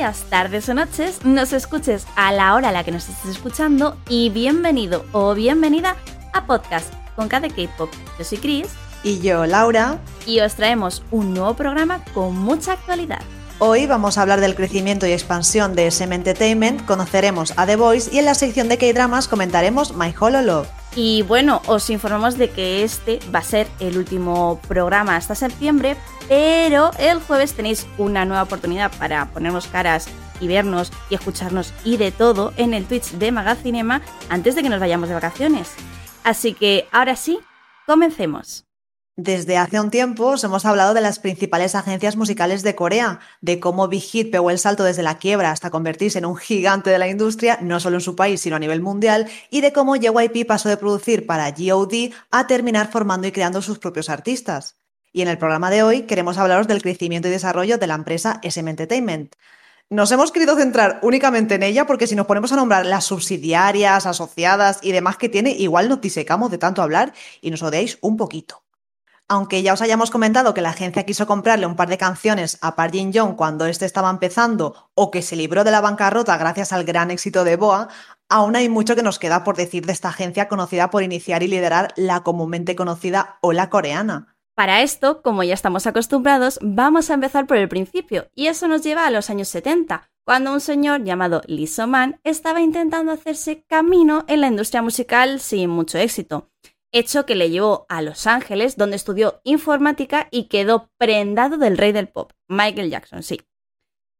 Días, 0.00 0.24
tardes 0.30 0.66
o 0.70 0.72
noches, 0.72 1.26
nos 1.26 1.52
escuches 1.52 2.06
a 2.16 2.32
la 2.32 2.54
hora 2.54 2.70
a 2.70 2.72
la 2.72 2.84
que 2.84 2.90
nos 2.90 3.06
estés 3.06 3.32
escuchando 3.32 3.98
y 4.08 4.30
bienvenido 4.30 5.04
o 5.12 5.34
bienvenida 5.34 5.94
a 6.32 6.46
Podcast 6.46 6.90
con 7.16 7.28
cada 7.28 7.50
K-Pop. 7.50 7.90
Yo 8.18 8.24
soy 8.24 8.38
Chris. 8.38 8.68
Y 9.02 9.20
yo, 9.20 9.44
Laura. 9.44 9.98
Y 10.24 10.40
os 10.40 10.54
traemos 10.54 11.02
un 11.10 11.34
nuevo 11.34 11.52
programa 11.52 12.02
con 12.14 12.34
mucha 12.34 12.72
actualidad. 12.72 13.20
Hoy 13.58 13.86
vamos 13.86 14.16
a 14.16 14.22
hablar 14.22 14.40
del 14.40 14.54
crecimiento 14.54 15.06
y 15.06 15.12
expansión 15.12 15.74
de 15.74 15.88
SM 15.88 16.14
Entertainment, 16.14 16.86
conoceremos 16.86 17.52
a 17.58 17.66
The 17.66 17.76
Voice 17.76 18.08
y 18.10 18.20
en 18.20 18.24
la 18.24 18.34
sección 18.34 18.70
de 18.70 18.78
K-Dramas 18.78 19.28
comentaremos 19.28 19.94
My 19.94 20.14
Hollow 20.18 20.40
Love. 20.40 20.79
Y 20.96 21.22
bueno, 21.22 21.62
os 21.66 21.88
informamos 21.88 22.36
de 22.36 22.50
que 22.50 22.82
este 22.82 23.20
va 23.32 23.38
a 23.38 23.44
ser 23.44 23.68
el 23.78 23.96
último 23.96 24.60
programa 24.66 25.16
hasta 25.16 25.34
septiembre, 25.34 25.96
pero 26.28 26.90
el 26.98 27.20
jueves 27.20 27.54
tenéis 27.54 27.86
una 27.96 28.24
nueva 28.24 28.42
oportunidad 28.42 28.90
para 28.98 29.26
ponernos 29.26 29.68
caras 29.68 30.08
y 30.40 30.48
vernos 30.48 30.90
y 31.08 31.14
escucharnos 31.14 31.72
y 31.84 31.96
de 31.96 32.10
todo 32.10 32.52
en 32.56 32.74
el 32.74 32.86
Twitch 32.86 33.12
de 33.12 33.30
Magacinema 33.30 34.02
antes 34.28 34.54
de 34.54 34.62
que 34.62 34.68
nos 34.68 34.80
vayamos 34.80 35.08
de 35.08 35.14
vacaciones. 35.14 35.74
Así 36.24 36.54
que 36.54 36.88
ahora 36.90 37.14
sí, 37.14 37.38
comencemos. 37.86 38.69
Desde 39.22 39.58
hace 39.58 39.78
un 39.78 39.90
tiempo 39.90 40.28
os 40.28 40.44
hemos 40.44 40.64
hablado 40.64 40.94
de 40.94 41.02
las 41.02 41.18
principales 41.18 41.74
agencias 41.74 42.16
musicales 42.16 42.62
de 42.62 42.74
Corea, 42.74 43.20
de 43.42 43.60
cómo 43.60 43.86
Big 43.86 44.00
Hit 44.00 44.30
pegó 44.30 44.50
el 44.50 44.58
salto 44.58 44.82
desde 44.82 45.02
la 45.02 45.18
quiebra 45.18 45.50
hasta 45.50 45.68
convertirse 45.68 46.16
en 46.16 46.24
un 46.24 46.38
gigante 46.38 46.88
de 46.88 46.98
la 46.98 47.06
industria, 47.06 47.58
no 47.60 47.80
solo 47.80 47.98
en 47.98 48.00
su 48.00 48.16
país, 48.16 48.40
sino 48.40 48.56
a 48.56 48.58
nivel 48.58 48.80
mundial, 48.80 49.28
y 49.50 49.60
de 49.60 49.74
cómo 49.74 49.94
JYP 49.94 50.46
pasó 50.46 50.70
de 50.70 50.78
producir 50.78 51.26
para 51.26 51.50
GOD 51.50 52.14
a 52.30 52.46
terminar 52.46 52.90
formando 52.90 53.26
y 53.26 53.32
creando 53.32 53.60
sus 53.60 53.78
propios 53.78 54.08
artistas. 54.08 54.76
Y 55.12 55.20
en 55.20 55.28
el 55.28 55.36
programa 55.36 55.68
de 55.68 55.82
hoy 55.82 56.02
queremos 56.04 56.38
hablaros 56.38 56.66
del 56.66 56.80
crecimiento 56.80 57.28
y 57.28 57.32
desarrollo 57.32 57.76
de 57.76 57.86
la 57.88 57.96
empresa 57.96 58.40
SM 58.42 58.70
Entertainment. 58.70 59.34
Nos 59.90 60.10
hemos 60.12 60.32
querido 60.32 60.56
centrar 60.56 60.98
únicamente 61.02 61.56
en 61.56 61.62
ella 61.62 61.86
porque 61.86 62.06
si 62.06 62.14
nos 62.14 62.26
ponemos 62.26 62.52
a 62.52 62.56
nombrar 62.56 62.86
las 62.86 63.04
subsidiarias, 63.04 64.06
asociadas 64.06 64.78
y 64.80 64.92
demás 64.92 65.18
que 65.18 65.28
tiene, 65.28 65.50
igual 65.50 65.90
nos 65.90 66.00
disecamos 66.00 66.50
de 66.50 66.56
tanto 66.56 66.80
hablar 66.80 67.12
y 67.42 67.50
nos 67.50 67.62
odiáis 67.62 67.98
un 68.00 68.16
poquito. 68.16 68.62
Aunque 69.32 69.62
ya 69.62 69.74
os 69.74 69.80
hayamos 69.80 70.10
comentado 70.10 70.54
que 70.54 70.60
la 70.60 70.70
agencia 70.70 71.06
quiso 71.06 71.24
comprarle 71.24 71.64
un 71.64 71.76
par 71.76 71.88
de 71.88 71.96
canciones 71.96 72.58
a 72.62 72.74
Park 72.74 72.94
Jin 72.94 73.12
Young 73.12 73.36
cuando 73.36 73.64
este 73.66 73.86
estaba 73.86 74.10
empezando 74.10 74.90
o 74.94 75.12
que 75.12 75.22
se 75.22 75.36
libró 75.36 75.62
de 75.62 75.70
la 75.70 75.80
bancarrota 75.80 76.36
gracias 76.36 76.72
al 76.72 76.82
gran 76.82 77.12
éxito 77.12 77.44
de 77.44 77.54
Boa, 77.54 77.86
aún 78.28 78.56
hay 78.56 78.68
mucho 78.68 78.96
que 78.96 79.04
nos 79.04 79.20
queda 79.20 79.44
por 79.44 79.56
decir 79.56 79.86
de 79.86 79.92
esta 79.92 80.08
agencia 80.08 80.48
conocida 80.48 80.90
por 80.90 81.04
iniciar 81.04 81.44
y 81.44 81.46
liderar 81.46 81.94
la 81.94 82.24
comúnmente 82.24 82.74
conocida 82.74 83.38
ola 83.40 83.70
coreana. 83.70 84.36
Para 84.56 84.82
esto, 84.82 85.22
como 85.22 85.44
ya 85.44 85.54
estamos 85.54 85.86
acostumbrados, 85.86 86.58
vamos 86.60 87.08
a 87.08 87.14
empezar 87.14 87.46
por 87.46 87.56
el 87.56 87.68
principio, 87.68 88.26
y 88.34 88.48
eso 88.48 88.66
nos 88.66 88.82
lleva 88.82 89.06
a 89.06 89.12
los 89.12 89.30
años 89.30 89.46
70, 89.46 90.10
cuando 90.24 90.52
un 90.52 90.60
señor 90.60 91.04
llamado 91.04 91.42
Lee 91.46 91.68
So-man 91.68 92.18
estaba 92.24 92.62
intentando 92.62 93.12
hacerse 93.12 93.64
camino 93.68 94.24
en 94.26 94.40
la 94.40 94.48
industria 94.48 94.82
musical 94.82 95.38
sin 95.38 95.70
mucho 95.70 95.98
éxito 95.98 96.50
hecho 96.92 97.26
que 97.26 97.34
le 97.34 97.50
llevó 97.50 97.86
a 97.88 98.02
Los 98.02 98.26
Ángeles, 98.26 98.76
donde 98.76 98.96
estudió 98.96 99.40
informática 99.44 100.28
y 100.30 100.44
quedó 100.44 100.90
prendado 100.98 101.58
del 101.58 101.78
rey 101.78 101.92
del 101.92 102.08
pop, 102.08 102.32
Michael 102.48 102.90
Jackson, 102.90 103.22
sí. 103.22 103.40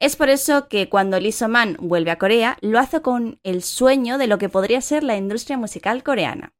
Es 0.00 0.16
por 0.16 0.30
eso 0.30 0.68
que 0.68 0.88
cuando 0.88 1.20
Lee 1.20 1.34
Man 1.48 1.76
vuelve 1.78 2.10
a 2.10 2.18
Corea, 2.18 2.56
lo 2.62 2.78
hace 2.78 3.02
con 3.02 3.38
el 3.42 3.62
sueño 3.62 4.16
de 4.16 4.28
lo 4.28 4.38
que 4.38 4.48
podría 4.48 4.80
ser 4.80 5.04
la 5.04 5.16
industria 5.16 5.58
musical 5.58 6.02
coreana. 6.02 6.54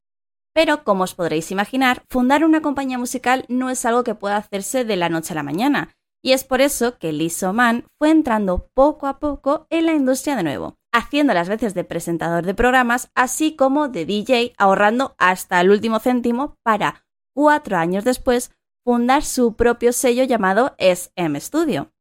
Pero, 0.53 0.85
como 0.85 1.05
os 1.05 1.15
podréis 1.15 1.51
imaginar, 1.51 2.03
fundar 2.11 2.45
una 2.45 2.61
compañía 2.61 2.99
musical 2.99 3.47
no 3.49 3.71
es 3.71 3.87
algo 3.87 4.05
que 4.05 4.15
pueda 4.15 4.37
hacerse 4.37 4.85
de 4.85 4.97
la 4.97 5.09
noche 5.09 5.33
a 5.33 5.37
la 5.37 5.43
mañana, 5.43 5.97
y 6.23 6.33
es 6.33 6.45
por 6.45 6.61
eso 6.61 6.99
que 6.99 7.13
Lee 7.13 7.33
Man 7.55 7.87
fue 7.99 8.11
entrando 8.11 8.69
poco 8.75 9.07
a 9.07 9.21
poco 9.21 9.67
en 9.71 9.87
la 9.87 9.93
industria 9.93 10.37
de 10.37 10.43
nuevo, 10.43 10.77
haciendo 10.93 11.35
las 11.35 11.49
veces 11.49 11.75
de 11.75 11.85
presentador 11.85 12.45
de 12.45 12.55
programas, 12.55 13.11
así 13.15 13.57
como 13.57 13.89
de 13.89 14.07
DJ, 14.07 14.55
ahorrando 14.59 15.15
hasta 15.19 15.61
el 15.61 15.71
último 15.71 16.01
céntimo 16.01 16.59
para, 16.63 17.05
cuatro 17.35 17.77
años 17.77 18.05
después, 18.05 18.53
fundar 18.85 19.23
su 19.23 19.55
propio 19.55 19.93
sello 19.93 20.25
llamado 20.25 20.75
SM 20.79 21.41
Studio. 21.41 21.93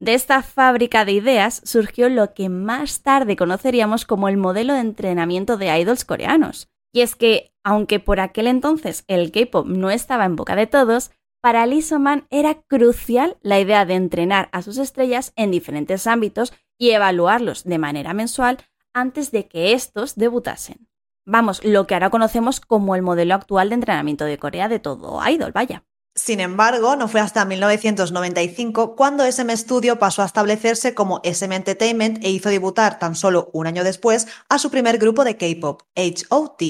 De 0.00 0.14
esta 0.14 0.42
fábrica 0.42 1.04
de 1.04 1.12
ideas 1.12 1.60
surgió 1.64 2.08
lo 2.08 2.32
que 2.32 2.48
más 2.48 3.02
tarde 3.02 3.34
conoceríamos 3.34 4.04
como 4.04 4.28
el 4.28 4.36
modelo 4.36 4.74
de 4.74 4.80
entrenamiento 4.80 5.56
de 5.56 5.76
idols 5.76 6.04
coreanos. 6.04 6.68
Y 6.92 7.00
es 7.00 7.16
que, 7.16 7.52
aunque 7.64 7.98
por 7.98 8.20
aquel 8.20 8.46
entonces 8.46 9.04
el 9.08 9.32
K-pop 9.32 9.66
no 9.66 9.90
estaba 9.90 10.24
en 10.24 10.36
boca 10.36 10.54
de 10.54 10.66
todos, 10.66 11.10
para 11.40 11.66
Lee 11.66 11.84
Man 11.98 12.26
era 12.30 12.62
crucial 12.62 13.38
la 13.42 13.60
idea 13.60 13.84
de 13.84 13.94
entrenar 13.94 14.48
a 14.52 14.62
sus 14.62 14.78
estrellas 14.78 15.32
en 15.36 15.50
diferentes 15.50 16.06
ámbitos 16.06 16.52
y 16.78 16.90
evaluarlos 16.90 17.64
de 17.64 17.78
manera 17.78 18.14
mensual 18.14 18.58
antes 18.94 19.30
de 19.30 19.48
que 19.48 19.72
estos 19.72 20.14
debutasen. 20.14 20.88
Vamos, 21.26 21.62
lo 21.62 21.86
que 21.86 21.94
ahora 21.94 22.08
conocemos 22.08 22.60
como 22.60 22.94
el 22.94 23.02
modelo 23.02 23.34
actual 23.34 23.68
de 23.68 23.74
entrenamiento 23.74 24.24
de 24.24 24.38
Corea 24.38 24.68
de 24.68 24.78
todo 24.78 25.20
idol, 25.28 25.52
vaya. 25.52 25.84
Sin 26.14 26.40
embargo, 26.40 26.96
no 26.96 27.06
fue 27.06 27.20
hasta 27.20 27.44
1995 27.44 28.96
cuando 28.96 29.24
SM 29.24 29.56
Studio 29.56 29.98
pasó 29.98 30.22
a 30.22 30.26
establecerse 30.26 30.94
como 30.94 31.20
SM 31.22 31.54
Entertainment 31.54 32.24
e 32.24 32.30
hizo 32.30 32.48
debutar 32.48 32.98
tan 32.98 33.14
solo 33.14 33.50
un 33.52 33.66
año 33.66 33.84
después 33.84 34.26
a 34.48 34.58
su 34.58 34.70
primer 34.70 34.98
grupo 34.98 35.22
de 35.24 35.36
K-pop, 35.36 35.82
HOT. 35.94 36.62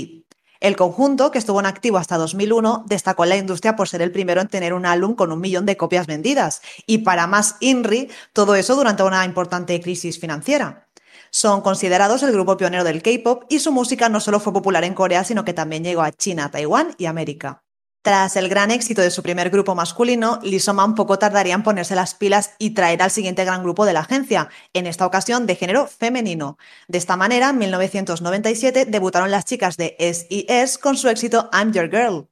El 0.60 0.74
conjunto, 0.74 1.30
que 1.30 1.38
estuvo 1.38 1.60
en 1.60 1.66
activo 1.66 1.98
hasta 1.98 2.16
2001, 2.16 2.84
destacó 2.88 3.22
en 3.22 3.30
la 3.30 3.36
industria 3.36 3.76
por 3.76 3.88
ser 3.88 4.02
el 4.02 4.10
primero 4.10 4.40
en 4.40 4.48
tener 4.48 4.74
un 4.74 4.86
álbum 4.86 5.14
con 5.14 5.30
un 5.30 5.40
millón 5.40 5.66
de 5.66 5.76
copias 5.76 6.08
vendidas. 6.08 6.62
Y 6.84 6.98
para 6.98 7.28
más 7.28 7.56
INRI, 7.60 8.10
todo 8.32 8.56
eso 8.56 8.74
durante 8.74 9.04
una 9.04 9.24
importante 9.24 9.80
crisis 9.80 10.18
financiera. 10.18 10.88
Son 11.30 11.60
considerados 11.60 12.22
el 12.24 12.32
grupo 12.32 12.56
pionero 12.56 12.82
del 12.82 13.02
K-pop 13.02 13.44
y 13.48 13.60
su 13.60 13.70
música 13.70 14.08
no 14.08 14.18
solo 14.18 14.40
fue 14.40 14.52
popular 14.52 14.82
en 14.82 14.94
Corea, 14.94 15.22
sino 15.22 15.44
que 15.44 15.52
también 15.52 15.84
llegó 15.84 16.02
a 16.02 16.10
China, 16.10 16.50
Taiwán 16.50 16.94
y 16.98 17.06
América. 17.06 17.62
Tras 18.02 18.36
el 18.36 18.48
gran 18.48 18.70
éxito 18.70 19.02
de 19.02 19.10
su 19.10 19.22
primer 19.22 19.50
grupo 19.50 19.74
masculino, 19.74 20.38
Lisoman 20.42 20.94
poco 20.94 21.18
tardaría 21.18 21.54
en 21.54 21.64
ponerse 21.64 21.96
las 21.96 22.14
pilas 22.14 22.52
y 22.58 22.70
traer 22.70 23.02
al 23.02 23.10
siguiente 23.10 23.44
gran 23.44 23.62
grupo 23.62 23.84
de 23.84 23.92
la 23.92 24.00
agencia, 24.00 24.48
en 24.72 24.86
esta 24.86 25.04
ocasión 25.04 25.46
de 25.46 25.56
género 25.56 25.88
femenino. 25.88 26.58
De 26.86 26.98
esta 26.98 27.16
manera, 27.16 27.50
en 27.50 27.58
1997 27.58 28.86
debutaron 28.86 29.30
las 29.30 29.44
chicas 29.44 29.76
de 29.76 29.96
S.I.S. 29.98 30.78
con 30.78 30.96
su 30.96 31.08
éxito 31.08 31.50
I'm 31.52 31.72
Your 31.72 31.90
Girl. 31.90 32.28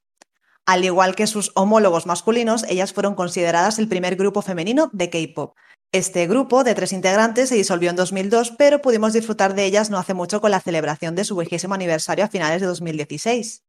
Al 0.66 0.84
igual 0.84 1.15
que 1.15 1.27
sus 1.27 1.53
homólogos 1.54 2.06
masculinos, 2.06 2.65
ellas 2.69 2.93
fueron 2.93 3.15
consideradas 3.15 3.78
el 3.78 3.88
primer 3.88 4.16
grupo 4.16 4.43
femenino 4.43 4.88
de 4.93 5.10
K-pop. 5.10 5.56
Este 5.93 6.27
grupo 6.27 6.65
de 6.65 6.75
tres 6.75 6.93
integrantes 6.93 7.48
se 7.48 7.54
disolvió 7.54 7.91
en 7.91 7.97
2002, 7.97 8.53
pero 8.59 8.83
pudimos 8.83 9.12
disfrutar 9.12 9.54
de 9.54 9.65
ellas 9.65 9.91
no 9.91 9.98
hace 9.98 10.15
mucho 10.15 10.41
con 10.41 10.50
la 10.50 10.60
celebración 10.60 11.15
de 11.15 11.25
su 11.25 11.37
vigésimo 11.37 11.75
aniversario 11.75 12.25
a 12.25 12.28
finales 12.28 12.60
de 12.60 12.66
2016. 12.66 13.62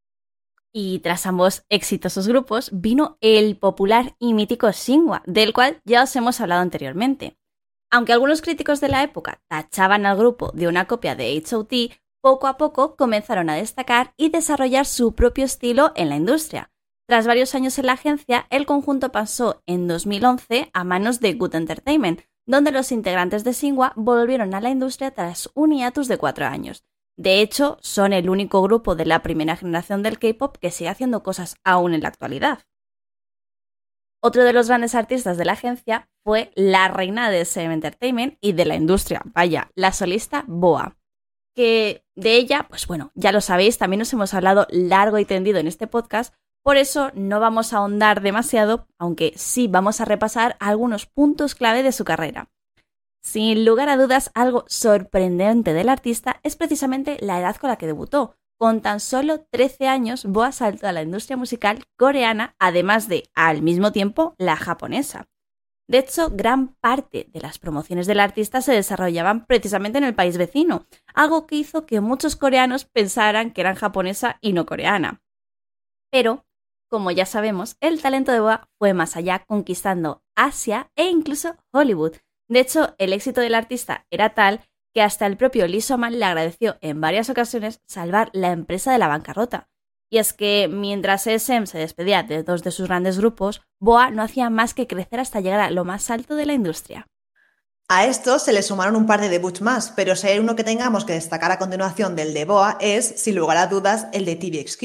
Y 0.80 1.00
tras 1.00 1.26
ambos 1.26 1.64
exitosos 1.70 2.28
grupos 2.28 2.70
vino 2.72 3.18
el 3.20 3.56
popular 3.56 4.14
y 4.20 4.32
mítico 4.32 4.72
Singwa, 4.72 5.24
del 5.26 5.52
cual 5.52 5.80
ya 5.84 6.04
os 6.04 6.14
hemos 6.14 6.40
hablado 6.40 6.62
anteriormente. 6.62 7.36
Aunque 7.90 8.12
algunos 8.12 8.42
críticos 8.42 8.80
de 8.80 8.88
la 8.88 9.02
época 9.02 9.42
tachaban 9.48 10.06
al 10.06 10.16
grupo 10.16 10.52
de 10.54 10.68
una 10.68 10.86
copia 10.86 11.16
de 11.16 11.36
HOT, 11.36 11.98
poco 12.22 12.46
a 12.46 12.56
poco 12.58 12.94
comenzaron 12.94 13.50
a 13.50 13.56
destacar 13.56 14.14
y 14.16 14.28
desarrollar 14.28 14.86
su 14.86 15.16
propio 15.16 15.46
estilo 15.46 15.90
en 15.96 16.10
la 16.10 16.16
industria. 16.16 16.70
Tras 17.08 17.26
varios 17.26 17.56
años 17.56 17.76
en 17.80 17.86
la 17.86 17.94
agencia, 17.94 18.46
el 18.48 18.64
conjunto 18.64 19.10
pasó 19.10 19.64
en 19.66 19.88
2011 19.88 20.70
a 20.72 20.84
manos 20.84 21.18
de 21.18 21.34
Good 21.34 21.56
Entertainment, 21.56 22.20
donde 22.46 22.70
los 22.70 22.92
integrantes 22.92 23.42
de 23.42 23.52
Singwa 23.52 23.94
volvieron 23.96 24.54
a 24.54 24.60
la 24.60 24.70
industria 24.70 25.10
tras 25.10 25.50
un 25.54 25.72
hiatus 25.72 26.06
de 26.06 26.18
cuatro 26.18 26.46
años, 26.46 26.84
de 27.18 27.40
hecho, 27.40 27.78
son 27.80 28.12
el 28.12 28.30
único 28.30 28.62
grupo 28.62 28.94
de 28.94 29.04
la 29.04 29.22
primera 29.22 29.56
generación 29.56 30.04
del 30.04 30.20
K-pop 30.20 30.56
que 30.56 30.70
sigue 30.70 30.88
haciendo 30.88 31.24
cosas 31.24 31.56
aún 31.64 31.92
en 31.92 32.02
la 32.02 32.08
actualidad. 32.08 32.60
Otro 34.22 34.44
de 34.44 34.52
los 34.52 34.68
grandes 34.68 34.94
artistas 34.94 35.36
de 35.36 35.44
la 35.44 35.54
agencia 35.54 36.08
fue 36.24 36.52
la 36.54 36.86
reina 36.86 37.28
de 37.28 37.40
SM 37.40 37.74
Entertainment 37.74 38.38
y 38.40 38.52
de 38.52 38.64
la 38.66 38.76
industria, 38.76 39.22
vaya, 39.34 39.72
la 39.74 39.92
solista 39.92 40.44
Boa. 40.46 40.96
Que 41.56 42.04
de 42.14 42.36
ella, 42.36 42.66
pues 42.68 42.86
bueno, 42.86 43.10
ya 43.16 43.32
lo 43.32 43.40
sabéis, 43.40 43.78
también 43.78 43.98
nos 43.98 44.12
hemos 44.12 44.32
hablado 44.32 44.68
largo 44.70 45.18
y 45.18 45.24
tendido 45.24 45.58
en 45.58 45.66
este 45.66 45.88
podcast, 45.88 46.34
por 46.62 46.76
eso 46.76 47.10
no 47.14 47.40
vamos 47.40 47.72
a 47.72 47.78
ahondar 47.78 48.20
demasiado, 48.20 48.86
aunque 48.96 49.32
sí 49.34 49.66
vamos 49.66 50.00
a 50.00 50.04
repasar 50.04 50.56
algunos 50.60 51.06
puntos 51.06 51.56
clave 51.56 51.82
de 51.82 51.90
su 51.90 52.04
carrera. 52.04 52.48
Sin 53.30 53.66
lugar 53.66 53.90
a 53.90 53.98
dudas, 53.98 54.30
algo 54.32 54.64
sorprendente 54.68 55.74
del 55.74 55.90
artista 55.90 56.40
es 56.44 56.56
precisamente 56.56 57.18
la 57.20 57.38
edad 57.38 57.56
con 57.56 57.68
la 57.68 57.76
que 57.76 57.86
debutó. 57.86 58.36
Con 58.58 58.80
tan 58.80 59.00
solo 59.00 59.44
13 59.50 59.86
años, 59.86 60.24
Boa 60.24 60.50
saltó 60.50 60.86
a 60.86 60.92
la 60.92 61.02
industria 61.02 61.36
musical 61.36 61.84
coreana, 61.98 62.56
además 62.58 63.06
de, 63.06 63.28
al 63.34 63.60
mismo 63.60 63.92
tiempo, 63.92 64.34
la 64.38 64.56
japonesa. 64.56 65.28
De 65.90 65.98
hecho, 65.98 66.30
gran 66.30 66.68
parte 66.76 67.28
de 67.30 67.40
las 67.42 67.58
promociones 67.58 68.06
del 68.06 68.20
artista 68.20 68.62
se 68.62 68.72
desarrollaban 68.72 69.44
precisamente 69.44 69.98
en 69.98 70.04
el 70.04 70.14
país 70.14 70.38
vecino, 70.38 70.86
algo 71.12 71.46
que 71.46 71.56
hizo 71.56 71.84
que 71.84 72.00
muchos 72.00 72.34
coreanos 72.34 72.86
pensaran 72.86 73.50
que 73.50 73.60
eran 73.60 73.74
japonesa 73.74 74.38
y 74.40 74.54
no 74.54 74.64
coreana. 74.64 75.20
Pero, 76.10 76.46
como 76.88 77.10
ya 77.10 77.26
sabemos, 77.26 77.76
el 77.80 78.00
talento 78.00 78.32
de 78.32 78.40
Boa 78.40 78.70
fue 78.78 78.94
más 78.94 79.18
allá, 79.18 79.44
conquistando 79.44 80.22
Asia 80.34 80.90
e 80.96 81.10
incluso 81.10 81.56
Hollywood, 81.72 82.14
De 82.48 82.60
hecho, 82.60 82.94
el 82.98 83.12
éxito 83.12 83.40
del 83.40 83.54
artista 83.54 84.06
era 84.10 84.34
tal 84.34 84.60
que 84.94 85.02
hasta 85.02 85.26
el 85.26 85.36
propio 85.36 85.66
Lee 85.66 85.82
Soman 85.82 86.18
le 86.18 86.24
agradeció 86.24 86.78
en 86.80 87.00
varias 87.00 87.28
ocasiones 87.28 87.80
salvar 87.86 88.30
la 88.32 88.52
empresa 88.52 88.90
de 88.90 88.98
la 88.98 89.08
bancarrota. 89.08 89.68
Y 90.10 90.16
es 90.16 90.32
que 90.32 90.68
mientras 90.70 91.26
SM 91.26 91.66
se 91.66 91.78
despedía 91.78 92.22
de 92.22 92.42
dos 92.42 92.62
de 92.62 92.70
sus 92.70 92.88
grandes 92.88 93.18
grupos, 93.18 93.60
Boa 93.78 94.10
no 94.10 94.22
hacía 94.22 94.48
más 94.48 94.72
que 94.72 94.86
crecer 94.86 95.20
hasta 95.20 95.40
llegar 95.40 95.60
a 95.60 95.70
lo 95.70 95.84
más 95.84 96.10
alto 96.10 96.34
de 96.34 96.46
la 96.46 96.54
industria. 96.54 97.06
A 97.90 98.06
esto 98.06 98.38
se 98.38 98.52
le 98.52 98.62
sumaron 98.62 98.96
un 98.96 99.06
par 99.06 99.20
de 99.20 99.30
debuts 99.30 99.62
más, 99.62 99.92
pero 99.96 100.14
si 100.14 100.26
hay 100.26 100.38
uno 100.38 100.56
que 100.56 100.64
tengamos 100.64 101.06
que 101.06 101.14
destacar 101.14 101.52
a 101.52 101.58
continuación 101.58 102.16
del 102.16 102.34
de 102.34 102.44
Boa 102.44 102.76
es, 102.80 103.06
sin 103.06 103.34
lugar 103.34 103.56
a 103.56 103.66
dudas, 103.66 104.08
el 104.12 104.24
de 104.26 104.36
TVXQ. 104.36 104.82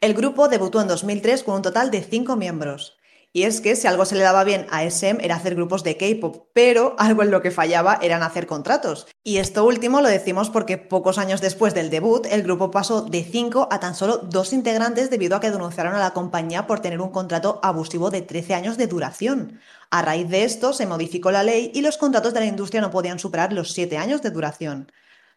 El 0.00 0.14
grupo 0.14 0.48
debutó 0.48 0.80
en 0.80 0.86
2003 0.86 1.42
con 1.42 1.56
un 1.56 1.62
total 1.62 1.90
de 1.90 2.02
cinco 2.02 2.36
miembros. 2.36 2.95
Y 3.36 3.42
es 3.42 3.60
que 3.60 3.76
si 3.76 3.86
algo 3.86 4.06
se 4.06 4.14
le 4.14 4.22
daba 4.22 4.44
bien 4.44 4.66
a 4.70 4.82
SM 4.82 5.22
era 5.22 5.36
hacer 5.36 5.56
grupos 5.56 5.84
de 5.84 5.98
K-pop, 5.98 6.48
pero 6.54 6.94
algo 6.98 7.22
en 7.22 7.30
lo 7.30 7.42
que 7.42 7.50
fallaba 7.50 7.98
eran 8.00 8.22
hacer 8.22 8.46
contratos. 8.46 9.06
Y 9.22 9.36
esto 9.36 9.66
último 9.66 10.00
lo 10.00 10.08
decimos 10.08 10.48
porque 10.48 10.78
pocos 10.78 11.18
años 11.18 11.42
después 11.42 11.74
del 11.74 11.90
debut, 11.90 12.26
el 12.30 12.44
grupo 12.44 12.70
pasó 12.70 13.02
de 13.02 13.22
5 13.22 13.68
a 13.70 13.78
tan 13.78 13.94
solo 13.94 14.16
dos 14.16 14.54
integrantes 14.54 15.10
debido 15.10 15.36
a 15.36 15.40
que 15.40 15.50
denunciaron 15.50 15.94
a 15.94 15.98
la 15.98 16.14
compañía 16.14 16.66
por 16.66 16.80
tener 16.80 17.02
un 17.02 17.10
contrato 17.10 17.60
abusivo 17.62 18.08
de 18.08 18.22
13 18.22 18.54
años 18.54 18.78
de 18.78 18.86
duración. 18.86 19.60
A 19.90 20.00
raíz 20.00 20.30
de 20.30 20.44
esto 20.44 20.72
se 20.72 20.86
modificó 20.86 21.30
la 21.30 21.42
ley 21.42 21.70
y 21.74 21.82
los 21.82 21.98
contratos 21.98 22.32
de 22.32 22.40
la 22.40 22.46
industria 22.46 22.80
no 22.80 22.90
podían 22.90 23.18
superar 23.18 23.52
los 23.52 23.74
7 23.74 23.98
años 23.98 24.22
de 24.22 24.30
duración. 24.30 24.90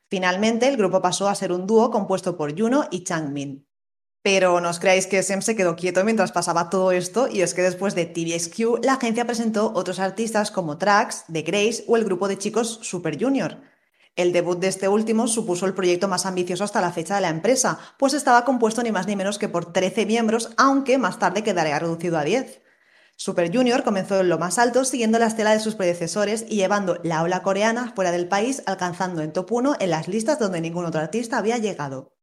Finalmente, 0.08 0.70
el 0.70 0.78
grupo 0.78 1.02
pasó 1.02 1.28
a 1.28 1.36
ser 1.36 1.52
un 1.52 1.68
dúo 1.68 1.92
compuesto 1.92 2.38
por 2.38 2.58
Juno 2.58 2.86
y 2.92 3.04
Changmin. 3.04 3.69
Pero 4.32 4.62
no 4.62 4.70
os 4.70 4.78
creáis 4.78 5.08
que 5.08 5.18
SM 5.18 5.42
se 5.42 5.56
quedó 5.56 5.76
quieto 5.76 6.04
mientras 6.04 6.32
pasaba 6.32 6.70
todo 6.70 6.92
esto, 6.92 7.28
y 7.28 7.42
es 7.42 7.56
que 7.56 7.64
después 7.64 7.96
de 7.96 8.06
TVXQ, 8.06 8.86
la 8.86 8.94
agencia 8.94 9.26
presentó 9.26 9.72
otros 9.74 9.98
artistas 9.98 10.52
como 10.52 10.78
Trax, 10.78 11.24
The 11.34 11.42
Grace 11.42 11.84
o 11.88 11.98
el 11.98 12.06
grupo 12.06 12.28
de 12.28 12.38
chicos 12.38 12.78
Super 12.84 13.20
Junior. 13.20 13.58
El 14.16 14.32
debut 14.32 14.60
de 14.60 14.68
este 14.68 14.88
último 14.88 15.28
supuso 15.28 15.66
el 15.66 15.74
proyecto 15.74 16.08
más 16.08 16.28
ambicioso 16.28 16.64
hasta 16.64 16.80
la 16.80 16.92
fecha 16.92 17.16
de 17.16 17.22
la 17.22 17.30
empresa, 17.30 17.80
pues 17.98 18.14
estaba 18.14 18.46
compuesto 18.46 18.84
ni 18.84 18.92
más 18.92 19.08
ni 19.08 19.16
menos 19.16 19.40
que 19.40 19.50
por 19.50 19.74
13 19.74 20.06
miembros, 20.06 20.52
aunque 20.58 21.00
más 21.00 21.18
tarde 21.18 21.42
quedaría 21.42 21.80
reducido 21.80 22.20
a 22.20 22.24
10. 22.24 22.62
Super 23.16 23.52
Junior 23.52 23.84
comenzó 23.84 24.20
en 24.20 24.30
lo 24.30 24.38
más 24.38 24.60
alto 24.60 24.86
siguiendo 24.86 25.18
la 25.18 25.26
estela 25.26 25.54
de 25.54 25.60
sus 25.60 25.74
predecesores 25.74 26.46
y 26.48 26.58
llevando 26.58 27.00
la 27.02 27.24
ola 27.24 27.42
coreana 27.42 27.94
fuera 27.96 28.12
del 28.12 28.28
país, 28.28 28.62
alcanzando 28.68 29.24
en 29.24 29.34
top 29.34 29.52
1 29.52 29.78
en 29.80 29.90
las 29.90 30.08
listas 30.08 30.38
donde 30.38 30.62
ningún 30.62 30.86
otro 30.86 31.02
artista 31.02 31.40
había 31.40 31.58
llegado. 31.58 32.19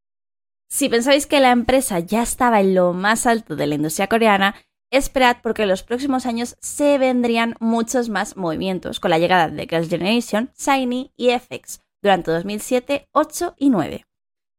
Si 0.68 0.88
pensáis 0.88 1.26
que 1.26 1.40
la 1.40 1.52
empresa 1.52 2.00
ya 2.00 2.22
estaba 2.22 2.60
en 2.60 2.74
lo 2.74 2.92
más 2.92 3.26
alto 3.26 3.54
de 3.54 3.66
la 3.68 3.76
industria 3.76 4.08
coreana, 4.08 4.56
esperad 4.90 5.36
porque 5.42 5.62
en 5.62 5.68
los 5.68 5.84
próximos 5.84 6.26
años 6.26 6.56
se 6.60 6.98
vendrían 6.98 7.54
muchos 7.60 8.08
más 8.08 8.36
movimientos 8.36 8.98
con 8.98 9.10
la 9.10 9.18
llegada 9.18 9.48
de 9.48 9.66
Girls' 9.68 9.88
Generation, 9.88 10.50
Shiny 10.58 11.12
y 11.16 11.30
FX 11.30 11.80
durante 12.02 12.32
2007, 12.32 13.08
8 13.12 13.54
y 13.58 13.70
9. 13.70 14.04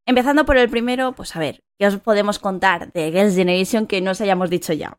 Empezando 0.05 0.45
por 0.45 0.57
el 0.57 0.69
primero, 0.69 1.13
pues 1.13 1.35
a 1.35 1.39
ver, 1.39 1.63
¿qué 1.77 1.87
os 1.87 1.97
podemos 1.97 2.39
contar 2.39 2.91
de 2.93 3.11
Girls' 3.11 3.35
Generation 3.35 3.85
que 3.85 3.99
no 3.99 4.11
os 4.11 4.21
hayamos 4.21 4.49
dicho 4.49 4.71
ya? 4.71 4.97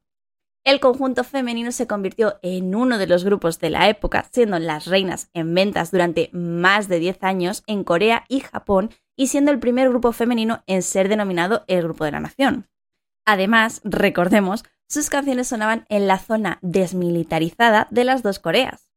El 0.64 0.80
conjunto 0.80 1.24
femenino 1.24 1.72
se 1.72 1.86
convirtió 1.86 2.38
en 2.42 2.74
uno 2.74 2.98
de 2.98 3.06
los 3.06 3.24
grupos 3.24 3.58
de 3.58 3.70
la 3.70 3.88
época, 3.88 4.28
siendo 4.30 4.58
las 4.58 4.86
reinas 4.86 5.30
en 5.32 5.54
ventas 5.54 5.90
durante 5.90 6.28
más 6.34 6.88
de 6.88 6.98
10 6.98 7.22
años 7.22 7.62
en 7.66 7.84
Corea 7.84 8.24
y 8.28 8.40
Japón 8.40 8.90
y 9.18 9.26
siendo 9.26 9.50
el 9.50 9.58
primer 9.58 9.90
grupo 9.90 10.12
femenino 10.12 10.62
en 10.66 10.82
ser 10.82 11.08
denominado 11.08 11.64
el 11.66 11.82
Grupo 11.82 12.04
de 12.04 12.12
la 12.12 12.20
Nación. 12.20 12.68
Además, 13.26 13.82
recordemos, 13.84 14.64
sus 14.88 15.10
canciones 15.10 15.48
sonaban 15.48 15.84
en 15.90 16.06
la 16.06 16.18
zona 16.18 16.58
desmilitarizada 16.62 17.88
de 17.90 18.04
las 18.04 18.22
dos 18.22 18.38
Coreas. 18.38 18.90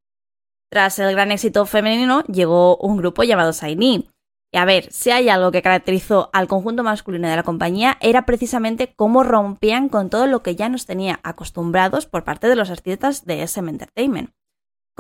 Tras 0.69 0.99
el 0.99 1.11
gran 1.11 1.31
éxito 1.31 1.65
femenino, 1.65 2.23
llegó 2.25 2.77
un 2.77 2.95
grupo 2.97 3.23
llamado 3.23 3.51
Saini. 3.51 4.09
Y 4.53 4.57
a 4.57 4.65
ver, 4.65 4.91
si 4.91 5.09
hay 5.09 5.27
algo 5.27 5.51
que 5.51 5.61
caracterizó 5.61 6.29
al 6.33 6.47
conjunto 6.47 6.83
masculino 6.83 7.27
de 7.27 7.35
la 7.35 7.43
compañía, 7.43 7.97
era 7.99 8.25
precisamente 8.25 8.93
cómo 8.95 9.23
rompían 9.23 9.89
con 9.89 10.09
todo 10.09 10.27
lo 10.27 10.43
que 10.43 10.55
ya 10.55 10.69
nos 10.69 10.85
tenía 10.85 11.19
acostumbrados 11.23 12.05
por 12.05 12.23
parte 12.23 12.47
de 12.47 12.55
los 12.55 12.69
artistas 12.69 13.25
de 13.25 13.41
SM 13.41 13.69
Entertainment. 13.69 14.31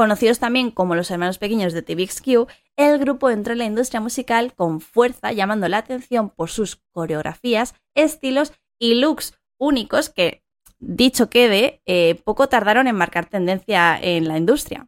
Conocidos 0.01 0.39
también 0.39 0.71
como 0.71 0.95
los 0.95 1.11
hermanos 1.11 1.37
pequeños 1.37 1.73
de 1.73 1.83
TVXQ, 1.83 2.49
el 2.75 2.97
grupo 2.97 3.29
entró 3.29 3.53
en 3.53 3.59
la 3.59 3.65
industria 3.65 4.01
musical 4.01 4.51
con 4.55 4.81
fuerza, 4.81 5.31
llamando 5.31 5.67
la 5.67 5.77
atención 5.77 6.31
por 6.31 6.49
sus 6.49 6.81
coreografías, 6.91 7.75
estilos 7.93 8.51
y 8.79 8.95
looks 8.95 9.35
únicos 9.59 10.09
que, 10.09 10.43
dicho 10.79 11.29
quede, 11.29 11.83
eh, 11.85 12.19
poco 12.23 12.49
tardaron 12.49 12.87
en 12.87 12.95
marcar 12.95 13.27
tendencia 13.27 13.95
en 14.01 14.27
la 14.27 14.39
industria. 14.39 14.87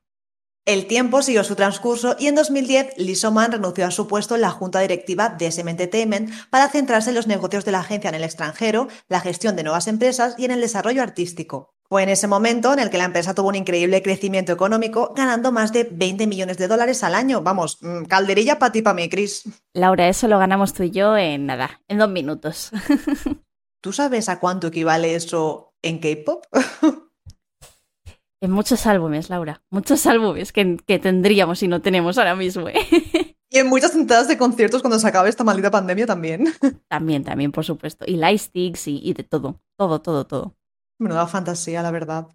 El 0.65 0.87
tiempo 0.87 1.21
siguió 1.21 1.43
su 1.43 1.53
transcurso 1.53 2.15
y 2.17 2.25
en 2.25 2.33
2010 2.33 2.97
Lee 2.97 3.15
Man 3.31 3.51
renunció 3.51 3.85
a 3.85 3.91
su 3.91 4.07
puesto 4.07 4.33
en 4.33 4.41
la 4.41 4.49
junta 4.49 4.79
directiva 4.79 5.29
de 5.29 5.45
SM 5.45 5.69
Entertainment 5.69 6.31
para 6.49 6.69
centrarse 6.69 7.11
en 7.11 7.15
los 7.15 7.27
negocios 7.27 7.65
de 7.65 7.71
la 7.71 7.81
agencia 7.81 8.09
en 8.09 8.15
el 8.15 8.23
extranjero, 8.23 8.87
la 9.09 9.19
gestión 9.19 9.55
de 9.55 9.61
nuevas 9.61 9.87
empresas 9.87 10.33
y 10.39 10.45
en 10.45 10.51
el 10.51 10.61
desarrollo 10.61 11.03
artístico. 11.03 11.72
Fue 11.93 12.01
en 12.01 12.09
ese 12.09 12.27
momento 12.27 12.73
en 12.73 12.79
el 12.79 12.89
que 12.89 12.97
la 12.97 13.03
empresa 13.03 13.35
tuvo 13.35 13.49
un 13.49 13.55
increíble 13.55 14.01
crecimiento 14.01 14.51
económico, 14.51 15.13
ganando 15.15 15.51
más 15.51 15.71
de 15.71 15.87
20 15.91 16.25
millones 16.25 16.57
de 16.57 16.67
dólares 16.67 17.03
al 17.03 17.13
año. 17.13 17.43
Vamos, 17.43 17.77
mm, 17.81 18.05
calderilla 18.05 18.57
para 18.57 18.71
ti, 18.71 18.81
para 18.81 18.95
mí, 18.95 19.07
Chris. 19.09 19.43
Laura, 19.75 20.07
eso 20.07 20.27
lo 20.27 20.39
ganamos 20.39 20.73
tú 20.73 20.81
y 20.81 20.89
yo 20.89 21.15
en 21.15 21.45
nada, 21.45 21.81
en 21.87 21.99
dos 21.99 22.09
minutos. 22.09 22.71
¿Tú 23.79 23.93
sabes 23.93 24.27
a 24.27 24.39
cuánto 24.39 24.65
equivale 24.65 25.13
eso 25.13 25.75
en 25.83 25.99
K-pop? 25.99 26.45
En 28.41 28.51
muchos 28.51 28.87
álbumes, 28.87 29.29
Laura. 29.29 29.61
Muchos 29.69 30.05
álbumes 30.07 30.51
que, 30.51 30.99
tendríamos 30.99 31.61
y 31.61 31.67
no 31.67 31.81
tenemos 31.83 32.17
ahora 32.17 32.35
mismo. 32.35 32.69
¿eh? 32.69 32.73
Y 33.51 33.59
en 33.59 33.67
muchas 33.67 33.93
entradas 33.93 34.27
de 34.27 34.39
conciertos 34.39 34.81
cuando 34.81 34.97
se 34.97 35.07
acabe 35.07 35.29
esta 35.29 35.43
maldita 35.43 35.69
pandemia 35.69 36.07
también. 36.07 36.51
También, 36.87 37.23
también, 37.23 37.51
por 37.51 37.63
supuesto. 37.63 38.03
Y 38.07 38.17
lightsticks 38.17 38.87
y, 38.87 38.99
y 39.01 39.13
de 39.13 39.23
todo. 39.23 39.61
Todo, 39.77 40.01
todo, 40.01 40.25
todo. 40.25 40.55
Menuda 41.03 41.27
fantasía, 41.27 41.83
la 41.83 41.91
verdad. 41.91 42.27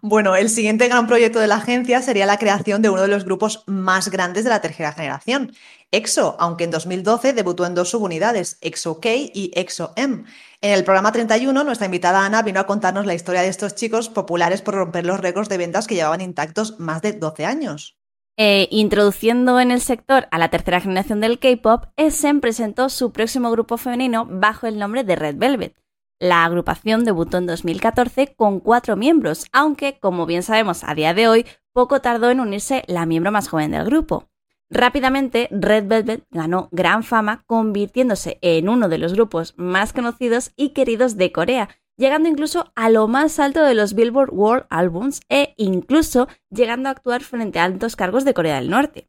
Bueno, 0.00 0.36
el 0.36 0.48
siguiente 0.48 0.88
gran 0.88 1.06
proyecto 1.06 1.40
de 1.40 1.46
la 1.46 1.56
agencia 1.56 2.02
sería 2.02 2.26
la 2.26 2.38
creación 2.38 2.82
de 2.82 2.90
uno 2.90 3.02
de 3.02 3.08
los 3.08 3.24
grupos 3.24 3.64
más 3.66 4.10
grandes 4.10 4.44
de 4.44 4.50
la 4.50 4.60
tercera 4.60 4.92
generación, 4.92 5.52
EXO, 5.90 6.36
aunque 6.38 6.64
en 6.64 6.70
2012 6.70 7.32
debutó 7.32 7.66
en 7.66 7.74
dos 7.74 7.90
subunidades, 7.90 8.58
EXO 8.60 9.00
K 9.00 9.10
y 9.12 9.50
EXO 9.54 9.92
M. 9.96 10.24
En 10.60 10.72
el 10.72 10.84
programa 10.84 11.12
31, 11.12 11.64
nuestra 11.64 11.86
invitada 11.86 12.24
Ana 12.24 12.42
vino 12.42 12.60
a 12.60 12.66
contarnos 12.66 13.06
la 13.06 13.14
historia 13.14 13.42
de 13.42 13.48
estos 13.48 13.74
chicos 13.74 14.08
populares 14.08 14.62
por 14.62 14.74
romper 14.74 15.04
los 15.04 15.20
récords 15.20 15.48
de 15.48 15.58
ventas 15.58 15.86
que 15.86 15.94
llevaban 15.94 16.20
intactos 16.20 16.78
más 16.78 17.02
de 17.02 17.12
12 17.12 17.44
años. 17.44 17.98
Eh, 18.38 18.68
introduciendo 18.70 19.60
en 19.60 19.70
el 19.70 19.82
sector 19.82 20.26
a 20.30 20.38
la 20.38 20.48
tercera 20.48 20.80
generación 20.80 21.20
del 21.20 21.38
K-pop, 21.38 21.84
SM 21.96 22.40
presentó 22.40 22.88
su 22.88 23.12
próximo 23.12 23.50
grupo 23.50 23.76
femenino 23.76 24.26
bajo 24.26 24.66
el 24.66 24.78
nombre 24.78 25.04
de 25.04 25.16
Red 25.16 25.36
Velvet. 25.36 25.81
La 26.22 26.44
agrupación 26.44 27.02
debutó 27.02 27.38
en 27.38 27.46
2014 27.46 28.36
con 28.36 28.60
cuatro 28.60 28.94
miembros, 28.94 29.44
aunque, 29.50 29.98
como 29.98 30.24
bien 30.24 30.44
sabemos 30.44 30.84
a 30.84 30.94
día 30.94 31.14
de 31.14 31.26
hoy, 31.26 31.46
poco 31.72 32.00
tardó 32.00 32.30
en 32.30 32.38
unirse 32.38 32.84
la 32.86 33.06
miembro 33.06 33.32
más 33.32 33.48
joven 33.48 33.72
del 33.72 33.84
grupo. 33.84 34.28
Rápidamente, 34.70 35.48
Red 35.50 35.88
Velvet 35.88 36.24
ganó 36.30 36.68
gran 36.70 37.02
fama, 37.02 37.42
convirtiéndose 37.48 38.38
en 38.40 38.68
uno 38.68 38.88
de 38.88 38.98
los 38.98 39.14
grupos 39.14 39.54
más 39.56 39.92
conocidos 39.92 40.52
y 40.54 40.68
queridos 40.68 41.16
de 41.16 41.32
Corea, 41.32 41.70
llegando 41.96 42.28
incluso 42.28 42.70
a 42.76 42.88
lo 42.88 43.08
más 43.08 43.40
alto 43.40 43.64
de 43.64 43.74
los 43.74 43.94
Billboard 43.94 44.30
World 44.32 44.66
Albums 44.70 45.22
e 45.28 45.54
incluso 45.56 46.28
llegando 46.50 46.88
a 46.88 46.92
actuar 46.92 47.24
frente 47.24 47.58
a 47.58 47.64
altos 47.64 47.96
cargos 47.96 48.24
de 48.24 48.32
Corea 48.32 48.60
del 48.60 48.70
Norte. 48.70 49.08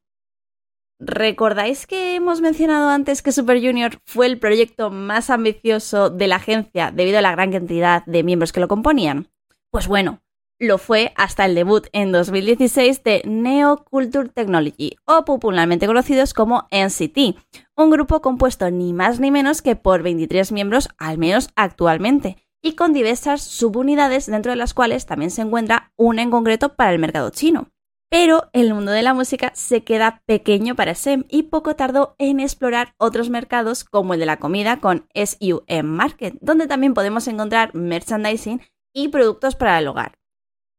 ¿Recordáis 1.06 1.86
que 1.86 2.16
hemos 2.16 2.40
mencionado 2.40 2.90
antes 2.90 3.22
que 3.22 3.34
Super 3.34 3.60
Junior 3.60 4.00
fue 4.06 4.26
el 4.26 4.40
proyecto 4.40 4.90
más 4.90 5.30
ambicioso 5.30 6.10
de 6.10 6.28
la 6.28 6.38
agencia 6.38 6.92
debido 6.92 7.18
a 7.18 7.22
la 7.22 7.34
gran 7.34 7.52
cantidad 7.52 8.06
de 8.06 8.24
miembros 8.24 8.54
que 8.54 8.62
lo 8.62 8.70
componían? 8.70 9.28
Pues 9.70 9.88
bueno, 9.90 10.22
lo 10.60 10.78
fue 10.78 11.12
hasta 11.18 11.44
el 11.44 11.56
debut 11.56 11.88
en 11.92 12.14
2016 12.14 13.04
de 13.04 13.22
Neo 13.26 13.84
Culture 13.84 14.30
Technology, 14.30 14.96
o 15.06 15.26
popularmente 15.26 15.88
conocidos 15.88 16.34
como 16.34 16.70
NCT, 16.72 17.38
un 17.76 17.90
grupo 17.90 18.22
compuesto 18.22 18.72
ni 18.72 18.94
más 18.94 19.20
ni 19.20 19.30
menos 19.30 19.62
que 19.62 19.76
por 19.76 20.04
23 20.04 20.54
miembros, 20.54 20.88
al 20.98 21.18
menos 21.18 21.50
actualmente, 21.58 22.38
y 22.62 22.76
con 22.76 22.94
diversas 22.94 23.42
subunidades 23.42 24.28
dentro 24.28 24.54
de 24.54 24.56
las 24.56 24.74
cuales 24.74 25.06
también 25.06 25.32
se 25.32 25.42
encuentra 25.42 25.92
una 25.98 26.22
en 26.22 26.32
concreto 26.32 26.76
para 26.76 26.94
el 26.94 27.00
mercado 27.00 27.30
chino. 27.30 27.73
Pero 28.16 28.48
el 28.54 28.76
mundo 28.76 28.92
de 28.92 29.02
la 29.02 29.16
música 29.16 29.52
se 29.56 29.84
queda 29.84 30.22
pequeño 30.28 30.76
para 30.76 30.94
SEM 30.94 31.24
y 31.30 31.42
poco 31.42 31.76
tardó 31.76 32.14
en 32.20 32.40
explorar 32.40 32.94
otros 33.00 33.32
mercados 33.32 33.84
como 33.84 34.14
el 34.14 34.20
de 34.20 34.28
la 34.28 34.38
comida 34.38 34.80
con 34.80 35.08
SUM 35.16 35.84
Market, 35.84 36.36
donde 36.40 36.68
también 36.68 36.94
podemos 36.94 37.28
encontrar 37.28 37.74
merchandising 37.74 38.62
y 38.94 39.08
productos 39.08 39.56
para 39.56 39.80
el 39.80 39.88
hogar. 39.88 40.20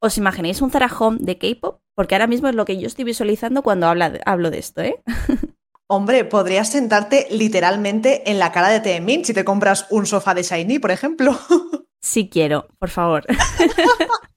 ¿Os 0.01 0.17
imagináis 0.17 0.63
un 0.63 0.71
Zara 0.71 0.89
Home 0.97 1.19
de 1.21 1.37
K-pop? 1.37 1.81
Porque 1.97 2.15
ahora 2.15 2.29
mismo 2.29 2.47
es 2.47 2.55
lo 2.55 2.65
que 2.65 2.79
yo 2.79 2.87
estoy 2.87 3.05
visualizando 3.05 3.65
cuando 3.65 3.89
hablo 3.89 4.51
de 4.53 4.59
esto, 4.59 4.83
¿eh? 4.83 5.03
Hombre, 5.89 6.25
podrías 6.25 6.71
sentarte 6.71 7.27
literalmente 7.33 8.31
en 8.31 8.39
la 8.39 8.53
cara 8.53 8.69
de 8.69 8.79
Temin 8.79 9.25
si 9.25 9.35
te 9.35 9.45
compras 9.45 9.89
un 9.91 10.07
sofá 10.07 10.35
de 10.35 10.45
Shiny, 10.45 10.79
por 10.79 10.93
ejemplo. 10.93 11.37
Sí 12.01 12.29
quiero, 12.29 12.69
por 12.79 12.91
favor. 12.91 13.25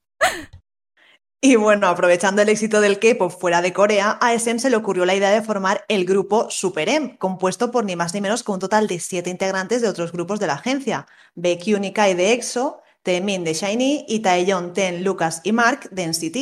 Y 1.40 1.54
bueno, 1.54 1.86
aprovechando 1.86 2.42
el 2.42 2.48
éxito 2.48 2.80
del 2.80 2.98
K-pop 2.98 3.30
fuera 3.30 3.62
de 3.62 3.72
Corea, 3.72 4.18
a 4.20 4.34
SM 4.34 4.58
se 4.58 4.70
le 4.70 4.76
ocurrió 4.76 5.04
la 5.04 5.14
idea 5.14 5.30
de 5.30 5.40
formar 5.40 5.84
el 5.86 6.04
grupo 6.04 6.50
Super 6.50 6.88
M, 6.88 7.16
compuesto 7.16 7.70
por 7.70 7.84
ni 7.84 7.94
más 7.94 8.12
ni 8.12 8.20
menos 8.20 8.42
que 8.42 8.50
un 8.50 8.58
total 8.58 8.88
de 8.88 8.98
siete 8.98 9.30
integrantes 9.30 9.80
de 9.80 9.88
otros 9.88 10.10
grupos 10.10 10.40
de 10.40 10.48
la 10.48 10.54
agencia: 10.54 11.06
Baekhyun 11.36 11.84
y 11.84 11.92
Kai 11.92 12.14
de 12.14 12.32
EXO, 12.32 12.82
Taemin 13.04 13.44
de 13.44 13.54
SHINee 13.54 14.04
y 14.08 14.18
Taeyeon, 14.18 14.72
Ten, 14.72 15.04
Lucas 15.04 15.40
y 15.44 15.52
Mark 15.52 15.88
de 15.90 16.08
NCT. 16.08 16.36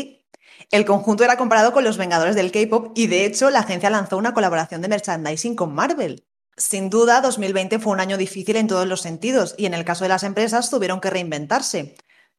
El 0.70 0.86
conjunto 0.86 1.24
era 1.24 1.36
comparado 1.36 1.74
con 1.74 1.84
los 1.84 1.98
Vengadores 1.98 2.34
del 2.34 2.50
K-pop 2.50 2.92
y 2.94 3.06
de 3.06 3.26
hecho 3.26 3.50
la 3.50 3.60
agencia 3.60 3.90
lanzó 3.90 4.16
una 4.16 4.32
colaboración 4.32 4.80
de 4.80 4.88
merchandising 4.88 5.56
con 5.56 5.74
Marvel. 5.74 6.24
Sin 6.56 6.88
duda, 6.88 7.20
2020 7.20 7.78
fue 7.80 7.92
un 7.92 8.00
año 8.00 8.16
difícil 8.16 8.56
en 8.56 8.66
todos 8.66 8.86
los 8.86 9.02
sentidos 9.02 9.54
y 9.58 9.66
en 9.66 9.74
el 9.74 9.84
caso 9.84 10.04
de 10.04 10.08
las 10.08 10.22
empresas 10.22 10.70
tuvieron 10.70 11.02
que 11.02 11.10
reinventarse. 11.10 11.96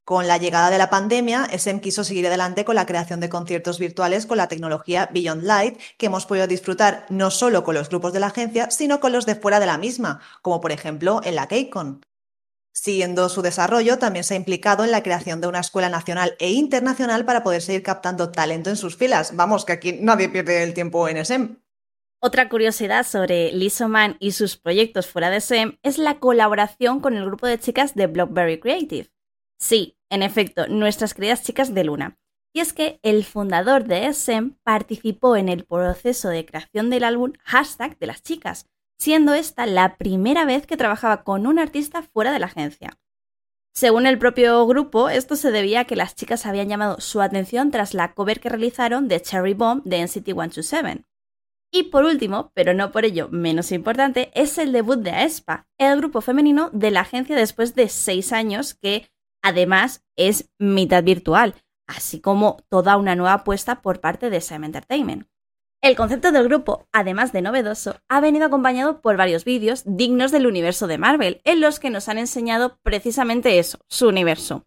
Con 0.07 0.25
la 0.25 0.37
llegada 0.37 0.69
de 0.69 0.77
la 0.77 0.89
pandemia, 0.89 1.49
SM 1.51 1.81
quiso 1.81 2.05
seguir 2.05 2.25
adelante 2.27 2.63
con 2.63 2.75
la 2.75 2.85
creación 2.85 3.19
de 3.19 3.27
conciertos 3.27 3.77
virtuales 3.77 4.25
con 4.25 4.37
la 4.37 4.47
tecnología 4.47 5.09
Beyond 5.11 5.43
Light, 5.43 5.77
que 5.97 6.05
hemos 6.05 6.25
podido 6.25 6.47
disfrutar 6.47 7.05
no 7.09 7.29
solo 7.29 7.65
con 7.65 7.75
los 7.75 7.89
grupos 7.89 8.13
de 8.13 8.21
la 8.21 8.27
agencia, 8.27 8.71
sino 8.71 9.01
con 9.01 9.11
los 9.11 9.25
de 9.25 9.35
fuera 9.35 9.59
de 9.59 9.65
la 9.65 9.77
misma, 9.77 10.21
como 10.41 10.61
por 10.61 10.71
ejemplo 10.71 11.19
en 11.25 11.35
la 11.35 11.49
KCON. 11.49 12.05
Siguiendo 12.71 13.27
su 13.27 13.41
desarrollo, 13.41 13.99
también 13.99 14.23
se 14.23 14.35
ha 14.35 14.37
implicado 14.37 14.85
en 14.85 14.91
la 14.91 15.03
creación 15.03 15.41
de 15.41 15.47
una 15.47 15.59
escuela 15.59 15.89
nacional 15.89 16.37
e 16.39 16.51
internacional 16.51 17.25
para 17.25 17.43
poder 17.43 17.61
seguir 17.61 17.83
captando 17.83 18.31
talento 18.31 18.69
en 18.69 18.77
sus 18.77 18.95
filas. 18.95 19.35
Vamos, 19.35 19.65
que 19.65 19.73
aquí 19.73 19.99
nadie 19.99 20.29
pierde 20.29 20.63
el 20.63 20.73
tiempo 20.73 21.09
en 21.09 21.17
SM. 21.17 21.57
Otra 22.21 22.47
curiosidad 22.47 23.05
sobre 23.05 23.51
Lisoman 23.51 24.15
y 24.21 24.31
sus 24.31 24.55
proyectos 24.55 25.05
fuera 25.05 25.29
de 25.29 25.41
SM 25.41 25.77
es 25.83 25.97
la 25.97 26.17
colaboración 26.21 27.01
con 27.01 27.17
el 27.17 27.25
grupo 27.25 27.45
de 27.45 27.59
chicas 27.59 27.93
de 27.93 28.07
Blockberry 28.07 28.61
Creative. 28.61 29.09
Sí, 29.59 29.96
en 30.09 30.23
efecto, 30.23 30.67
nuestras 30.67 31.13
queridas 31.13 31.43
chicas 31.43 31.73
de 31.73 31.83
Luna. 31.83 32.17
Y 32.53 32.59
es 32.59 32.73
que 32.73 32.99
el 33.03 33.23
fundador 33.23 33.83
de 33.85 34.07
SM 34.07 34.57
participó 34.63 35.35
en 35.35 35.49
el 35.49 35.65
proceso 35.65 36.29
de 36.29 36.45
creación 36.45 36.89
del 36.89 37.03
álbum 37.03 37.33
Hashtag 37.43 37.99
de 37.99 38.07
las 38.07 38.23
chicas, 38.23 38.65
siendo 38.97 39.33
esta 39.33 39.65
la 39.65 39.97
primera 39.97 40.45
vez 40.45 40.65
que 40.65 40.77
trabajaba 40.77 41.23
con 41.23 41.45
un 41.45 41.59
artista 41.59 42.01
fuera 42.01 42.31
de 42.31 42.39
la 42.39 42.47
agencia. 42.47 42.97
Según 43.75 44.07
el 44.07 44.17
propio 44.17 44.65
grupo, 44.65 45.07
esto 45.07 45.35
se 45.35 45.51
debía 45.51 45.81
a 45.81 45.85
que 45.85 45.95
las 45.95 46.15
chicas 46.15 46.47
habían 46.47 46.67
llamado 46.67 46.99
su 46.99 47.21
atención 47.21 47.69
tras 47.69 47.93
la 47.93 48.15
cover 48.15 48.39
que 48.39 48.49
realizaron 48.49 49.07
de 49.07 49.21
Cherry 49.21 49.53
Bomb 49.53 49.83
de 49.83 50.01
NCT 50.01 50.25
127. 50.25 51.05
Y 51.71 51.83
por 51.83 52.05
último, 52.05 52.51
pero 52.55 52.73
no 52.73 52.91
por 52.91 53.05
ello 53.05 53.29
menos 53.29 53.71
importante, 53.71 54.31
es 54.33 54.57
el 54.57 54.71
debut 54.71 54.99
de 54.99 55.11
Aespa, 55.11 55.67
el 55.77 55.97
grupo 55.97 56.21
femenino 56.21 56.71
de 56.73 56.89
la 56.89 57.01
agencia 57.01 57.35
después 57.35 57.75
de 57.75 57.87
seis 57.89 58.31
años 58.31 58.73
que 58.73 59.11
Además, 59.47 60.03
es 60.17 60.49
mitad 60.59 61.05
virtual, 61.05 61.55
así 61.87 62.19
como 62.19 62.57
toda 62.67 62.97
una 62.97 63.15
nueva 63.15 63.31
apuesta 63.31 63.81
por 63.81 64.01
parte 64.01 64.29
de 64.29 64.41
SM 64.41 64.65
Entertainment. 64.65 65.25
El 65.81 65.95
concepto 65.95 66.33
del 66.33 66.49
grupo, 66.49 66.85
además 66.91 67.31
de 67.31 67.41
novedoso, 67.41 67.95
ha 68.09 68.19
venido 68.19 68.47
acompañado 68.47 68.99
por 68.99 69.15
varios 69.15 69.45
vídeos 69.45 69.83
dignos 69.85 70.33
del 70.33 70.47
universo 70.47 70.85
de 70.87 70.97
Marvel, 70.97 71.39
en 71.45 71.61
los 71.61 71.79
que 71.79 71.89
nos 71.89 72.09
han 72.09 72.17
enseñado 72.17 72.77
precisamente 72.83 73.57
eso, 73.57 73.79
su 73.87 74.09
universo. 74.09 74.65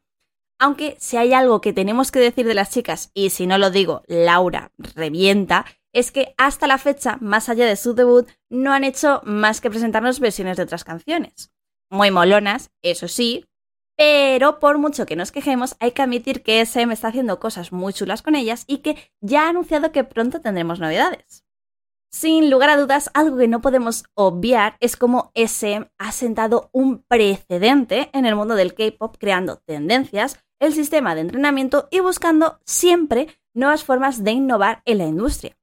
Aunque 0.59 0.97
si 0.99 1.19
hay 1.19 1.35
algo 1.35 1.61
que 1.61 1.75
tenemos 1.75 2.11
que 2.11 2.21
decir 2.21 2.47
de 2.47 2.55
las 2.55 2.71
chicas, 2.71 3.11
y 3.13 3.29
si 3.29 3.47
no 3.47 3.59
lo 3.59 3.71
digo, 3.71 4.03
Laura 4.07 4.73
revienta, 4.79 5.67
es 5.93 6.11
que 6.11 6.33
hasta 6.39 6.67
la 6.67 6.79
fecha, 6.79 7.19
más 7.21 7.51
allá 7.51 7.67
de 7.67 7.77
su 7.77 7.93
debut, 7.93 8.31
no 8.49 8.73
han 8.73 8.85
hecho 8.85 9.21
más 9.25 9.61
que 9.61 9.69
presentarnos 9.69 10.21
versiones 10.21 10.57
de 10.57 10.63
otras 10.63 10.85
canciones. 10.85 11.53
Muy 11.91 12.11
molonas, 12.11 12.71
eso 12.81 13.09
sí, 13.09 13.45
pero 14.00 14.61
por 14.61 14.78
mucho 14.78 15.04
que 15.04 15.14
nos 15.14 15.30
quejemos, 15.30 15.76
hay 15.78 15.92
que 15.92 16.00
admitir 16.00 16.42
que 16.42 16.62
SM 16.62 16.90
está 16.90 17.09
haciendo 17.09 17.38
cosas 17.38 17.71
muy 17.71 17.92
chulas 17.92 18.23
con 18.23 18.35
ellas 18.35 18.64
y 18.66 18.78
que 18.78 18.97
ya 19.21 19.45
ha 19.45 19.50
anunciado 19.50 19.92
que 19.92 20.04
pronto 20.04 20.40
tendremos 20.40 20.80
novedades. 20.80 21.45
Sin 22.11 22.49
lugar 22.49 22.71
a 22.71 22.78
dudas, 22.78 23.11
algo 23.12 23.37
que 23.37 23.47
no 23.47 23.61
podemos 23.61 24.04
obviar 24.14 24.78
es 24.80 24.97
cómo 24.97 25.33
SM 25.35 25.90
ha 25.99 26.12
sentado 26.12 26.71
un 26.73 27.02
precedente 27.02 28.09
en 28.14 28.25
el 28.25 28.37
mundo 28.37 28.54
del 28.54 28.73
K-pop 28.73 29.16
creando 29.19 29.59
tendencias, 29.59 30.42
el 30.61 30.73
sistema 30.73 31.14
de 31.14 31.21
entrenamiento 31.21 31.87
y 31.90 32.00
buscando 32.00 32.59
siempre 32.64 33.26
nuevas 33.52 33.85
formas 33.85 34.25
de 34.25 34.30
innovar 34.30 34.80
en 34.87 34.97
la 34.97 35.04
industria. 35.04 35.59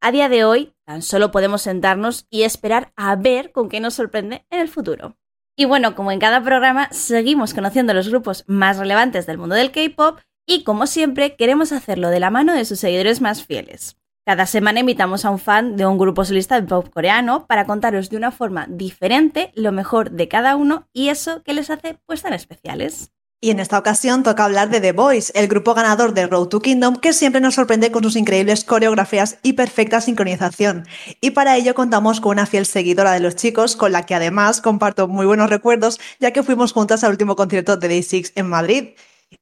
A 0.00 0.12
día 0.12 0.30
de 0.30 0.46
hoy, 0.46 0.72
tan 0.86 1.02
solo 1.02 1.30
podemos 1.30 1.60
sentarnos 1.60 2.26
y 2.30 2.44
esperar 2.44 2.94
a 2.96 3.14
ver 3.16 3.52
con 3.52 3.68
qué 3.68 3.80
nos 3.80 3.92
sorprende 3.92 4.46
en 4.48 4.60
el 4.60 4.70
futuro. 4.70 5.18
Y 5.58 5.64
bueno, 5.64 5.94
como 5.94 6.12
en 6.12 6.20
cada 6.20 6.42
programa, 6.42 6.88
seguimos 6.92 7.54
conociendo 7.54 7.94
los 7.94 8.10
grupos 8.10 8.44
más 8.46 8.76
relevantes 8.76 9.24
del 9.24 9.38
mundo 9.38 9.54
del 9.54 9.70
K-pop 9.70 10.20
y 10.46 10.64
como 10.64 10.86
siempre 10.86 11.34
queremos 11.34 11.72
hacerlo 11.72 12.10
de 12.10 12.20
la 12.20 12.28
mano 12.28 12.54
de 12.54 12.66
sus 12.66 12.78
seguidores 12.78 13.22
más 13.22 13.42
fieles. 13.42 13.96
Cada 14.26 14.44
semana 14.44 14.80
invitamos 14.80 15.24
a 15.24 15.30
un 15.30 15.38
fan 15.38 15.76
de 15.76 15.86
un 15.86 15.96
grupo 15.96 16.26
solista 16.26 16.60
de 16.60 16.66
pop 16.66 16.88
coreano 16.92 17.46
para 17.46 17.64
contaros 17.64 18.10
de 18.10 18.18
una 18.18 18.32
forma 18.32 18.66
diferente 18.68 19.50
lo 19.54 19.72
mejor 19.72 20.10
de 20.10 20.28
cada 20.28 20.56
uno 20.56 20.88
y 20.92 21.08
eso 21.08 21.42
que 21.42 21.54
les 21.54 21.70
hace 21.70 21.98
pues 22.04 22.22
tan 22.22 22.34
especiales. 22.34 23.12
Y 23.38 23.50
en 23.50 23.60
esta 23.60 23.78
ocasión 23.78 24.22
toca 24.22 24.44
hablar 24.44 24.70
de 24.70 24.80
The 24.80 24.92
Voice, 24.92 25.30
el 25.34 25.46
grupo 25.46 25.74
ganador 25.74 26.14
de 26.14 26.26
Road 26.26 26.46
to 26.48 26.60
Kingdom 26.60 26.96
que 26.96 27.12
siempre 27.12 27.40
nos 27.40 27.54
sorprende 27.54 27.92
con 27.92 28.02
sus 28.02 28.16
increíbles 28.16 28.64
coreografías 28.64 29.38
y 29.42 29.52
perfecta 29.52 30.00
sincronización. 30.00 30.86
Y 31.20 31.32
para 31.32 31.56
ello 31.56 31.74
contamos 31.74 32.20
con 32.20 32.32
una 32.32 32.46
fiel 32.46 32.64
seguidora 32.64 33.12
de 33.12 33.20
los 33.20 33.36
chicos, 33.36 33.76
con 33.76 33.92
la 33.92 34.06
que 34.06 34.14
además 34.14 34.62
comparto 34.62 35.06
muy 35.06 35.26
buenos 35.26 35.50
recuerdos, 35.50 36.00
ya 36.18 36.32
que 36.32 36.42
fuimos 36.42 36.72
juntas 36.72 37.04
al 37.04 37.10
último 37.10 37.36
concierto 37.36 37.76
de 37.76 37.88
Day 37.88 38.02
Six 38.02 38.32
en 38.36 38.48
Madrid. 38.48 38.94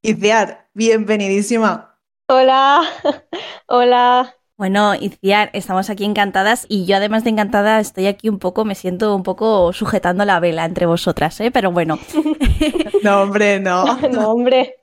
Iciar, 0.03 0.69
bienvenidísima. 0.75 1.97
Hola, 2.29 2.83
hola. 3.69 4.35
Bueno, 4.57 4.95
Iciar, 4.95 5.51
estamos 5.53 5.91
aquí 5.91 6.05
encantadas 6.05 6.65
y 6.69 6.87
yo 6.87 6.97
además 6.97 7.25
de 7.25 7.31
encantada 7.31 7.81
estoy 7.81 8.07
aquí 8.07 8.29
un 8.29 8.39
poco, 8.39 8.65
me 8.65 8.77
siento 8.77 9.17
un 9.17 9.25
poco 9.25 9.73
sujetando 9.73 10.25
la 10.25 10.39
vela 10.39 10.65
entre 10.65 10.87
vosotras, 10.87 11.41
¿eh? 11.41 11.51
Pero 11.51 11.73
bueno. 11.73 11.99
no, 13.03 13.23
hombre, 13.23 13.59
no. 13.61 13.99
no, 14.11 14.31
hombre. 14.31 14.77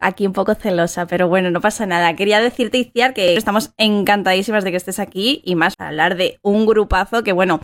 Aquí 0.00 0.26
un 0.26 0.32
poco 0.32 0.56
celosa, 0.56 1.06
pero 1.06 1.28
bueno, 1.28 1.52
no 1.52 1.60
pasa 1.60 1.86
nada. 1.86 2.16
Quería 2.16 2.40
decirte, 2.40 2.78
Iciar, 2.78 3.14
que 3.14 3.36
estamos 3.36 3.72
encantadísimas 3.76 4.64
de 4.64 4.72
que 4.72 4.76
estés 4.76 4.98
aquí 4.98 5.40
y 5.44 5.54
más 5.54 5.76
para 5.76 5.90
hablar 5.90 6.16
de 6.16 6.40
un 6.42 6.66
grupazo 6.66 7.22
que, 7.22 7.30
bueno, 7.32 7.60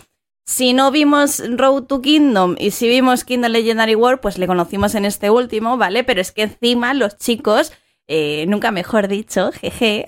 si 0.46 0.74
no 0.74 0.92
vimos 0.92 1.42
Road 1.56 1.84
to 1.84 2.02
Kingdom 2.02 2.54
y 2.56 2.70
si 2.70 2.88
vimos 2.88 3.24
Kingdom 3.24 3.50
Legendary 3.50 3.96
War, 3.96 4.20
pues 4.20 4.38
le 4.38 4.46
conocimos 4.46 4.94
en 4.94 5.04
este 5.04 5.28
último, 5.28 5.76
¿vale? 5.76 6.04
Pero 6.04 6.20
es 6.20 6.30
que 6.30 6.42
encima 6.42 6.94
los 6.94 7.16
chicos 7.18 7.72
eh, 8.12 8.44
nunca 8.48 8.72
mejor 8.72 9.06
dicho, 9.06 9.52
jeje, 9.60 10.04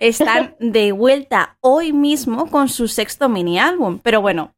están 0.00 0.56
de 0.58 0.92
vuelta 0.92 1.58
hoy 1.60 1.92
mismo 1.92 2.46
con 2.46 2.70
su 2.70 2.88
sexto 2.88 3.28
mini 3.28 3.58
álbum. 3.58 4.00
Pero 4.02 4.22
bueno, 4.22 4.54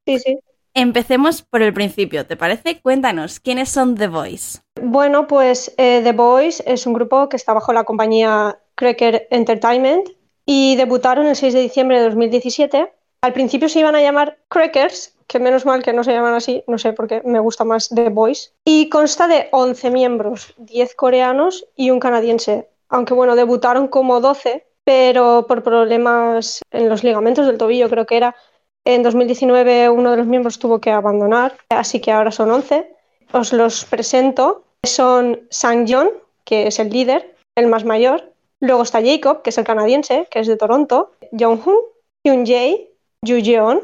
empecemos 0.73 1.43
por 1.43 1.61
el 1.61 1.75
principio, 1.75 2.25
¿te 2.25 2.37
parece? 2.37 2.81
Cuéntanos, 2.81 3.41
¿quiénes 3.41 3.69
son 3.69 3.97
The 3.97 4.07
Voice? 4.07 4.61
Bueno, 4.81 5.27
pues 5.27 5.75
eh, 5.77 6.03
The 6.05 6.13
Voice 6.13 6.63
es 6.65 6.87
un 6.87 6.93
grupo 6.93 7.29
que 7.29 7.37
está 7.37 7.53
bajo 7.53 7.73
la 7.73 7.83
compañía 7.83 8.57
Cracker 8.77 9.27
Entertainment 9.31 10.09
y 10.47 10.77
debutaron 10.77 11.27
el 11.27 11.35
6 11.35 11.55
de 11.55 11.61
diciembre 11.63 11.99
de 11.99 12.05
2017. 12.05 12.93
Al 13.23 13.33
principio 13.33 13.69
se 13.69 13.81
iban 13.81 13.97
a 13.97 14.01
llamar 14.01 14.39
Crackers, 14.49 15.12
que 15.27 15.39
menos 15.39 15.67
mal 15.67 15.83
que 15.83 15.93
no 15.93 16.05
se 16.05 16.13
llaman 16.13 16.35
así, 16.35 16.65
no 16.67 16.79
sé 16.79 16.93
por 16.93 17.09
qué, 17.09 17.23
me 17.25 17.41
gusta 17.41 17.65
más 17.65 17.89
The 17.89 18.09
Voice. 18.09 18.51
Y 18.65 18.89
consta 18.89 19.29
de 19.29 19.49
11 19.53 19.91
miembros, 19.91 20.55
10 20.59 20.95
coreanos 20.95 21.67
y 21.77 21.91
un 21.91 22.01
canadiense. 22.01 22.69
Aunque 22.89 23.15
bueno, 23.15 23.37
debutaron 23.37 23.89
como 23.89 24.21
12, 24.21 24.67
pero 24.85 25.47
por 25.49 25.63
problemas 25.63 26.61
en 26.71 26.89
los 26.89 27.05
ligamentos 27.05 27.47
del 27.47 27.59
tobillo, 27.59 27.89
creo 27.89 28.07
que 28.07 28.17
era. 28.17 28.37
En 28.85 29.03
2019 29.03 29.91
uno 29.91 30.11
de 30.11 30.17
los 30.17 30.27
miembros 30.27 30.59
tuvo 30.59 30.81
que 30.81 30.91
abandonar, 30.91 31.57
así 31.69 32.01
que 32.01 32.11
ahora 32.13 32.33
son 32.33 32.51
11. 32.51 32.93
Os 33.33 33.53
los 33.53 33.85
presento. 33.85 34.65
Son 34.85 35.47
Sang 35.49 35.87
Jong, 35.89 36.11
que 36.45 36.67
es 36.67 36.81
el 36.81 36.91
líder, 36.91 37.37
el 37.55 37.69
más 37.69 37.85
mayor. 37.85 38.33
Luego 38.59 38.83
está 38.83 39.01
Jacob, 39.01 39.43
que 39.43 39.51
es 39.51 39.59
el 39.59 39.65
canadiense, 39.65 40.27
que 40.31 40.41
es 40.41 40.49
de 40.49 40.57
Toronto. 40.57 41.13
Jonghoon, 41.31 41.77
Hyun 42.25 42.45
Jae, 42.45 42.91
Yu 43.25 43.41
Jeon, 43.41 43.81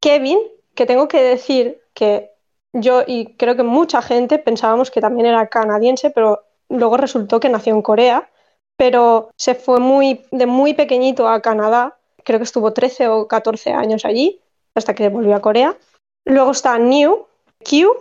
Kevin, 0.00 0.38
que 0.74 0.86
tengo 0.86 1.08
que 1.08 1.22
decir 1.22 1.80
que 1.94 2.30
yo 2.72 3.02
y 3.06 3.34
creo 3.36 3.56
que 3.56 3.62
mucha 3.62 4.02
gente 4.02 4.38
pensábamos 4.38 4.90
que 4.90 5.00
también 5.00 5.26
era 5.26 5.46
canadiense, 5.46 6.10
pero 6.10 6.44
luego 6.68 6.96
resultó 6.96 7.40
que 7.40 7.48
nació 7.48 7.74
en 7.74 7.82
Corea, 7.82 8.30
pero 8.76 9.30
se 9.36 9.54
fue 9.54 9.80
muy, 9.80 10.24
de 10.32 10.46
muy 10.46 10.74
pequeñito 10.74 11.28
a 11.28 11.40
Canadá, 11.40 11.96
creo 12.24 12.38
que 12.38 12.44
estuvo 12.44 12.72
13 12.72 13.08
o 13.08 13.28
14 13.28 13.72
años 13.72 14.04
allí, 14.04 14.40
hasta 14.74 14.94
que 14.94 15.08
volvió 15.08 15.36
a 15.36 15.40
Corea. 15.40 15.76
Luego 16.24 16.50
está 16.50 16.78
New, 16.78 17.26
Q, 17.60 17.94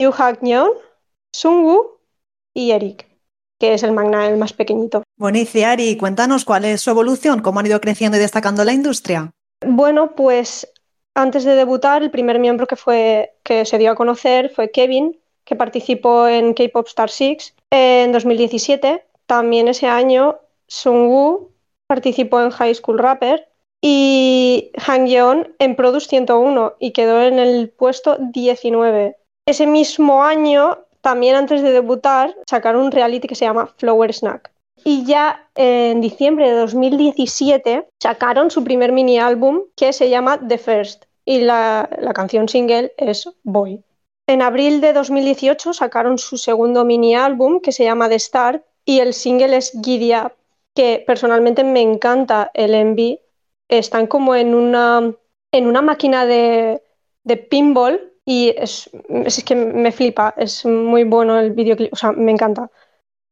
Yu 0.00 0.12
Hak 0.12 0.40
Sung 0.40 0.70
Sungwoo 1.34 1.98
y 2.54 2.70
Eric, 2.70 3.06
que 3.60 3.74
es 3.74 3.82
el 3.82 3.92
magna, 3.92 4.26
el 4.28 4.38
más 4.38 4.52
pequeñito. 4.52 5.02
Y 5.18 5.62
Ari, 5.62 5.96
cuéntanos 5.96 6.44
cuál 6.44 6.64
es 6.64 6.80
su 6.80 6.90
evolución, 6.90 7.42
cómo 7.42 7.60
han 7.60 7.66
ido 7.66 7.80
creciendo 7.80 8.16
y 8.16 8.20
destacando 8.20 8.64
la 8.64 8.72
industria. 8.72 9.30
Bueno, 9.66 10.12
pues 10.12 10.72
antes 11.14 11.44
de 11.44 11.54
debutar, 11.54 12.02
el 12.02 12.10
primer 12.10 12.38
miembro 12.38 12.66
que, 12.66 12.76
fue, 12.76 13.34
que 13.42 13.64
se 13.64 13.78
dio 13.78 13.92
a 13.92 13.94
conocer 13.94 14.50
fue 14.50 14.70
Kevin, 14.70 15.18
que 15.44 15.56
participó 15.56 16.26
en 16.26 16.54
K-Pop 16.54 16.86
Star 16.88 17.10
6 17.10 17.54
en 17.70 18.12
2017, 18.12 19.04
también 19.26 19.68
ese 19.68 19.86
año 19.86 20.38
Sungwoo 20.66 21.50
participó 21.86 22.40
en 22.40 22.50
High 22.50 22.74
School 22.74 22.98
Rapper 22.98 23.48
y 23.82 24.70
Han 24.86 25.06
Yeon 25.06 25.54
en 25.58 25.76
Produce 25.76 26.08
101 26.08 26.74
y 26.78 26.92
quedó 26.92 27.22
en 27.22 27.38
el 27.38 27.68
puesto 27.68 28.16
19. 28.18 29.16
Ese 29.46 29.66
mismo 29.66 30.24
año, 30.24 30.78
también 31.02 31.36
antes 31.36 31.62
de 31.62 31.72
debutar, 31.72 32.34
sacaron 32.48 32.86
un 32.86 32.92
reality 32.92 33.28
que 33.28 33.34
se 33.34 33.44
llama 33.44 33.66
Flower 33.76 34.14
Snack. 34.14 34.53
Y 34.84 35.04
ya 35.06 35.48
en 35.54 36.02
diciembre 36.02 36.50
de 36.50 36.56
2017 36.56 37.88
sacaron 37.98 38.50
su 38.50 38.62
primer 38.62 38.92
mini 38.92 39.18
álbum 39.18 39.62
que 39.76 39.94
se 39.94 40.10
llama 40.10 40.46
The 40.46 40.58
First 40.58 41.04
y 41.24 41.40
la, 41.40 41.88
la 41.98 42.12
canción 42.12 42.48
single 42.48 42.92
es 42.98 43.28
Boy. 43.42 43.82
En 44.26 44.42
abril 44.42 44.82
de 44.82 44.92
2018 44.92 45.72
sacaron 45.72 46.18
su 46.18 46.36
segundo 46.36 46.84
mini 46.84 47.14
álbum 47.14 47.60
que 47.60 47.72
se 47.72 47.84
llama 47.84 48.08
The 48.08 48.18
Start 48.18 48.64
y 48.84 49.00
el 49.00 49.14
single 49.14 49.56
es 49.56 49.72
Giddy 49.82 50.14
Up, 50.14 50.32
que 50.74 51.02
personalmente 51.06 51.64
me 51.64 51.80
encanta 51.80 52.50
el 52.52 52.74
MV. 52.74 53.18
Están 53.68 54.06
como 54.06 54.34
en 54.34 54.54
una, 54.54 55.14
en 55.52 55.66
una 55.66 55.80
máquina 55.80 56.26
de, 56.26 56.82
de 57.24 57.36
pinball 57.38 58.12
y 58.26 58.54
es, 58.56 58.90
es 59.08 59.42
que 59.44 59.54
me 59.54 59.92
flipa, 59.92 60.34
es 60.36 60.64
muy 60.64 61.04
bueno 61.04 61.38
el 61.38 61.52
videoclip, 61.52 61.92
o 61.92 61.96
sea, 61.96 62.12
me 62.12 62.32
encanta. 62.32 62.70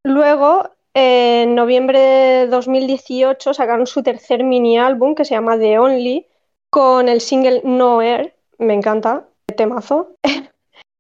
Luego, 0.05 0.71
en 0.95 1.55
noviembre 1.55 1.99
de 1.99 2.47
2018 2.49 3.55
sacaron 3.55 3.87
su 3.87 4.03
tercer 4.03 4.45
mini 4.45 4.79
álbum 4.79 5.15
que 5.15 5.25
se 5.25 5.35
llama 5.35 5.59
The 5.59 5.79
Only 5.79 6.27
con 6.71 7.09
el 7.09 7.21
single 7.21 7.63
No 7.65 8.03
Air, 8.03 8.35
me 8.59 8.75
encanta, 8.75 9.29
temazo. 9.57 10.17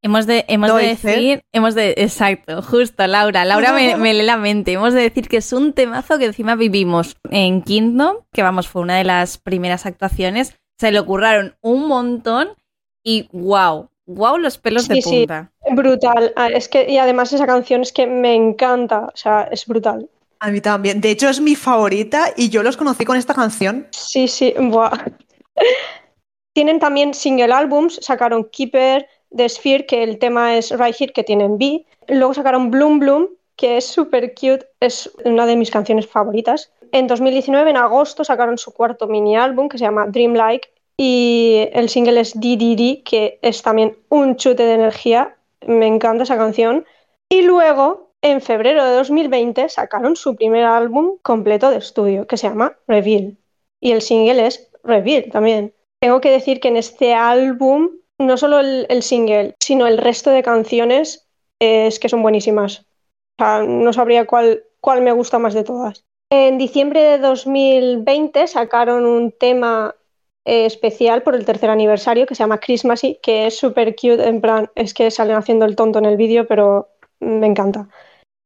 Hemos 0.04 0.26
de, 0.26 0.44
hemos 0.48 0.74
de 0.74 0.86
decir, 0.86 1.42
hemos 1.52 1.76
de, 1.76 1.94
exacto, 1.96 2.60
justo, 2.60 3.06
Laura, 3.06 3.44
Laura 3.44 3.72
me, 3.72 3.96
me, 3.98 4.14
lee 4.14 4.24
la 4.24 4.36
mente, 4.36 4.72
hemos 4.72 4.94
de 4.94 5.02
decir 5.02 5.28
que 5.28 5.36
es 5.36 5.52
un 5.52 5.72
temazo 5.72 6.18
que 6.18 6.24
encima 6.24 6.56
vivimos 6.56 7.16
en 7.30 7.62
Kingdom, 7.62 8.16
que 8.32 8.42
vamos, 8.42 8.66
fue 8.66 8.82
una 8.82 8.98
de 8.98 9.04
las 9.04 9.38
primeras 9.38 9.86
actuaciones, 9.86 10.56
se 10.76 10.90
le 10.90 10.98
ocurraron 10.98 11.54
un 11.60 11.86
montón 11.86 12.48
y 13.04 13.28
wow, 13.32 13.90
wow 14.06 14.38
los 14.38 14.58
pelos 14.58 14.84
sí, 14.84 14.94
de 14.94 15.02
punta. 15.02 15.52
Sí, 15.64 15.74
brutal, 15.74 16.32
ah, 16.36 16.48
es 16.48 16.68
que, 16.68 16.90
y 16.90 16.98
además 16.98 17.32
esa 17.32 17.46
canción 17.46 17.82
es 17.82 17.92
que 17.92 18.06
me 18.06 18.34
encanta, 18.34 19.06
o 19.06 19.16
sea, 19.16 19.48
es 19.50 19.66
brutal. 19.66 20.08
A 20.40 20.50
mí 20.50 20.60
también, 20.60 21.00
de 21.00 21.10
hecho 21.10 21.28
es 21.28 21.40
mi 21.40 21.54
favorita 21.54 22.32
y 22.36 22.48
yo 22.48 22.62
los 22.62 22.76
conocí 22.76 23.04
con 23.04 23.16
esta 23.16 23.34
canción. 23.34 23.86
Sí, 23.90 24.26
sí, 24.26 24.54
buah. 24.58 24.90
Tienen 26.54 26.80
también 26.80 27.14
single 27.14 27.52
albums, 27.52 27.98
sacaron 28.02 28.44
Keeper, 28.50 29.06
The 29.34 29.48
Sphere, 29.48 29.86
que 29.86 30.02
el 30.02 30.18
tema 30.18 30.56
es 30.56 30.70
Right 30.70 30.96
Here, 30.98 31.12
que 31.12 31.24
tienen 31.24 31.56
B. 31.56 31.86
Luego 32.08 32.34
sacaron 32.34 32.70
Bloom 32.70 32.98
Bloom, 32.98 33.28
que 33.56 33.78
es 33.78 33.86
súper 33.86 34.34
cute, 34.34 34.66
es 34.80 35.10
una 35.24 35.46
de 35.46 35.56
mis 35.56 35.70
canciones 35.70 36.06
favoritas. 36.06 36.70
En 36.92 37.06
2019, 37.06 37.70
en 37.70 37.78
agosto, 37.78 38.22
sacaron 38.22 38.58
su 38.58 38.72
cuarto 38.72 39.06
mini 39.06 39.36
álbum, 39.36 39.68
que 39.68 39.78
se 39.78 39.84
llama 39.84 40.06
Dreamlike, 40.06 40.68
y 41.04 41.68
el 41.72 41.88
single 41.88 42.20
es 42.20 42.32
DDD, 42.34 43.02
que 43.02 43.40
es 43.42 43.62
también 43.62 43.98
un 44.08 44.36
chute 44.36 44.62
de 44.62 44.74
energía. 44.74 45.36
Me 45.66 45.88
encanta 45.88 46.22
esa 46.22 46.36
canción. 46.36 46.86
Y 47.28 47.42
luego, 47.42 48.12
en 48.22 48.40
febrero 48.40 48.84
de 48.84 48.92
2020, 48.92 49.68
sacaron 49.68 50.14
su 50.14 50.36
primer 50.36 50.62
álbum 50.62 51.18
completo 51.20 51.70
de 51.70 51.78
estudio, 51.78 52.28
que 52.28 52.36
se 52.36 52.48
llama 52.48 52.78
Reveal. 52.86 53.36
Y 53.80 53.90
el 53.90 54.00
single 54.00 54.46
es 54.46 54.70
Reveal 54.84 55.28
también. 55.32 55.74
Tengo 56.00 56.20
que 56.20 56.30
decir 56.30 56.60
que 56.60 56.68
en 56.68 56.76
este 56.76 57.14
álbum, 57.14 57.90
no 58.20 58.36
solo 58.36 58.60
el, 58.60 59.02
single, 59.02 59.56
sino 59.58 59.88
el 59.88 59.98
resto 59.98 60.30
de 60.30 60.44
canciones 60.44 61.28
es 61.60 61.98
que 61.98 62.10
son 62.10 62.22
buenísimas. 62.22 62.86
O 63.40 63.44
sea, 63.44 63.64
no 63.64 63.92
sabría 63.92 64.24
cuál, 64.28 64.62
cuál 64.80 65.02
me 65.02 65.10
gusta 65.10 65.40
más 65.40 65.54
de 65.54 65.64
todas. 65.64 66.04
En 66.30 66.58
diciembre 66.58 67.02
de 67.02 67.18
2020 67.18 68.46
sacaron 68.46 69.04
un 69.04 69.32
tema 69.32 69.96
eh, 70.44 70.66
especial 70.66 71.22
por 71.22 71.34
el 71.34 71.44
tercer 71.44 71.70
aniversario 71.70 72.26
que 72.26 72.34
se 72.34 72.42
llama 72.42 72.58
Christmasy, 72.58 73.18
que 73.22 73.46
es 73.46 73.58
súper 73.58 73.94
cute, 73.94 74.26
en 74.26 74.40
plan, 74.40 74.70
es 74.74 74.94
que 74.94 75.10
salen 75.10 75.36
haciendo 75.36 75.64
el 75.64 75.76
tonto 75.76 75.98
en 75.98 76.06
el 76.06 76.16
vídeo, 76.16 76.46
pero 76.46 76.88
me 77.20 77.46
encanta. 77.46 77.88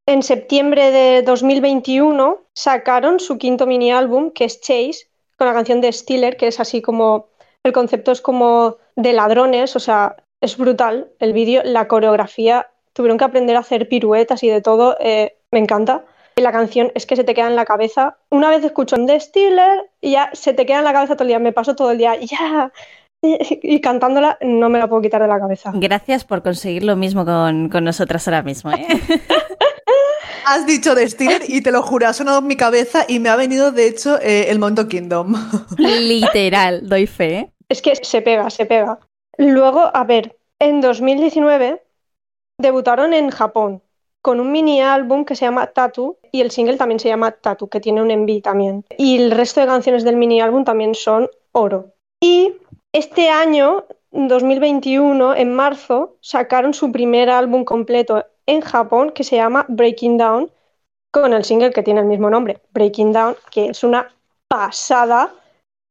En 0.09 0.23
septiembre 0.23 0.93
de 0.93 1.23
2021 1.23 2.39
sacaron 2.55 3.19
su 3.19 3.39
quinto 3.39 3.67
mini 3.67 3.91
álbum, 3.91 4.31
que 4.31 4.45
es 4.45 4.61
Chase, 4.61 5.09
con 5.37 5.47
la 5.47 5.55
canción 5.55 5.81
de 5.81 5.93
Stiller, 5.93 6.37
que 6.37 6.47
es 6.47 6.61
así 6.61 6.81
como, 6.81 7.29
el 7.65 7.73
concepto 7.73 8.13
es 8.13 8.21
como 8.21 8.77
de 8.95 9.13
ladrones, 9.13 9.75
o 9.75 9.81
sea, 9.81 10.17
es 10.41 10.57
brutal 10.57 11.11
el 11.19 11.33
vídeo, 11.33 11.63
la 11.65 11.89
coreografía, 11.89 12.69
tuvieron 12.93 13.19
que 13.19 13.25
aprender 13.25 13.57
a 13.57 13.61
hacer 13.61 13.89
piruetas 13.89 14.43
y 14.43 14.49
de 14.49 14.63
todo, 14.63 14.97
eh, 15.01 15.37
me 15.51 15.59
encanta. 15.59 16.05
La 16.39 16.53
canción 16.53 16.93
es 16.95 17.07
que 17.07 17.17
se 17.17 17.25
te 17.25 17.33
queda 17.33 17.47
en 17.47 17.57
la 17.57 17.65
cabeza. 17.65 18.19
Una 18.29 18.51
vez 18.51 18.63
escucho 18.63 18.97
de 18.97 19.19
Stiller 19.19 19.91
y 20.03 20.13
ya 20.13 20.29
se 20.35 20.53
te 20.53 20.67
queda 20.67 20.79
en 20.79 20.85
la 20.85 20.93
cabeza 20.93 21.17
todo 21.17 21.25
el 21.25 21.29
día. 21.29 21.39
Me 21.39 21.53
paso 21.53 21.75
todo 21.75 21.93
el 21.93 21.99
día, 21.99 22.15
ya, 22.17 22.71
y 23.23 23.81
cantándola 23.81 24.37
no 24.43 24.69
me 24.69 24.79
la 24.79 24.87
puedo 24.87 25.01
quitar 25.01 25.23
de 25.23 25.29
la 25.29 25.39
cabeza. 25.39 25.73
Gracias 25.75 26.27
por 26.27 26.43
conseguir 26.43 26.85
lo 26.85 26.95
mismo 26.95 27.25
con, 27.25 27.71
con 27.71 27.85
nosotras 27.85 28.29
ahora 28.29 28.43
mismo. 28.43 28.71
¿eh? 28.73 28.87
Has 30.47 30.67
dicho 30.67 30.95
de 30.95 31.09
Stiller 31.09 31.43
y 31.49 31.63
te 31.63 31.73
lo 31.73 31.83
juro, 31.83 32.07
ha 32.07 32.13
sonado 32.13 32.39
en 32.39 32.47
mi 32.47 32.57
cabeza 32.57 33.07
y 33.09 33.19
me 33.19 33.31
ha 33.31 33.37
venido, 33.37 33.73
de 33.73 33.89
hecho, 33.89 34.21
eh, 34.21 34.51
el 34.51 34.59
Mondo 34.59 34.87
Kingdom. 34.87 35.35
Literal, 35.79 36.87
doy 36.87 37.07
fe. 37.07 37.39
¿eh? 37.39 37.53
Es 37.69 37.81
que 37.81 37.97
se 37.97 38.21
pega, 38.21 38.51
se 38.51 38.67
pega. 38.67 39.01
Luego, 39.39 39.91
a 39.93 40.05
ver, 40.05 40.37
en 40.61 40.83
2019 40.83 41.83
debutaron 42.59 43.15
en 43.15 43.31
Japón 43.31 43.83
con 44.27 44.41
un 44.41 44.51
mini 44.51 44.83
álbum 44.83 45.25
que 45.25 45.37
se 45.37 45.45
llama 45.45 45.69
Tattoo 45.69 46.19
y 46.33 46.41
el 46.41 46.51
single 46.51 46.77
también 46.77 46.99
se 46.99 47.07
llama 47.09 47.31
Tattoo, 47.31 47.69
que 47.69 47.79
tiene 47.79 48.03
un 48.03 48.11
enví 48.11 48.41
también. 48.41 48.85
Y 48.99 49.19
el 49.23 49.31
resto 49.31 49.61
de 49.61 49.69
canciones 49.69 50.03
del 50.03 50.17
mini 50.17 50.41
álbum 50.41 50.65
también 50.65 50.97
son 50.97 51.31
oro. 51.53 51.93
Y 52.21 52.55
este 52.93 53.31
año, 53.31 53.85
2021, 54.11 55.37
en 55.37 55.55
marzo, 55.55 56.17
sacaron 56.23 56.75
su 56.75 56.91
primer 56.91 57.31
álbum 57.31 57.65
completo 57.65 58.27
en 58.47 58.63
Japón 58.63 59.13
que 59.13 59.23
se 59.23 59.37
llama 59.37 59.65
Breaking 59.69 60.19
Down, 60.19 60.51
con 61.13 61.33
el 61.33 61.45
single 61.45 61.71
que 61.71 61.85
tiene 61.85 62.01
el 62.01 62.07
mismo 62.07 62.29
nombre, 62.29 62.61
Breaking 62.73 63.13
Down, 63.13 63.37
que 63.53 63.67
es 63.67 63.85
una 63.85 64.13
pasada. 64.49 65.33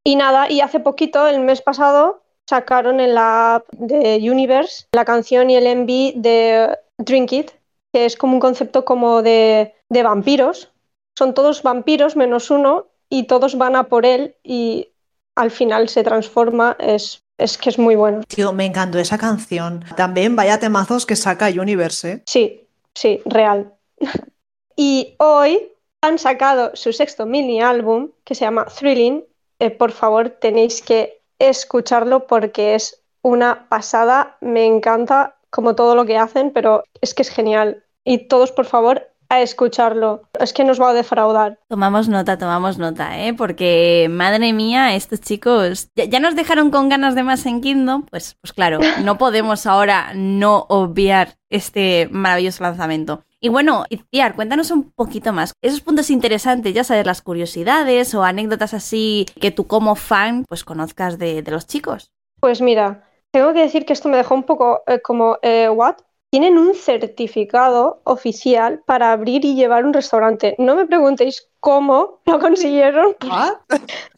Y 0.04 0.17
nada, 0.17 0.52
y 0.52 0.60
hace 0.60 0.82
poquito, 0.82 1.26
el 1.26 1.39
mes 1.39 1.62
pasado, 1.62 2.21
sacaron 2.50 3.00
en 3.00 3.13
la 3.15 3.56
app 3.56 3.71
de 3.71 4.17
Universe 4.30 4.88
la 4.91 5.06
canción 5.06 5.50
y 5.50 5.56
el 5.56 5.74
MV 5.74 6.21
de 6.21 6.78
Drink 6.98 7.32
It, 7.32 7.52
que 7.95 8.05
es 8.05 8.17
como 8.17 8.34
un 8.34 8.41
concepto 8.41 8.84
como 8.84 9.21
de, 9.21 9.73
de 9.88 10.03
vampiros. 10.03 10.69
Son 11.17 11.34
todos 11.34 11.63
vampiros 11.63 12.17
menos 12.17 12.51
uno 12.51 12.88
y 13.08 13.23
todos 13.23 13.58
van 13.58 13.77
a 13.77 13.86
por 13.86 14.05
él 14.05 14.36
y 14.43 14.89
al 15.34 15.49
final 15.49 15.88
se 15.88 16.03
transforma, 16.03 16.75
es, 16.77 17.21
es 17.38 17.58
que 17.58 17.69
es 17.69 17.79
muy 17.79 17.95
bueno. 17.95 18.23
Tío, 18.27 18.51
me 18.51 18.65
encantó 18.65 18.99
esa 18.99 19.17
canción. 19.17 19.86
También 19.95 20.36
vaya 20.36 20.60
temazos 20.60 21.05
que 21.05 21.15
saca 21.15 21.47
Universe. 21.47 22.12
¿eh? 22.12 22.23
Sí, 22.25 22.67
sí, 22.93 23.21
real. 23.23 23.73
y 24.75 25.15
hoy 25.19 25.71
han 26.01 26.19
sacado 26.19 26.71
su 26.73 26.91
sexto 26.91 27.25
mini 27.25 27.62
álbum 27.62 28.10
que 28.25 28.36
se 28.36 28.43
llama 28.43 28.65
Thrilling. 28.65 29.23
Eh, 29.60 29.71
por 29.71 29.93
favor, 29.93 30.31
tenéis 30.31 30.81
que 30.81 31.21
escucharlo 31.39 32.27
porque 32.27 32.75
es 32.75 33.01
una 33.21 33.69
pasada. 33.69 34.36
Me 34.41 34.65
encanta 34.65 35.38
como 35.49 35.75
todo 35.75 35.95
lo 35.95 36.05
que 36.05 36.17
hacen, 36.17 36.51
pero 36.51 36.84
es 36.99 37.13
que 37.13 37.21
es 37.21 37.29
genial. 37.29 37.85
Y 38.05 38.27
todos, 38.29 38.51
por 38.51 38.65
favor, 38.65 39.09
a 39.29 39.41
escucharlo. 39.41 40.21
Es 40.39 40.53
que 40.53 40.63
nos 40.63 40.79
va 40.79 40.91
a 40.91 40.93
defraudar. 40.93 41.59
Tomamos 41.67 42.07
nota, 42.07 42.37
tomamos 42.37 42.77
nota, 42.77 43.19
¿eh? 43.19 43.33
Porque, 43.33 44.07
madre 44.09 44.53
mía, 44.53 44.95
estos 44.95 45.21
chicos 45.21 45.89
ya, 45.95 46.05
ya, 46.05 46.19
nos 46.19 46.35
dejaron 46.35 46.71
con 46.71 46.87
ganas 46.87 47.15
de 47.15 47.23
más 47.23 47.45
en 47.45 47.61
Kingdom. 47.61 48.05
Pues, 48.05 48.37
pues 48.41 48.53
claro, 48.53 48.79
no 49.03 49.17
podemos 49.17 49.65
ahora 49.65 50.13
no 50.15 50.65
obviar 50.69 51.35
este 51.49 52.07
maravilloso 52.11 52.63
lanzamiento. 52.63 53.23
Y 53.39 53.49
bueno, 53.49 53.85
Itziar, 53.89 54.35
cuéntanos 54.35 54.71
un 54.71 54.91
poquito 54.91 55.33
más. 55.33 55.53
Esos 55.61 55.81
puntos 55.81 56.09
interesantes, 56.09 56.73
ya 56.73 56.83
sabes, 56.83 57.05
las 57.05 57.21
curiosidades 57.21 58.15
o 58.15 58.23
anécdotas 58.23 58.73
así 58.73 59.25
que 59.39 59.51
tú 59.51 59.67
como 59.67 59.95
fan 59.95 60.45
pues 60.47 60.63
conozcas 60.63 61.19
de, 61.19 61.41
de 61.41 61.51
los 61.51 61.67
chicos. 61.67 62.11
Pues 62.39 62.61
mira, 62.61 63.03
tengo 63.31 63.53
que 63.53 63.61
decir 63.61 63.85
que 63.85 63.93
esto 63.93 64.09
me 64.09 64.17
dejó 64.17 64.33
un 64.33 64.43
poco 64.43 64.81
eh, 64.87 65.01
como, 65.01 65.37
eh, 65.41 65.69
¿what? 65.69 65.97
Tienen 66.36 66.58
un 66.58 66.76
certificado 66.76 68.02
oficial 68.04 68.82
para 68.86 69.13
abrir 69.13 69.45
y 69.45 69.56
llevar 69.56 69.86
un 69.86 69.93
restaurante. 69.93 70.54
No 70.58 70.76
me 70.76 70.86
preguntéis 70.86 71.48
cómo 71.62 72.19
lo 72.26 72.39
consiguieron, 72.39 73.15
¿Ah? 73.32 73.62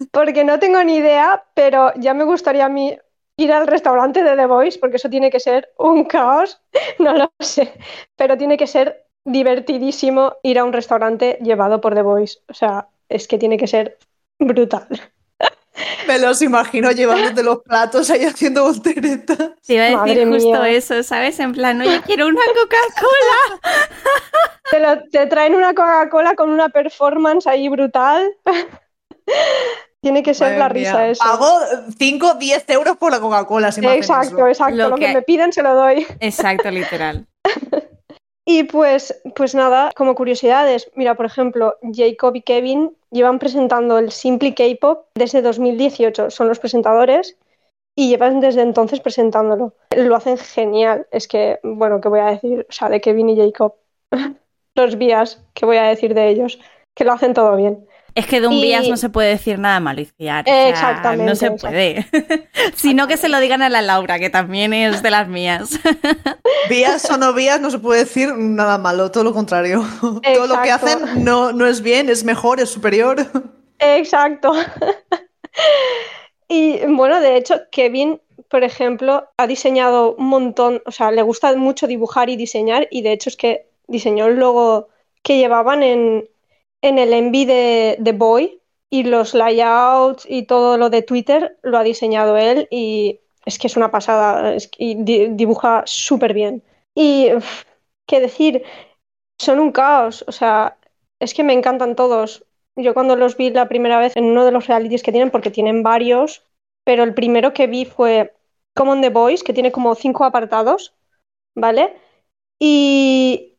porque 0.09 0.43
no 0.43 0.57
tengo 0.57 0.83
ni 0.83 0.95
idea, 0.95 1.45
pero 1.53 1.91
ya 1.95 2.15
me 2.15 2.23
gustaría 2.23 2.65
a 2.65 2.69
mí 2.69 2.97
ir 3.37 3.51
al 3.51 3.67
restaurante 3.67 4.23
de 4.23 4.35
The 4.35 4.47
Voice, 4.47 4.79
porque 4.79 4.95
eso 4.95 5.11
tiene 5.11 5.29
que 5.29 5.39
ser 5.39 5.69
un 5.77 6.05
caos, 6.05 6.59
no 6.97 7.15
lo 7.15 7.31
sé, 7.39 7.71
pero 8.15 8.35
tiene 8.35 8.57
que 8.57 8.65
ser 8.65 9.05
divertidísimo 9.23 10.37
ir 10.41 10.57
a 10.57 10.63
un 10.63 10.73
restaurante 10.73 11.37
llevado 11.43 11.81
por 11.81 11.93
The 11.93 12.01
Voice. 12.01 12.39
O 12.49 12.55
sea, 12.55 12.87
es 13.09 13.27
que 13.27 13.37
tiene 13.37 13.57
que 13.57 13.67
ser 13.67 13.99
brutal. 14.39 14.87
Me 16.07 16.17
los 16.19 16.41
imagino 16.41 16.91
llevándote 16.91 17.43
los 17.43 17.59
platos 17.63 18.09
ahí 18.09 18.23
haciendo 18.25 18.63
voltereta. 18.63 19.35
Te 19.65 19.73
iba 19.73 19.83
a 19.83 19.85
decir 19.85 19.97
Madre 19.97 20.25
justo 20.25 20.49
mía. 20.49 20.69
eso, 20.69 21.03
¿sabes? 21.03 21.39
En 21.39 21.51
plan, 21.53 21.77
no, 21.77 21.83
yo 21.85 22.01
quiero 22.03 22.27
una 22.27 22.41
Coca-Cola. 22.45 23.61
Te, 24.71 24.79
lo- 24.81 25.01
te 25.09 25.27
traen 25.27 25.55
una 25.55 25.73
Coca-Cola 25.73 26.35
con 26.35 26.49
una 26.49 26.67
performance 26.69 27.47
ahí 27.47 27.69
brutal. 27.69 28.29
Tiene 30.01 30.23
que 30.23 30.33
ser 30.33 30.57
Madre 30.57 30.59
la 30.59 30.69
mía, 30.69 30.91
risa 30.91 31.07
eso. 31.09 31.23
Pago 31.23 31.59
5, 31.97 32.33
10 32.35 32.69
euros 32.69 32.97
por 32.97 33.11
la 33.11 33.19
Coca-Cola. 33.19 33.71
si 33.71 33.85
Exacto, 33.85 34.47
exacto. 34.47 34.75
Lo 34.75 34.89
Lo, 34.89 34.95
que... 34.95 35.07
que- 35.07 35.13
me 35.13 35.21
piden 35.21 35.51
se 35.53 35.63
lo 35.63 35.73
doy. 35.73 36.05
Exacto, 36.19 36.69
literal. 36.71 37.25
Y 38.49 38.63
pues, 38.63 39.21
pues 39.35 39.55
nada, 39.55 39.91
como 39.93 40.15
curiosidades, 40.15 40.89
mira, 40.95 41.15
por 41.15 41.25
ejemplo, 41.25 41.75
Jacob 41.93 42.33
y 42.33 42.41
Kevin 42.41 42.95
llevan 43.11 43.39
presentando 43.39 43.97
el 43.97 44.09
Simply 44.09 44.53
K-Pop 44.53 45.07
desde 45.15 45.41
2018, 45.41 46.31
son 46.31 46.47
los 46.47 46.57
presentadores 46.57 47.35
y 47.93 48.07
llevan 48.07 48.39
desde 48.39 48.61
entonces 48.61 49.01
presentándolo. 49.01 49.73
Lo 49.93 50.15
hacen 50.15 50.37
genial, 50.37 51.07
es 51.11 51.27
que, 51.27 51.59
bueno, 51.61 51.99
¿qué 51.99 52.07
voy 52.07 52.21
a 52.21 52.27
decir? 52.27 52.65
O 52.69 52.71
sea, 52.71 52.87
de 52.87 53.01
Kevin 53.01 53.27
y 53.27 53.35
Jacob, 53.35 53.75
los 54.75 54.97
vías, 54.97 55.43
¿qué 55.53 55.65
voy 55.65 55.75
a 55.75 55.83
decir 55.83 56.13
de 56.13 56.29
ellos? 56.29 56.57
Que 56.95 57.03
lo 57.03 57.11
hacen 57.11 57.33
todo 57.33 57.53
bien. 57.57 57.85
Es 58.17 58.25
que 58.25 58.41
de 58.41 58.47
un 58.47 58.53
Y- 58.53 58.61
vías 58.63 58.87
no 58.87 58.97
se 58.97 59.09
puede 59.09 59.29
decir 59.29 59.59
nada 59.59 59.79
malo 59.79 60.01
y 60.01 60.05
fiar. 60.05 60.43
o 60.43 60.47
sea, 60.47 60.69
Exactamente, 60.69 61.25
No 61.25 61.35
se 61.35 61.51
puede. 61.51 62.07
Sino 62.75 63.07
que 63.07 63.15
se 63.15 63.29
lo 63.29 63.39
digan 63.39 63.61
a 63.61 63.69
la 63.69 63.81
Laura, 63.81 64.17
que 64.17 64.29
también 64.31 64.73
es 64.73 65.03
de 65.03 65.11
las 65.11 65.27
mías. 65.27 65.79
Vías 66.69 67.09
o 67.11 67.17
no 67.17 67.33
vías, 67.33 67.61
no 67.61 67.69
se 67.69 67.79
puede 67.79 67.99
decir 68.05 68.33
nada 68.35 68.77
malo, 68.77 69.11
todo 69.11 69.23
lo 69.23 69.33
contrario. 69.33 69.85
Todo 70.01 70.47
lo 70.47 70.61
que 70.61 70.69
Exacto. 70.69 70.87
hacen 70.87 71.23
no, 71.23 71.51
no 71.53 71.65
es 71.67 71.81
bien, 71.81 72.09
es 72.09 72.23
mejor, 72.23 72.59
es 72.59 72.69
superior. 72.69 73.17
Exacto. 73.79 74.53
Y 76.47 76.79
bueno, 76.87 77.19
de 77.19 77.37
hecho, 77.37 77.61
Kevin, 77.71 78.21
por 78.49 78.63
ejemplo, 78.63 79.27
ha 79.37 79.47
diseñado 79.47 80.15
un 80.15 80.27
montón, 80.27 80.81
o 80.85 80.91
sea, 80.91 81.11
le 81.11 81.21
gusta 81.21 81.55
mucho 81.55 81.87
dibujar 81.87 82.29
y 82.29 82.35
diseñar, 82.37 82.87
y 82.89 83.01
de 83.01 83.11
hecho 83.11 83.29
es 83.29 83.37
que 83.37 83.67
diseñó 83.87 84.27
el 84.27 84.37
logo 84.37 84.87
que 85.23 85.37
llevaban 85.37 85.83
en, 85.83 86.27
en 86.81 86.99
el 86.99 87.13
envy 87.13 87.45
de, 87.45 87.97
de 87.99 88.11
Boy, 88.13 88.61
y 88.89 89.03
los 89.03 89.33
layouts 89.33 90.25
y 90.29 90.43
todo 90.43 90.77
lo 90.77 90.89
de 90.89 91.01
Twitter 91.01 91.57
lo 91.61 91.77
ha 91.77 91.83
diseñado 91.83 92.37
él, 92.37 92.67
y 92.71 93.19
es 93.45 93.59
que 93.59 93.67
es 93.67 93.77
una 93.77 93.91
pasada, 93.91 94.55
y 94.77 94.95
di- 94.95 95.27
dibuja 95.31 95.83
súper 95.85 96.33
bien. 96.33 96.63
Y, 96.95 97.33
uf, 97.33 97.63
qué 98.07 98.19
decir, 98.21 98.63
son 99.39 99.59
un 99.59 99.71
caos, 99.71 100.23
o 100.27 100.31
sea, 100.31 100.77
es 101.19 101.33
que 101.33 101.43
me 101.43 101.53
encantan 101.53 101.95
todos. 101.95 102.45
Yo 102.75 102.93
cuando 102.93 103.15
los 103.15 103.37
vi 103.37 103.49
la 103.49 103.67
primera 103.67 103.99
vez 103.99 104.15
en 104.15 104.25
uno 104.25 104.45
de 104.45 104.51
los 104.51 104.67
realities 104.67 105.03
que 105.03 105.11
tienen, 105.11 105.31
porque 105.31 105.51
tienen 105.51 105.83
varios, 105.83 106.43
pero 106.83 107.03
el 107.03 107.13
primero 107.13 107.53
que 107.53 107.67
vi 107.67 107.85
fue 107.85 108.33
Common 108.75 109.01
the 109.01 109.09
Boys, 109.09 109.43
que 109.43 109.53
tiene 109.53 109.71
como 109.71 109.95
cinco 109.95 110.23
apartados, 110.25 110.93
¿vale? 111.55 111.95
Y 112.59 113.55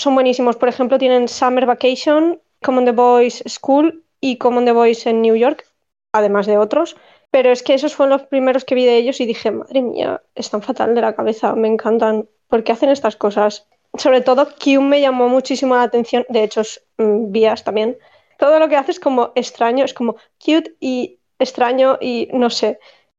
son 0.00 0.14
buenísimos. 0.14 0.56
Por 0.56 0.68
ejemplo, 0.68 0.98
tienen 0.98 1.28
Summer 1.28 1.66
Vacation, 1.66 2.40
Common 2.62 2.84
the 2.84 2.92
Boys 2.92 3.42
School 3.46 4.04
y 4.20 4.36
Common 4.36 4.64
the 4.64 4.72
Boys 4.72 5.06
en 5.06 5.22
New 5.22 5.36
York, 5.36 5.66
además 6.12 6.46
de 6.46 6.58
otros. 6.58 6.96
Pero 7.30 7.52
es 7.52 7.62
que 7.62 7.74
esos 7.74 7.94
fueron 7.94 8.18
los 8.18 8.26
primeros 8.26 8.64
que 8.64 8.74
vi 8.74 8.84
de 8.84 8.96
ellos 8.96 9.20
y 9.20 9.26
dije, 9.26 9.50
madre 9.50 9.82
mía, 9.82 10.22
están 10.34 10.62
fatal 10.62 10.94
de 10.94 11.00
la 11.00 11.14
cabeza, 11.14 11.54
me 11.54 11.68
encantan. 11.68 12.28
¿Por 12.48 12.64
qué 12.64 12.72
hacen 12.72 12.90
estas 12.90 13.16
cosas? 13.16 13.68
Sobre 13.94 14.20
todo, 14.20 14.46
Q 14.46 14.80
me 14.80 15.00
llamó 15.00 15.28
muchísimo 15.28 15.76
la 15.76 15.82
atención, 15.82 16.24
de 16.28 16.42
hecho, 16.42 16.62
es, 16.62 16.84
mm, 16.98 17.30
Vías 17.30 17.64
también. 17.64 17.98
Todo 18.38 18.58
lo 18.58 18.68
que 18.68 18.76
hace 18.76 18.92
es 18.92 19.00
como 19.00 19.32
extraño, 19.34 19.84
es 19.84 19.94
como 19.94 20.16
cute 20.44 20.74
y 20.80 21.18
extraño 21.38 21.98
y 22.00 22.28
no 22.32 22.50
sé. 22.50 22.78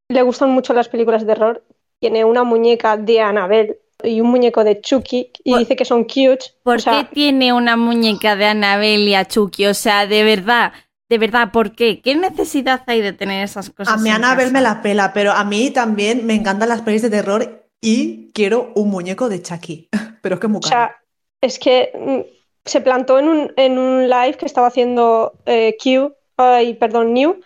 Le 0.10 0.22
gustan 0.24 0.50
mucho 0.50 0.74
las 0.74 0.90
películas 0.90 1.26
de 1.26 1.34
terror. 1.34 1.64
Tiene 2.00 2.26
una 2.26 2.44
muñeca 2.44 2.98
de 2.98 3.22
Annabelle 3.22 3.81
y 4.04 4.22
un 4.22 4.30
muñeco 4.30 4.64
de 4.64 4.82
Chucky 4.82 5.32
y 5.44 5.52
Por- 5.52 5.60
dice 5.60 5.76
que 5.76 5.86
son 5.86 6.04
cute. 6.04 6.40
¿Por 6.64 6.78
O 6.78 6.80
sea, 6.80 7.08
qué 7.10 7.16
tiene 7.16 7.54
una 7.54 7.78
muñeca 7.78 8.36
de 8.36 8.46
Annabelle 8.46 9.10
y 9.10 9.16
a 9.16 9.26
Chucky? 9.28 9.66
O 9.68 9.74
sea, 9.74 10.06
de 10.08 10.24
verdad, 10.24 10.74
de 11.10 11.18
verdad, 11.18 11.52
¿por 11.52 11.76
qué? 11.76 12.02
¿Qué 12.02 12.16
necesidad 12.16 12.84
hay 12.88 13.02
de 13.02 13.14
tener 13.14 13.44
esas 13.44 13.70
cosas? 13.70 13.94
A 13.94 13.98
mí 13.98 14.10
Annabelle 14.10 14.52
me 14.52 14.62
la 14.62 14.82
pela, 14.82 15.12
pero 15.14 15.32
a 15.32 15.44
mí 15.44 15.72
también 15.72 16.26
me 16.26 16.36
encantan 16.36 16.70
las 16.70 16.82
pelis 16.82 17.02
de 17.02 17.10
terror 17.10 17.68
y 17.82 18.32
quiero 18.34 18.72
un 18.76 18.90
muñeco 18.90 19.28
de 19.30 19.42
Chucky. 19.42 19.90
Pero 20.22 20.36
es 20.36 20.40
que 20.42 20.48
es 20.48 20.52
muy 20.52 20.60
O 20.60 20.62
caro. 20.62 20.70
sea, 20.70 20.96
es 21.42 21.58
que 21.58 21.92
mm, 21.98 22.20
se 22.64 22.82
plantó 22.82 23.18
en 23.18 23.28
un, 23.28 23.52
en 23.58 23.80
un 23.80 24.08
live 24.08 24.36
que 24.38 24.46
estaba 24.46 24.68
haciendo 24.68 25.34
eh, 25.48 25.76
Q, 25.84 26.14
ay, 26.38 26.76
perdón, 26.76 27.14
New, 27.14 27.42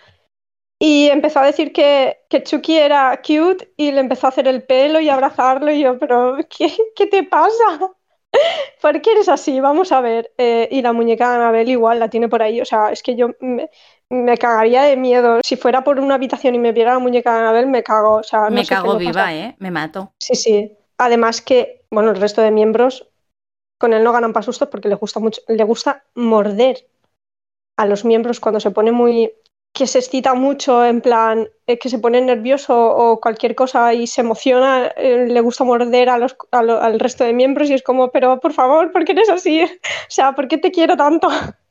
y 0.79 1.07
empezó 1.07 1.39
a 1.39 1.45
decir 1.45 1.71
que, 1.71 2.19
que 2.29 2.43
Chucky 2.43 2.77
era 2.77 3.21
cute 3.21 3.73
y 3.77 3.91
le 3.91 4.01
empezó 4.01 4.27
a 4.27 4.29
hacer 4.29 4.47
el 4.47 4.63
pelo 4.63 4.99
y 4.99 5.09
abrazarlo 5.09 5.71
y 5.71 5.81
yo, 5.81 5.97
pero 5.97 6.37
¿qué, 6.49 6.75
qué 6.95 7.07
te 7.07 7.23
pasa? 7.23 7.93
¿Por 8.81 9.01
qué 9.01 9.11
eres 9.11 9.29
así? 9.29 9.59
Vamos 9.59 9.91
a 9.91 10.01
ver. 10.01 10.31
Eh, 10.37 10.67
y 10.71 10.81
la 10.81 10.93
muñeca 10.93 11.29
de 11.29 11.35
Annabelle 11.35 11.71
igual 11.71 11.99
la 11.99 12.09
tiene 12.09 12.27
por 12.27 12.41
ahí. 12.41 12.59
O 12.59 12.65
sea, 12.65 12.91
es 12.91 13.01
que 13.01 13.15
yo 13.15 13.29
me, 13.39 13.69
me 14.09 14.37
cagaría 14.37 14.83
de 14.83 14.97
miedo. 14.97 15.39
Si 15.43 15.55
fuera 15.55 15.83
por 15.83 15.99
una 15.99 16.15
habitación 16.15 16.55
y 16.55 16.59
me 16.59 16.73
viera 16.73 16.93
la 16.93 16.99
muñeca 16.99 17.33
de 17.33 17.39
Annabelle, 17.39 17.67
me 17.67 17.83
cago. 17.83 18.15
O 18.15 18.23
sea, 18.23 18.49
no 18.49 18.51
me 18.51 18.65
sé 18.65 18.75
cago 18.75 18.97
viva, 18.97 19.13
pasa. 19.13 19.33
¿eh? 19.33 19.55
Me 19.59 19.71
mato. 19.71 20.13
Sí, 20.19 20.35
sí. 20.35 20.77
Además 20.97 21.41
que, 21.41 21.85
bueno, 21.91 22.11
el 22.11 22.19
resto 22.19 22.41
de 22.41 22.51
miembros 22.51 23.09
con 23.77 23.93
él 23.93 24.03
no 24.03 24.11
ganan 24.11 24.33
para 24.33 24.43
sustos 24.45 24.69
porque 24.69 24.89
le 24.89 24.95
gusta 24.95 25.19
mucho, 25.19 25.41
le 25.47 25.63
gusta 25.63 26.03
morder 26.15 26.87
a 27.77 27.85
los 27.85 28.05
miembros 28.05 28.39
cuando 28.39 28.59
se 28.59 28.71
pone 28.71 28.91
muy, 28.93 29.33
que 29.75 29.87
se 29.87 29.99
excita 29.99 30.33
mucho, 30.35 30.85
en 30.85 31.01
plan, 31.01 31.49
eh, 31.67 31.77
que 31.79 31.89
se 31.89 31.99
pone 31.99 32.21
nervioso 32.21 32.73
o 33.03 33.19
cualquier 33.21 33.55
cosa 33.55 33.93
y 33.93 34.07
se 34.07 34.21
emociona, 34.21 34.87
eh, 34.97 35.27
le 35.29 35.41
gusta 35.41 35.63
morder 35.65 36.09
a 36.09 36.17
los, 36.17 36.35
a 36.51 36.63
lo- 36.63 36.81
al 36.81 36.99
resto 36.99 37.23
de 37.25 37.33
miembros 37.33 37.69
y 37.69 37.73
es 37.75 37.83
como, 37.83 38.09
pero 38.11 38.39
por 38.39 38.53
favor, 38.53 38.91
¿por 38.93 39.05
qué 39.05 39.11
eres 39.13 39.29
así? 39.29 39.61
O 40.09 40.11
sea, 40.17 40.33
¿por 40.35 40.47
qué 40.47 40.57
te 40.57 40.71
quiero 40.71 40.95
tanto? 40.97 41.27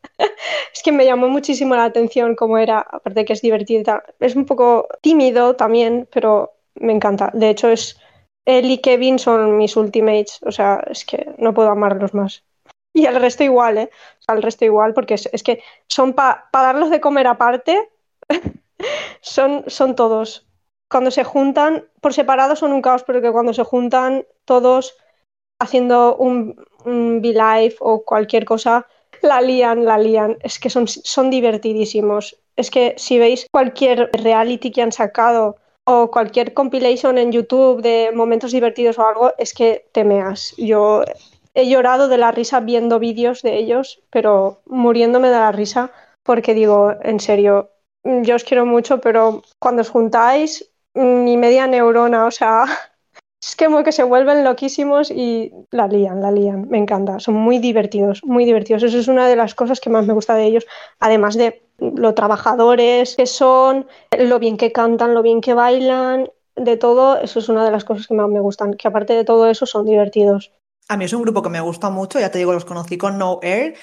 Es 0.75 0.83
que 0.83 0.93
me 0.93 1.05
llamó 1.05 1.29
muchísimo 1.29 1.75
la 1.75 1.85
atención 1.85 2.35
cómo 2.37 2.59
era, 2.59 2.81
aparte 2.81 3.21
de 3.21 3.25
que 3.25 3.33
es 3.35 3.43
tal. 3.85 4.03
Es 4.21 4.37
un 4.37 4.47
poco 4.47 4.89
tímido 5.01 5.57
también, 5.57 6.09
pero 6.13 6.53
me 6.77 6.93
encanta. 6.93 7.31
De 7.35 7.51
hecho, 7.51 7.69
es 7.69 7.99
él 8.45 8.71
y 8.71 8.79
Kevin 8.79 9.19
son 9.19 9.57
mis 9.57 9.77
ultimates, 9.77 10.41
o 10.43 10.53
sea, 10.53 10.83
es 10.91 11.05
que 11.05 11.35
no 11.39 11.55
puedo 11.55 11.71
amarlos 11.71 12.15
más. 12.15 12.45
Y 12.93 13.07
el 13.07 13.17
resto 13.21 13.43
igual, 13.45 13.79
¿eh? 13.79 13.91
O 14.21 14.23
sea, 14.23 14.35
el 14.37 14.43
resto 14.43 14.65
igual, 14.65 14.95
porque 14.95 15.15
es, 15.15 15.29
es 15.33 15.43
que 15.43 15.63
son 15.89 16.13
para 16.15 16.49
darlos 16.53 16.91
de 16.91 17.01
comer 17.01 17.27
aparte, 17.27 17.91
son, 19.21 19.65
son 19.67 19.95
todos. 19.95 20.47
Cuando 20.91 21.11
se 21.11 21.25
juntan, 21.25 21.85
por 22.01 22.13
separado 22.13 22.57
son 22.57 22.73
un 22.73 22.83
caos, 22.83 23.05
pero 23.05 23.21
que 23.21 23.33
cuando 23.33 23.55
se 23.55 23.65
juntan 23.65 24.27
todos 24.45 24.97
haciendo 25.61 26.17
un, 26.17 26.57
un 26.85 27.19
V-Live 27.19 27.77
o 27.81 28.05
cualquier 28.05 28.45
cosa, 28.45 28.87
la 29.23 29.41
lían, 29.41 29.85
la 29.85 29.99
lían. 29.99 30.37
Es 30.43 30.59
que 30.59 30.71
son, 30.71 30.87
son 30.87 31.31
divertidísimos. 31.31 32.37
Es 32.57 32.71
que 32.71 32.95
si 32.97 33.19
veis 33.19 33.47
cualquier 33.51 34.11
reality 34.13 34.71
que 34.71 34.83
han 34.83 34.93
sacado 34.93 35.57
o 35.85 36.11
cualquier 36.11 36.55
compilation 36.55 37.19
en 37.19 37.33
YouTube 37.33 37.83
de 37.83 38.11
momentos 38.15 38.53
divertidos 38.53 38.99
o 38.99 39.07
algo, 39.07 39.33
es 39.39 39.53
que 39.53 39.87
te 39.93 40.05
meas. 40.05 40.55
Yo 40.57 41.05
he 41.55 41.69
llorado 41.69 42.09
de 42.09 42.19
la 42.19 42.33
risa 42.33 42.61
viendo 42.61 42.99
vídeos 42.99 43.43
de 43.43 43.57
ellos, 43.57 44.01
pero 44.11 44.61
muriéndome 44.67 45.29
de 45.29 45.37
la 45.37 45.53
risa 45.53 45.93
porque 46.23 46.55
digo, 46.55 46.95
en 47.03 47.21
serio, 47.21 47.71
yo 48.05 48.37
os 48.37 48.45
quiero 48.45 48.67
mucho, 48.67 49.01
pero 49.01 49.43
cuando 49.59 49.83
os 49.83 49.91
juntáis, 49.91 50.71
ni 50.95 51.37
media 51.37 51.67
neurona, 51.67 52.27
o 52.27 52.31
sea, 52.31 52.65
es 53.43 53.57
que 53.57 53.69
que 53.85 53.93
se 53.93 54.05
vuelven 54.05 54.45
loquísimos 54.45 55.11
y 55.11 55.53
la 55.71 55.89
lían, 55.89 56.21
la 56.23 56.31
lían. 56.31 56.69
Me 56.69 56.79
encanta, 56.79 57.21
son 57.21 57.35
muy 57.35 57.59
divertidos, 57.59 58.23
muy 58.25 58.45
divertidos. 58.45 58.83
Eso 58.83 58.99
es 58.99 59.09
una 59.09 59.29
de 59.29 59.37
las 59.37 59.55
cosas 59.55 59.81
que 59.81 59.91
más 59.91 60.07
me 60.07 60.15
gusta 60.15 60.35
de 60.35 60.45
ellos, 60.45 60.67
además 61.01 61.35
de 61.37 61.63
lo 61.79 62.15
trabajadores 62.15 63.17
que 63.17 63.27
son, 63.27 63.87
lo 64.17 64.39
bien 64.39 64.57
que 64.57 64.73
cantan, 64.73 65.15
lo 65.15 65.23
bien 65.23 65.41
que 65.41 65.55
bailan, 65.55 66.31
de 66.57 66.77
todo, 66.77 67.19
eso 67.19 67.39
es 67.41 67.49
una 67.49 67.65
de 67.65 67.71
las 67.71 67.85
cosas 67.85 68.07
que 68.07 68.15
más 68.15 68.29
me 68.29 68.41
gustan, 68.41 68.75
que 68.75 68.89
aparte 68.89 69.15
de 69.15 69.25
todo 69.25 69.49
eso 69.49 69.67
son 69.67 69.87
divertidos. 69.87 70.53
A 70.89 70.97
mí 70.97 71.05
es 71.05 71.13
un 71.13 71.23
grupo 71.23 71.43
que 71.43 71.49
me 71.49 71.61
gusta 71.61 71.91
mucho, 71.91 72.21
ya 72.21 72.31
te 72.31 72.39
digo, 72.39 72.53
los 72.53 72.65
conocí 72.65 72.99
con 72.99 73.19
No 73.19 73.41
Air, 73.43 73.75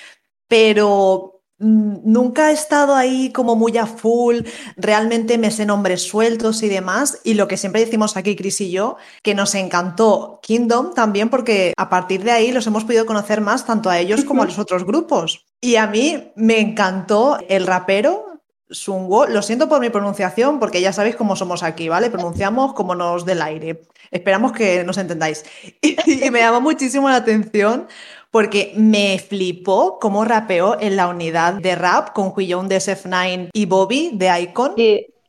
pero 0.47 1.40
mm, 1.40 1.40
nunca 1.61 2.49
he 2.49 2.53
estado 2.53 2.95
ahí 2.95 3.31
como 3.31 3.55
muy 3.55 3.77
a 3.77 3.85
full, 3.85 4.39
realmente 4.75 5.37
me 5.37 5.51
sé 5.51 5.65
nombres 5.65 6.03
sueltos 6.03 6.63
y 6.63 6.69
demás, 6.69 7.19
y 7.23 7.35
lo 7.35 7.47
que 7.47 7.57
siempre 7.57 7.85
decimos 7.85 8.17
aquí 8.17 8.35
Chris 8.35 8.61
y 8.61 8.71
yo, 8.71 8.97
que 9.21 9.35
nos 9.35 9.55
encantó 9.55 10.39
Kingdom 10.41 10.93
también 10.93 11.29
porque 11.29 11.73
a 11.77 11.89
partir 11.89 12.23
de 12.23 12.31
ahí 12.31 12.51
los 12.51 12.67
hemos 12.67 12.83
podido 12.83 13.05
conocer 13.05 13.41
más 13.41 13.65
tanto 13.65 13.89
a 13.89 13.99
ellos 13.99 14.25
como 14.25 14.43
a 14.43 14.45
los 14.45 14.59
otros 14.59 14.85
grupos. 14.85 15.45
Y 15.61 15.75
a 15.75 15.87
mí 15.87 16.31
me 16.35 16.59
encantó 16.59 17.37
el 17.47 17.67
rapero. 17.67 18.27
Sunwo, 18.69 19.27
lo 19.27 19.41
siento 19.41 19.67
por 19.67 19.81
mi 19.81 19.89
pronunciación 19.89 20.57
porque 20.57 20.79
ya 20.79 20.93
sabéis 20.93 21.17
cómo 21.17 21.35
somos 21.35 21.61
aquí, 21.61 21.89
¿vale? 21.89 22.09
Pronunciamos 22.09 22.73
como 22.73 22.95
nos 22.95 23.25
dé 23.25 23.33
el 23.33 23.41
aire. 23.41 23.81
Esperamos 24.11 24.53
que 24.53 24.83
nos 24.85 24.97
entendáis. 24.97 25.43
Y, 25.81 26.25
y 26.25 26.31
me 26.31 26.39
llamó 26.39 26.61
muchísimo 26.61 27.09
la 27.09 27.17
atención 27.17 27.87
porque 28.31 28.73
me 28.75 29.19
flipó 29.19 29.99
cómo 29.99 30.25
rapeó 30.25 30.79
en 30.79 30.95
la 30.95 31.07
unidad 31.09 31.55
de 31.55 31.75
rap 31.75 32.13
con 32.13 32.33
Huillón 32.35 32.69
de 32.69 32.77
SF9 32.77 33.49
y 33.53 33.65
Bobby 33.65 34.11
de 34.13 34.41
Icon. 34.41 34.75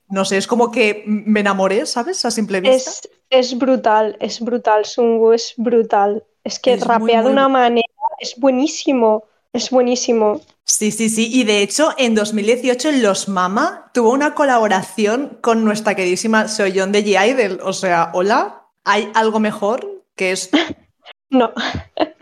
No 0.08 0.24
sé, 0.24 0.36
es 0.36 0.46
como 0.46 0.70
que 0.70 1.02
me 1.06 1.40
enamoré, 1.40 1.84
¿sabes? 1.86 2.24
A 2.24 2.30
simple 2.30 2.60
vista. 2.60 2.76
es, 2.76 3.08
es 3.30 3.58
brutal, 3.58 4.16
es 4.20 4.40
brutal, 4.40 4.84
Sungu 4.84 5.32
es 5.32 5.54
brutal. 5.56 6.24
Es 6.44 6.58
que 6.58 6.74
Es 6.74 6.80
muy, 6.80 6.88
rapea 6.88 7.22
de 7.22 7.30
una 7.30 7.48
manera, 7.48 7.86
es 8.20 8.38
buenísimo, 8.38 9.24
es 9.52 9.70
buenísimo. 9.70 10.40
Sí, 10.64 10.90
sí, 10.90 11.08
sí. 11.08 11.28
Y 11.32 11.44
de 11.44 11.62
hecho, 11.62 11.90
en 11.98 12.14
2018 12.14 12.92
Los 12.92 13.28
Mama 13.28 13.90
tuvo 13.94 14.12
una 14.12 14.34
colaboración 14.34 15.38
con 15.40 15.64
nuestra 15.64 15.94
queridísima 15.94 16.48
Soyeon 16.48 16.92
de 16.92 17.04
G-Idol. 17.04 17.60
O 17.62 17.72
sea, 17.72 18.10
hola, 18.14 18.66
¿hay 18.84 19.10
algo 19.14 19.40
mejor 19.40 20.04
que 20.14 20.32
esto? 20.32 20.58
no. 21.30 21.52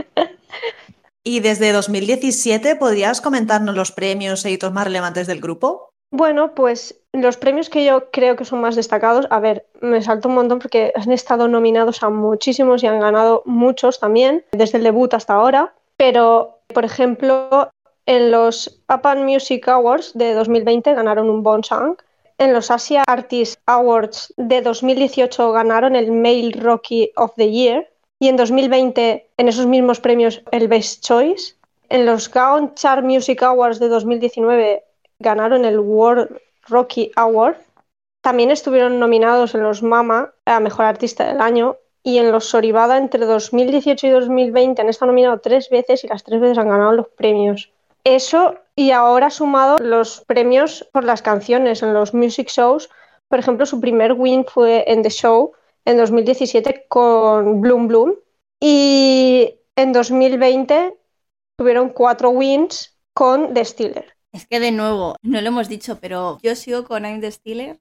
y 1.24 1.40
desde 1.40 1.72
2017, 1.72 2.76
¿podrías 2.76 3.20
comentarnos 3.20 3.74
los 3.74 3.92
premios 3.92 4.44
e 4.44 4.50
hitos 4.50 4.72
más 4.72 4.84
relevantes 4.84 5.26
del 5.26 5.40
grupo? 5.40 5.90
Bueno, 6.12 6.54
pues 6.54 7.00
los 7.12 7.36
premios 7.36 7.70
que 7.70 7.84
yo 7.84 8.10
creo 8.10 8.34
que 8.36 8.44
son 8.44 8.60
más 8.60 8.74
destacados, 8.74 9.26
a 9.30 9.38
ver, 9.38 9.66
me 9.80 10.02
salto 10.02 10.28
un 10.28 10.34
montón 10.34 10.58
porque 10.58 10.92
han 10.96 11.12
estado 11.12 11.46
nominados 11.46 12.02
a 12.02 12.10
muchísimos 12.10 12.82
y 12.82 12.88
han 12.88 13.00
ganado 13.00 13.42
muchos 13.46 14.00
también, 14.00 14.44
desde 14.50 14.78
el 14.78 14.84
debut 14.84 15.14
hasta 15.14 15.34
ahora, 15.34 15.74
pero, 15.96 16.58
por 16.74 16.84
ejemplo, 16.84 17.70
en 18.06 18.30
los 18.32 18.80
Japan 18.88 19.24
Music 19.24 19.68
Awards 19.68 20.12
de 20.14 20.34
2020 20.34 20.94
ganaron 20.94 21.30
un 21.30 21.42
Bonsang. 21.42 21.96
En 22.38 22.52
los 22.54 22.70
Asia 22.70 23.04
Artist 23.06 23.60
Awards 23.66 24.32
de 24.36 24.62
2018 24.62 25.52
ganaron 25.52 25.94
el 25.94 26.10
Male 26.10 26.52
Rocky 26.58 27.12
of 27.16 27.32
the 27.36 27.50
Year. 27.50 27.88
Y 28.22 28.28
en 28.28 28.36
2020, 28.36 29.26
en 29.38 29.48
esos 29.48 29.66
mismos 29.66 29.98
premios, 29.98 30.42
el 30.50 30.68
Best 30.68 31.02
Choice. 31.02 31.54
En 31.88 32.04
los 32.04 32.30
Gaon 32.30 32.74
Chart 32.74 33.02
Music 33.02 33.42
Awards 33.42 33.80
de 33.80 33.88
2019 33.88 34.84
ganaron 35.18 35.64
el 35.64 35.80
World 35.80 36.38
Rocky 36.68 37.10
Award. 37.16 37.56
También 38.20 38.50
estuvieron 38.50 39.00
nominados 39.00 39.54
en 39.54 39.62
los 39.62 39.82
Mama 39.82 40.34
a 40.44 40.60
Mejor 40.60 40.84
Artista 40.84 41.26
del 41.26 41.40
Año 41.40 41.78
y 42.02 42.18
en 42.18 42.30
los 42.30 42.44
Soribada 42.44 42.98
entre 42.98 43.24
2018 43.24 44.06
y 44.06 44.10
2020 44.10 44.82
han 44.82 44.90
estado 44.90 45.12
nominados 45.12 45.40
tres 45.42 45.70
veces 45.70 46.04
y 46.04 46.08
las 46.08 46.22
tres 46.22 46.42
veces 46.42 46.58
han 46.58 46.68
ganado 46.68 46.92
los 46.92 47.08
premios. 47.08 47.70
Eso 48.04 48.56
y 48.76 48.90
ahora 48.90 49.30
sumado 49.30 49.78
los 49.78 50.20
premios 50.26 50.86
por 50.92 51.04
las 51.04 51.22
canciones 51.22 51.82
en 51.82 51.94
los 51.94 52.12
music 52.12 52.48
shows. 52.50 52.90
Por 53.28 53.38
ejemplo, 53.38 53.64
su 53.64 53.80
primer 53.80 54.12
win 54.12 54.44
fue 54.44 54.84
en 54.86 55.02
The 55.02 55.10
Show 55.10 55.52
en 55.84 55.96
2017 55.96 56.86
con 56.88 57.60
Bloom 57.60 57.88
Bloom 57.88 58.14
y 58.60 59.54
en 59.76 59.92
2020 59.92 60.94
tuvieron 61.56 61.90
cuatro 61.90 62.30
wins 62.30 62.98
con 63.14 63.54
The 63.54 63.64
Steeler. 63.64 64.16
Es 64.32 64.46
que 64.46 64.60
de 64.60 64.70
nuevo, 64.70 65.16
no 65.22 65.40
lo 65.40 65.48
hemos 65.48 65.68
dicho, 65.68 65.98
pero 66.00 66.38
yo 66.42 66.54
sigo 66.54 66.84
con 66.84 67.04
I'm 67.04 67.20
the 67.20 67.30
Steeler. 67.30 67.80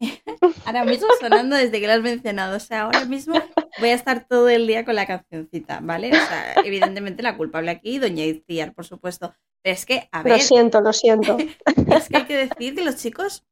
ahora 0.66 0.84
mismo 0.84 1.08
sonando 1.20 1.56
desde 1.56 1.80
que 1.80 1.86
lo 1.86 1.94
has 1.94 2.02
mencionado. 2.02 2.56
O 2.56 2.60
sea, 2.60 2.82
ahora 2.82 3.04
mismo 3.06 3.34
voy 3.78 3.88
a 3.88 3.94
estar 3.94 4.26
todo 4.28 4.48
el 4.48 4.66
día 4.66 4.84
con 4.84 4.94
la 4.94 5.06
cancioncita, 5.06 5.80
¿vale? 5.82 6.10
O 6.10 6.26
sea, 6.26 6.54
evidentemente 6.64 7.22
la 7.22 7.36
culpable 7.36 7.70
aquí, 7.70 7.98
Doña 7.98 8.24
Itziar, 8.24 8.74
por 8.74 8.84
supuesto 8.84 9.34
es 9.64 9.84
que, 9.84 10.08
a 10.12 10.22
ver. 10.22 10.34
Lo 10.34 10.38
siento, 10.38 10.80
lo 10.80 10.92
siento. 10.92 11.36
es 11.96 12.08
que 12.08 12.16
hay 12.16 12.24
que 12.26 12.36
decir 12.36 12.74
que 12.74 12.84
los 12.84 12.96
chicos 12.96 13.44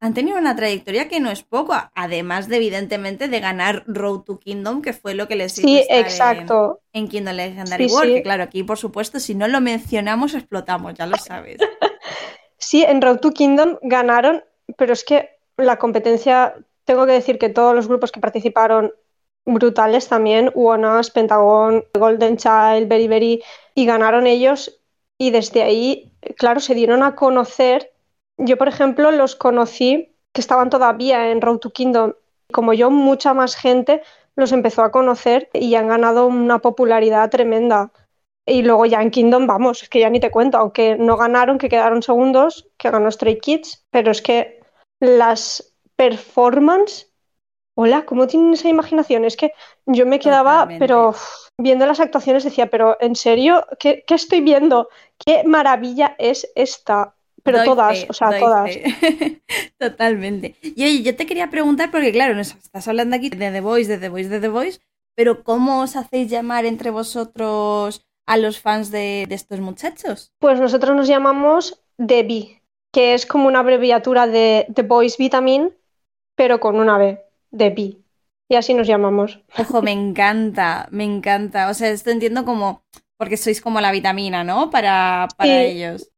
han 0.00 0.14
tenido 0.14 0.38
una 0.38 0.56
trayectoria 0.56 1.08
que 1.08 1.20
no 1.20 1.30
es 1.30 1.42
poco, 1.42 1.74
además 1.94 2.48
de, 2.48 2.56
evidentemente, 2.56 3.28
de 3.28 3.40
ganar 3.40 3.84
Road 3.86 4.20
to 4.20 4.38
Kingdom, 4.38 4.80
que 4.80 4.94
fue 4.94 5.14
lo 5.14 5.28
que 5.28 5.36
les 5.36 5.58
hizo 5.58 5.68
sí, 5.68 5.84
exacto. 5.90 6.80
En, 6.92 7.08
Kingdom 7.08 7.34
Legendary 7.34 7.86
World. 7.86 8.14
Que 8.14 8.22
claro, 8.22 8.42
aquí, 8.42 8.62
por 8.62 8.78
supuesto, 8.78 9.20
si 9.20 9.34
no 9.34 9.46
lo 9.46 9.60
mencionamos, 9.60 10.34
explotamos, 10.34 10.94
ya 10.94 11.06
lo 11.06 11.16
sabes. 11.18 11.58
sí, 12.58 12.82
en 12.82 13.02
Road 13.02 13.18
to 13.18 13.32
Kingdom 13.32 13.76
ganaron, 13.82 14.42
pero 14.78 14.94
es 14.94 15.04
que 15.04 15.28
la 15.58 15.76
competencia, 15.76 16.54
tengo 16.84 17.04
que 17.04 17.12
decir 17.12 17.38
que 17.38 17.50
todos 17.50 17.74
los 17.74 17.86
grupos 17.86 18.10
que 18.10 18.20
participaron 18.20 18.94
brutales 19.44 20.08
también, 20.08 20.50
Wonas, 20.54 21.10
Pentagon, 21.10 21.84
Golden 21.92 22.38
Child, 22.38 22.88
Very, 22.88 23.42
y 23.74 23.86
ganaron 23.86 24.26
ellos 24.26 24.80
y 25.18 25.30
desde 25.30 25.62
ahí, 25.62 26.12
claro, 26.38 26.60
se 26.60 26.74
dieron 26.74 27.02
a 27.02 27.14
conocer. 27.14 27.92
Yo, 28.42 28.56
por 28.56 28.68
ejemplo, 28.68 29.10
los 29.10 29.36
conocí 29.36 30.16
que 30.32 30.40
estaban 30.40 30.70
todavía 30.70 31.30
en 31.30 31.40
Road 31.40 31.58
to 31.58 31.70
Kingdom. 31.70 32.14
Como 32.52 32.72
yo, 32.72 32.90
mucha 32.90 33.34
más 33.34 33.54
gente 33.54 34.02
los 34.34 34.52
empezó 34.52 34.82
a 34.82 34.90
conocer 34.90 35.50
y 35.52 35.74
han 35.74 35.88
ganado 35.88 36.26
una 36.26 36.60
popularidad 36.60 37.28
tremenda. 37.30 37.92
Y 38.46 38.62
luego 38.62 38.86
ya 38.86 39.02
en 39.02 39.10
Kingdom, 39.10 39.46
vamos, 39.46 39.82
es 39.82 39.88
que 39.88 40.00
ya 40.00 40.10
ni 40.10 40.18
te 40.20 40.30
cuento, 40.30 40.58
aunque 40.58 40.96
no 40.96 41.16
ganaron, 41.16 41.58
que 41.58 41.68
quedaron 41.68 42.02
segundos, 42.02 42.68
que 42.78 42.90
ganó 42.90 43.10
Stray 43.10 43.38
Kids, 43.38 43.84
pero 43.90 44.10
es 44.10 44.22
que 44.22 44.60
las 45.00 45.74
performances, 45.94 47.12
hola, 47.76 48.06
¿cómo 48.06 48.26
tienen 48.26 48.54
esa 48.54 48.68
imaginación? 48.68 49.24
Es 49.24 49.36
que 49.36 49.52
yo 49.84 50.06
me 50.06 50.18
quedaba, 50.18 50.66
pero 50.78 51.14
viendo 51.58 51.84
las 51.84 52.00
actuaciones 52.00 52.44
decía, 52.44 52.68
pero 52.70 52.96
¿en 53.00 53.14
serio? 53.14 53.66
¿Qué, 53.78 54.02
estoy 54.08 54.40
viendo? 54.40 54.88
¿Qué 55.18 55.44
maravilla 55.44 56.16
es 56.18 56.50
esta? 56.54 57.14
Pero 57.42 57.64
todas, 57.64 58.06
o 58.08 58.12
sea, 58.12 58.38
todas. 58.38 58.70
Totalmente. 59.78 60.56
Y 60.62 60.84
oye, 60.84 61.02
yo 61.02 61.16
te 61.16 61.26
quería 61.26 61.50
preguntar, 61.50 61.90
porque 61.90 62.12
claro, 62.12 62.34
nos 62.34 62.54
estás 62.54 62.86
hablando 62.88 63.16
aquí 63.16 63.30
de 63.30 63.50
The 63.50 63.60
Voice, 63.60 63.90
de 63.90 63.98
The 63.98 64.08
Voice, 64.08 64.28
de 64.28 64.40
The 64.40 64.48
Voice, 64.48 64.80
pero 65.16 65.42
¿cómo 65.42 65.80
os 65.80 65.96
hacéis 65.96 66.30
llamar 66.30 66.64
entre 66.64 66.90
vosotros 66.90 68.06
a 68.26 68.36
los 68.36 68.60
fans 68.60 68.90
de, 68.90 69.26
estos 69.30 69.60
muchachos? 69.60 70.32
Pues 70.38 70.60
nosotros 70.60 70.96
nos 70.96 71.08
llamamos 71.08 71.82
The 71.96 72.60
que 72.92 73.14
es 73.14 73.26
como 73.26 73.46
una 73.46 73.60
abreviatura 73.60 74.26
de 74.26 74.66
The 74.74 74.82
Voice 74.82 75.16
Vitamin, 75.18 75.72
pero 76.36 76.60
con 76.60 76.76
una 76.76 76.98
B, 76.98 77.22
The 77.50 77.70
B 77.70 78.00
y 78.50 78.56
así 78.56 78.74
nos 78.74 78.88
llamamos. 78.88 79.40
Ojo, 79.56 79.80
me 79.80 79.92
encanta, 79.92 80.88
me 80.90 81.04
encanta. 81.04 81.70
O 81.70 81.74
sea, 81.74 81.88
esto 81.90 82.10
entiendo 82.10 82.44
como, 82.44 82.82
porque 83.16 83.36
sois 83.36 83.60
como 83.60 83.80
la 83.80 83.92
vitamina, 83.92 84.42
¿no? 84.42 84.70
Para, 84.70 85.28
para 85.36 85.62
ellos. 85.62 86.09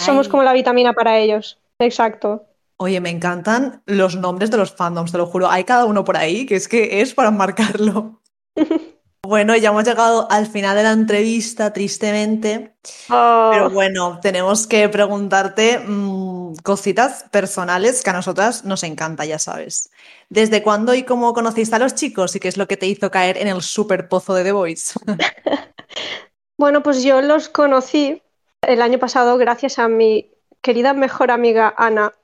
Somos 0.00 0.28
como 0.28 0.42
la 0.42 0.52
vitamina 0.52 0.92
para 0.92 1.18
ellos, 1.18 1.58
exacto. 1.78 2.46
Oye, 2.76 3.00
me 3.00 3.10
encantan 3.10 3.82
los 3.84 4.16
nombres 4.16 4.50
de 4.50 4.56
los 4.56 4.72
fandoms, 4.72 5.12
te 5.12 5.18
lo 5.18 5.26
juro. 5.26 5.50
Hay 5.50 5.64
cada 5.64 5.84
uno 5.84 6.02
por 6.02 6.16
ahí 6.16 6.46
que 6.46 6.56
es 6.56 6.66
que 6.66 7.02
es 7.02 7.14
para 7.14 7.30
marcarlo. 7.30 8.22
Bueno, 9.22 9.54
ya 9.54 9.68
hemos 9.68 9.84
llegado 9.84 10.30
al 10.30 10.46
final 10.46 10.74
de 10.76 10.82
la 10.82 10.92
entrevista, 10.92 11.74
tristemente. 11.74 12.74
Oh. 13.10 13.50
Pero 13.52 13.70
bueno, 13.70 14.18
tenemos 14.20 14.66
que 14.66 14.88
preguntarte 14.88 15.78
mm, 15.78 16.54
cositas 16.62 17.26
personales 17.30 18.02
que 18.02 18.10
a 18.10 18.14
nosotras 18.14 18.64
nos 18.64 18.82
encanta, 18.82 19.26
ya 19.26 19.38
sabes. 19.38 19.90
¿Desde 20.30 20.62
cuándo 20.62 20.94
y 20.94 21.02
cómo 21.02 21.34
conociste 21.34 21.76
a 21.76 21.78
los 21.78 21.94
chicos 21.94 22.34
y 22.34 22.40
qué 22.40 22.48
es 22.48 22.56
lo 22.56 22.66
que 22.66 22.78
te 22.78 22.86
hizo 22.86 23.10
caer 23.10 23.36
en 23.36 23.48
el 23.48 23.60
super 23.60 24.08
pozo 24.08 24.34
de 24.34 24.42
The 24.42 24.52
Voice? 24.52 24.98
bueno, 26.58 26.82
pues 26.82 27.02
yo 27.04 27.20
los 27.20 27.50
conocí 27.50 28.22
el 28.62 28.82
año 28.82 28.98
pasado 28.98 29.36
gracias 29.38 29.78
a 29.78 29.88
mi 29.88 30.30
querida 30.60 30.92
mejor 30.92 31.30
amiga 31.30 31.74
Ana, 31.76 32.14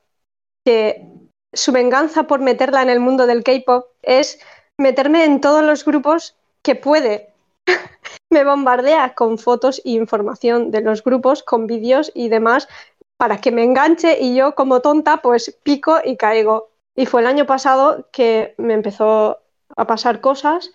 que 0.65 1.07
su 1.53 1.71
venganza 1.71 2.23
por 2.23 2.39
meterla 2.39 2.81
en 2.81 2.89
el 2.89 2.99
mundo 2.99 3.25
del 3.25 3.43
K-pop 3.43 3.87
es 4.01 4.39
meterme 4.77 5.25
en 5.25 5.41
todos 5.41 5.63
los 5.63 5.85
grupos 5.85 6.35
que 6.61 6.75
puede. 6.75 7.33
me 8.29 8.43
bombardea 8.43 9.15
con 9.15 9.37
fotos 9.37 9.81
e 9.83 9.91
información 9.91 10.71
de 10.71 10.81
los 10.81 11.03
grupos, 11.03 11.43
con 11.43 11.67
vídeos 11.67 12.11
y 12.13 12.29
demás, 12.29 12.67
para 13.17 13.41
que 13.41 13.51
me 13.51 13.63
enganche 13.63 14.19
y 14.21 14.35
yo 14.35 14.53
como 14.53 14.81
tonta 14.81 15.17
pues 15.17 15.57
pico 15.63 15.99
y 16.03 16.17
caigo. 16.17 16.69
Y 16.95 17.05
fue 17.05 17.21
el 17.21 17.27
año 17.27 17.45
pasado 17.45 18.07
que 18.11 18.53
me 18.57 18.73
empezó 18.73 19.39
a 19.75 19.87
pasar 19.87 20.21
cosas 20.21 20.71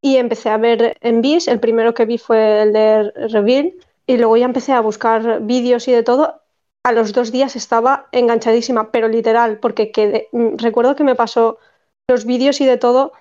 y 0.00 0.16
empecé 0.16 0.50
a 0.50 0.56
ver 0.56 0.96
en 1.00 1.20
bis, 1.20 1.48
el 1.48 1.60
primero 1.60 1.94
que 1.94 2.06
vi 2.06 2.18
fue 2.18 2.62
el 2.62 2.72
de 2.72 3.10
Reveal 3.28 3.74
y 4.06 4.16
luego 4.16 4.36
ya 4.36 4.44
empecé 4.44 4.72
a 4.72 4.80
buscar 4.80 5.40
vídeos 5.42 5.88
y 5.88 5.92
de 5.92 6.02
todo. 6.02 6.40
A 6.84 6.92
los 6.92 7.12
dos 7.12 7.30
días 7.30 7.54
estaba 7.54 8.08
enganchadísima, 8.12 8.90
pero 8.90 9.08
literal, 9.08 9.58
porque 9.58 9.92
quedé, 9.92 10.28
recuerdo 10.56 10.96
que 10.96 11.04
me 11.04 11.14
pasó 11.14 11.58
los 12.08 12.24
vídeos 12.24 12.60
y 12.60 12.66
de 12.66 12.76
todo 12.76 13.12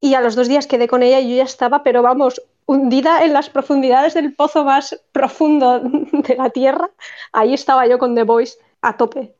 y 0.00 0.14
a 0.14 0.20
los 0.20 0.36
dos 0.36 0.48
días 0.48 0.66
quedé 0.66 0.86
con 0.86 1.02
ella 1.02 1.20
y 1.20 1.30
yo 1.30 1.36
ya 1.36 1.42
estaba, 1.42 1.82
pero 1.82 2.02
vamos, 2.02 2.40
hundida 2.66 3.24
en 3.24 3.32
las 3.32 3.50
profundidades 3.50 4.14
del 4.14 4.32
pozo 4.34 4.64
más 4.64 5.00
profundo 5.12 5.80
de 6.12 6.36
la 6.36 6.50
Tierra. 6.50 6.90
Ahí 7.32 7.54
estaba 7.54 7.86
yo 7.86 7.98
con 7.98 8.14
The 8.14 8.22
Voice 8.22 8.58
a 8.82 8.96
tope 8.96 9.34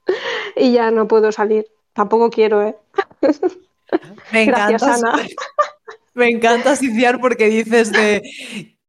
y 0.56 0.72
ya 0.72 0.90
no 0.90 1.06
puedo 1.06 1.30
salir. 1.30 1.66
Tampoco 1.92 2.30
quiero, 2.30 2.62
¿eh? 2.62 2.76
Me 4.32 4.44
Gracias, 4.46 4.82
encanta, 4.82 5.10
Ana. 5.10 5.26
Me 6.14 6.28
encanta, 6.28 6.76
Ciciar, 6.76 7.20
porque 7.20 7.46
dices 7.46 7.92
de 7.92 8.22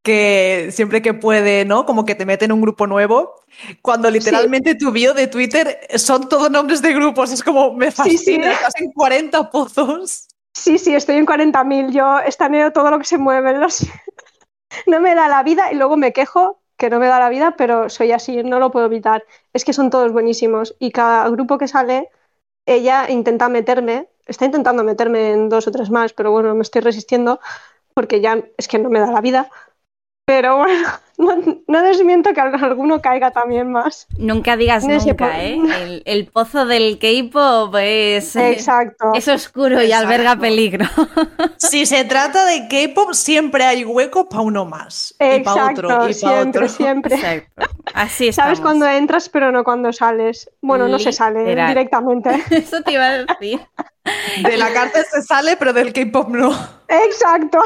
que 0.01 0.69
siempre 0.71 1.01
que 1.01 1.13
puede, 1.13 1.65
¿no? 1.65 1.85
Como 1.85 2.05
que 2.05 2.15
te 2.15 2.25
mete 2.25 2.45
en 2.45 2.51
un 2.51 2.61
grupo 2.61 2.87
nuevo, 2.87 3.35
cuando 3.81 4.09
literalmente 4.09 4.75
tu 4.75 4.91
bio 4.91 5.13
de 5.13 5.27
Twitter 5.27 5.79
son 5.95 6.29
todos 6.29 6.49
nombres 6.49 6.81
de 6.81 6.93
grupos, 6.93 7.31
es 7.31 7.43
como, 7.43 7.73
me 7.73 7.91
fascina, 7.91 8.53
estás 8.53 8.75
en 8.77 8.91
40 8.91 9.49
pozos. 9.49 10.27
Sí, 10.53 10.77
sí, 10.77 10.93
estoy 10.93 11.17
en 11.17 11.25
40.000. 11.25 11.91
Yo 11.91 12.19
estaneo 12.19 12.71
todo 12.71 12.91
lo 12.91 12.99
que 12.99 13.05
se 13.05 13.17
mueve. 13.17 13.55
No 14.85 14.99
me 14.99 15.15
da 15.15 15.27
la 15.27 15.41
vida 15.41 15.71
y 15.71 15.75
luego 15.75 15.97
me 15.97 16.13
quejo 16.13 16.61
que 16.77 16.91
no 16.91 16.99
me 16.99 17.07
da 17.07 17.19
la 17.19 17.29
vida, 17.29 17.55
pero 17.57 17.89
soy 17.89 18.11
así, 18.11 18.43
no 18.43 18.59
lo 18.59 18.71
puedo 18.71 18.85
evitar. 18.85 19.25
Es 19.51 19.65
que 19.65 19.73
son 19.73 19.89
todos 19.89 20.11
buenísimos 20.11 20.75
y 20.79 20.91
cada 20.91 21.27
grupo 21.29 21.57
que 21.57 21.67
sale, 21.67 22.09
ella 22.67 23.09
intenta 23.09 23.49
meterme, 23.49 24.09
está 24.27 24.45
intentando 24.45 24.83
meterme 24.83 25.31
en 25.31 25.49
dos 25.49 25.67
o 25.67 25.71
tres 25.71 25.89
más, 25.89 26.13
pero 26.13 26.31
bueno, 26.31 26.53
me 26.53 26.61
estoy 26.61 26.81
resistiendo 26.81 27.39
porque 27.95 28.21
ya 28.21 28.43
es 28.57 28.67
que 28.67 28.77
no 28.77 28.89
me 28.89 28.99
da 28.99 29.11
la 29.11 29.21
vida. 29.21 29.49
Pero 30.29 30.57
bueno, 30.57 30.87
no, 31.17 31.63
no 31.65 31.81
desmiento 31.81 32.35
que 32.35 32.39
alguno 32.39 33.01
caiga 33.01 33.31
también 33.31 33.71
más. 33.71 34.05
Nunca 34.15 34.57
digas 34.57 34.85
nunca, 34.85 35.43
¿eh? 35.43 35.59
El, 35.81 36.03
el 36.05 36.27
pozo 36.27 36.67
del 36.67 36.99
K-pop 36.99 37.75
es, 37.81 38.35
Exacto. 38.35 39.11
es 39.15 39.27
oscuro 39.27 39.81
y 39.81 39.85
Exacto. 39.85 40.05
alberga 40.05 40.35
peligro. 40.35 40.85
Si 41.57 41.87
se 41.87 42.05
trata 42.05 42.45
de 42.45 42.67
K-pop, 42.67 43.13
siempre 43.13 43.63
hay 43.63 43.83
hueco 43.83 44.29
para 44.29 44.43
uno 44.43 44.65
más. 44.65 45.15
Y 45.15 45.39
para 45.39 45.71
Exacto, 45.71 45.87
otro, 45.87 45.95
y 45.95 45.97
para 45.97 46.13
siempre, 46.13 46.65
otro. 46.65 46.69
siempre. 46.69 47.15
Exacto. 47.15 47.63
Así 47.95 48.27
estamos. 48.27 48.49
Sabes 48.49 48.61
cuando 48.61 48.85
entras, 48.85 49.29
pero 49.29 49.51
no 49.51 49.63
cuando 49.63 49.91
sales. 49.91 50.47
Bueno, 50.61 50.87
no 50.87 50.99
se 50.99 51.11
sale 51.11 51.39
directamente. 51.43 52.29
Eso 52.51 52.83
te 52.83 52.91
iba 52.91 53.05
a 53.05 53.17
decir. 53.25 53.59
De 54.43 54.57
la 54.57 54.71
cárcel 54.73 55.05
se 55.09 55.23
sale, 55.23 55.57
pero 55.57 55.73
del 55.73 55.91
K-pop 55.91 56.29
no. 56.29 56.51
Exacto. 56.87 57.63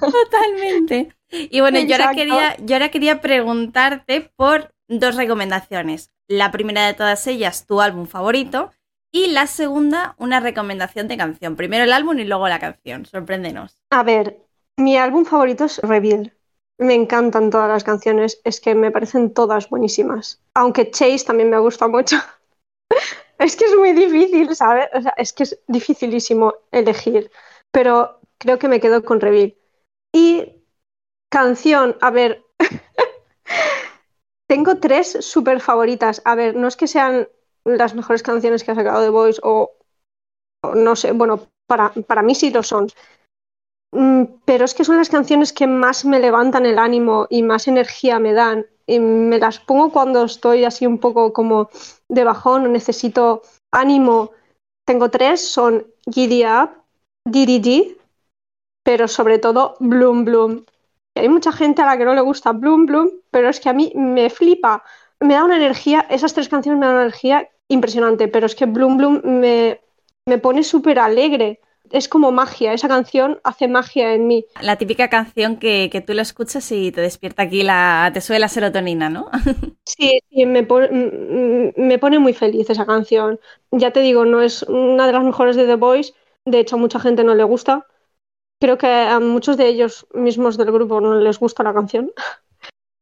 Totalmente. 0.00 1.14
Y 1.30 1.60
bueno, 1.60 1.78
yo 1.80 1.94
ahora, 1.94 2.14
quería, 2.14 2.56
yo 2.58 2.74
ahora 2.74 2.90
quería 2.90 3.20
preguntarte 3.20 4.32
por 4.36 4.72
dos 4.88 5.16
recomendaciones. 5.16 6.10
La 6.28 6.50
primera 6.50 6.86
de 6.86 6.94
todas 6.94 7.26
ellas, 7.26 7.66
tu 7.66 7.80
álbum 7.80 8.06
favorito. 8.06 8.72
Y 9.12 9.28
la 9.28 9.46
segunda, 9.46 10.14
una 10.18 10.38
recomendación 10.40 11.08
de 11.08 11.16
canción. 11.16 11.56
Primero 11.56 11.84
el 11.84 11.92
álbum 11.92 12.18
y 12.18 12.24
luego 12.24 12.48
la 12.48 12.60
canción. 12.60 13.06
Sorpréndenos. 13.06 13.82
A 13.90 14.02
ver, 14.04 14.38
mi 14.76 14.96
álbum 14.96 15.24
favorito 15.24 15.64
es 15.64 15.78
Reveal. 15.78 16.32
Me 16.78 16.94
encantan 16.94 17.50
todas 17.50 17.68
las 17.68 17.84
canciones, 17.84 18.40
es 18.44 18.60
que 18.60 18.74
me 18.74 18.90
parecen 18.90 19.34
todas 19.34 19.68
buenísimas. 19.68 20.40
Aunque 20.54 20.90
Chase 20.90 21.24
también 21.26 21.50
me 21.50 21.58
gusta 21.58 21.88
mucho. 21.88 22.16
es 23.38 23.56
que 23.56 23.64
es 23.64 23.76
muy 23.76 23.92
difícil, 23.92 24.54
¿sabes? 24.54 24.88
O 24.94 25.02
sea, 25.02 25.12
es 25.16 25.32
que 25.32 25.42
es 25.42 25.58
dificilísimo 25.66 26.54
elegir. 26.70 27.30
Pero 27.72 28.20
creo 28.38 28.58
que 28.58 28.68
me 28.68 28.80
quedo 28.80 29.04
con 29.04 29.20
Reveal. 29.20 29.56
Y 30.12 30.52
canción, 31.30 31.96
a 32.00 32.10
ver. 32.10 32.44
Tengo 34.48 34.78
tres 34.78 35.18
súper 35.20 35.60
favoritas. 35.60 36.22
A 36.24 36.34
ver, 36.34 36.56
no 36.56 36.66
es 36.68 36.76
que 36.76 36.88
sean 36.88 37.28
las 37.64 37.94
mejores 37.94 38.22
canciones 38.22 38.64
que 38.64 38.72
ha 38.72 38.74
sacado 38.74 39.02
The 39.02 39.10
Voice 39.10 39.40
o, 39.44 39.72
no 40.74 40.96
sé, 40.96 41.12
bueno, 41.12 41.48
para, 41.66 41.90
para 41.90 42.22
mí 42.22 42.34
sí 42.34 42.50
lo 42.50 42.62
son. 42.62 42.88
Mm, 43.92 44.24
Pero 44.44 44.64
es 44.64 44.74
que 44.74 44.84
son 44.84 44.96
las 44.96 45.08
canciones 45.10 45.52
que 45.52 45.66
más 45.66 46.04
me 46.04 46.20
levantan 46.20 46.66
el 46.66 46.78
ánimo 46.78 47.26
y 47.30 47.42
más 47.42 47.68
energía 47.68 48.18
me 48.18 48.32
dan. 48.32 48.66
Y 48.86 48.98
me 48.98 49.38
las 49.38 49.60
pongo 49.60 49.92
cuando 49.92 50.24
estoy 50.24 50.64
así 50.64 50.86
un 50.86 50.98
poco 50.98 51.32
como 51.32 51.70
de 52.08 52.24
bajón 52.24 52.64
o 52.66 52.68
necesito 52.68 53.42
ánimo. 53.70 54.32
Tengo 54.84 55.10
tres, 55.10 55.46
son 55.46 55.86
Giddy 56.12 56.44
Up, 56.44 56.70
DDD, 57.24 57.96
pero 58.82 59.08
sobre 59.08 59.38
todo 59.38 59.76
Bloom 59.80 60.24
Bloom. 60.24 60.64
Y 61.14 61.20
hay 61.20 61.28
mucha 61.28 61.52
gente 61.52 61.82
a 61.82 61.86
la 61.86 61.98
que 61.98 62.04
no 62.04 62.14
le 62.14 62.20
gusta 62.20 62.52
Bloom 62.52 62.86
Bloom, 62.86 63.10
pero 63.30 63.48
es 63.48 63.60
que 63.60 63.68
a 63.68 63.72
mí 63.72 63.92
me 63.94 64.30
flipa. 64.30 64.84
Me 65.20 65.34
da 65.34 65.44
una 65.44 65.56
energía, 65.56 66.06
esas 66.10 66.34
tres 66.34 66.48
canciones 66.48 66.80
me 66.80 66.86
dan 66.86 66.94
una 66.96 67.04
energía 67.04 67.48
impresionante, 67.68 68.28
pero 68.28 68.46
es 68.46 68.54
que 68.54 68.66
Bloom 68.66 68.96
Bloom 68.96 69.20
me, 69.24 69.80
me 70.26 70.38
pone 70.38 70.62
súper 70.64 70.98
alegre. 70.98 71.60
Es 71.90 72.08
como 72.08 72.30
magia, 72.30 72.72
esa 72.72 72.86
canción 72.86 73.40
hace 73.42 73.66
magia 73.66 74.14
en 74.14 74.28
mí. 74.28 74.44
La 74.62 74.76
típica 74.76 75.08
canción 75.08 75.56
que, 75.56 75.88
que 75.90 76.00
tú 76.00 76.14
lo 76.14 76.22
escuchas 76.22 76.70
y 76.70 76.92
te 76.92 77.00
despierta 77.00 77.42
aquí 77.42 77.64
la. 77.64 78.10
te 78.14 78.20
sube 78.20 78.38
la 78.38 78.48
serotonina, 78.48 79.10
¿no? 79.10 79.28
Sí, 79.84 80.20
sí, 80.30 80.46
me 80.46 80.62
pone, 80.62 81.72
me 81.76 81.98
pone 81.98 82.18
muy 82.18 82.32
feliz 82.32 82.70
esa 82.70 82.86
canción. 82.86 83.40
Ya 83.72 83.92
te 83.92 84.00
digo, 84.00 84.24
no 84.24 84.40
es 84.40 84.62
una 84.62 85.06
de 85.06 85.12
las 85.12 85.24
mejores 85.24 85.56
de 85.56 85.66
The 85.66 85.74
Voice, 85.74 86.14
de 86.50 86.60
hecho 86.60 86.76
a 86.76 86.78
mucha 86.78 87.00
gente 87.00 87.24
no 87.24 87.34
le 87.34 87.44
gusta. 87.44 87.86
Creo 88.60 88.76
que 88.76 88.86
a 88.86 89.20
muchos 89.20 89.56
de 89.56 89.68
ellos 89.68 90.06
mismos 90.12 90.56
del 90.56 90.70
grupo 90.70 91.00
no 91.00 91.14
les 91.14 91.38
gusta 91.38 91.62
la 91.62 91.72
canción. 91.72 92.12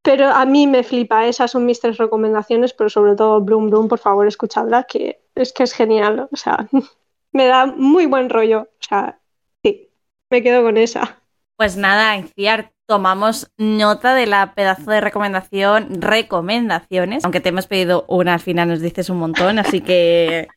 Pero 0.03 0.29
a 0.29 0.45
mí 0.47 0.67
me 0.67 0.85
flipa, 0.85 1.27
esas 1.27 1.51
son 1.51 1.67
mis 1.67 1.81
tres 1.81 1.99
recomendaciones, 1.99 2.73
pero 2.73 2.89
sobre 2.89 3.15
todo 3.15 3.43
Bloom 3.43 3.69
Bloom, 3.69 3.89
por 3.89 3.99
favor, 3.99 4.27
escuchadla, 4.27 4.85
que 4.85 5.21
es 5.35 5.53
que 5.53 5.65
es 5.65 5.75
genial, 5.75 6.29
o 6.33 6.37
sea, 6.37 6.67
me 7.33 7.47
da 7.47 7.67
muy 7.67 8.07
buen 8.07 8.31
rollo, 8.31 8.63
o 8.63 8.83
sea, 8.89 9.19
sí, 9.63 9.91
me 10.31 10.43
quedo 10.43 10.63
con 10.63 10.79
esa. 10.79 11.21
Pues 11.57 11.77
nada, 11.77 12.17
Inciar, 12.17 12.73
tomamos 12.87 13.51
nota 13.59 14.15
de 14.15 14.27
la 14.27 14.55
pedazo 14.55 14.91
de 14.91 15.01
recomendación, 15.01 16.01
recomendaciones. 16.01 17.25
Aunque 17.25 17.41
te 17.41 17.51
hemos 17.51 17.67
pedido 17.67 18.07
una, 18.09 18.35
al 18.35 18.41
final 18.41 18.69
nos 18.69 18.81
dices 18.81 19.11
un 19.11 19.19
montón, 19.19 19.59
así 19.59 19.81
que. 19.81 20.49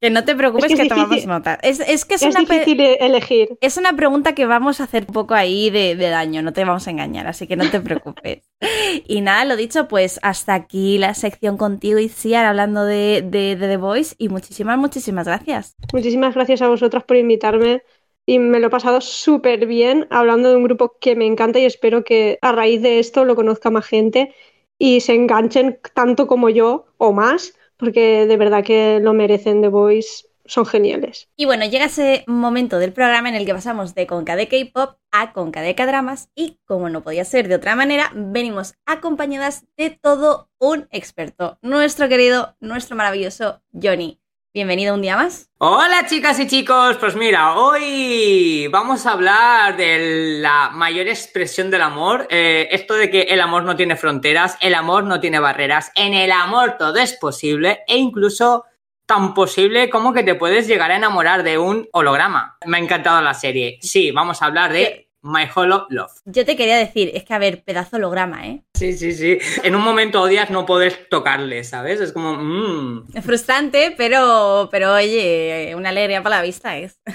Que 0.00 0.10
no 0.10 0.24
te 0.24 0.34
preocupes 0.36 0.66
Es 0.66 0.74
que 0.74 0.76
que, 0.76 0.82
es 0.82 0.88
tomamos 0.88 1.10
difícil. 1.10 1.28
nota. 1.28 1.54
Es, 1.62 1.80
es 1.80 2.04
que 2.04 2.14
es, 2.14 2.22
Es 2.22 2.30
una 2.30 2.40
difícil 2.40 2.80
elegir. 2.80 3.58
es 3.60 3.76
una 3.76 3.94
pregunta 3.94 4.34
que 4.34 4.46
vamos 4.46 4.80
a 4.80 4.84
hacer 4.84 5.06
poco 5.06 5.34
ahí 5.34 5.70
de, 5.70 5.96
de 5.96 6.08
daño, 6.08 6.42
no 6.42 6.52
te 6.52 6.64
vamos 6.64 6.86
a 6.86 6.90
engañar, 6.90 7.26
así 7.26 7.46
que 7.46 7.56
no 7.56 7.68
te 7.70 7.80
preocupes. 7.80 8.50
y 9.06 9.20
nada, 9.20 9.44
lo 9.44 9.56
dicho, 9.56 9.88
pues 9.88 10.18
hasta 10.22 10.54
aquí 10.54 10.98
la 10.98 11.14
sección 11.14 11.56
contigo, 11.58 11.98
Itziar, 11.98 12.46
hablando 12.46 12.84
de, 12.84 13.22
de, 13.22 13.56
de 13.56 13.68
The 13.68 13.76
Voice. 13.76 14.14
Y 14.18 14.28
muchísimas, 14.30 14.78
muchísimas 14.78 15.26
gracias. 15.26 15.76
Muchísimas 15.92 16.34
gracias 16.34 16.62
a 16.62 16.68
vosotras 16.68 17.04
por 17.04 17.16
invitarme 17.16 17.82
y 18.26 18.38
me 18.38 18.60
lo 18.60 18.68
he 18.68 18.70
pasado 18.70 19.00
súper 19.00 19.66
bien 19.66 20.06
hablando 20.10 20.50
de 20.50 20.56
un 20.56 20.64
grupo 20.64 20.96
que 21.00 21.16
me 21.16 21.26
encanta 21.26 21.58
y 21.58 21.64
espero 21.64 22.04
que 22.04 22.38
a 22.42 22.52
raíz 22.52 22.82
de 22.82 22.98
esto 23.00 23.24
lo 23.24 23.34
conozca 23.34 23.70
más 23.70 23.86
gente 23.86 24.34
y 24.78 25.00
se 25.00 25.14
enganchen 25.14 25.80
tanto 25.94 26.26
como 26.26 26.48
yo 26.48 26.86
o 26.96 27.12
más, 27.12 27.54
porque 27.80 28.26
de 28.26 28.36
verdad 28.36 28.62
que 28.62 29.00
lo 29.00 29.12
merecen 29.14 29.62
The 29.62 29.68
Voice, 29.68 30.30
son 30.50 30.66
geniales. 30.66 31.28
Y 31.36 31.44
bueno, 31.44 31.64
llega 31.64 31.84
ese 31.84 32.24
momento 32.26 32.78
del 32.78 32.92
programa 32.92 33.28
en 33.28 33.36
el 33.36 33.46
que 33.46 33.54
pasamos 33.54 33.94
de 33.94 34.06
Conca 34.06 34.36
de 34.36 34.48
K-pop 34.48 34.96
a 35.12 35.32
Conca 35.32 35.62
de 35.62 35.74
K-dramas 35.74 36.30
y 36.34 36.58
como 36.64 36.88
no 36.88 37.02
podía 37.02 37.24
ser 37.24 37.48
de 37.48 37.54
otra 37.54 37.76
manera, 37.76 38.10
venimos 38.14 38.74
acompañadas 38.84 39.64
de 39.76 39.90
todo 39.90 40.50
un 40.58 40.88
experto, 40.90 41.58
nuestro 41.62 42.08
querido, 42.08 42.56
nuestro 42.60 42.96
maravilloso 42.96 43.62
Johnny. 43.72 44.19
Bienvenido 44.52 44.96
un 44.96 45.02
día 45.02 45.14
más. 45.14 45.48
Hola 45.58 46.06
chicas 46.08 46.40
y 46.40 46.48
chicos, 46.48 46.96
pues 46.96 47.14
mira, 47.14 47.54
hoy 47.54 48.66
vamos 48.66 49.06
a 49.06 49.12
hablar 49.12 49.76
de 49.76 50.40
la 50.40 50.70
mayor 50.70 51.06
expresión 51.06 51.70
del 51.70 51.82
amor, 51.82 52.26
eh, 52.30 52.66
esto 52.72 52.94
de 52.94 53.10
que 53.10 53.22
el 53.22 53.40
amor 53.40 53.62
no 53.62 53.76
tiene 53.76 53.94
fronteras, 53.94 54.58
el 54.60 54.74
amor 54.74 55.04
no 55.04 55.20
tiene 55.20 55.38
barreras, 55.38 55.92
en 55.94 56.14
el 56.14 56.32
amor 56.32 56.78
todo 56.80 56.96
es 56.96 57.12
posible 57.12 57.84
e 57.86 57.96
incluso 57.96 58.64
tan 59.06 59.34
posible 59.34 59.88
como 59.88 60.12
que 60.12 60.24
te 60.24 60.34
puedes 60.34 60.66
llegar 60.66 60.90
a 60.90 60.96
enamorar 60.96 61.44
de 61.44 61.56
un 61.56 61.88
holograma. 61.92 62.58
Me 62.66 62.78
ha 62.78 62.80
encantado 62.80 63.22
la 63.22 63.34
serie. 63.34 63.78
Sí, 63.82 64.10
vamos 64.10 64.42
a 64.42 64.46
hablar 64.46 64.72
de 64.72 65.09
My 65.22 65.48
Holo 65.54 65.86
Love. 65.90 66.12
Yo 66.24 66.44
te 66.44 66.56
quería 66.56 66.76
decir, 66.76 67.10
es 67.14 67.24
que 67.24 67.34
a 67.34 67.38
ver, 67.38 67.62
pedazo 67.62 67.96
holograma, 67.96 68.46
¿eh? 68.46 68.62
Sí, 68.74 68.94
sí, 68.94 69.12
sí. 69.12 69.38
En 69.62 69.74
un 69.76 69.82
momento 69.82 70.22
odias 70.22 70.50
no 70.50 70.64
poder 70.64 71.06
tocarle, 71.10 71.64
¿sabes? 71.64 72.00
Es 72.00 72.12
como... 72.12 72.34
mmm. 72.34 73.06
Es 73.14 73.24
frustrante, 73.24 73.94
pero, 73.96 74.68
pero 74.70 74.94
oye, 74.94 75.74
una 75.76 75.90
alegría 75.90 76.22
para 76.22 76.36
la 76.36 76.42
vista 76.42 76.76
es. 76.76 76.98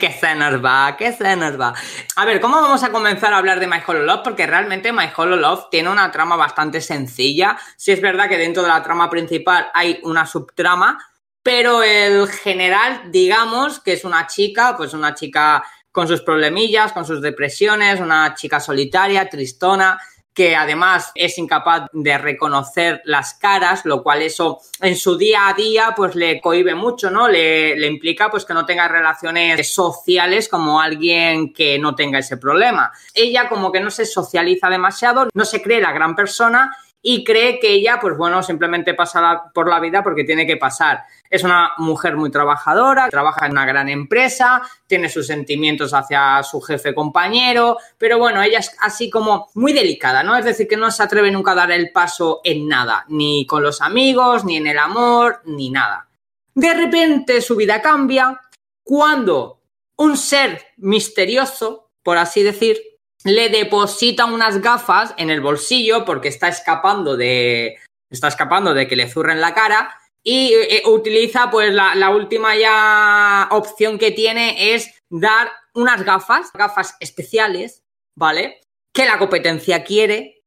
que 0.00 0.10
se 0.10 0.34
nos 0.34 0.64
va, 0.64 0.96
que 0.96 1.12
se 1.12 1.36
nos 1.36 1.60
va. 1.60 1.74
A 2.16 2.24
ver, 2.24 2.40
¿cómo 2.40 2.60
vamos 2.60 2.82
a 2.82 2.90
comenzar 2.90 3.32
a 3.32 3.38
hablar 3.38 3.60
de 3.60 3.66
My 3.66 3.78
Holo 3.86 4.04
Love? 4.04 4.22
Porque 4.24 4.46
realmente 4.46 4.92
My 4.92 5.10
Holo 5.16 5.36
Love 5.36 5.68
tiene 5.70 5.90
una 5.90 6.10
trama 6.10 6.36
bastante 6.36 6.80
sencilla. 6.80 7.58
Sí 7.76 7.92
es 7.92 8.00
verdad 8.00 8.28
que 8.28 8.38
dentro 8.38 8.62
de 8.62 8.68
la 8.68 8.82
trama 8.82 9.08
principal 9.10 9.68
hay 9.72 10.00
una 10.02 10.26
subtrama, 10.26 10.98
pero 11.42 11.82
el 11.82 12.28
general, 12.28 13.12
digamos, 13.12 13.80
que 13.80 13.92
es 13.92 14.04
una 14.04 14.26
chica, 14.26 14.76
pues 14.76 14.94
una 14.94 15.14
chica 15.14 15.62
con 15.96 16.06
sus 16.06 16.20
problemillas, 16.20 16.92
con 16.92 17.06
sus 17.06 17.22
depresiones, 17.22 18.00
una 18.00 18.34
chica 18.34 18.60
solitaria, 18.60 19.30
tristona, 19.30 19.98
que 20.34 20.54
además 20.54 21.10
es 21.14 21.38
incapaz 21.38 21.88
de 21.90 22.18
reconocer 22.18 23.00
las 23.06 23.32
caras, 23.32 23.86
lo 23.86 24.02
cual 24.02 24.20
eso 24.20 24.58
en 24.82 24.94
su 24.94 25.16
día 25.16 25.48
a 25.48 25.54
día 25.54 25.94
pues 25.96 26.14
le 26.14 26.38
cohibe 26.42 26.74
mucho, 26.74 27.10
¿no? 27.10 27.28
Le, 27.28 27.86
implica 27.86 28.30
pues 28.30 28.44
que 28.44 28.52
no 28.52 28.66
tenga 28.66 28.86
relaciones 28.88 29.72
sociales 29.72 30.50
como 30.50 30.82
alguien 30.82 31.54
que 31.54 31.78
no 31.78 31.94
tenga 31.94 32.18
ese 32.18 32.36
problema. 32.36 32.92
Ella 33.14 33.48
como 33.48 33.72
que 33.72 33.80
no 33.80 33.90
se 33.90 34.04
socializa 34.04 34.68
demasiado, 34.68 35.30
no 35.32 35.46
se 35.46 35.62
cree 35.62 35.80
la 35.80 35.92
gran 35.92 36.14
persona 36.14 36.76
y 37.00 37.24
cree 37.24 37.58
que 37.58 37.70
ella, 37.70 37.98
pues 37.98 38.18
bueno, 38.18 38.42
simplemente 38.42 38.92
pasa 38.92 39.44
por 39.54 39.66
la 39.66 39.80
vida 39.80 40.02
porque 40.02 40.24
tiene 40.24 40.46
que 40.46 40.58
pasar. 40.58 41.04
Es 41.30 41.44
una 41.44 41.72
mujer 41.78 42.16
muy 42.16 42.30
trabajadora, 42.30 43.08
trabaja 43.08 43.46
en 43.46 43.52
una 43.52 43.66
gran 43.66 43.88
empresa, 43.88 44.62
tiene 44.86 45.08
sus 45.08 45.26
sentimientos 45.26 45.92
hacia 45.92 46.42
su 46.42 46.60
jefe 46.60 46.94
compañero, 46.94 47.78
pero 47.98 48.18
bueno, 48.18 48.42
ella 48.42 48.58
es 48.58 48.74
así 48.80 49.10
como 49.10 49.48
muy 49.54 49.72
delicada, 49.72 50.22
¿no? 50.22 50.36
Es 50.36 50.44
decir, 50.44 50.68
que 50.68 50.76
no 50.76 50.90
se 50.90 51.02
atreve 51.02 51.30
nunca 51.30 51.52
a 51.52 51.56
dar 51.56 51.70
el 51.70 51.90
paso 51.92 52.40
en 52.44 52.68
nada, 52.68 53.04
ni 53.08 53.46
con 53.46 53.62
los 53.62 53.80
amigos, 53.80 54.44
ni 54.44 54.56
en 54.56 54.66
el 54.66 54.78
amor, 54.78 55.40
ni 55.44 55.70
nada. 55.70 56.08
De 56.54 56.72
repente 56.72 57.40
su 57.42 57.56
vida 57.56 57.82
cambia 57.82 58.40
cuando 58.82 59.60
un 59.96 60.16
ser 60.16 60.62
misterioso, 60.76 61.90
por 62.02 62.18
así 62.18 62.42
decir, 62.42 62.78
le 63.24 63.48
deposita 63.48 64.24
unas 64.24 64.60
gafas 64.60 65.12
en 65.16 65.30
el 65.30 65.40
bolsillo 65.40 66.04
porque 66.04 66.28
está 66.28 66.48
escapando 66.48 67.16
de 67.16 67.76
está 68.08 68.28
escapando 68.28 68.72
de 68.72 68.86
que 68.86 68.94
le 68.94 69.10
zurren 69.10 69.40
la 69.40 69.52
cara 69.52 69.98
y 70.28 70.52
eh, 70.54 70.82
utiliza 70.86 71.52
pues 71.52 71.72
la, 71.72 72.10
última 72.10 72.56
ya 72.56 73.46
opción 73.52 73.96
que 73.96 74.10
tiene 74.10 74.74
es 74.74 74.92
dar 75.08 75.48
unas 75.72 76.04
gafas, 76.04 76.50
gafas 76.52 76.96
especiales, 76.98 77.84
¿vale? 78.16 78.60
Que 78.92 79.04
la 79.04 79.18
competencia 79.18 79.84
quiere, 79.84 80.42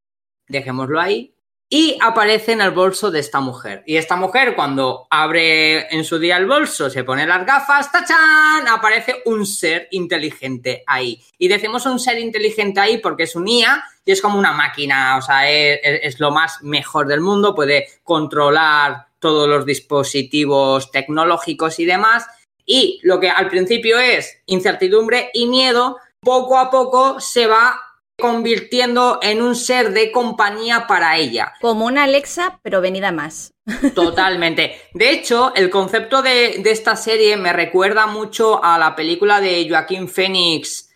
dejémoslo 0.49 0.99
ahí, 0.99 1.33
y 1.69 1.97
aparece 2.01 2.51
en 2.51 2.59
el 2.59 2.71
bolso 2.71 3.09
de 3.09 3.21
esta 3.21 3.39
mujer. 3.39 3.83
Y 3.85 3.95
esta 3.95 4.17
mujer, 4.17 4.53
cuando 4.53 5.07
abre 5.09 5.87
en 5.95 6.03
su 6.03 6.19
día 6.19 6.35
el 6.35 6.45
bolso, 6.45 6.89
se 6.89 7.05
pone 7.05 7.25
las 7.25 7.45
gafas, 7.45 7.89
¡tachán! 7.89 8.67
Aparece 8.67 9.21
un 9.27 9.45
ser 9.45 9.87
inteligente 9.91 10.83
ahí. 10.87 11.23
Y 11.37 11.47
decimos 11.47 11.85
un 11.85 11.99
ser 11.99 12.19
inteligente 12.19 12.81
ahí 12.81 12.97
porque 12.97 13.23
es 13.23 13.35
un 13.35 13.47
IA 13.47 13.81
y 14.03 14.11
es 14.11 14.21
como 14.21 14.37
una 14.37 14.51
máquina, 14.51 15.15
o 15.15 15.21
sea, 15.21 15.49
es 15.49 16.19
lo 16.19 16.31
más 16.31 16.61
mejor 16.63 17.07
del 17.07 17.21
mundo, 17.21 17.55
puede 17.55 17.87
controlar 18.03 19.08
todos 19.19 19.47
los 19.47 19.65
dispositivos 19.65 20.91
tecnológicos 20.91 21.79
y 21.79 21.85
demás. 21.85 22.25
Y 22.65 22.99
lo 23.03 23.19
que 23.19 23.29
al 23.29 23.47
principio 23.49 23.99
es 23.99 24.41
incertidumbre 24.45 25.31
y 25.33 25.47
miedo, 25.47 25.97
poco 26.21 26.57
a 26.57 26.69
poco 26.69 27.19
se 27.19 27.47
va 27.47 27.81
convirtiendo 28.19 29.19
en 29.21 29.41
un 29.41 29.55
ser 29.55 29.93
de 29.93 30.11
compañía 30.11 30.85
para 30.87 31.17
ella. 31.17 31.53
Como 31.61 31.85
una 31.85 32.03
Alexa, 32.03 32.59
pero 32.61 32.81
venida 32.81 33.11
más. 33.11 33.51
Totalmente. 33.95 34.75
De 34.93 35.11
hecho, 35.11 35.53
el 35.55 35.69
concepto 35.69 36.21
de, 36.21 36.59
de, 36.61 36.71
esta 36.71 36.95
serie 36.95 37.37
me 37.37 37.53
recuerda 37.53 38.07
mucho 38.07 38.63
a 38.63 38.77
la 38.77 38.95
película 38.95 39.39
de 39.41 39.67
Joaquín 39.67 40.07
Phoenix 40.07 40.89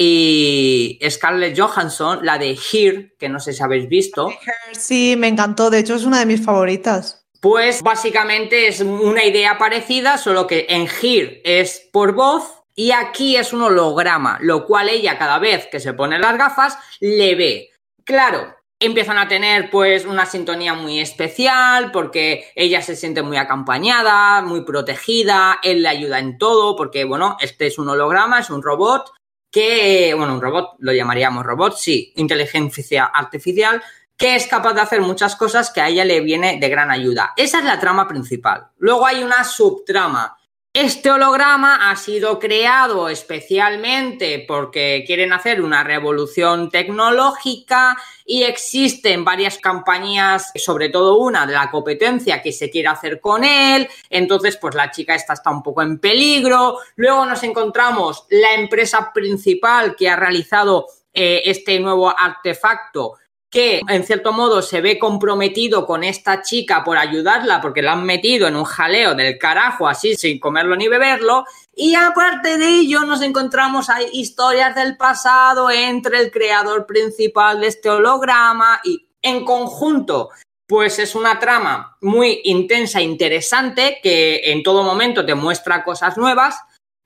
y 0.00 0.98
Scarlett 1.10 1.58
Johansson, 1.58 2.20
la 2.22 2.38
de 2.38 2.56
Here, 2.56 3.16
que 3.18 3.28
no 3.28 3.40
sé 3.40 3.52
si 3.52 3.62
habéis 3.62 3.88
visto. 3.88 4.30
Sí, 4.72 5.16
me 5.18 5.26
encantó. 5.26 5.70
De 5.70 5.80
hecho, 5.80 5.96
es 5.96 6.04
una 6.04 6.20
de 6.20 6.26
mis 6.26 6.44
favoritas. 6.44 7.26
Pues 7.40 7.82
básicamente 7.82 8.66
es 8.66 8.80
una 8.80 9.24
idea 9.24 9.58
parecida, 9.58 10.18
solo 10.18 10.46
que 10.46 10.66
en 10.68 10.88
Here 10.88 11.40
es 11.44 11.88
por 11.92 12.12
voz 12.12 12.64
y 12.74 12.90
aquí 12.90 13.36
es 13.36 13.52
un 13.52 13.62
holograma, 13.62 14.38
lo 14.40 14.66
cual 14.66 14.88
ella 14.88 15.18
cada 15.18 15.38
vez 15.38 15.68
que 15.70 15.78
se 15.78 15.92
pone 15.92 16.18
las 16.18 16.36
gafas 16.36 16.76
le 16.98 17.36
ve. 17.36 17.70
Claro, 18.04 18.56
empiezan 18.80 19.18
a 19.18 19.28
tener 19.28 19.70
pues 19.70 20.04
una 20.04 20.26
sintonía 20.26 20.74
muy 20.74 20.98
especial 20.98 21.92
porque 21.92 22.50
ella 22.56 22.82
se 22.82 22.96
siente 22.96 23.22
muy 23.22 23.36
acompañada, 23.36 24.42
muy 24.42 24.64
protegida, 24.64 25.60
él 25.62 25.82
le 25.82 25.88
ayuda 25.88 26.18
en 26.18 26.38
todo 26.38 26.74
porque 26.74 27.04
bueno, 27.04 27.36
este 27.40 27.68
es 27.68 27.78
un 27.78 27.88
holograma, 27.88 28.40
es 28.40 28.50
un 28.50 28.62
robot 28.62 29.12
que, 29.50 30.12
bueno, 30.14 30.34
un 30.34 30.42
robot, 30.42 30.74
lo 30.78 30.92
llamaríamos 30.92 31.44
robot, 31.44 31.74
sí, 31.76 32.12
inteligencia 32.16 33.04
artificial, 33.04 33.82
que 34.18 34.34
es 34.34 34.46
capaz 34.46 34.74
de 34.74 34.82
hacer 34.82 35.00
muchas 35.00 35.36
cosas 35.36 35.70
que 35.70 35.80
a 35.80 35.88
ella 35.88 36.04
le 36.04 36.20
viene 36.20 36.58
de 36.60 36.68
gran 36.68 36.90
ayuda. 36.90 37.32
Esa 37.36 37.60
es 37.60 37.64
la 37.64 37.80
trama 37.80 38.06
principal. 38.06 38.66
Luego 38.76 39.06
hay 39.06 39.22
una 39.22 39.44
subtrama 39.44 40.36
este 40.74 41.10
holograma 41.10 41.90
ha 41.90 41.96
sido 41.96 42.38
creado 42.38 43.08
especialmente 43.08 44.44
porque 44.46 45.02
quieren 45.06 45.32
hacer 45.32 45.62
una 45.62 45.82
revolución 45.82 46.70
tecnológica 46.70 47.96
y 48.24 48.42
existen 48.42 49.24
varias 49.24 49.58
compañías, 49.58 50.52
sobre 50.54 50.90
todo 50.90 51.18
una 51.18 51.46
de 51.46 51.54
la 51.54 51.70
competencia 51.70 52.42
que 52.42 52.52
se 52.52 52.70
quiere 52.70 52.88
hacer 52.88 53.20
con 53.20 53.42
él. 53.44 53.88
Entonces, 54.08 54.56
pues 54.58 54.74
la 54.74 54.90
chica 54.90 55.14
esta 55.14 55.32
está 55.32 55.50
un 55.50 55.62
poco 55.62 55.82
en 55.82 55.98
peligro. 55.98 56.78
Luego 56.96 57.24
nos 57.24 57.42
encontramos 57.42 58.26
la 58.28 58.54
empresa 58.54 59.10
principal 59.12 59.96
que 59.96 60.08
ha 60.08 60.16
realizado 60.16 60.86
eh, 61.12 61.42
este 61.46 61.80
nuevo 61.80 62.14
artefacto 62.16 63.14
que 63.50 63.80
en 63.88 64.04
cierto 64.04 64.32
modo 64.32 64.60
se 64.60 64.80
ve 64.80 64.98
comprometido 64.98 65.86
con 65.86 66.04
esta 66.04 66.42
chica 66.42 66.84
por 66.84 66.98
ayudarla 66.98 67.60
porque 67.60 67.80
la 67.80 67.92
han 67.92 68.04
metido 68.04 68.46
en 68.46 68.56
un 68.56 68.64
jaleo 68.64 69.14
del 69.14 69.38
carajo 69.38 69.88
así 69.88 70.16
sin 70.16 70.38
comerlo 70.38 70.76
ni 70.76 70.88
beberlo 70.88 71.44
y 71.74 71.94
aparte 71.94 72.58
de 72.58 72.68
ello 72.80 73.04
nos 73.04 73.22
encontramos 73.22 73.88
hay 73.88 74.06
historias 74.12 74.74
del 74.74 74.96
pasado 74.98 75.70
entre 75.70 76.18
el 76.18 76.30
creador 76.30 76.84
principal 76.84 77.60
de 77.60 77.68
este 77.68 77.88
holograma 77.88 78.80
y 78.84 79.08
en 79.22 79.44
conjunto 79.44 80.28
pues 80.66 80.98
es 80.98 81.14
una 81.14 81.38
trama 81.38 81.96
muy 82.02 82.42
intensa 82.44 83.00
e 83.00 83.04
interesante 83.04 83.98
que 84.02 84.52
en 84.52 84.62
todo 84.62 84.82
momento 84.82 85.24
te 85.24 85.34
muestra 85.34 85.82
cosas 85.82 86.18
nuevas 86.18 86.60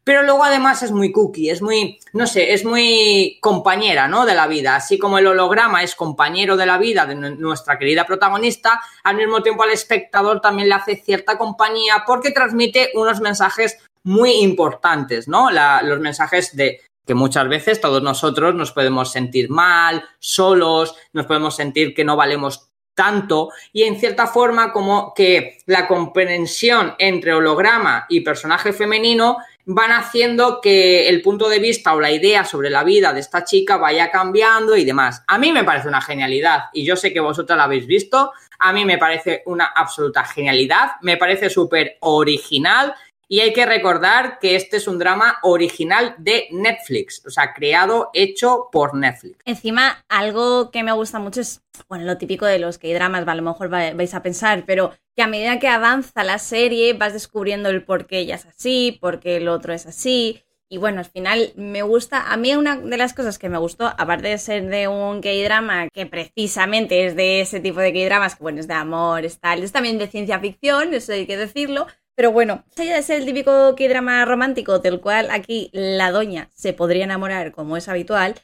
pero 0.04 0.22
luego 0.22 0.44
además 0.44 0.82
es 0.82 0.90
muy 0.90 1.12
cookie, 1.12 1.50
es 1.50 1.62
muy, 1.62 1.98
no 2.12 2.26
sé, 2.26 2.52
es 2.52 2.64
muy 2.64 3.38
compañera, 3.40 4.08
¿no? 4.08 4.26
De 4.26 4.34
la 4.34 4.46
vida. 4.46 4.74
Así 4.74 4.98
como 4.98 5.18
el 5.18 5.26
holograma 5.26 5.82
es 5.82 5.94
compañero 5.94 6.56
de 6.56 6.66
la 6.66 6.78
vida 6.78 7.06
de 7.06 7.14
nuestra 7.14 7.78
querida 7.78 8.04
protagonista, 8.04 8.80
al 9.04 9.16
mismo 9.16 9.42
tiempo 9.42 9.62
al 9.62 9.70
espectador 9.70 10.40
también 10.40 10.68
le 10.68 10.74
hace 10.74 10.96
cierta 10.96 11.38
compañía 11.38 12.04
porque 12.06 12.32
transmite 12.32 12.90
unos 12.94 13.20
mensajes 13.20 13.78
muy 14.02 14.32
importantes, 14.40 15.28
¿no? 15.28 15.50
Los 15.50 16.00
mensajes 16.00 16.56
de 16.56 16.80
que 17.06 17.14
muchas 17.14 17.48
veces 17.48 17.80
todos 17.80 18.02
nosotros 18.02 18.54
nos 18.54 18.72
podemos 18.72 19.10
sentir 19.10 19.50
mal, 19.50 20.04
solos, 20.18 20.94
nos 21.12 21.26
podemos 21.26 21.56
sentir 21.56 21.94
que 21.94 22.04
no 22.04 22.16
valemos 22.16 22.71
tanto 22.94 23.50
y 23.72 23.84
en 23.84 23.98
cierta 23.98 24.26
forma 24.26 24.72
como 24.72 25.12
que 25.14 25.58
la 25.66 25.86
comprensión 25.86 26.94
entre 26.98 27.34
holograma 27.34 28.06
y 28.08 28.20
personaje 28.20 28.72
femenino 28.72 29.38
van 29.64 29.92
haciendo 29.92 30.60
que 30.60 31.08
el 31.08 31.22
punto 31.22 31.48
de 31.48 31.60
vista 31.60 31.94
o 31.94 32.00
la 32.00 32.10
idea 32.10 32.44
sobre 32.44 32.68
la 32.68 32.82
vida 32.82 33.12
de 33.12 33.20
esta 33.20 33.44
chica 33.44 33.76
vaya 33.76 34.10
cambiando 34.10 34.76
y 34.76 34.84
demás. 34.84 35.22
A 35.28 35.38
mí 35.38 35.52
me 35.52 35.64
parece 35.64 35.88
una 35.88 36.00
genialidad 36.00 36.64
y 36.72 36.84
yo 36.84 36.96
sé 36.96 37.12
que 37.12 37.20
vosotros 37.20 37.56
la 37.56 37.64
habéis 37.64 37.86
visto. 37.86 38.32
A 38.58 38.72
mí 38.72 38.84
me 38.84 38.98
parece 38.98 39.42
una 39.46 39.66
absoluta 39.66 40.24
genialidad, 40.24 40.92
me 41.00 41.16
parece 41.16 41.48
súper 41.48 41.96
original 42.00 42.94
y 43.32 43.40
hay 43.40 43.54
que 43.54 43.64
recordar 43.64 44.38
que 44.38 44.56
este 44.56 44.76
es 44.76 44.86
un 44.86 44.98
drama 44.98 45.38
original 45.42 46.14
de 46.18 46.48
Netflix, 46.50 47.24
o 47.24 47.30
sea, 47.30 47.54
creado, 47.54 48.10
hecho 48.12 48.68
por 48.70 48.94
Netflix. 48.94 49.38
Encima, 49.46 50.04
algo 50.10 50.70
que 50.70 50.82
me 50.82 50.92
gusta 50.92 51.18
mucho 51.18 51.40
es, 51.40 51.62
bueno, 51.88 52.04
lo 52.04 52.18
típico 52.18 52.44
de 52.44 52.58
los 52.58 52.76
que 52.76 52.92
dramas, 52.92 53.26
a 53.26 53.34
lo 53.34 53.40
mejor 53.40 53.70
vais 53.70 54.12
a 54.12 54.22
pensar, 54.22 54.64
pero 54.66 54.92
que 55.16 55.22
a 55.22 55.28
medida 55.28 55.58
que 55.58 55.68
avanza 55.68 56.24
la 56.24 56.38
serie 56.38 56.92
vas 56.92 57.14
descubriendo 57.14 57.70
el 57.70 57.82
por 57.82 58.06
qué 58.06 58.18
ella 58.18 58.34
es 58.34 58.44
así, 58.44 58.98
por 59.00 59.18
qué 59.18 59.36
el 59.36 59.48
otro 59.48 59.72
es 59.72 59.86
así. 59.86 60.42
Y 60.68 60.76
bueno, 60.76 60.98
al 60.98 61.06
final 61.06 61.54
me 61.56 61.80
gusta, 61.82 62.32
a 62.32 62.36
mí 62.36 62.54
una 62.54 62.76
de 62.76 62.96
las 62.98 63.14
cosas 63.14 63.38
que 63.38 63.48
me 63.48 63.58
gustó, 63.58 63.86
aparte 63.86 64.28
de 64.28 64.36
ser 64.36 64.68
de 64.68 64.88
un 64.88 65.22
K-drama 65.22 65.88
que 65.88 66.04
precisamente 66.04 67.06
es 67.06 67.16
de 67.16 67.40
ese 67.40 67.60
tipo 67.60 67.80
de 67.80 67.94
K-dramas, 67.94 68.36
que 68.36 68.42
bueno, 68.42 68.60
es 68.60 68.68
de 68.68 68.74
amor, 68.74 69.24
es 69.24 69.38
tal, 69.38 69.62
es 69.62 69.72
también 69.72 69.96
de 69.96 70.06
ciencia 70.06 70.38
ficción, 70.38 70.92
eso 70.92 71.12
hay 71.12 71.26
que 71.26 71.38
decirlo, 71.38 71.86
pero 72.14 72.32
bueno, 72.32 72.64
de 72.76 73.02
ser 73.02 73.20
el 73.20 73.26
típico 73.26 73.72
drama 73.72 74.24
romántico 74.24 74.78
del 74.78 75.00
cual 75.00 75.30
aquí 75.30 75.70
la 75.72 76.10
doña 76.10 76.50
se 76.54 76.72
podría 76.72 77.04
enamorar 77.04 77.52
como 77.52 77.76
es 77.76 77.88
habitual, 77.88 78.34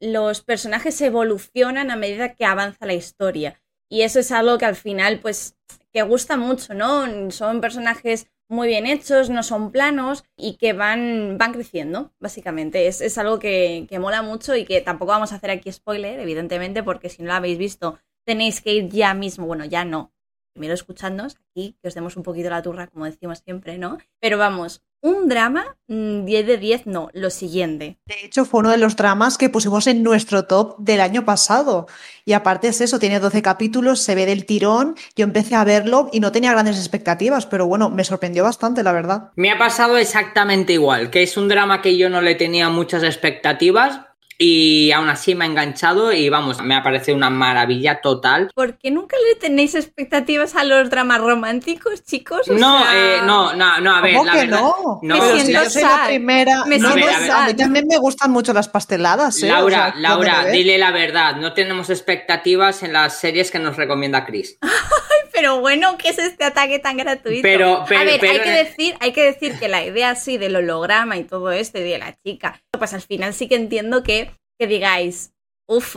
los 0.00 0.42
personajes 0.42 1.00
evolucionan 1.00 1.90
a 1.90 1.96
medida 1.96 2.34
que 2.34 2.44
avanza 2.44 2.86
la 2.86 2.94
historia. 2.94 3.60
Y 3.88 4.02
eso 4.02 4.20
es 4.20 4.32
algo 4.32 4.58
que 4.58 4.64
al 4.64 4.76
final, 4.76 5.20
pues, 5.20 5.56
que 5.92 6.02
gusta 6.02 6.36
mucho, 6.36 6.74
¿no? 6.74 7.30
Son 7.30 7.60
personajes 7.60 8.26
muy 8.48 8.68
bien 8.68 8.86
hechos, 8.86 9.30
no 9.30 9.42
son 9.42 9.72
planos 9.72 10.24
y 10.36 10.56
que 10.56 10.72
van, 10.72 11.36
van 11.38 11.52
creciendo, 11.52 12.12
básicamente. 12.20 12.86
Es, 12.86 13.00
es 13.00 13.18
algo 13.18 13.38
que, 13.38 13.86
que, 13.88 13.98
mola 13.98 14.22
mucho 14.22 14.54
y 14.54 14.64
que 14.64 14.80
tampoco 14.80 15.12
vamos 15.12 15.32
a 15.32 15.36
hacer 15.36 15.50
aquí 15.50 15.72
spoiler, 15.72 16.20
evidentemente, 16.20 16.82
porque 16.82 17.08
si 17.08 17.22
no 17.22 17.28
lo 17.28 17.34
habéis 17.34 17.58
visto, 17.58 17.98
tenéis 18.24 18.60
que 18.60 18.74
ir 18.74 18.88
ya 18.88 19.14
mismo, 19.14 19.46
bueno, 19.46 19.64
ya 19.64 19.84
no, 19.84 20.12
primero 20.56 20.74
escuchándonos 20.74 21.36
aquí, 21.50 21.76
que 21.82 21.88
os 21.88 21.94
demos 21.94 22.16
un 22.16 22.22
poquito 22.22 22.48
la 22.48 22.62
turra, 22.62 22.86
como 22.86 23.04
decimos 23.04 23.42
siempre, 23.44 23.76
¿no? 23.76 23.98
Pero 24.20 24.38
vamos, 24.38 24.82
un 25.02 25.28
drama, 25.28 25.76
10 25.86 26.24
mm, 26.24 26.46
de 26.46 26.56
10 26.56 26.86
no, 26.86 27.10
lo 27.12 27.28
siguiente. 27.30 27.98
De 28.06 28.24
hecho, 28.24 28.44
fue 28.44 28.60
uno 28.60 28.70
de 28.70 28.78
los 28.78 28.96
dramas 28.96 29.36
que 29.36 29.50
pusimos 29.50 29.86
en 29.86 30.02
nuestro 30.02 30.46
top 30.46 30.78
del 30.78 31.00
año 31.00 31.24
pasado. 31.24 31.86
Y 32.24 32.32
aparte 32.32 32.68
es 32.68 32.80
eso, 32.80 32.98
tiene 32.98 33.20
12 33.20 33.42
capítulos, 33.42 34.00
se 34.00 34.14
ve 34.14 34.24
del 34.24 34.46
tirón. 34.46 34.96
Yo 35.14 35.24
empecé 35.24 35.54
a 35.54 35.64
verlo 35.64 36.08
y 36.12 36.20
no 36.20 36.32
tenía 36.32 36.52
grandes 36.52 36.78
expectativas, 36.78 37.46
pero 37.46 37.66
bueno, 37.66 37.90
me 37.90 38.04
sorprendió 38.04 38.42
bastante, 38.42 38.82
la 38.82 38.92
verdad. 38.92 39.30
Me 39.36 39.50
ha 39.50 39.58
pasado 39.58 39.98
exactamente 39.98 40.72
igual, 40.72 41.10
que 41.10 41.22
es 41.22 41.36
un 41.36 41.48
drama 41.48 41.82
que 41.82 41.98
yo 41.98 42.08
no 42.08 42.22
le 42.22 42.34
tenía 42.34 42.70
muchas 42.70 43.02
expectativas, 43.02 44.00
y 44.38 44.92
aún 44.92 45.08
así 45.08 45.34
me 45.34 45.44
ha 45.44 45.48
enganchado 45.48 46.12
y 46.12 46.28
vamos, 46.28 46.62
me 46.62 46.74
ha 46.74 46.82
parecido 46.82 47.16
una 47.16 47.30
maravilla 47.30 48.00
total. 48.00 48.50
¿Por 48.54 48.78
qué 48.78 48.90
nunca 48.90 49.16
le 49.28 49.36
tenéis 49.36 49.74
expectativas 49.74 50.54
a 50.56 50.64
los 50.64 50.90
dramas 50.90 51.20
románticos, 51.20 52.04
chicos? 52.04 52.48
no, 52.48 52.84
eh, 52.92 53.18
no, 53.24 53.54
no, 53.54 53.80
no, 53.80 53.96
a 53.96 54.00
ver, 54.00 54.14
la 54.24 54.34
verdad. 54.34 54.60
No, 54.60 55.00
no 55.02 55.18
me 55.18 55.40
siento 55.40 55.64
yo 55.64 55.70
soy 55.70 55.82
la 55.82 56.04
primera. 56.06 56.64
Me 56.66 56.78
no, 56.78 56.92
siento 56.92 57.32
a, 57.32 57.44
a, 57.44 57.46
mí 57.46 57.54
también 57.54 57.86
me 57.88 57.98
gustan 57.98 58.30
mucho 58.30 58.52
las 58.52 58.68
pasteladas. 58.68 59.42
¿eh? 59.42 59.48
Laura, 59.48 59.88
o 59.88 59.92
sea, 59.92 60.00
Laura, 60.00 60.46
dile 60.46 60.78
la 60.78 60.90
verdad, 60.90 61.36
no 61.36 61.54
tenemos 61.54 61.90
expectativas 61.90 62.82
en 62.82 62.92
las 62.92 63.18
series 63.18 63.50
que 63.50 63.58
nos 63.58 63.76
recomienda 63.76 64.26
Chris. 64.26 64.58
pero 65.36 65.60
bueno, 65.60 65.98
¿qué 65.98 66.08
es 66.08 66.18
este 66.18 66.44
ataque 66.44 66.78
tan 66.78 66.96
gratuito? 66.96 67.42
Pero, 67.42 67.84
pero 67.86 68.00
a 68.00 68.04
ver, 68.04 68.18
pero, 68.18 68.32
hay 68.32 68.40
que 68.40 68.50
decir, 68.50 68.96
hay 69.00 69.12
que 69.12 69.22
decir 69.22 69.58
que 69.58 69.68
la 69.68 69.84
idea 69.84 70.10
así 70.10 70.38
del 70.38 70.56
holograma 70.56 71.18
y 71.18 71.24
todo 71.24 71.52
esto 71.52 71.78
y 71.78 71.82
de 71.82 71.98
la 71.98 72.16
chica, 72.24 72.62
pues 72.70 72.94
al 72.94 73.02
final 73.02 73.34
sí 73.34 73.46
que 73.46 73.56
entiendo 73.56 74.02
que, 74.02 74.25
que 74.58 74.66
digáis, 74.66 75.32
uff, 75.68 75.96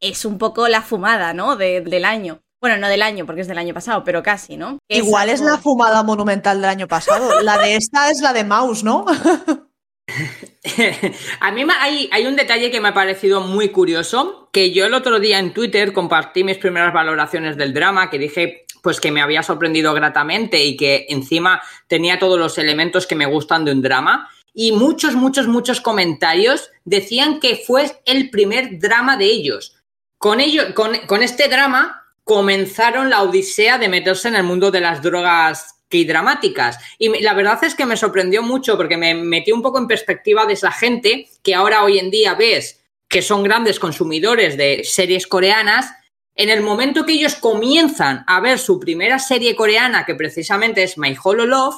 es 0.00 0.24
un 0.24 0.38
poco 0.38 0.68
la 0.68 0.82
fumada, 0.82 1.32
¿no? 1.32 1.56
De, 1.56 1.80
del 1.80 2.04
año. 2.04 2.42
Bueno, 2.60 2.76
no 2.76 2.88
del 2.88 3.02
año, 3.02 3.24
porque 3.24 3.40
es 3.40 3.48
del 3.48 3.58
año 3.58 3.72
pasado, 3.72 4.04
pero 4.04 4.22
casi, 4.22 4.58
¿no? 4.58 4.78
Igual 4.88 5.30
es, 5.30 5.40
la 5.40 5.56
fumada 5.56 6.02
monumental 6.02 6.60
del 6.60 6.68
año 6.68 6.88
pasado. 6.88 7.40
la 7.42 7.56
de 7.58 7.76
esta 7.76 8.10
es 8.10 8.20
la 8.20 8.34
de 8.34 8.44
Mouse, 8.44 8.84
¿no? 8.84 9.06
a 11.40 11.52
mí 11.52 11.64
hay, 11.80 12.10
hay, 12.12 12.26
un 12.26 12.36
detalle 12.36 12.70
que 12.70 12.80
me 12.80 12.88
ha 12.88 12.94
parecido 12.94 13.40
muy 13.40 13.70
curioso, 13.70 14.50
que 14.52 14.72
yo 14.72 14.84
el 14.84 14.92
otro 14.92 15.20
día 15.20 15.38
en 15.38 15.54
Twitter 15.54 15.94
compartí 15.94 16.44
mis 16.44 16.58
primeras 16.58 16.92
valoraciones 16.92 17.56
del 17.56 17.72
drama, 17.72 18.10
que 18.10 18.18
dije 18.18 18.66
pues 18.82 19.00
que 19.00 19.10
me 19.10 19.22
había 19.22 19.42
sorprendido 19.42 19.94
gratamente 19.94 20.64
y 20.64 20.76
que 20.76 21.06
encima 21.08 21.62
tenía 21.86 22.18
todos 22.18 22.38
los 22.38 22.58
elementos 22.58 23.06
que 23.06 23.14
me 23.14 23.26
gustan 23.26 23.64
de 23.64 23.72
un 23.72 23.82
drama. 23.82 24.28
Y 24.52 24.72
muchos, 24.72 25.14
muchos, 25.14 25.46
muchos 25.46 25.80
comentarios 25.80 26.70
decían 26.84 27.40
que 27.40 27.62
fue 27.66 28.00
el 28.04 28.30
primer 28.30 28.78
drama 28.78 29.16
de 29.16 29.26
ellos. 29.26 29.76
Con, 30.18 30.40
ello, 30.40 30.74
con, 30.74 30.96
con 31.06 31.22
este 31.22 31.48
drama 31.48 32.06
comenzaron 32.24 33.10
la 33.10 33.22
odisea 33.22 33.78
de 33.78 33.88
meterse 33.88 34.28
en 34.28 34.36
el 34.36 34.42
mundo 34.42 34.70
de 34.70 34.80
las 34.80 35.02
drogas 35.02 35.80
que 35.90 36.04
dramáticas. 36.04 36.78
Y 36.98 37.20
la 37.20 37.34
verdad 37.34 37.62
es 37.64 37.74
que 37.74 37.84
me 37.84 37.96
sorprendió 37.96 38.42
mucho 38.42 38.76
porque 38.76 38.96
me 38.96 39.14
metió 39.14 39.54
un 39.54 39.62
poco 39.62 39.78
en 39.78 39.88
perspectiva 39.88 40.46
de 40.46 40.54
esa 40.54 40.70
gente 40.70 41.28
que 41.42 41.54
ahora 41.54 41.82
hoy 41.82 41.98
en 41.98 42.10
día 42.10 42.34
ves 42.34 42.80
que 43.08 43.22
son 43.22 43.42
grandes 43.42 43.80
consumidores 43.80 44.56
de 44.56 44.82
series 44.84 45.26
coreanas. 45.26 45.92
En 46.36 46.48
el 46.48 46.62
momento 46.62 47.04
que 47.04 47.14
ellos 47.14 47.34
comienzan 47.34 48.24
a 48.28 48.40
ver 48.40 48.60
su 48.60 48.78
primera 48.78 49.18
serie 49.18 49.56
coreana, 49.56 50.06
que 50.06 50.14
precisamente 50.14 50.84
es 50.84 50.96
My 50.96 51.16
Hollow 51.22 51.46
Love, 51.46 51.74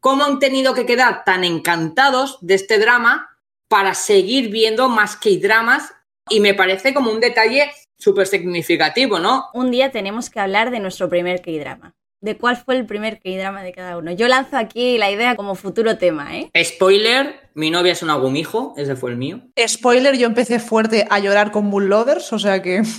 cómo 0.00 0.24
han 0.24 0.38
tenido 0.38 0.74
que 0.74 0.86
quedar 0.86 1.24
tan 1.24 1.44
encantados 1.44 2.38
de 2.40 2.54
este 2.54 2.78
drama 2.78 3.28
para 3.68 3.94
seguir 3.94 4.50
viendo 4.50 4.88
más 4.88 5.16
que 5.16 5.38
dramas 5.38 5.92
y 6.30 6.40
me 6.40 6.54
parece 6.54 6.94
como 6.94 7.10
un 7.10 7.20
detalle 7.20 7.70
súper 7.98 8.26
significativo, 8.26 9.18
¿no? 9.18 9.46
Un 9.54 9.70
día 9.70 9.90
tenemos 9.90 10.30
que 10.30 10.40
hablar 10.40 10.70
de 10.70 10.80
nuestro 10.80 11.08
primer 11.08 11.42
K-drama 11.42 11.94
de 12.20 12.36
cuál 12.36 12.56
fue 12.56 12.76
el 12.76 12.86
primer 12.86 13.20
K-drama 13.20 13.62
de 13.62 13.72
cada 13.72 13.96
uno. 13.96 14.12
Yo 14.12 14.28
lanzo 14.28 14.56
aquí 14.56 14.98
la 14.98 15.10
idea 15.10 15.36
como 15.36 15.54
futuro 15.54 15.98
tema, 15.98 16.36
¿eh? 16.36 16.50
Spoiler, 16.64 17.50
mi 17.54 17.70
novia 17.70 17.92
es 17.92 18.02
un 18.02 18.10
agumijo, 18.10 18.74
ese 18.76 18.96
fue 18.96 19.10
el 19.10 19.16
mío. 19.16 19.40
Spoiler, 19.66 20.16
yo 20.16 20.26
empecé 20.26 20.58
fuerte 20.58 21.06
a 21.08 21.18
llorar 21.18 21.50
con 21.52 21.66
Moon 21.66 21.88
Lovers, 21.88 22.32
o 22.32 22.38
sea 22.38 22.62
que... 22.62 22.82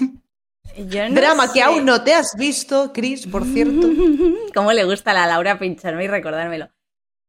Drama 0.77 1.51
que 1.51 1.61
aún 1.61 1.83
no 1.83 2.03
te 2.03 2.13
has 2.13 2.35
visto, 2.37 2.93
Chris, 2.93 3.27
por 3.27 3.43
cierto. 3.43 3.89
¿Cómo 4.53 4.71
le 4.71 4.85
gusta 4.85 5.11
a 5.11 5.13
la 5.15 5.27
Laura 5.27 5.59
pincharme 5.59 6.05
y 6.05 6.07
recordármelo? 6.07 6.69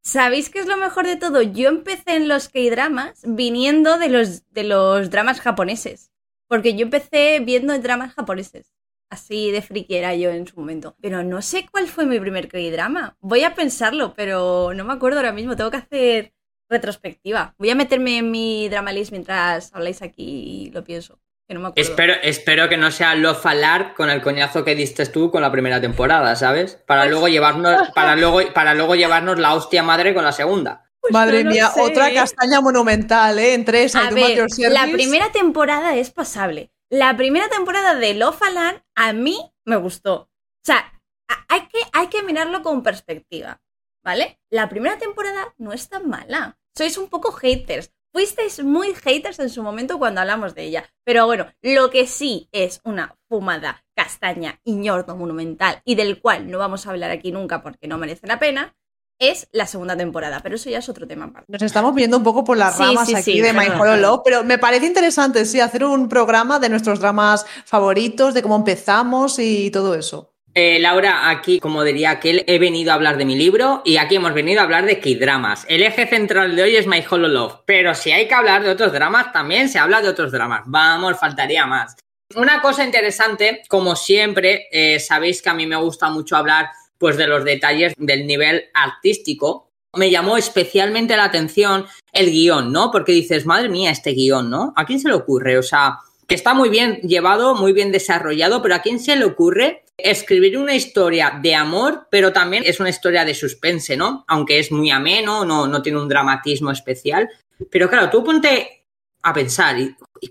¿Sabéis 0.02 0.48
qué 0.48 0.60
es 0.60 0.66
lo 0.66 0.76
mejor 0.76 1.06
de 1.06 1.16
todo? 1.16 1.42
Yo 1.42 1.68
empecé 1.68 2.16
en 2.16 2.26
los 2.28 2.48
K-dramas 2.48 3.20
viniendo 3.24 3.98
de 3.98 4.08
los, 4.08 4.48
de 4.50 4.64
los 4.64 5.10
dramas 5.10 5.40
japoneses. 5.40 6.10
Porque 6.48 6.74
yo 6.74 6.82
empecé 6.82 7.40
viendo 7.40 7.78
dramas 7.78 8.14
japoneses. 8.14 8.72
Así 9.10 9.50
de 9.50 9.60
friki 9.62 9.96
era 9.96 10.14
yo 10.14 10.30
en 10.30 10.46
su 10.46 10.58
momento. 10.58 10.96
Pero 11.00 11.22
no 11.22 11.42
sé 11.42 11.66
cuál 11.70 11.86
fue 11.86 12.06
mi 12.06 12.18
primer 12.18 12.48
K-drama. 12.48 13.16
Voy 13.20 13.44
a 13.44 13.54
pensarlo, 13.54 14.14
pero 14.14 14.72
no 14.74 14.84
me 14.84 14.92
acuerdo 14.92 15.18
ahora 15.18 15.32
mismo. 15.32 15.54
Tengo 15.54 15.70
que 15.70 15.76
hacer 15.76 16.34
retrospectiva. 16.68 17.54
Voy 17.58 17.70
a 17.70 17.74
meterme 17.74 18.18
en 18.18 18.30
mi 18.30 18.68
drama 18.68 18.92
list 18.92 19.10
mientras 19.10 19.74
habláis 19.74 20.00
aquí 20.02 20.24
y 20.24 20.70
lo 20.70 20.82
pienso. 20.82 21.20
Que 21.50 21.54
no 21.54 21.62
me 21.62 21.66
acuerdo. 21.66 21.90
Espero, 21.90 22.14
espero 22.22 22.68
que 22.68 22.76
no 22.76 22.92
sea 22.92 23.16
lo 23.16 23.34
falar 23.34 23.94
con 23.94 24.08
el 24.08 24.22
coñazo 24.22 24.64
que 24.64 24.76
diste 24.76 25.04
tú 25.06 25.32
con 25.32 25.42
la 25.42 25.50
primera 25.50 25.80
temporada, 25.80 26.36
¿sabes? 26.36 26.76
Para 26.86 27.06
luego 27.06 27.26
llevarnos, 27.26 27.88
para 27.92 28.14
luego, 28.14 28.40
para 28.54 28.72
luego 28.74 28.94
llevarnos 28.94 29.36
la 29.40 29.54
hostia 29.54 29.82
madre 29.82 30.14
con 30.14 30.22
la 30.22 30.30
segunda. 30.30 30.88
Pues 31.00 31.12
Madre 31.12 31.42
mía, 31.42 31.72
otra 31.76 32.14
castaña 32.14 32.60
monumental, 32.60 33.36
¿eh? 33.40 33.54
Entre 33.54 33.82
esa 33.82 34.06
a 34.06 34.10
ver, 34.12 34.46
La 34.68 34.86
primera 34.92 35.32
temporada 35.32 35.96
es 35.96 36.12
pasable. 36.12 36.70
La 36.88 37.16
primera 37.16 37.48
temporada 37.48 37.96
de 37.96 38.14
Love 38.14 38.42
Alarm 38.42 38.84
a 38.94 39.12
mí 39.12 39.36
me 39.64 39.74
gustó. 39.74 40.14
O 40.14 40.64
sea, 40.64 41.00
hay 41.48 41.62
que, 41.62 41.80
hay 41.92 42.06
que 42.06 42.22
mirarlo 42.22 42.62
con 42.62 42.84
perspectiva, 42.84 43.60
¿vale? 44.04 44.38
La 44.50 44.68
primera 44.68 44.98
temporada 44.98 45.52
no 45.58 45.72
es 45.72 45.88
tan 45.88 46.08
mala. 46.08 46.60
Sois 46.76 46.96
un 46.96 47.08
poco 47.08 47.32
haters. 47.32 47.90
Fuisteis 48.12 48.64
muy 48.64 48.92
haters 48.94 49.38
en 49.38 49.50
su 49.50 49.62
momento 49.62 49.98
cuando 49.98 50.20
hablamos 50.20 50.54
de 50.54 50.64
ella. 50.64 50.84
Pero 51.04 51.26
bueno, 51.26 51.46
lo 51.62 51.90
que 51.90 52.06
sí 52.06 52.48
es 52.50 52.80
una 52.84 53.16
fumada, 53.28 53.84
castaña 53.94 54.60
y 54.64 54.74
ñordo 54.74 55.16
monumental 55.16 55.80
y 55.84 55.94
del 55.94 56.20
cual 56.20 56.50
no 56.50 56.58
vamos 56.58 56.86
a 56.86 56.90
hablar 56.90 57.10
aquí 57.12 57.30
nunca 57.30 57.62
porque 57.62 57.86
no 57.86 57.98
merece 57.98 58.26
la 58.26 58.40
pena, 58.40 58.74
es 59.20 59.48
la 59.52 59.66
segunda 59.66 59.96
temporada, 59.96 60.40
pero 60.42 60.56
eso 60.56 60.70
ya 60.70 60.78
es 60.78 60.88
otro 60.88 61.06
tema 61.06 61.26
aparte. 61.26 61.52
Nos 61.52 61.62
estamos 61.62 61.94
viendo 61.94 62.16
un 62.16 62.24
poco 62.24 62.42
por 62.42 62.56
las 62.56 62.78
ramas 62.78 63.14
aquí 63.14 63.40
de 63.40 63.52
My 63.52 63.66
Hollow 63.68 63.96
Love, 63.96 64.22
pero 64.24 64.42
me 64.42 64.58
parece 64.58 64.86
interesante, 64.86 65.44
sí, 65.44 65.60
hacer 65.60 65.84
un 65.84 66.08
programa 66.08 66.58
de 66.58 66.70
nuestros 66.70 67.00
dramas 67.00 67.44
favoritos, 67.66 68.32
de 68.32 68.42
cómo 68.42 68.56
empezamos 68.56 69.38
y 69.38 69.70
todo 69.70 69.94
eso. 69.94 70.29
Eh, 70.62 70.78
Laura, 70.78 71.30
aquí, 71.30 71.58
como 71.58 71.82
diría 71.84 72.10
aquel, 72.10 72.44
he 72.46 72.58
venido 72.58 72.92
a 72.92 72.94
hablar 72.94 73.16
de 73.16 73.24
mi 73.24 73.34
libro 73.34 73.80
y 73.82 73.96
aquí 73.96 74.16
hemos 74.16 74.34
venido 74.34 74.60
a 74.60 74.64
hablar 74.64 74.84
de 74.84 75.00
K-dramas. 75.00 75.64
El 75.70 75.82
eje 75.82 76.06
central 76.06 76.54
de 76.54 76.62
hoy 76.62 76.76
es 76.76 76.86
My 76.86 77.02
Hollow 77.08 77.30
Love, 77.30 77.62
pero 77.64 77.94
si 77.94 78.12
hay 78.12 78.28
que 78.28 78.34
hablar 78.34 78.62
de 78.62 78.68
otros 78.68 78.92
dramas, 78.92 79.32
también 79.32 79.70
se 79.70 79.78
habla 79.78 80.02
de 80.02 80.10
otros 80.10 80.32
dramas. 80.32 80.64
Vamos, 80.66 81.18
faltaría 81.18 81.64
más. 81.64 81.96
Una 82.36 82.60
cosa 82.60 82.84
interesante, 82.84 83.62
como 83.70 83.96
siempre, 83.96 84.66
eh, 84.70 85.00
sabéis 85.00 85.40
que 85.40 85.48
a 85.48 85.54
mí 85.54 85.64
me 85.64 85.76
gusta 85.76 86.10
mucho 86.10 86.36
hablar 86.36 86.68
pues 86.98 87.16
de 87.16 87.26
los 87.26 87.42
detalles 87.42 87.94
del 87.96 88.26
nivel 88.26 88.64
artístico. 88.74 89.70
Me 89.96 90.10
llamó 90.10 90.36
especialmente 90.36 91.16
la 91.16 91.24
atención 91.24 91.86
el 92.12 92.30
guion, 92.30 92.70
¿no? 92.70 92.90
Porque 92.90 93.12
dices, 93.12 93.46
madre 93.46 93.70
mía, 93.70 93.92
este 93.92 94.10
guion, 94.10 94.50
¿no? 94.50 94.74
¿A 94.76 94.84
quién 94.84 95.00
se 95.00 95.08
le 95.08 95.14
ocurre? 95.14 95.56
O 95.56 95.62
sea, 95.62 96.00
que 96.28 96.34
está 96.34 96.52
muy 96.52 96.68
bien 96.68 97.00
llevado, 97.00 97.54
muy 97.54 97.72
bien 97.72 97.90
desarrollado, 97.90 98.60
pero 98.60 98.74
¿a 98.74 98.82
quién 98.82 99.00
se 99.00 99.16
le 99.16 99.24
ocurre 99.24 99.84
escribir 100.04 100.58
una 100.58 100.74
historia 100.74 101.38
de 101.42 101.54
amor, 101.54 102.08
pero 102.10 102.32
también 102.32 102.62
es 102.66 102.80
una 102.80 102.90
historia 102.90 103.24
de 103.24 103.34
suspense, 103.34 103.96
¿no? 103.96 104.24
Aunque 104.28 104.58
es 104.58 104.72
muy 104.72 104.90
ameno, 104.90 105.44
no, 105.44 105.66
no 105.66 105.82
tiene 105.82 106.00
un 106.00 106.08
dramatismo 106.08 106.70
especial. 106.70 107.28
Pero 107.70 107.88
claro, 107.88 108.10
tú 108.10 108.24
ponte 108.24 108.84
a 109.22 109.34
pensar, 109.34 109.76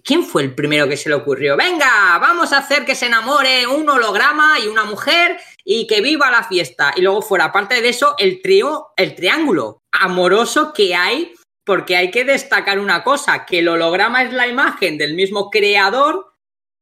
¿quién 0.03 0.23
fue 0.23 0.43
el 0.43 0.55
primero 0.55 0.87
que 0.87 0.97
se 0.97 1.09
le 1.09 1.15
ocurrió? 1.15 1.55
Venga, 1.55 2.17
vamos 2.19 2.53
a 2.53 2.59
hacer 2.59 2.85
que 2.85 2.95
se 2.95 3.05
enamore 3.05 3.67
un 3.67 3.87
holograma 3.87 4.59
y 4.59 4.67
una 4.67 4.83
mujer 4.83 5.39
y 5.63 5.85
que 5.85 6.01
viva 6.01 6.31
la 6.31 6.43
fiesta. 6.43 6.93
Y 6.95 7.01
luego 7.01 7.21
fuera, 7.21 7.45
aparte 7.45 7.81
de 7.81 7.89
eso, 7.89 8.15
el 8.17 8.41
trío, 8.41 8.87
el 8.97 9.15
triángulo 9.15 9.83
amoroso 9.91 10.73
que 10.73 10.95
hay, 10.95 11.33
porque 11.63 11.95
hay 11.95 12.09
que 12.09 12.25
destacar 12.25 12.79
una 12.79 13.03
cosa, 13.03 13.45
que 13.45 13.59
el 13.59 13.67
holograma 13.67 14.23
es 14.23 14.33
la 14.33 14.47
imagen 14.47 14.97
del 14.97 15.13
mismo 15.13 15.51
creador, 15.51 16.28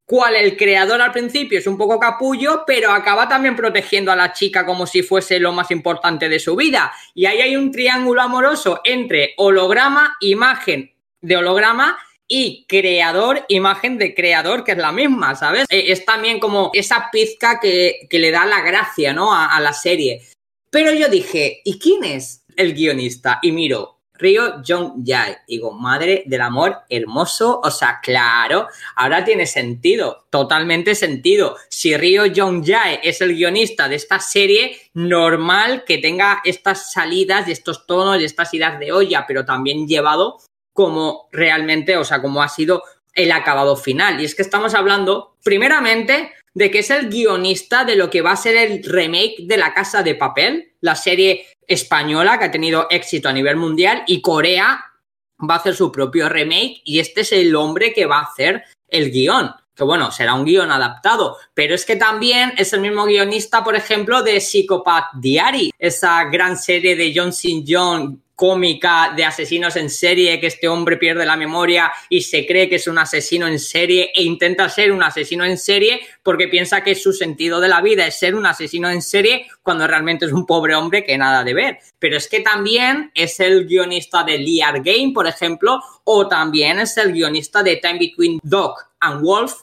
cual 0.08 0.38
el 0.38 0.56
creador 0.56 1.02
al 1.02 1.12
principio 1.12 1.60
es 1.60 1.68
un 1.68 1.78
poco 1.78 2.00
capullo, 2.00 2.64
pero 2.66 2.92
acaba 2.92 3.28
también 3.28 3.58
protegiendo 3.58 4.10
a 4.10 4.16
la 4.16 4.32
chica 4.32 4.66
como 4.66 4.88
si 4.88 5.04
fuese 5.04 5.38
lo 5.38 5.52
más 5.52 5.70
importante 5.70 6.30
de 6.30 6.40
su 6.40 6.56
vida. 6.56 6.94
Y 7.14 7.26
ahí 7.26 7.42
hay 7.42 7.58
un 7.58 7.74
triángulo 7.74 8.22
amoroso 8.22 8.80
entre 8.86 9.34
holograma, 9.36 10.16
imagen 10.22 10.94
de 11.20 11.36
holograma 11.36 11.98
y 12.26 12.66
creador, 12.70 13.44
imagen 13.50 13.98
de 13.98 14.16
creador, 14.16 14.64
que 14.64 14.72
es 14.72 14.78
la 14.78 14.94
misma, 14.94 15.36
¿sabes? 15.36 15.66
Eh, 15.70 15.92
es 15.92 16.06
también 16.06 16.40
como 16.40 16.72
esa 16.74 17.10
pizca 17.12 17.60
que, 17.60 18.08
le 18.10 18.32
da 18.32 18.46
la 18.46 18.62
gracia, 18.62 19.12
¿no? 19.12 19.34
A, 19.34 19.60
la 19.60 19.74
serie. 19.74 20.22
Pero 20.70 20.94
yo 20.94 21.10
dije, 21.10 21.62
¿y 21.66 21.80
quién 21.80 22.06
es 22.06 22.46
el 22.56 22.74
guionista? 22.74 23.40
Y 23.42 23.52
miro, 23.52 23.97
Ryo 24.18 24.62
Jong 24.66 25.04
Jae. 25.06 25.40
Digo, 25.48 25.72
madre 25.72 26.24
del 26.26 26.42
amor 26.42 26.78
hermoso. 26.90 27.62
O 27.64 27.72
sea, 27.72 28.00
claro, 28.02 28.68
ahora 28.96 29.24
tiene 29.24 29.46
sentido, 29.46 30.26
totalmente 30.30 30.96
sentido. 30.96 31.58
Si 31.70 31.96
Ryo 31.96 32.24
Jong 32.36 32.66
Jae 32.66 33.00
es 33.04 33.22
el 33.22 33.36
guionista 33.36 33.88
de 33.88 33.96
esta 33.96 34.20
serie, 34.20 34.78
normal 34.94 35.84
que 35.86 35.98
tenga 35.98 36.42
estas 36.44 36.92
salidas 36.92 37.48
y 37.48 37.52
estos 37.52 37.86
tonos 37.86 38.20
y 38.22 38.26
estas 38.26 38.54
idas 38.54 38.80
de 38.80 38.92
olla, 38.92 39.26
pero 39.28 39.46
también 39.46 39.88
llevado 39.88 40.40
como 40.74 41.28
realmente, 41.32 41.98
o 41.98 42.04
sea, 42.04 42.22
como 42.22 42.44
ha 42.44 42.50
sido 42.50 42.84
el 43.14 43.32
acabado 43.32 43.76
final. 43.76 44.22
Y 44.22 44.26
es 44.26 44.36
que 44.36 44.44
estamos 44.44 44.76
hablando, 44.76 45.36
primeramente, 45.44 46.34
de 46.54 46.72
que 46.72 46.80
es 46.80 46.90
el 46.90 47.10
guionista 47.10 47.84
de 47.84 47.96
lo 47.96 48.10
que 48.10 48.22
va 48.22 48.32
a 48.32 48.36
ser 48.36 48.56
el 48.56 48.84
remake 48.84 49.36
de 49.40 49.58
La 49.58 49.74
Casa 49.74 50.04
de 50.04 50.16
Papel, 50.16 50.67
la 50.82 50.96
serie 50.96 51.46
española 51.68 52.38
que 52.40 52.46
ha 52.46 52.52
tenido 52.52 52.88
éxito 52.90 53.30
a 53.30 53.34
nivel 53.34 53.58
mundial, 53.58 54.04
y 54.08 54.22
Corea 54.22 54.84
va 55.40 55.56
a 55.56 55.58
hacer 55.58 55.76
su 55.76 55.92
propio 55.92 56.30
remake, 56.30 56.82
y 56.84 57.00
este 57.00 57.22
es 57.22 57.32
el 57.32 57.56
hombre 57.56 57.94
que 57.94 58.06
va 58.06 58.20
a 58.20 58.24
hacer 58.24 58.64
el 58.88 59.12
guion. 59.12 59.52
Que 59.76 59.84
bueno, 59.84 60.12
será 60.12 60.34
un 60.34 60.46
guion 60.46 60.72
adaptado, 60.72 61.38
pero 61.54 61.76
es 61.76 61.86
que 61.86 61.98
también 61.98 62.54
es 62.58 62.74
el 62.74 62.82
mismo 62.82 63.06
guionista, 63.06 63.64
por 63.64 63.76
ejemplo, 63.76 64.24
de 64.24 64.42
Psychopath 64.42 65.14
Diary, 65.16 65.72
esa 65.78 66.24
gran 66.26 66.58
serie 66.58 66.96
de 66.96 67.14
John 67.16 67.30
St. 67.30 67.64
John 67.68 68.24
cómica 68.38 69.14
de 69.18 69.26
asesinos 69.26 69.76
en 69.78 69.90
serie, 69.90 70.40
que 70.40 70.46
este 70.46 70.68
hombre 70.68 70.98
pierde 70.98 71.26
la 71.26 71.36
memoria 71.36 71.92
y 72.08 72.22
se 72.22 72.46
cree 72.46 72.70
que 72.70 72.76
es 72.76 72.88
un 72.88 73.00
asesino 73.00 73.48
en 73.48 73.58
serie 73.58 74.12
e 74.14 74.22
intenta 74.22 74.70
ser 74.70 74.92
un 74.92 75.02
asesino 75.02 75.44
en 75.44 75.58
serie 75.58 76.02
porque 76.22 76.48
piensa 76.48 76.84
que 76.84 76.94
su 76.94 77.14
sentido 77.14 77.60
de 77.60 77.68
la 77.68 77.82
vida 77.82 78.06
es 78.06 78.20
ser 78.20 78.36
un 78.36 78.46
asesino 78.46 78.92
en 78.92 79.02
serie 79.02 79.48
cuando 79.64 79.88
realmente 79.88 80.28
es 80.28 80.32
un 80.32 80.46
pobre 80.46 80.76
hombre 80.76 81.04
que 81.04 81.18
nada 81.18 81.44
de 81.44 81.56
ver. 81.56 81.80
Pero 81.98 82.16
es 82.16 82.28
que 82.28 82.42
también 82.42 83.12
es 83.16 83.40
el 83.40 83.66
guionista 83.66 84.24
de 84.24 84.38
Liar 84.38 84.84
Game, 84.84 85.14
por 85.16 85.26
ejemplo, 85.26 85.82
o 86.04 86.28
también 86.28 86.78
es 86.78 86.96
el 86.98 87.14
guionista 87.14 87.64
de 87.64 87.78
Time 87.78 87.98
Between 87.98 88.40
Dog 88.44 88.76
and 89.00 89.24
Wolf, 89.24 89.54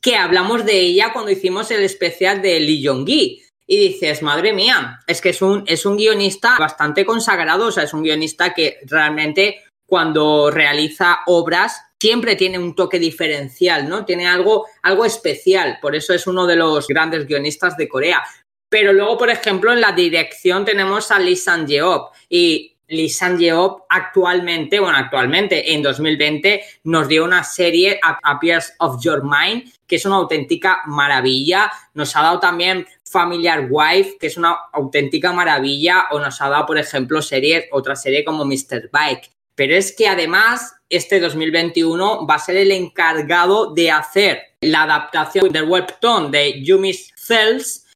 que 0.00 0.14
hablamos 0.14 0.64
de 0.64 0.78
ella 0.78 1.12
cuando 1.12 1.32
hicimos 1.32 1.68
el 1.72 1.82
especial 1.82 2.40
de 2.40 2.60
Lee 2.60 2.86
Jong-gi 2.86 3.43
y 3.66 3.88
dices, 3.88 4.22
madre 4.22 4.52
mía, 4.52 5.00
es 5.06 5.20
que 5.20 5.30
es 5.30 5.40
un, 5.40 5.64
es 5.66 5.86
un 5.86 5.96
guionista 5.96 6.56
bastante 6.58 7.04
consagrado, 7.04 7.66
o 7.66 7.72
sea, 7.72 7.84
es 7.84 7.94
un 7.94 8.02
guionista 8.02 8.52
que 8.52 8.78
realmente 8.86 9.62
cuando 9.86 10.50
realiza 10.50 11.20
obras 11.26 11.80
siempre 12.00 12.36
tiene 12.36 12.58
un 12.58 12.74
toque 12.74 12.98
diferencial, 12.98 13.88
¿no? 13.88 14.04
Tiene 14.04 14.26
algo, 14.26 14.66
algo 14.82 15.04
especial, 15.04 15.78
por 15.80 15.96
eso 15.96 16.12
es 16.12 16.26
uno 16.26 16.46
de 16.46 16.56
los 16.56 16.86
grandes 16.86 17.26
guionistas 17.26 17.76
de 17.76 17.88
Corea. 17.88 18.22
Pero 18.68 18.92
luego, 18.92 19.16
por 19.16 19.30
ejemplo, 19.30 19.72
en 19.72 19.80
la 19.80 19.92
dirección 19.92 20.64
tenemos 20.64 21.10
a 21.10 21.18
Lee 21.18 21.36
Sang-yeop 21.36 22.12
y 22.28 22.73
Lee 22.88 23.08
Sang-yeop 23.08 23.84
actualmente, 23.88 24.78
bueno, 24.78 24.98
actualmente 24.98 25.72
en 25.72 25.82
2020 25.82 26.64
nos 26.84 27.08
dio 27.08 27.24
una 27.24 27.42
serie 27.42 27.98
Appears 28.22 28.74
of 28.78 29.02
Your 29.02 29.22
Mind, 29.24 29.72
que 29.86 29.96
es 29.96 30.04
una 30.04 30.16
auténtica 30.16 30.82
maravilla. 30.86 31.70
Nos 31.94 32.14
ha 32.16 32.22
dado 32.22 32.40
también 32.40 32.86
Familiar 33.04 33.68
Wife, 33.70 34.16
que 34.18 34.26
es 34.26 34.36
una 34.36 34.56
auténtica 34.72 35.32
maravilla, 35.32 36.06
o 36.10 36.18
nos 36.18 36.40
ha 36.40 36.48
dado, 36.48 36.66
por 36.66 36.78
ejemplo, 36.78 37.22
serie, 37.22 37.68
otra 37.72 37.96
serie 37.96 38.24
como 38.24 38.44
Mr. 38.44 38.90
Bike. 38.92 39.30
Pero 39.54 39.76
es 39.76 39.94
que 39.94 40.08
además 40.08 40.74
este 40.88 41.20
2021 41.20 42.26
va 42.26 42.34
a 42.34 42.40
ser 42.40 42.56
el 42.56 42.72
encargado 42.72 43.72
de 43.72 43.90
hacer 43.90 44.42
la 44.60 44.82
adaptación 44.82 45.50
del 45.50 45.64
webtoon 45.64 46.30
de 46.30 46.62
Yumi's 46.62 47.12
Cells, 47.16 47.86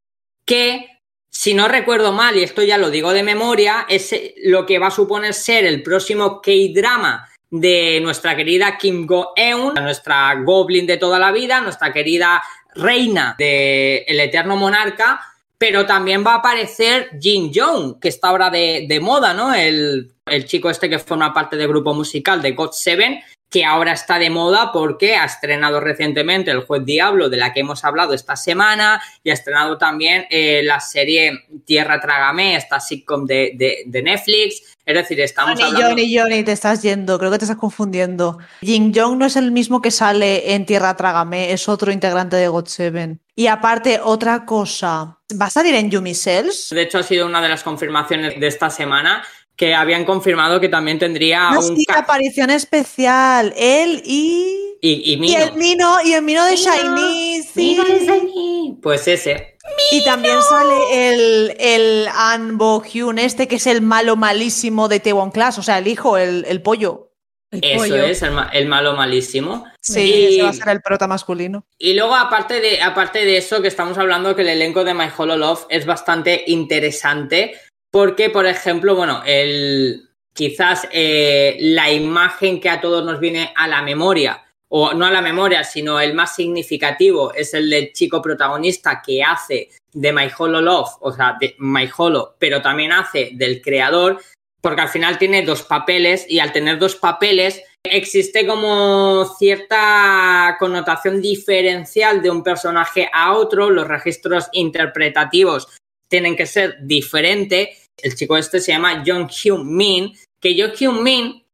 que 0.45 0.98
si 1.39 1.55
no 1.55 1.69
recuerdo 1.69 2.11
mal, 2.11 2.37
y 2.37 2.43
esto 2.43 2.65
ya 2.65 2.77
lo 2.79 2.91
digo 2.91 3.13
de 3.13 3.23
memoria, 3.23 3.87
es 3.89 4.13
lo 4.43 4.67
que 4.67 4.81
va 4.81 4.89
a 4.89 4.91
suponer 4.91 5.33
ser 5.35 5.65
el 5.67 5.85
próximo 5.85 6.43
K-drama 6.43 7.29
de 7.49 8.01
nuestra 8.03 8.35
querida 8.35 8.77
Kim 8.77 9.07
Go-eun, 9.07 9.75
nuestra 9.75 10.35
Goblin 10.43 10.85
de 10.85 10.97
toda 10.97 11.21
la 11.21 11.31
vida, 11.31 11.61
nuestra 11.61 11.93
querida 11.93 12.43
reina 12.75 13.37
de 13.39 14.05
Eterno 14.09 14.57
Monarca, 14.57 15.21
pero 15.57 15.87
también 15.87 16.27
va 16.27 16.33
a 16.33 16.39
aparecer 16.39 17.11
Jin 17.21 17.53
Jong, 17.55 18.01
que 18.01 18.09
está 18.09 18.31
ahora 18.31 18.51
de, 18.51 18.87
de 18.89 18.99
moda, 18.99 19.33
¿no? 19.33 19.55
El, 19.55 20.11
el, 20.27 20.45
chico 20.45 20.71
este 20.71 20.91
que 20.91 20.99
forma 20.99 21.33
parte 21.33 21.57
del 21.57 21.69
grupo 21.69 21.95
musical 21.95 22.43
de 22.43 22.51
God 22.51 22.73
Seven, 22.73 23.21
que 23.51 23.65
ahora 23.65 23.93
está 23.93 24.19
de 24.19 24.31
moda 24.31 24.73
porque 24.73 25.17
ha 25.17 25.25
estrenado 25.25 25.81
recientemente 25.81 26.51
El 26.51 26.61
Juez 26.61 26.85
Diablo, 26.85 27.31
de 27.31 27.39
la 27.39 27.53
que 27.53 27.61
hemos 27.61 27.85
hablado 27.85 28.13
esta 28.13 28.37
semana, 28.37 29.03
y 29.25 29.31
ha 29.31 29.35
estrenado 29.35 29.79
también 29.79 30.27
eh, 30.31 30.63
la 30.63 30.81
serie 30.81 31.47
Tierra 31.65 32.01
Trágame, 32.01 32.57
esta 32.57 32.79
sitcom 32.79 33.25
de, 33.25 33.53
de, 33.55 33.85
de, 33.87 34.03
Netflix. 34.03 34.77
Es 34.85 34.95
decir, 34.95 35.21
estamos 35.21 35.53
Johnny, 35.53 35.63
hablando... 35.65 35.89
Johnny, 35.89 36.19
Johnny, 36.19 36.45
te 36.45 36.53
estás 36.53 36.83
yendo, 36.83 37.19
creo 37.19 37.31
que 37.31 37.39
te 37.39 37.45
estás 37.47 37.59
confundiendo. 37.59 38.39
Jin 38.61 38.93
Jong 38.95 39.17
no 39.19 39.27
es 39.27 39.37
el 39.37 39.51
mismo 39.51 39.81
que 39.81 39.91
sale 39.91 40.55
en 40.55 40.67
Tierra 40.67 40.97
Trágame, 40.97 41.53
es 41.53 41.69
otro 41.69 41.91
integrante 41.91 42.37
de 42.37 42.49
God 42.49 42.67
Seven. 42.67 43.21
Y 43.35 43.47
aparte, 43.47 44.01
otra 44.03 44.45
cosa, 44.45 45.19
¿va 45.41 45.47
a 45.47 45.51
salir 45.51 45.75
en 45.77 45.91
Yumi 45.91 46.15
Cells? 46.15 46.71
De 46.71 46.83
hecho, 46.83 46.99
ha 46.99 47.03
sido 47.03 47.25
una 47.25 47.41
de 47.41 47.49
las 47.49 47.63
confirmaciones 47.63 48.39
de 48.39 48.47
esta 48.47 48.69
semana 48.69 49.23
que 49.59 49.75
habían 49.75 50.05
confirmado 50.07 50.61
que 50.61 50.69
también 50.71 50.99
tendría 50.99 51.51
no, 51.51 51.61
un 51.61 51.77
sí, 51.77 51.85
aparición 51.95 52.49
especial. 52.49 53.53
Él 53.57 54.01
y. 54.07 54.55
Y, 54.81 55.13
y, 55.13 55.17
Mino. 55.17 55.33
y 55.39 55.43
el 55.43 55.53
Mino. 55.55 55.97
Y 56.05 56.13
el 56.13 56.23
Mino 56.23 56.45
de 56.45 56.57
Shiny. 56.57 57.43
Sí. 57.43 57.77
Mino 57.77 57.85
de 57.85 58.07
Shiny. 58.07 58.79
Pues 58.81 59.07
ese. 59.09 59.57
Y 59.93 60.03
también 60.05 60.37
sale 60.49 61.11
el, 61.13 61.57
el 61.59 62.09
Anbo 62.15 62.81
Hyun, 62.83 63.19
este 63.19 63.49
que 63.49 63.57
es 63.57 63.67
el 63.67 63.83
malo 63.83 64.17
malísimo 64.17 64.89
de 64.89 65.01
Taiwan 65.01 65.31
Class, 65.31 65.59
o 65.59 65.63
sea, 65.63 65.77
el 65.79 65.89
hijo, 65.89 66.17
el, 66.17 66.47
el 66.49 66.63
pollo. 66.63 67.13
El 67.51 67.61
Eso 67.65 67.79
pollo. 67.79 67.97
es, 68.05 68.23
el, 68.23 68.31
ma- 68.33 68.51
el 68.53 68.67
malo 68.67 68.95
malísimo. 68.95 69.65
Sí, 69.81 70.01
Y- 70.01 70.35
ese 70.35 70.43
va 70.43 70.49
a 70.51 70.53
ser 70.53 70.69
el 70.69 70.81
prota 70.83 71.07
masculino. 71.09 71.65
Y 71.79 71.95
luego, 71.95 72.15
aparte 72.15 72.61
de, 72.61 72.81
aparte 72.81 73.25
de 73.25 73.37
eso, 73.39 73.61
que 73.61 73.69
estamos 73.69 73.99
hablando 73.99 74.35
que 74.37 74.43
el 74.43 74.49
elenco 74.49 74.85
de 74.85 74.95
My 74.95 75.09
Hollow 75.17 75.37
Love 75.37 75.67
es 75.71 75.85
bastante 75.87 76.45
interesante, 76.47 77.55
porque, 77.91 78.31
por 78.31 78.47
ejemplo, 78.47 78.95
bueno, 78.95 79.23
el, 79.25 80.09
quizás 80.33 80.89
eh, 80.93 81.57
la 81.61 81.91
imagen 81.91 82.61
que 82.61 82.69
a 82.69 82.81
todos 82.81 83.05
nos 83.05 83.21
viene 83.21 83.53
a 83.57 83.67
la 83.67 83.83
memoria, 83.83 84.45
o 84.69 84.93
no 84.93 85.07
a 85.07 85.11
la 85.11 85.23
memoria, 85.23 85.65
sino 85.65 85.99
el 85.99 86.15
más 86.15 86.35
significativo, 86.35 87.33
es 87.33 87.55
el 87.55 87.71
del 87.71 87.93
chico 87.93 88.21
protagonista 88.21 89.03
que 89.05 89.23
hace 89.23 89.71
de 89.93 90.13
My 90.13 90.29
Hollow 90.37 90.61
Love, 90.61 90.91
o 91.01 91.13
sea, 91.13 91.37
de 91.41 91.57
My 91.59 91.89
Hollow, 91.97 92.35
pero 92.39 92.61
también 92.61 92.93
hace 92.93 93.31
del 93.33 93.63
creador, 93.63 94.21
porque 94.61 94.83
al 94.83 94.89
final 94.89 95.19
tiene 95.19 95.43
dos 95.43 95.63
papeles 95.63 96.27
y 96.29 96.41
al 96.41 96.53
tener 96.53 96.79
dos 96.79 96.97
papeles 96.97 97.63
existe 97.83 98.47
como 98.47 99.25
cierta 99.39 100.57
connotación 100.59 101.23
diferencial 101.23 102.21
de 102.21 102.31
un 102.31 102.43
personaje 102.43 103.09
a 103.13 103.33
otro, 103.33 103.71
los 103.71 103.89
registros 103.89 104.49
interpretativos 104.53 105.69
tienen 106.09 106.37
que 106.37 106.47
ser 106.47 106.79
diferentes. 106.83 107.91
El 107.97 108.15
chico 108.15 108.37
este 108.37 108.61
se 108.61 108.73
llama 108.73 109.03
Jung 109.07 109.29
Hyun 109.29 109.77
Min, 109.77 110.13
que 110.41 110.61
Jung 110.61 110.75
Hyun 110.75 111.03
Min 111.03 111.45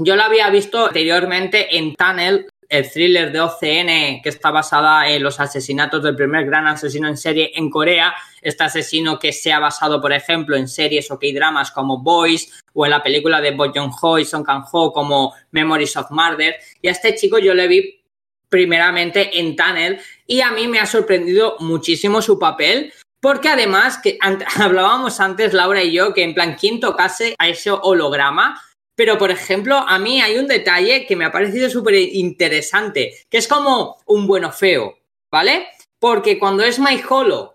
yo 0.00 0.14
lo 0.14 0.22
había 0.22 0.48
visto 0.48 0.86
anteriormente 0.86 1.76
en 1.76 1.96
Tunnel, 1.96 2.46
el 2.68 2.90
thriller 2.90 3.32
de 3.32 3.40
OCN 3.40 4.22
que 4.22 4.28
está 4.28 4.50
basada 4.50 5.08
en 5.08 5.22
los 5.22 5.40
asesinatos 5.40 6.02
del 6.02 6.14
primer 6.14 6.44
gran 6.46 6.68
asesino 6.68 7.08
en 7.08 7.16
serie 7.16 7.50
en 7.54 7.68
Corea. 7.70 8.14
Este 8.40 8.62
asesino 8.62 9.18
que 9.18 9.32
se 9.32 9.52
ha 9.52 9.58
basado, 9.58 10.00
por 10.00 10.12
ejemplo, 10.12 10.56
en 10.56 10.68
series 10.68 11.10
o 11.10 11.18
dramas 11.34 11.72
como 11.72 11.98
Boys 11.98 12.62
o 12.74 12.84
en 12.84 12.90
la 12.90 13.02
película 13.02 13.40
de 13.40 13.52
Bo 13.52 13.72
Joon 13.74 13.90
Ho 14.00 14.18
y 14.18 14.24
Song 14.24 14.44
Kang 14.44 14.64
Ho 14.70 14.92
como 14.92 15.34
Memories 15.50 15.96
of 15.96 16.10
Murder. 16.10 16.54
Y 16.80 16.88
a 16.88 16.92
este 16.92 17.14
chico 17.14 17.38
yo 17.38 17.54
le 17.54 17.66
vi 17.66 18.00
primeramente 18.48 19.38
en 19.40 19.56
Tunnel 19.56 20.00
y 20.26 20.40
a 20.42 20.52
mí 20.52 20.68
me 20.68 20.78
ha 20.78 20.86
sorprendido 20.86 21.56
muchísimo 21.60 22.22
su 22.22 22.38
papel. 22.38 22.92
Porque 23.20 23.48
además, 23.48 23.98
que 23.98 24.18
hablábamos 24.60 25.20
antes, 25.20 25.52
Laura 25.52 25.82
y 25.82 25.92
yo, 25.92 26.14
que 26.14 26.22
en 26.22 26.34
plan, 26.34 26.56
¿quién 26.58 26.80
tocase 26.80 27.34
a 27.38 27.48
ese 27.48 27.70
holograma? 27.70 28.60
Pero, 28.94 29.16
por 29.16 29.30
ejemplo, 29.30 29.76
a 29.76 29.98
mí 29.98 30.20
hay 30.20 30.38
un 30.38 30.48
detalle 30.48 31.06
que 31.06 31.14
me 31.14 31.24
ha 31.24 31.32
parecido 31.32 31.70
súper 31.70 31.94
interesante, 31.94 33.14
que 33.30 33.38
es 33.38 33.46
como 33.46 33.96
un 34.06 34.26
bueno 34.26 34.50
feo, 34.50 34.98
¿vale? 35.30 35.68
Porque 36.00 36.38
cuando 36.38 36.64
es 36.64 36.80
My 36.80 37.00
Hollow 37.08 37.54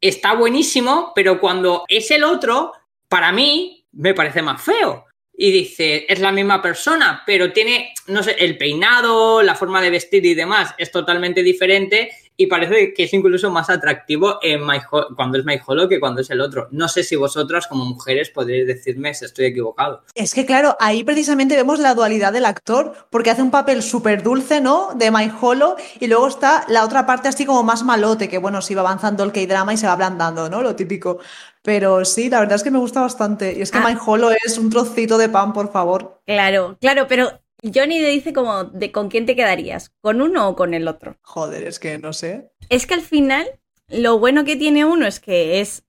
está 0.00 0.34
buenísimo, 0.34 1.12
pero 1.14 1.40
cuando 1.40 1.84
es 1.88 2.10
el 2.10 2.24
otro, 2.24 2.72
para 3.08 3.32
mí 3.32 3.86
me 3.92 4.14
parece 4.14 4.40
más 4.40 4.62
feo. 4.62 5.06
Y 5.34 5.50
dice, 5.50 6.06
es 6.08 6.20
la 6.20 6.32
misma 6.32 6.60
persona, 6.60 7.22
pero 7.26 7.52
tiene, 7.52 7.94
no 8.06 8.22
sé, 8.22 8.36
el 8.38 8.58
peinado, 8.58 9.42
la 9.42 9.54
forma 9.54 9.80
de 9.80 9.90
vestir 9.90 10.24
y 10.24 10.34
demás 10.34 10.74
es 10.78 10.90
totalmente 10.90 11.42
diferente 11.42 12.10
y 12.42 12.46
parece 12.46 12.92
que 12.94 13.04
es 13.04 13.12
incluso 13.14 13.50
más 13.50 13.70
atractivo 13.70 14.38
en 14.42 14.66
My 14.66 14.78
Ho- 14.90 15.14
cuando 15.14 15.38
es 15.38 15.44
My 15.44 15.58
Hollow 15.64 15.88
que 15.88 16.00
cuando 16.00 16.20
es 16.20 16.30
el 16.30 16.40
otro. 16.40 16.68
No 16.70 16.88
sé 16.88 17.02
si 17.02 17.16
vosotras 17.16 17.66
como 17.66 17.84
mujeres 17.84 18.30
podréis 18.30 18.66
decirme 18.66 19.14
si 19.14 19.24
estoy 19.24 19.46
equivocado. 19.46 20.04
Es 20.14 20.34
que, 20.34 20.44
claro, 20.46 20.76
ahí 20.80 21.04
precisamente 21.04 21.56
vemos 21.56 21.78
la 21.78 21.94
dualidad 21.94 22.32
del 22.32 22.44
actor, 22.44 22.94
porque 23.10 23.30
hace 23.30 23.42
un 23.42 23.50
papel 23.50 23.82
súper 23.82 24.22
dulce, 24.22 24.60
¿no? 24.60 24.90
De 24.94 25.10
My 25.10 25.30
Hollow, 25.40 25.76
y 26.00 26.06
luego 26.06 26.26
está 26.28 26.64
la 26.68 26.84
otra 26.84 27.06
parte 27.06 27.28
así 27.28 27.44
como 27.46 27.62
más 27.62 27.82
malote, 27.84 28.28
que 28.28 28.38
bueno, 28.38 28.60
si 28.62 28.74
va 28.74 28.80
avanzando 28.82 29.22
el 29.24 29.32
K-drama 29.32 29.74
y 29.74 29.76
se 29.76 29.86
va 29.86 29.92
ablandando, 29.92 30.48
¿no? 30.48 30.62
Lo 30.62 30.74
típico. 30.76 31.18
Pero 31.64 32.04
sí, 32.04 32.28
la 32.28 32.40
verdad 32.40 32.56
es 32.56 32.64
que 32.64 32.70
me 32.72 32.78
gusta 32.78 33.00
bastante. 33.02 33.54
Y 33.56 33.62
es 33.62 33.70
que 33.70 33.78
Ah. 33.78 33.84
My 33.88 33.96
Hollow 34.04 34.30
es 34.44 34.58
un 34.58 34.68
trocito 34.68 35.16
de 35.16 35.28
pan, 35.28 35.52
por 35.52 35.70
favor. 35.70 36.20
Claro, 36.26 36.76
claro, 36.80 37.06
pero 37.08 37.30
Johnny 37.62 38.00
le 38.00 38.08
dice 38.08 38.32
como 38.32 38.64
de 38.64 38.90
con 38.92 39.08
quién 39.08 39.26
te 39.26 39.36
quedarías, 39.36 39.92
con 40.00 40.20
uno 40.20 40.48
o 40.48 40.56
con 40.56 40.74
el 40.74 40.88
otro. 40.88 41.16
Joder, 41.22 41.64
es 41.64 41.78
que 41.78 41.98
no 41.98 42.12
sé. 42.12 42.50
Es 42.68 42.86
que 42.86 42.94
al 42.94 43.02
final 43.02 43.46
lo 43.88 44.18
bueno 44.18 44.44
que 44.44 44.56
tiene 44.56 44.84
uno 44.84 45.06
es 45.06 45.20
que 45.20 45.60
es 45.60 45.84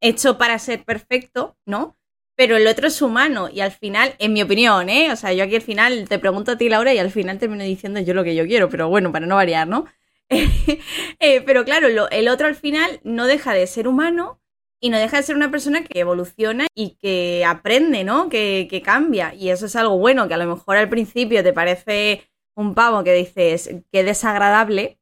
hecho 0.00 0.38
para 0.38 0.58
ser 0.58 0.84
perfecto, 0.84 1.56
¿no? 1.66 1.96
Pero 2.36 2.56
el 2.56 2.66
otro 2.66 2.86
es 2.88 3.00
humano 3.00 3.48
y 3.52 3.60
al 3.60 3.72
final, 3.72 4.14
en 4.18 4.32
mi 4.34 4.42
opinión, 4.42 4.88
¿eh? 4.90 5.10
O 5.12 5.16
sea, 5.16 5.32
yo 5.32 5.44
aquí 5.44 5.56
al 5.56 5.62
final 5.62 6.08
te 6.08 6.18
pregunto 6.18 6.52
a 6.52 6.58
ti, 6.58 6.68
Laura, 6.68 6.92
y 6.92 6.98
al 6.98 7.10
final 7.10 7.38
termino 7.38 7.64
diciendo 7.64 8.00
yo 8.00 8.12
lo 8.14 8.24
que 8.24 8.34
yo 8.34 8.46
quiero, 8.46 8.68
pero 8.68 8.88
bueno, 8.88 9.10
para 9.12 9.26
no 9.26 9.36
variar, 9.36 9.66
¿no? 9.68 9.86
Eh, 11.20 11.40
pero 11.42 11.64
claro, 11.64 11.88
lo- 11.88 12.10
el 12.10 12.28
otro 12.28 12.46
al 12.46 12.54
final 12.56 13.00
no 13.04 13.26
deja 13.26 13.54
de 13.54 13.66
ser 13.66 13.88
humano 13.88 14.40
y 14.86 14.88
no 14.88 14.98
deja 14.98 15.16
de 15.16 15.24
ser 15.24 15.34
una 15.34 15.50
persona 15.50 15.82
que 15.82 15.98
evoluciona 15.98 16.68
y 16.72 16.90
que 16.90 17.44
aprende, 17.44 18.04
¿no? 18.04 18.28
Que, 18.28 18.82
cambia. 18.84 19.34
Y 19.34 19.50
eso 19.50 19.66
es 19.66 19.74
algo 19.74 19.98
bueno, 19.98 20.28
que 20.28 20.34
a 20.34 20.38
lo 20.38 20.46
mejor 20.46 20.76
al 20.76 20.88
principio 20.88 21.42
te 21.42 21.52
parece 21.52 22.30
un 22.54 22.72
pavo 22.72 23.02
que 23.02 23.12
dices 23.12 23.68
que 23.90 24.04
desagradable, 24.04 25.00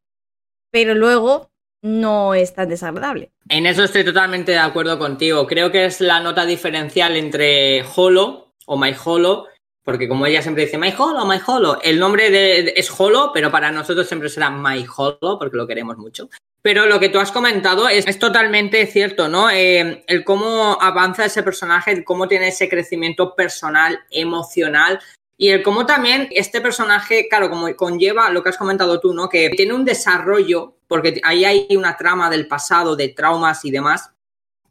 pero 0.70 0.94
luego 0.94 1.50
no 1.82 2.32
es 2.32 2.54
tan 2.54 2.70
desagradable. 2.70 3.30
En 3.50 3.66
eso 3.66 3.84
estoy 3.84 4.06
totalmente 4.06 4.52
de 4.52 4.58
acuerdo 4.58 4.98
contigo. 4.98 5.46
Creo 5.46 5.70
que 5.70 5.84
es 5.84 6.00
la 6.00 6.18
nota 6.20 6.46
diferencial 6.46 7.14
entre 7.16 7.84
Holo 7.94 8.54
o 8.64 8.78
My 8.78 8.94
Holo, 9.04 9.48
porque 9.82 10.08
como 10.08 10.24
ella 10.24 10.40
siempre 10.40 10.64
dice 10.64 10.78
My 10.78 10.94
Holo, 10.96 11.26
My 11.26 11.40
Holo, 11.46 11.78
el 11.82 11.98
nombre 11.98 12.78
es 12.78 12.90
Holo, 12.98 13.32
pero 13.34 13.50
para 13.50 13.70
nosotros 13.70 14.06
siempre 14.06 14.30
será 14.30 14.48
My 14.48 14.86
Holo, 14.96 15.38
porque 15.38 15.58
lo 15.58 15.66
queremos 15.66 15.98
mucho. 15.98 16.30
Pero 16.64 16.86
lo 16.86 16.98
que 16.98 17.10
tú 17.10 17.18
has 17.18 17.30
comentado 17.30 17.90
es, 17.90 18.06
es 18.06 18.18
totalmente 18.18 18.86
cierto, 18.86 19.28
¿no? 19.28 19.50
Eh, 19.50 20.02
el 20.06 20.24
cómo 20.24 20.78
avanza 20.80 21.26
ese 21.26 21.42
personaje, 21.42 21.90
el 21.90 22.04
cómo 22.04 22.26
tiene 22.26 22.48
ese 22.48 22.70
crecimiento 22.70 23.34
personal, 23.34 24.00
emocional, 24.10 24.98
y 25.36 25.50
el 25.50 25.62
cómo 25.62 25.84
también 25.84 26.26
este 26.30 26.62
personaje, 26.62 27.28
claro, 27.28 27.50
como 27.50 27.74
conlleva 27.76 28.30
lo 28.30 28.42
que 28.42 28.48
has 28.48 28.56
comentado 28.56 28.98
tú, 28.98 29.12
¿no? 29.12 29.28
Que 29.28 29.50
tiene 29.50 29.74
un 29.74 29.84
desarrollo, 29.84 30.76
porque 30.88 31.20
ahí 31.22 31.44
hay 31.44 31.66
una 31.76 31.98
trama 31.98 32.30
del 32.30 32.46
pasado, 32.46 32.96
de 32.96 33.08
traumas 33.08 33.62
y 33.66 33.70
demás, 33.70 34.10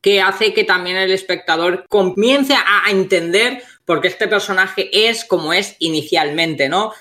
que 0.01 0.19
hace 0.19 0.51
que 0.51 0.63
también 0.63 0.97
el 0.97 1.11
espectador 1.11 1.85
comience 1.89 2.55
a, 2.55 2.89
entender 2.89 3.61
porque 3.85 4.07
este 4.07 4.27
personaje 4.27 4.89
es 5.07 5.25
como 5.25 5.53
es 5.53 5.75
inicialmente, 5.77 6.69
¿no? 6.69 6.91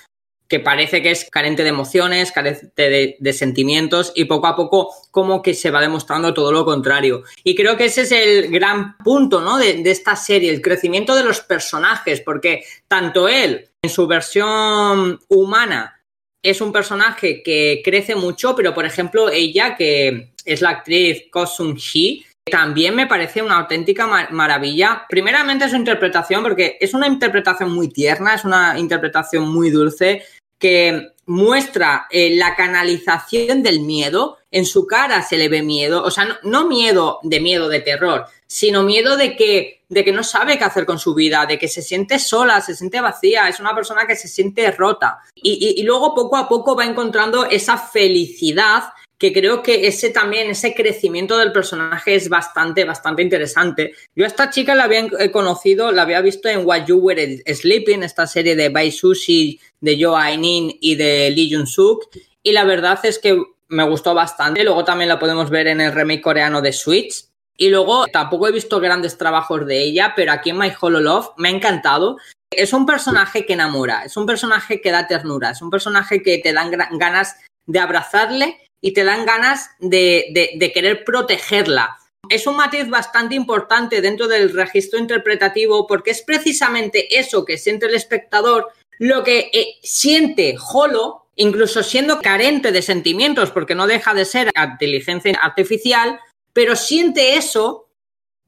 Que 0.53 0.59
parece 0.59 1.01
que 1.01 1.09
es 1.09 1.27
carente 1.31 1.63
de 1.63 1.69
emociones, 1.69 2.31
carente 2.31 3.17
de, 3.19 3.33
sentimientos 3.33 4.11
y 4.13 4.25
poco 4.25 4.45
a 4.45 4.55
poco 4.55 4.93
como 5.09 5.41
que 5.41 5.55
se 5.55 5.71
va 5.71 5.81
demostrando 5.81 6.31
todo 6.31 6.51
lo 6.51 6.63
contrario. 6.63 7.23
Y 7.43 7.55
creo 7.55 7.75
que 7.75 7.85
ese 7.85 8.03
es 8.03 8.11
el 8.11 8.51
gran 8.51 8.95
punto 8.99 9.41
¿no? 9.41 9.57
de, 9.57 9.81
esta 9.85 10.15
serie, 10.15 10.51
el 10.51 10.61
crecimiento 10.61 11.15
de 11.15 11.23
los 11.23 11.39
personajes, 11.39 12.21
porque 12.21 12.63
tanto 12.87 13.27
él 13.27 13.67
en 13.81 13.89
su 13.89 14.05
versión 14.05 15.19
humana 15.27 15.99
es 16.43 16.61
un 16.61 16.71
personaje 16.71 17.41
que 17.41 17.81
crece 17.83 18.13
mucho, 18.13 18.55
pero 18.55 18.75
por 18.75 18.85
ejemplo 18.85 19.31
ella, 19.31 19.75
que 19.75 20.33
es 20.45 20.61
la 20.61 20.69
actriz 20.69 21.31
Ko 21.31 21.47
Sung-hee, 21.47 22.23
también 22.51 22.95
me 22.95 23.07
parece 23.07 23.41
una 23.41 23.57
auténtica 23.57 24.27
maravilla. 24.31 25.05
Primeramente 25.07 25.69
su 25.69 25.75
interpretación, 25.75 26.43
porque 26.43 26.77
es 26.79 26.93
una 26.93 27.07
interpretación 27.07 27.71
muy 27.71 27.89
tierna, 27.89 28.35
es 28.35 28.43
una 28.43 28.77
interpretación 28.77 29.51
muy 29.51 29.69
dulce, 29.69 30.23
que 30.63 31.11
muestra 31.25 32.07
eh, 32.09 32.37
la 32.37 32.55
canalización 32.55 33.63
del 33.63 33.81
miedo. 33.81 34.37
En 34.49 34.65
su 34.65 34.87
cara 34.87 35.21
se 35.21 35.37
le 35.37 35.49
ve 35.49 35.61
miedo, 35.61 36.01
o 36.01 36.09
sea, 36.09 36.39
no, 36.43 36.67
miedo 36.67 37.19
de 37.21 37.41
miedo 37.41 37.67
de 37.67 37.81
terror, 37.81 38.27
sino 38.47 38.83
miedo 38.83 39.17
de 39.17 39.35
que, 39.35 39.81
de 39.89 40.05
que 40.05 40.13
no 40.13 40.23
sabe 40.23 40.57
qué 40.57 40.63
hacer 40.63 40.85
con 40.85 40.99
su 40.99 41.13
vida, 41.13 41.45
de 41.45 41.59
que 41.59 41.67
se 41.67 41.81
siente 41.81 42.17
sola, 42.17 42.61
se 42.61 42.75
siente 42.75 43.01
vacía, 43.01 43.49
es 43.49 43.59
una 43.59 43.75
persona 43.75 44.07
que 44.07 44.15
se 44.15 44.29
siente 44.29 44.71
rota. 44.71 45.19
y 45.35 45.83
luego 45.83 46.15
poco 46.15 46.37
a 46.37 46.47
poco 46.47 46.77
va 46.77 46.85
encontrando 46.85 47.43
esa 47.45 47.77
felicidad 47.77 48.83
que 49.23 49.31
creo 49.31 49.63
que 49.63 49.87
ese 49.87 50.09
también, 50.09 50.49
ese 50.49 50.75
crecimiento 50.75 51.37
del 51.37 51.53
personaje 51.53 52.13
es 52.13 52.27
bastante, 52.27 52.83
bastante 52.83 53.21
interesante. 53.21 53.93
Yo 54.17 54.25
a 54.25 54.27
esta 54.27 54.49
chica 54.49 54.75
la 54.75 54.83
había 54.83 55.07
conocido, 55.31 55.93
la 55.93 56.01
había 56.01 56.19
visto 56.19 56.49
en 56.49 56.65
What 56.65 56.87
You 56.87 56.97
Were 56.97 57.41
Sleeping, 57.47 58.03
esta 58.03 58.27
serie 58.27 58.57
de 58.57 58.67
Bai 58.67 58.91
Sushi, 58.91 59.61
de 59.79 59.97
Jo 59.97 60.17
Ainin 60.17 60.77
y 60.81 60.95
de 60.95 61.29
Lee 61.29 61.49
Jun 61.49 61.67
Suk, 61.67 62.09
y 62.43 62.51
la 62.51 62.65
verdad 62.65 62.99
es 63.03 63.17
que 63.17 63.41
me 63.69 63.87
gustó 63.87 64.13
bastante. 64.13 64.61
Luego 64.61 64.83
también 64.83 65.07
la 65.07 65.19
podemos 65.19 65.49
ver 65.49 65.67
en 65.67 65.79
el 65.79 65.93
remake 65.93 66.21
coreano 66.21 66.61
de 66.61 66.73
Switch. 66.73 67.23
Y 67.55 67.69
luego 67.69 68.07
tampoco 68.07 68.49
he 68.49 68.51
visto 68.51 68.81
grandes 68.81 69.17
trabajos 69.17 69.65
de 69.65 69.83
ella, 69.83 70.11
pero 70.17 70.33
aquí 70.33 70.49
en 70.49 70.57
My 70.57 70.73
Hollow 70.77 70.99
Love 70.99 71.29
me 71.37 71.47
ha 71.47 71.51
encantado. 71.51 72.17
Es 72.51 72.73
un 72.73 72.85
personaje 72.85 73.45
que 73.45 73.53
enamora, 73.53 74.03
es 74.03 74.17
un 74.17 74.25
personaje 74.25 74.81
que 74.81 74.91
da 74.91 75.07
ternura, 75.07 75.51
es 75.51 75.61
un 75.61 75.69
personaje 75.69 76.21
que 76.21 76.39
te 76.39 76.51
dan 76.51 76.71
ganas 76.99 77.37
de 77.65 77.79
abrazarle 77.79 78.57
y 78.83 78.91
te 78.91 79.05
dan 79.05 79.25
ganas 79.25 79.71
de, 79.79 80.71
querer 80.73 81.05
protegerla. 81.05 81.97
Es 82.29 82.45
un 82.47 82.57
matiz 82.57 82.89
bastante 82.89 83.33
importante 83.33 84.01
dentro 84.01 84.27
del 84.27 84.53
registro 84.53 84.99
interpretativo 84.99 85.87
porque 85.87 86.11
es 86.11 86.21
precisamente 86.21 87.17
eso 87.17 87.45
que 87.45 87.57
siente 87.57 87.85
el 87.85 87.95
espectador 87.95 88.71
lo 88.99 89.23
que 89.23 89.49
eh, 89.53 89.79
siente 89.81 90.55
Holo, 90.73 91.27
incluso 91.35 91.81
siendo 91.81 92.19
carente 92.19 92.71
de 92.71 92.81
sentimientos 92.81 93.51
porque 93.51 93.73
no 93.73 93.87
deja 93.87 94.13
de 94.13 94.25
ser 94.25 94.51
inteligencia 94.55 95.39
artificial, 95.41 96.19
pero 96.51 96.75
siente 96.75 97.37
eso 97.37 97.87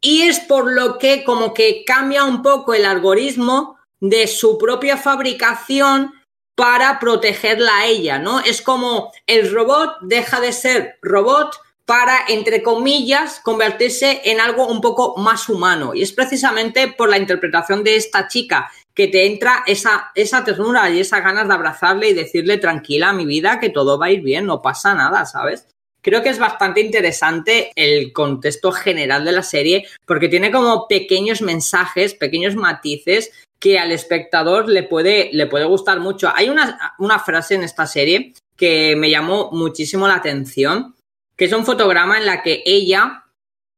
y 0.01 0.23
es 0.23 0.41
por 0.41 0.71
lo 0.71 0.97
que 0.97 1.23
como 1.23 1.53
que 1.53 1.83
cambia 1.85 2.25
un 2.25 2.41
poco 2.41 2.73
el 2.73 2.85
algoritmo 2.85 3.79
de 4.01 4.27
su 4.27 4.57
propia 4.57 4.97
fabricación 4.97 6.13
para 6.55 6.99
protegerla 6.99 7.79
a 7.79 7.85
ella, 7.85 8.17
¿no? 8.17 8.39
Es 8.39 8.61
como 8.61 9.11
el 9.27 9.51
robot 9.51 9.97
deja 10.01 10.39
de 10.39 10.53
ser 10.53 10.97
robot 11.01 11.55
para, 11.85 12.17
entre 12.29 12.63
comillas, 12.63 13.39
convertirse 13.43 14.21
en 14.25 14.39
algo 14.39 14.67
un 14.67 14.81
poco 14.81 15.15
más 15.17 15.49
humano. 15.49 15.93
Y 15.93 16.01
es 16.01 16.11
precisamente 16.13 16.87
por 16.87 17.09
la 17.09 17.17
interpretación 17.17 17.83
de 17.83 17.95
esta 17.95 18.27
chica 18.27 18.71
que 18.95 19.07
te 19.07 19.27
entra 19.27 19.63
esa, 19.67 20.11
esa 20.15 20.43
ternura 20.43 20.89
y 20.89 21.01
esa 21.01 21.19
ganas 21.19 21.47
de 21.47 21.53
abrazarle 21.53 22.09
y 22.09 22.13
decirle 22.13 22.57
tranquila, 22.57 23.13
mi 23.13 23.25
vida, 23.25 23.59
que 23.59 23.69
todo 23.69 23.99
va 23.99 24.07
a 24.07 24.11
ir 24.11 24.21
bien, 24.21 24.45
no 24.45 24.61
pasa 24.61 24.95
nada, 24.95 25.25
¿sabes? 25.25 25.67
Creo 26.01 26.23
que 26.23 26.29
es 26.29 26.39
bastante 26.39 26.81
interesante 26.81 27.71
el 27.75 28.13
contexto 28.13 28.71
general 28.71 29.25
de 29.25 29.31
la 29.31 29.43
serie 29.43 29.87
porque 30.05 30.29
tiene 30.29 30.51
como 30.51 30.87
pequeños 30.87 31.41
mensajes, 31.41 32.13
pequeños 32.13 32.55
matices 32.55 33.31
que 33.65 33.79
al 33.79 33.91
espectador 33.91 34.69
le 34.69 34.83
puede, 34.83 35.31
le 35.33 35.47
puede 35.47 35.65
gustar 35.65 35.99
mucho. 35.99 36.31
Hay 36.35 36.49
una, 36.49 36.93
una 36.99 37.17
frase 37.17 37.55
en 37.55 37.63
esta 37.63 37.87
serie 37.87 38.31
que 38.55 38.95
me 38.95 39.09
llamó 39.09 39.49
muchísimo 39.53 40.07
la 40.07 40.17
atención, 40.17 40.93
que 41.35 41.45
es 41.45 41.51
un 41.51 41.65
fotograma 41.65 42.19
en 42.19 42.27
la 42.27 42.43
que 42.43 42.61
ella, 42.63 43.23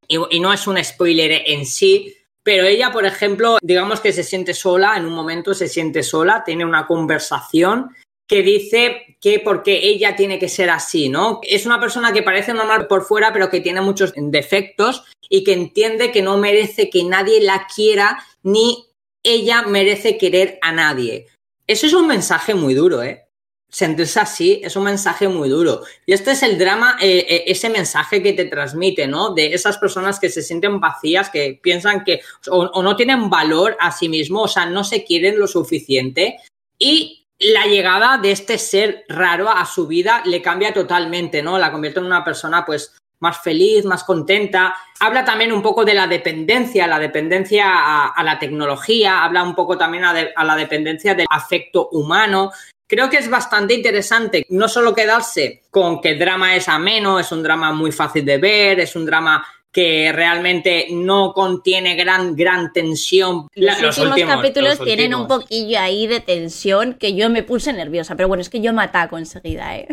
y, 0.05 0.17
y, 0.29 0.41
no 0.41 0.51
es 0.51 0.67
un 0.67 0.83
spoiler 0.83 1.41
en 1.45 1.65
sí, 1.65 2.13
pero 2.43 2.65
ella, 2.65 2.91
por 2.91 3.05
ejemplo, 3.05 3.59
digamos 3.61 4.01
que 4.01 4.11
se 4.11 4.23
siente 4.23 4.53
sola, 4.53 4.97
en 4.97 5.05
un 5.05 5.13
momento 5.13 5.53
se 5.53 5.69
siente 5.69 6.03
sola, 6.03 6.43
tiene 6.43 6.65
una 6.65 6.85
conversación 6.85 7.95
que 8.27 8.43
dice 8.43 9.17
que 9.21 9.39
porque 9.39 9.88
ella 9.88 10.17
tiene 10.17 10.38
que 10.38 10.49
ser 10.49 10.69
así, 10.69 11.07
¿no? 11.07 11.39
Es 11.43 11.65
una 11.65 11.79
persona 11.79 12.11
que 12.11 12.23
parece 12.23 12.53
normal 12.53 12.88
por 12.88 13.05
fuera, 13.05 13.31
pero 13.31 13.49
que 13.49 13.61
tiene 13.61 13.79
muchos 13.79 14.11
defectos 14.17 15.05
y 15.29 15.45
que 15.45 15.53
entiende 15.53 16.11
que 16.11 16.21
no 16.21 16.38
merece 16.38 16.89
que 16.89 17.05
nadie 17.05 17.39
la 17.39 17.67
quiera 17.73 18.21
ni 18.43 18.86
ella 19.28 19.63
merece 19.63 20.17
querer 20.17 20.57
a 20.61 20.71
nadie. 20.71 21.28
Eso 21.65 21.86
es 21.86 21.93
un 21.93 22.07
mensaje 22.07 22.53
muy 22.53 22.73
duro, 22.73 23.03
¿eh? 23.03 23.25
Sentirse 23.69 24.21
así 24.21 24.61
es 24.63 24.78
un 24.78 24.86
mensaje 24.86 25.28
muy 25.28 25.49
duro. 25.49 25.82
Y 26.05 26.13
este 26.13 26.32
es 26.32 26.41
el 26.43 26.57
drama, 26.57 26.97
eh, 27.01 27.25
eh, 27.28 27.43
ese 27.47 27.69
mensaje 27.69 28.23
que 28.23 28.32
te 28.32 28.45
transmite, 28.45 29.07
¿no? 29.07 29.34
De 29.34 29.53
esas 29.53 29.78
personas 29.78 30.19
que 30.19 30.30
se 30.30 30.41
sienten 30.41 30.80
vacías, 30.80 31.30
que 31.30 31.59
piensan 31.61 32.05
que 32.05 32.21
o, 32.49 32.82
no 32.82 32.95
tienen 32.95 33.30
valor 33.30 33.75
a 33.82 33.91
sí 33.91 34.07
mismos, 34.07 34.43
o 34.43 34.53
sea, 34.53 34.65
no 34.65 34.86
se 34.86 35.03
quieren 35.03 35.38
lo 35.38 35.47
suficiente. 35.47 36.38
Y 36.80 37.28
la 37.39 37.65
llegada 37.65 38.17
de 38.17 38.32
este 38.32 38.57
ser 38.57 39.03
raro 39.09 39.49
a 39.49 39.65
su 39.65 39.86
vida 39.86 40.23
le 40.25 40.41
cambia 40.41 40.73
totalmente, 40.73 41.43
¿no? 41.43 41.59
La 41.59 41.71
convierte 41.71 41.99
en 41.99 42.05
una 42.05 42.23
persona, 42.23 42.63
pues, 42.65 42.95
más 43.20 43.41
feliz, 43.41 43.86
más 43.86 44.03
contenta. 44.03 44.76
Habla 44.99 45.26
también 45.26 45.51
un 45.51 45.61
poco 45.61 45.84
de 45.86 45.93
la 45.93 46.07
dependencia, 46.07 46.88
la 46.88 46.99
dependencia 46.99 48.07
a, 48.09 48.24
la 48.24 48.39
tecnología, 48.39 49.24
habla 49.24 49.43
un 49.43 49.55
poco 49.55 49.78
también 49.78 50.05
a, 50.05 50.43
la 50.43 50.55
dependencia 50.55 51.13
del 51.13 51.28
afecto 51.30 51.89
humano. 51.91 52.51
Creo 52.88 53.09
que 53.09 53.18
es 53.18 53.30
bastante 53.30 53.74
interesante 53.74 54.45
no 54.49 54.70
solo 54.70 54.95
quedarse 54.95 55.63
con 55.70 55.99
que 55.99 56.11
el 56.11 56.20
drama 56.20 56.55
es 56.55 56.70
ameno, 56.70 57.20
es 57.20 57.32
un 57.32 57.43
drama 57.43 57.74
muy 57.74 57.91
fácil 57.91 58.24
de 58.24 58.38
ver, 58.38 58.80
es 58.80 58.95
un 58.95 59.05
drama 59.05 59.45
que 59.72 60.11
realmente 60.13 60.88
no 60.91 61.34
contiene 61.34 61.95
gran, 61.95 62.36
gran 62.36 62.72
tensión. 62.72 63.47
Los, 63.53 63.97
últimos, 63.97 64.36
capítulos 64.36 64.80
tienen 64.80 65.13
un 65.13 65.28
poquillo 65.28 65.80
ahí 65.80 66.07
de 66.07 66.20
tensión 66.20 66.93
que 66.93 67.13
yo 67.13 67.30
me 67.30 67.43
puse 67.43 67.74
nerviosa, 67.74 68.15
pero 68.15 68.28
bueno, 68.28 68.41
es 68.41 68.49
que 68.49 68.61
yo 68.61 68.74
me 68.74 68.84
ataco 68.84 69.18
enseguida, 69.18 69.78
¿eh? 69.78 69.88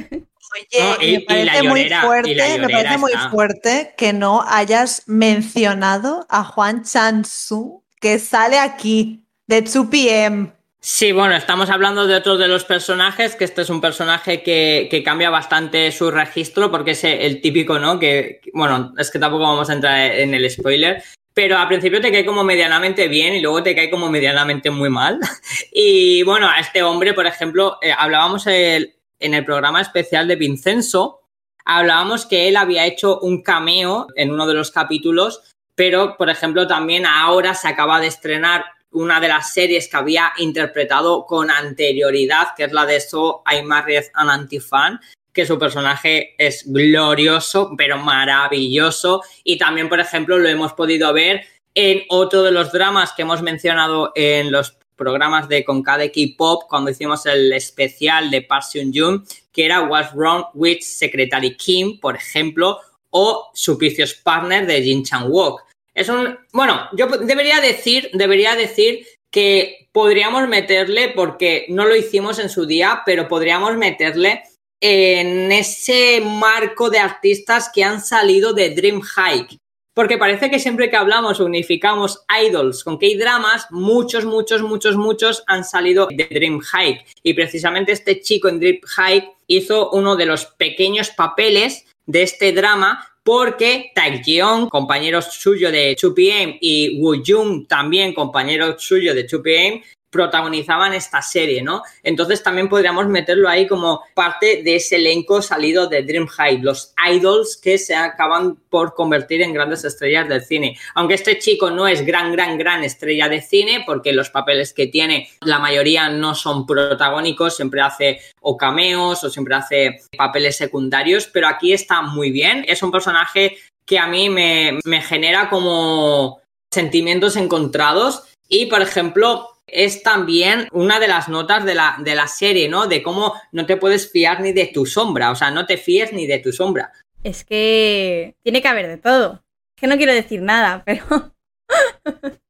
Oye, 0.98 1.18
me 1.18 1.20
parece 1.20 1.62
muy 1.62 1.88
fuerte, 1.88 2.58
me 2.58 2.68
parece 2.68 2.98
muy 2.98 3.12
fuerte 3.30 3.94
que 3.96 4.12
no 4.12 4.44
hayas 4.46 5.02
mencionado 5.06 6.26
a 6.28 6.44
Juan 6.44 6.84
Chansu, 6.84 7.82
que 8.00 8.18
sale 8.18 8.58
aquí 8.58 9.24
de 9.46 9.64
2PM. 9.64 10.52
Sí, 10.86 11.12
bueno, 11.12 11.34
estamos 11.34 11.70
hablando 11.70 12.06
de 12.06 12.14
otro 12.14 12.36
de 12.36 12.46
los 12.46 12.64
personajes, 12.64 13.36
que 13.36 13.44
este 13.44 13.62
es 13.62 13.70
un 13.70 13.80
personaje 13.80 14.42
que, 14.42 15.02
cambia 15.02 15.30
bastante 15.30 15.90
su 15.90 16.10
registro, 16.10 16.70
porque 16.70 16.90
es 16.90 17.04
el 17.04 17.40
típico, 17.40 17.78
¿no? 17.78 17.98
Que, 17.98 18.42
bueno, 18.52 18.92
es 18.98 19.10
que 19.10 19.18
tampoco 19.18 19.44
vamos 19.44 19.70
a 19.70 19.72
entrar 19.72 19.98
en 19.98 20.34
el 20.34 20.50
spoiler, 20.50 21.02
pero 21.32 21.56
al 21.56 21.68
principio 21.68 22.02
te 22.02 22.12
cae 22.12 22.26
como 22.26 22.44
medianamente 22.44 23.08
bien 23.08 23.34
y 23.34 23.40
luego 23.40 23.62
te 23.62 23.74
cae 23.74 23.88
como 23.88 24.10
medianamente 24.10 24.70
muy 24.70 24.90
mal. 24.90 25.18
Y 25.72 26.22
bueno, 26.22 26.48
a 26.48 26.60
este 26.60 26.82
hombre, 26.82 27.14
por 27.14 27.26
ejemplo, 27.26 27.78
eh, 27.82 27.92
hablábamos 27.96 28.46
el, 28.46 28.94
en 29.24 29.34
el 29.34 29.44
programa 29.44 29.80
especial 29.80 30.28
de 30.28 30.36
Vincenzo, 30.36 31.20
hablábamos 31.64 32.26
que 32.26 32.48
él 32.48 32.56
había 32.56 32.86
hecho 32.86 33.18
un 33.20 33.42
cameo 33.42 34.06
en 34.16 34.30
uno 34.30 34.46
de 34.46 34.54
los 34.54 34.70
capítulos, 34.70 35.40
pero, 35.74 36.16
por 36.16 36.30
ejemplo, 36.30 36.66
también 36.66 37.06
ahora 37.06 37.54
se 37.54 37.68
acaba 37.68 38.00
de 38.00 38.08
estrenar 38.08 38.64
una 38.90 39.18
de 39.20 39.28
las 39.28 39.52
series 39.52 39.88
que 39.88 39.96
había 39.96 40.32
interpretado 40.36 41.26
con 41.26 41.50
anterioridad, 41.50 42.48
que 42.56 42.64
es 42.64 42.72
la 42.72 42.86
de 42.86 43.00
So 43.00 43.42
I 43.50 43.62
Married 43.62 44.04
an 44.14 44.30
Antifan, 44.30 45.00
que 45.32 45.46
su 45.46 45.58
personaje 45.58 46.34
es 46.38 46.64
glorioso, 46.66 47.72
pero 47.76 47.98
maravilloso. 47.98 49.22
Y 49.42 49.58
también, 49.58 49.88
por 49.88 49.98
ejemplo, 49.98 50.38
lo 50.38 50.48
hemos 50.48 50.74
podido 50.74 51.12
ver 51.12 51.44
en 51.74 52.04
otro 52.08 52.42
de 52.42 52.52
los 52.52 52.70
dramas 52.70 53.12
que 53.12 53.22
hemos 53.22 53.42
mencionado 53.42 54.12
en 54.14 54.52
los 54.52 54.78
programas 54.96 55.48
de 55.48 55.64
Concade 55.64 56.10
K-Pop 56.10 56.64
cuando 56.68 56.90
hicimos 56.90 57.26
el 57.26 57.52
especial 57.52 58.30
de 58.30 58.42
Park 58.42 58.64
Seung 58.64 59.24
que 59.52 59.64
era 59.64 59.82
What's 59.82 60.12
Wrong 60.14 60.44
with 60.54 60.80
Secretary 60.80 61.56
Kim, 61.56 61.98
por 62.00 62.16
ejemplo, 62.16 62.80
o 63.10 63.50
su 63.54 63.78
Partner 64.22 64.66
de 64.66 64.82
Jin 64.82 65.04
Chang 65.04 65.30
Wook. 65.30 65.62
Es 65.94 66.08
un, 66.08 66.36
bueno, 66.52 66.88
yo 66.96 67.06
debería 67.06 67.60
decir, 67.60 68.10
debería 68.12 68.56
decir 68.56 69.06
que 69.30 69.88
podríamos 69.92 70.48
meterle, 70.48 71.10
porque 71.14 71.66
no 71.68 71.86
lo 71.86 71.94
hicimos 71.94 72.38
en 72.38 72.48
su 72.48 72.66
día, 72.66 73.02
pero 73.06 73.28
podríamos 73.28 73.76
meterle 73.76 74.42
en 74.80 75.50
ese 75.52 76.20
marco 76.20 76.90
de 76.90 76.98
artistas 76.98 77.70
que 77.72 77.84
han 77.84 78.00
salido 78.00 78.52
de 78.52 78.70
Dream 78.70 79.00
Hike, 79.00 79.58
porque 79.94 80.18
parece 80.18 80.50
que 80.50 80.58
siempre 80.58 80.90
que 80.90 80.96
hablamos 80.96 81.40
unificamos 81.40 82.24
idols 82.44 82.82
con 82.82 82.98
K-dramas, 82.98 83.68
muchos, 83.70 84.24
muchos, 84.24 84.60
muchos, 84.60 84.96
muchos 84.96 85.44
han 85.46 85.64
salido 85.64 86.08
de 86.10 86.26
Dream 86.30 86.60
Hike. 86.60 87.04
Y 87.22 87.34
precisamente 87.34 87.92
este 87.92 88.20
chico 88.20 88.48
en 88.48 88.58
Dream 88.58 88.80
Hike 88.82 89.30
hizo 89.46 89.90
uno 89.90 90.16
de 90.16 90.26
los 90.26 90.46
pequeños 90.46 91.10
papeles 91.10 91.86
de 92.06 92.22
este 92.22 92.52
drama 92.52 93.08
porque 93.22 93.90
Taekyeon, 93.94 94.68
compañero 94.68 95.22
suyo 95.22 95.72
de 95.72 95.96
2PM, 95.96 96.58
y 96.60 97.00
Woo 97.00 97.22
Jung, 97.26 97.66
también 97.66 98.12
compañero 98.12 98.78
suyo 98.78 99.14
de 99.14 99.26
2PM, 99.26 99.82
protagonizaban 100.14 100.94
esta 100.94 101.20
serie, 101.22 101.60
¿no? 101.60 101.82
Entonces 102.04 102.40
también 102.40 102.68
podríamos 102.68 103.08
meterlo 103.08 103.48
ahí 103.48 103.66
como 103.66 104.04
parte 104.14 104.62
de 104.62 104.76
ese 104.76 104.94
elenco 104.94 105.42
salido 105.42 105.88
de 105.88 106.04
Dream 106.04 106.28
High, 106.28 106.62
los 106.62 106.94
idols 107.10 107.56
que 107.56 107.78
se 107.78 107.96
acaban 107.96 108.54
por 108.70 108.94
convertir 108.94 109.42
en 109.42 109.52
grandes 109.52 109.84
estrellas 109.84 110.28
del 110.28 110.44
cine. 110.44 110.78
Aunque 110.94 111.14
este 111.14 111.40
chico 111.40 111.68
no 111.72 111.88
es 111.88 112.06
gran, 112.06 112.30
gran, 112.30 112.56
gran 112.56 112.84
estrella 112.84 113.28
de 113.28 113.42
cine, 113.42 113.82
porque 113.84 114.12
los 114.12 114.30
papeles 114.30 114.72
que 114.72 114.86
tiene, 114.86 115.28
la 115.40 115.58
mayoría 115.58 116.08
no 116.08 116.36
son 116.36 116.64
protagónicos, 116.64 117.56
siempre 117.56 117.80
hace 117.80 118.20
o 118.40 118.56
cameos 118.56 119.24
o 119.24 119.30
siempre 119.30 119.56
hace 119.56 119.98
papeles 120.16 120.56
secundarios, 120.56 121.26
pero 121.26 121.48
aquí 121.48 121.72
está 121.72 122.02
muy 122.02 122.30
bien. 122.30 122.64
Es 122.68 122.84
un 122.84 122.92
personaje 122.92 123.56
que 123.84 123.98
a 123.98 124.06
mí 124.06 124.30
me, 124.30 124.78
me 124.84 125.02
genera 125.02 125.50
como 125.50 126.38
sentimientos 126.72 127.34
encontrados. 127.34 128.22
Y, 128.48 128.66
por 128.66 128.80
ejemplo, 128.80 129.53
es 129.66 130.02
también 130.02 130.68
una 130.72 131.00
de 131.00 131.08
las 131.08 131.28
notas 131.28 131.64
de 131.64 131.74
la, 131.74 131.96
de 131.98 132.14
la 132.14 132.26
serie, 132.26 132.68
¿no? 132.68 132.86
De 132.86 133.02
cómo 133.02 133.34
no 133.52 133.66
te 133.66 133.76
puedes 133.76 134.10
fiar 134.10 134.40
ni 134.40 134.52
de 134.52 134.66
tu 134.66 134.86
sombra, 134.86 135.30
o 135.30 135.36
sea, 135.36 135.50
no 135.50 135.66
te 135.66 135.76
fíes 135.76 136.12
ni 136.12 136.26
de 136.26 136.38
tu 136.38 136.52
sombra. 136.52 136.92
Es 137.22 137.44
que 137.44 138.36
tiene 138.42 138.60
que 138.60 138.68
haber 138.68 138.88
de 138.88 138.98
todo. 138.98 139.42
Que 139.76 139.86
no 139.86 139.96
quiero 139.96 140.12
decir 140.12 140.42
nada, 140.42 140.82
pero... 140.86 141.34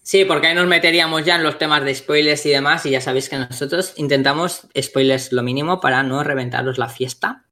Sí, 0.02 0.24
porque 0.24 0.48
ahí 0.48 0.54
nos 0.54 0.66
meteríamos 0.66 1.24
ya 1.24 1.36
en 1.36 1.44
los 1.44 1.56
temas 1.56 1.82
de 1.84 1.94
spoilers 1.94 2.44
y 2.44 2.50
demás, 2.50 2.84
y 2.84 2.90
ya 2.90 3.00
sabéis 3.00 3.28
que 3.28 3.38
nosotros 3.38 3.94
intentamos 3.96 4.66
spoilers 4.78 5.32
lo 5.32 5.42
mínimo 5.42 5.80
para 5.80 6.02
no 6.02 6.22
reventaros 6.22 6.76
la 6.76 6.88
fiesta. 6.88 7.46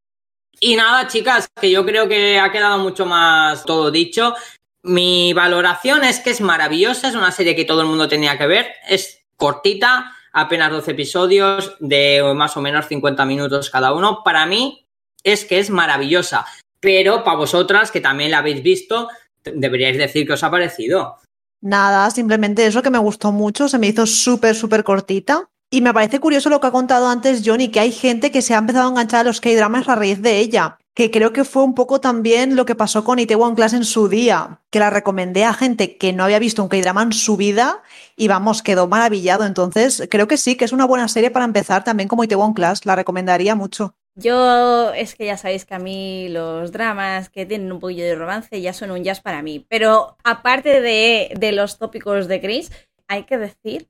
Y 0.60 0.76
nada, 0.76 1.08
chicas, 1.08 1.48
que 1.60 1.70
yo 1.70 1.86
creo 1.86 2.08
que 2.08 2.38
ha 2.38 2.52
quedado 2.52 2.78
mucho 2.78 3.06
más 3.06 3.64
todo 3.64 3.90
dicho. 3.90 4.34
Mi 4.82 5.32
valoración 5.32 6.04
es 6.04 6.20
que 6.20 6.30
es 6.30 6.40
maravillosa, 6.40 7.08
es 7.08 7.14
una 7.14 7.32
serie 7.32 7.56
que 7.56 7.64
todo 7.64 7.80
el 7.80 7.86
mundo 7.86 8.08
tenía 8.08 8.36
que 8.36 8.46
ver, 8.46 8.66
es 8.88 9.21
cortita, 9.42 10.12
apenas 10.32 10.70
12 10.70 10.92
episodios 10.92 11.74
de 11.80 12.22
más 12.36 12.56
o 12.56 12.60
menos 12.60 12.86
50 12.86 13.24
minutos 13.24 13.70
cada 13.70 13.92
uno. 13.92 14.22
Para 14.24 14.46
mí 14.46 14.86
es 15.24 15.44
que 15.44 15.58
es 15.58 15.68
maravillosa, 15.68 16.46
pero 16.78 17.24
para 17.24 17.38
vosotras 17.38 17.90
que 17.90 18.00
también 18.00 18.30
la 18.30 18.38
habéis 18.38 18.62
visto, 18.62 19.08
deberíais 19.42 19.98
decir 19.98 20.28
que 20.28 20.34
os 20.34 20.44
ha 20.44 20.50
parecido. 20.50 21.16
Nada, 21.60 22.08
simplemente 22.12 22.64
eso 22.66 22.82
que 22.82 22.90
me 22.90 22.98
gustó 22.98 23.32
mucho, 23.32 23.68
se 23.68 23.78
me 23.80 23.88
hizo 23.88 24.06
súper, 24.06 24.54
súper 24.54 24.84
cortita. 24.84 25.50
Y 25.72 25.80
me 25.80 25.94
parece 25.94 26.20
curioso 26.20 26.50
lo 26.50 26.60
que 26.60 26.66
ha 26.66 26.70
contado 26.70 27.08
antes 27.08 27.42
Johnny, 27.44 27.68
que 27.68 27.80
hay 27.80 27.92
gente 27.92 28.30
que 28.30 28.42
se 28.42 28.54
ha 28.54 28.58
empezado 28.58 28.86
a 28.86 28.90
enganchar 28.90 29.20
a 29.20 29.24
los 29.24 29.40
K-dramas 29.40 29.88
a 29.88 29.94
raíz 29.94 30.20
de 30.20 30.38
ella 30.38 30.78
que 30.94 31.10
creo 31.10 31.32
que 31.32 31.44
fue 31.44 31.62
un 31.62 31.74
poco 31.74 32.00
también 32.00 32.54
lo 32.54 32.66
que 32.66 32.74
pasó 32.74 33.02
con 33.04 33.18
Itaewon 33.18 33.54
Class 33.54 33.72
en 33.72 33.84
su 33.84 34.08
día, 34.08 34.60
que 34.70 34.78
la 34.78 34.90
recomendé 34.90 35.44
a 35.44 35.54
gente 35.54 35.96
que 35.96 36.12
no 36.12 36.24
había 36.24 36.38
visto 36.38 36.62
un 36.62 36.68
K-drama 36.68 37.02
en 37.02 37.12
su 37.12 37.36
vida 37.36 37.82
y 38.14 38.28
vamos, 38.28 38.62
quedó 38.62 38.88
maravillado. 38.88 39.46
Entonces, 39.46 40.06
creo 40.10 40.28
que 40.28 40.36
sí, 40.36 40.56
que 40.56 40.66
es 40.66 40.72
una 40.72 40.84
buena 40.84 41.08
serie 41.08 41.30
para 41.30 41.46
empezar 41.46 41.82
también 41.82 42.08
como 42.08 42.24
Itaewon 42.24 42.52
Class, 42.52 42.84
la 42.84 42.94
recomendaría 42.94 43.54
mucho. 43.54 43.94
Yo 44.14 44.92
es 44.92 45.14
que 45.14 45.24
ya 45.24 45.38
sabéis 45.38 45.64
que 45.64 45.74
a 45.74 45.78
mí 45.78 46.28
los 46.28 46.70
dramas 46.70 47.30
que 47.30 47.46
tienen 47.46 47.72
un 47.72 47.80
poquillo 47.80 48.04
de 48.04 48.14
romance 48.14 48.60
ya 48.60 48.74
son 48.74 48.90
un 48.90 49.02
jazz 49.02 49.22
para 49.22 49.40
mí. 49.40 49.64
Pero 49.70 50.18
aparte 50.22 50.82
de, 50.82 51.32
de 51.38 51.52
los 51.52 51.78
tópicos 51.78 52.28
de 52.28 52.42
Chris, 52.42 52.70
hay 53.08 53.24
que 53.24 53.38
decir 53.38 53.88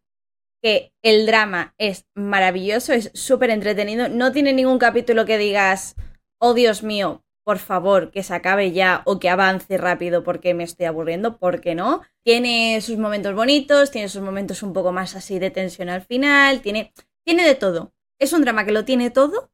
que 0.63 0.93
el 1.03 1.27
drama 1.27 1.75
es 1.79 2.07
maravilloso, 2.15 2.93
es 2.93 3.11
súper 3.15 3.51
entretenido. 3.51 4.09
No 4.09 4.33
tiene 4.33 4.53
ningún 4.53 4.79
capítulo 4.79 5.27
que 5.27 5.39
digas, 5.39 5.97
oh 6.39 6.55
Dios 6.55 6.83
mío, 6.83 7.25
por 7.45 7.59
favor, 7.59 8.13
que 8.13 8.23
se 8.23 8.35
acabe 8.35 8.71
ya 8.73 9.03
o 9.05 9.19
que 9.19 9.29
avance 9.29 9.77
rápido 9.77 10.23
porque 10.23 10.55
me 10.55 10.65
estoy 10.65 10.87
aburriendo, 10.87 11.39
¿por 11.39 11.61
qué 11.61 11.75
no? 11.75 12.03
Tiene 12.25 12.81
sus 12.81 12.99
momentos 12.99 13.35
bonitos, 13.35 13.91
tiene 13.91 14.09
sus 14.09 14.23
momentos 14.23 14.63
un 14.63 14.73
poco 14.73 14.93
más 14.93 15.17
así 15.17 15.39
de 15.39 15.51
tensión 15.51 15.89
al 15.89 16.03
final, 16.03 16.63
tiene, 16.63 16.93
tiene 17.25 17.45
de 17.45 17.57
todo. 17.57 17.93
Es 18.21 18.33
un 18.33 18.43
drama 18.43 18.65
que 18.65 18.73
lo 18.73 18.85
tiene 18.85 19.11
todo 19.11 19.51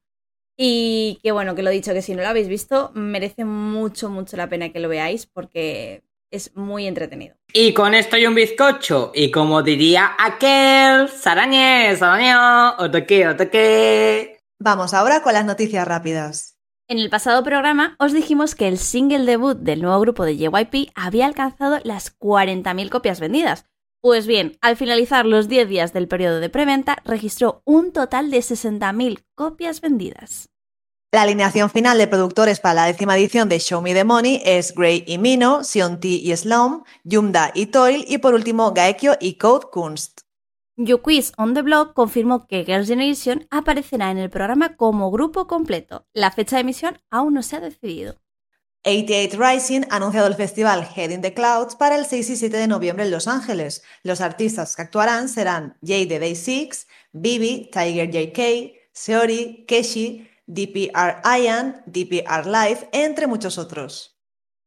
y 0.58 1.20
que 1.22 1.32
bueno, 1.32 1.54
que 1.54 1.62
lo 1.62 1.70
he 1.70 1.72
dicho 1.74 1.94
que 1.94 2.02
si 2.02 2.14
no 2.14 2.22
lo 2.22 2.28
habéis 2.28 2.48
visto, 2.48 2.90
merece 2.94 3.44
mucho, 3.44 4.10
mucho 4.10 4.36
la 4.36 4.48
pena 4.48 4.70
que 4.70 4.80
lo 4.80 4.88
veáis 4.88 5.26
porque 5.26 6.02
es 6.30 6.54
muy 6.56 6.86
entretenido. 6.86 7.36
Y 7.52 7.74
con 7.74 7.94
esto 7.94 8.16
hay 8.16 8.26
un 8.26 8.34
bizcocho. 8.34 9.12
Y 9.14 9.30
como 9.30 9.62
diría 9.62 10.12
aquel, 10.18 11.08
sarañe, 11.08 11.96
saraño, 11.96 12.76
otoque, 12.78 13.28
otoque. 13.28 14.40
Vamos 14.58 14.94
ahora 14.94 15.22
con 15.22 15.32
las 15.32 15.44
noticias 15.44 15.86
rápidas. 15.86 16.58
En 16.88 16.98
el 16.98 17.10
pasado 17.10 17.44
programa 17.44 17.96
os 17.98 18.12
dijimos 18.12 18.54
que 18.54 18.66
el 18.66 18.78
single 18.78 19.26
debut 19.26 19.58
del 19.58 19.82
nuevo 19.82 20.00
grupo 20.00 20.24
de 20.24 20.36
JYP 20.36 20.90
había 20.94 21.26
alcanzado 21.26 21.78
las 21.84 22.18
40.000 22.18 22.88
copias 22.88 23.20
vendidas. 23.20 23.66
Pues 24.00 24.26
bien, 24.26 24.56
al 24.60 24.76
finalizar 24.76 25.26
los 25.26 25.48
10 25.48 25.68
días 25.68 25.92
del 25.92 26.08
periodo 26.08 26.40
de 26.40 26.48
preventa, 26.48 26.96
registró 27.04 27.62
un 27.64 27.92
total 27.92 28.30
de 28.30 28.38
60.000 28.38 29.24
copias 29.34 29.80
vendidas. 29.80 30.48
La 31.10 31.22
alineación 31.22 31.70
final 31.70 31.96
de 31.96 32.06
productores 32.06 32.60
para 32.60 32.74
la 32.74 32.84
décima 32.84 33.16
edición 33.16 33.48
de 33.48 33.58
Show 33.58 33.80
Me 33.80 33.94
the 33.94 34.04
Money 34.04 34.42
es 34.44 34.74
Gray 34.74 35.04
y 35.06 35.16
Mino, 35.16 35.64
Sion 35.64 36.00
T 36.00 36.06
y 36.06 36.36
Slum, 36.36 36.84
Yumda 37.02 37.50
y 37.54 37.66
Toil 37.66 38.04
y 38.06 38.18
por 38.18 38.34
último 38.34 38.72
Gaekyo 38.72 39.14
y 39.18 39.38
Code 39.38 39.68
Kunst. 39.72 40.20
YouQuiz 40.76 41.32
on 41.38 41.54
the 41.54 41.62
Blog 41.62 41.94
confirmó 41.94 42.46
que 42.46 42.62
Girls' 42.62 42.88
Generation 42.88 43.46
aparecerá 43.50 44.10
en 44.10 44.18
el 44.18 44.28
programa 44.28 44.76
como 44.76 45.10
grupo 45.10 45.46
completo. 45.46 46.06
La 46.12 46.30
fecha 46.30 46.56
de 46.56 46.60
emisión 46.60 47.00
aún 47.10 47.32
no 47.32 47.42
se 47.42 47.56
ha 47.56 47.60
decidido. 47.60 48.20
88 48.84 49.38
Rising 49.40 49.80
ha 49.88 49.96
anunciado 49.96 50.26
el 50.26 50.34
festival 50.34 50.86
Head 50.94 51.08
in 51.08 51.22
the 51.22 51.32
Clouds 51.32 51.74
para 51.74 51.96
el 51.96 52.04
6 52.04 52.28
y 52.28 52.36
7 52.36 52.54
de 52.54 52.68
noviembre 52.68 53.06
en 53.06 53.10
Los 53.10 53.28
Ángeles. 53.28 53.82
Los 54.02 54.20
artistas 54.20 54.76
que 54.76 54.82
actuarán 54.82 55.30
serán 55.30 55.78
Jay 55.82 56.04
de 56.04 56.18
Day 56.18 56.36
6, 56.36 56.86
Bibi, 57.12 57.70
Tiger 57.72 58.10
JK, 58.10 58.76
Seori, 58.92 59.64
Keshi, 59.66 60.28
DPR 60.48 61.22
Ian, 61.24 61.82
DPR 61.86 62.46
Live, 62.46 62.88
entre 62.90 63.28
muchos 63.28 63.58
otros. 63.58 64.18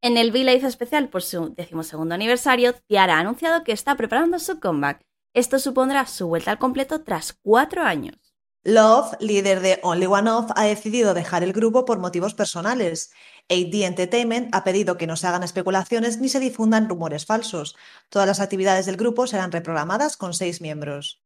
En 0.01 0.15
el 0.15 0.31
V-Live 0.31 0.65
especial 0.65 1.09
por 1.09 1.21
su 1.21 1.53
decimosegundo 1.53 2.15
aniversario, 2.15 2.73
Tiara 2.87 3.17
ha 3.17 3.19
anunciado 3.19 3.65
que 3.65 3.73
está 3.73 3.95
preparando 3.95 4.39
su 4.39 4.61
comeback 4.61 5.05
esto 5.33 5.59
supondrá 5.59 6.05
su 6.07 6.27
vuelta 6.27 6.51
al 6.51 6.59
completo 6.59 7.03
tras 7.03 7.33
cuatro 7.41 7.83
años. 7.83 8.17
Love, 8.63 9.15
líder 9.21 9.61
de 9.61 9.79
Only 9.81 10.05
One 10.05 10.29
Off, 10.29 10.51
ha 10.55 10.65
decidido 10.65 11.13
dejar 11.13 11.41
el 11.43 11.53
grupo 11.53 11.85
por 11.85 11.99
motivos 11.99 12.33
personales. 12.33 13.11
AD 13.49 13.73
Entertainment 13.73 14.53
ha 14.53 14.63
pedido 14.63 14.97
que 14.97 15.07
no 15.07 15.15
se 15.15 15.27
hagan 15.27 15.43
especulaciones 15.43 16.19
ni 16.19 16.27
se 16.27 16.41
difundan 16.41 16.89
rumores 16.89 17.25
falsos. 17.25 17.75
Todas 18.09 18.27
las 18.27 18.41
actividades 18.41 18.85
del 18.85 18.97
grupo 18.97 19.25
serán 19.25 19.53
reprogramadas 19.53 20.17
con 20.17 20.33
seis 20.33 20.59
miembros. 20.59 21.23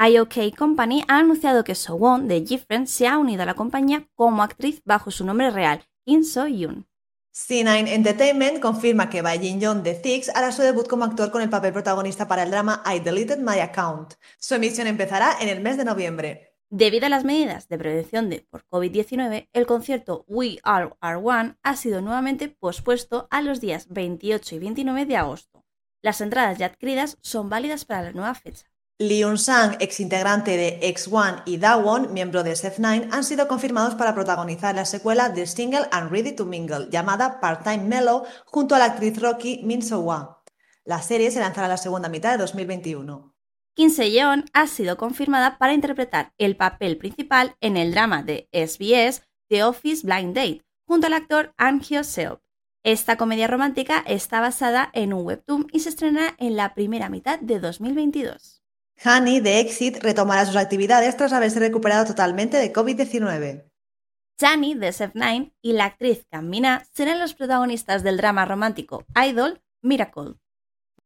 IOK 0.00 0.54
Company 0.56 1.02
ha 1.08 1.18
anunciado 1.18 1.64
que 1.64 1.74
Won 1.88 2.28
de 2.28 2.46
Gifren 2.46 2.86
se 2.86 3.08
ha 3.08 3.18
unido 3.18 3.42
a 3.42 3.46
la 3.46 3.54
compañía 3.54 4.08
como 4.14 4.44
actriz 4.44 4.80
bajo 4.84 5.10
su 5.10 5.24
nombre 5.24 5.50
real, 5.50 5.84
Kim 6.04 6.22
So-yoon. 6.22 6.86
C9 7.34 7.88
Entertainment 7.88 8.60
confirma 8.60 9.10
que 9.10 9.22
Bai 9.22 9.40
Jin 9.40 9.58
de 9.58 10.00
Six 10.00 10.30
hará 10.36 10.52
su 10.52 10.62
debut 10.62 10.86
como 10.86 11.04
actor 11.04 11.32
con 11.32 11.42
el 11.42 11.50
papel 11.50 11.72
protagonista 11.72 12.28
para 12.28 12.44
el 12.44 12.50
drama 12.52 12.80
I 12.86 13.00
Deleted 13.00 13.38
My 13.38 13.58
Account. 13.58 14.14
Su 14.38 14.54
emisión 14.54 14.86
empezará 14.86 15.36
en 15.40 15.48
el 15.48 15.60
mes 15.60 15.76
de 15.76 15.84
noviembre. 15.84 16.54
Debido 16.70 17.06
a 17.06 17.08
las 17.08 17.24
medidas 17.24 17.68
de 17.68 17.78
prevención 17.78 18.30
de 18.30 18.46
por 18.48 18.64
COVID-19, 18.68 19.48
el 19.52 19.66
concierto 19.66 20.24
We 20.28 20.60
Are 20.62 20.90
Our 21.02 21.20
One 21.24 21.56
ha 21.64 21.74
sido 21.74 22.02
nuevamente 22.02 22.48
pospuesto 22.48 23.26
a 23.32 23.42
los 23.42 23.60
días 23.60 23.88
28 23.88 24.54
y 24.54 24.58
29 24.60 25.06
de 25.06 25.16
agosto. 25.16 25.64
Las 26.02 26.20
entradas 26.20 26.56
ya 26.58 26.66
adquiridas 26.66 27.18
son 27.20 27.48
válidas 27.48 27.84
para 27.84 28.02
la 28.02 28.12
nueva 28.12 28.34
fecha. 28.34 28.66
Lee 29.00 29.22
Sang, 29.36 29.76
ex 29.78 30.00
integrante 30.00 30.56
de 30.56 30.80
X1 30.92 31.42
y 31.46 31.58
Dawon, 31.58 32.12
miembro 32.12 32.42
de 32.42 32.50
SF9, 32.50 33.08
han 33.12 33.22
sido 33.22 33.46
confirmados 33.46 33.94
para 33.94 34.12
protagonizar 34.12 34.74
la 34.74 34.84
secuela 34.84 35.28
de 35.28 35.46
Single 35.46 35.86
and 35.92 36.10
Ready 36.10 36.32
to 36.32 36.44
Mingle, 36.44 36.88
llamada 36.90 37.38
Part-Time 37.38 37.84
Mellow, 37.84 38.24
junto 38.44 38.74
a 38.74 38.80
la 38.80 38.86
actriz 38.86 39.22
Rocky 39.22 39.60
Min 39.62 39.82
So 39.82 40.04
La 40.84 41.00
serie 41.00 41.30
se 41.30 41.38
lanzará 41.38 41.66
en 41.66 41.70
la 41.70 41.76
segunda 41.76 42.08
mitad 42.08 42.32
de 42.32 42.38
2021. 42.38 43.32
Kim 43.74 43.90
Se-yeon 43.90 44.46
ha 44.52 44.66
sido 44.66 44.96
confirmada 44.96 45.58
para 45.58 45.74
interpretar 45.74 46.32
el 46.36 46.56
papel 46.56 46.98
principal 46.98 47.54
en 47.60 47.76
el 47.76 47.92
drama 47.92 48.24
de 48.24 48.48
SBS 48.52 49.22
The 49.48 49.62
Office 49.62 50.04
Blind 50.04 50.34
Date, 50.34 50.64
junto 50.88 51.06
al 51.06 51.12
actor 51.12 51.54
An 51.56 51.82
Hyo-seop. 51.82 52.40
Esta 52.82 53.16
comedia 53.16 53.46
romántica 53.46 54.02
está 54.08 54.40
basada 54.40 54.90
en 54.92 55.12
un 55.12 55.24
webtoon 55.24 55.68
y 55.72 55.80
se 55.80 55.90
estrenará 55.90 56.34
en 56.38 56.56
la 56.56 56.74
primera 56.74 57.08
mitad 57.08 57.38
de 57.38 57.60
2022. 57.60 58.57
Honey 59.04 59.40
de 59.40 59.60
Exit 59.60 60.02
retomará 60.02 60.44
sus 60.44 60.56
actividades 60.56 61.16
tras 61.16 61.32
haberse 61.32 61.60
recuperado 61.60 62.04
totalmente 62.04 62.56
de 62.56 62.72
COVID-19. 62.72 63.64
Chani 64.40 64.74
de 64.74 64.88
SF9 64.88 65.52
y 65.62 65.72
la 65.72 65.86
actriz 65.86 66.26
Kamina 66.30 66.84
serán 66.92 67.18
los 67.18 67.34
protagonistas 67.34 68.02
del 68.02 68.16
drama 68.16 68.44
romántico 68.44 69.04
Idol 69.16 69.62
Miracle. 69.82 70.34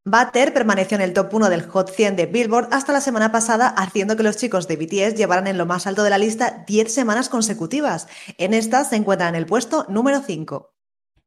Butter 0.05 0.53
permaneció 0.53 0.97
en 0.97 1.03
el 1.03 1.13
top 1.13 1.33
1 1.33 1.49
del 1.49 1.63
Hot 1.63 1.91
100 1.91 2.17
de 2.17 2.27
Billboard 2.27 2.69
hasta 2.73 2.93
la 2.93 3.01
semana 3.01 3.31
pasada, 3.31 3.69
haciendo 3.69 4.17
que 4.17 4.25
los 4.25 4.37
chicos 4.37 4.67
de 4.67 4.77
BTS 4.77 5.15
llevaran 5.15 5.47
en 5.47 5.59
lo 5.59 5.65
más 5.65 5.87
alto 5.87 6.03
de 6.03 6.11
la 6.11 6.19
lista 6.19 6.65
10 6.67 6.93
semanas 6.93 7.29
consecutivas. 7.29 8.09
En 8.37 8.53
esta 8.53 8.85
se 8.85 8.97
encuentra 8.97 9.29
en 9.29 9.37
el 9.37 9.47
puesto 9.47 9.87
número 9.89 10.21
5. 10.21 10.75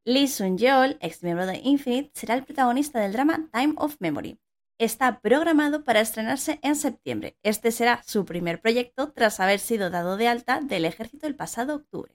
Lee 0.03 0.27
Sun-yeol, 0.27 0.97
ex 0.99 1.23
miembro 1.23 1.45
de 1.45 1.61
Infinite, 1.63 2.11
será 2.13 2.35
el 2.35 2.43
protagonista 2.43 2.99
del 2.99 3.13
drama 3.13 3.49
Time 3.53 3.75
of 3.77 3.95
Memory. 3.99 4.37
Está 4.77 5.21
programado 5.21 5.85
para 5.85 6.01
estrenarse 6.01 6.59
en 6.61 6.75
septiembre. 6.75 7.37
Este 7.43 7.71
será 7.71 8.01
su 8.05 8.25
primer 8.25 8.59
proyecto 8.59 9.13
tras 9.13 9.39
haber 9.39 9.59
sido 9.59 9.89
dado 9.89 10.17
de 10.17 10.27
alta 10.27 10.59
del 10.59 10.83
ejército 10.83 11.27
el 11.27 11.35
pasado 11.35 11.75
octubre. 11.75 12.13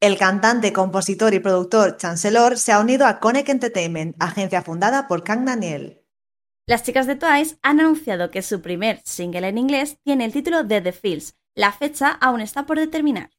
El 0.00 0.18
cantante, 0.18 0.72
compositor 0.72 1.32
y 1.34 1.38
productor 1.38 1.96
Chancellor 1.96 2.58
se 2.58 2.72
ha 2.72 2.80
unido 2.80 3.06
a 3.06 3.20
Connect 3.20 3.48
Entertainment, 3.48 4.16
agencia 4.18 4.62
fundada 4.62 5.06
por 5.06 5.22
Kang 5.22 5.44
Daniel. 5.44 6.04
Las 6.66 6.82
chicas 6.82 7.06
de 7.06 7.14
Twice 7.14 7.58
han 7.62 7.78
anunciado 7.78 8.32
que 8.32 8.42
su 8.42 8.60
primer 8.60 9.00
single 9.04 9.46
en 9.46 9.58
inglés 9.58 9.98
tiene 10.02 10.24
el 10.24 10.32
título 10.32 10.64
de 10.64 10.80
The 10.80 10.90
Fields. 10.90 11.36
La 11.54 11.70
fecha 11.70 12.10
aún 12.10 12.40
está 12.40 12.66
por 12.66 12.80
determinar. 12.80 13.30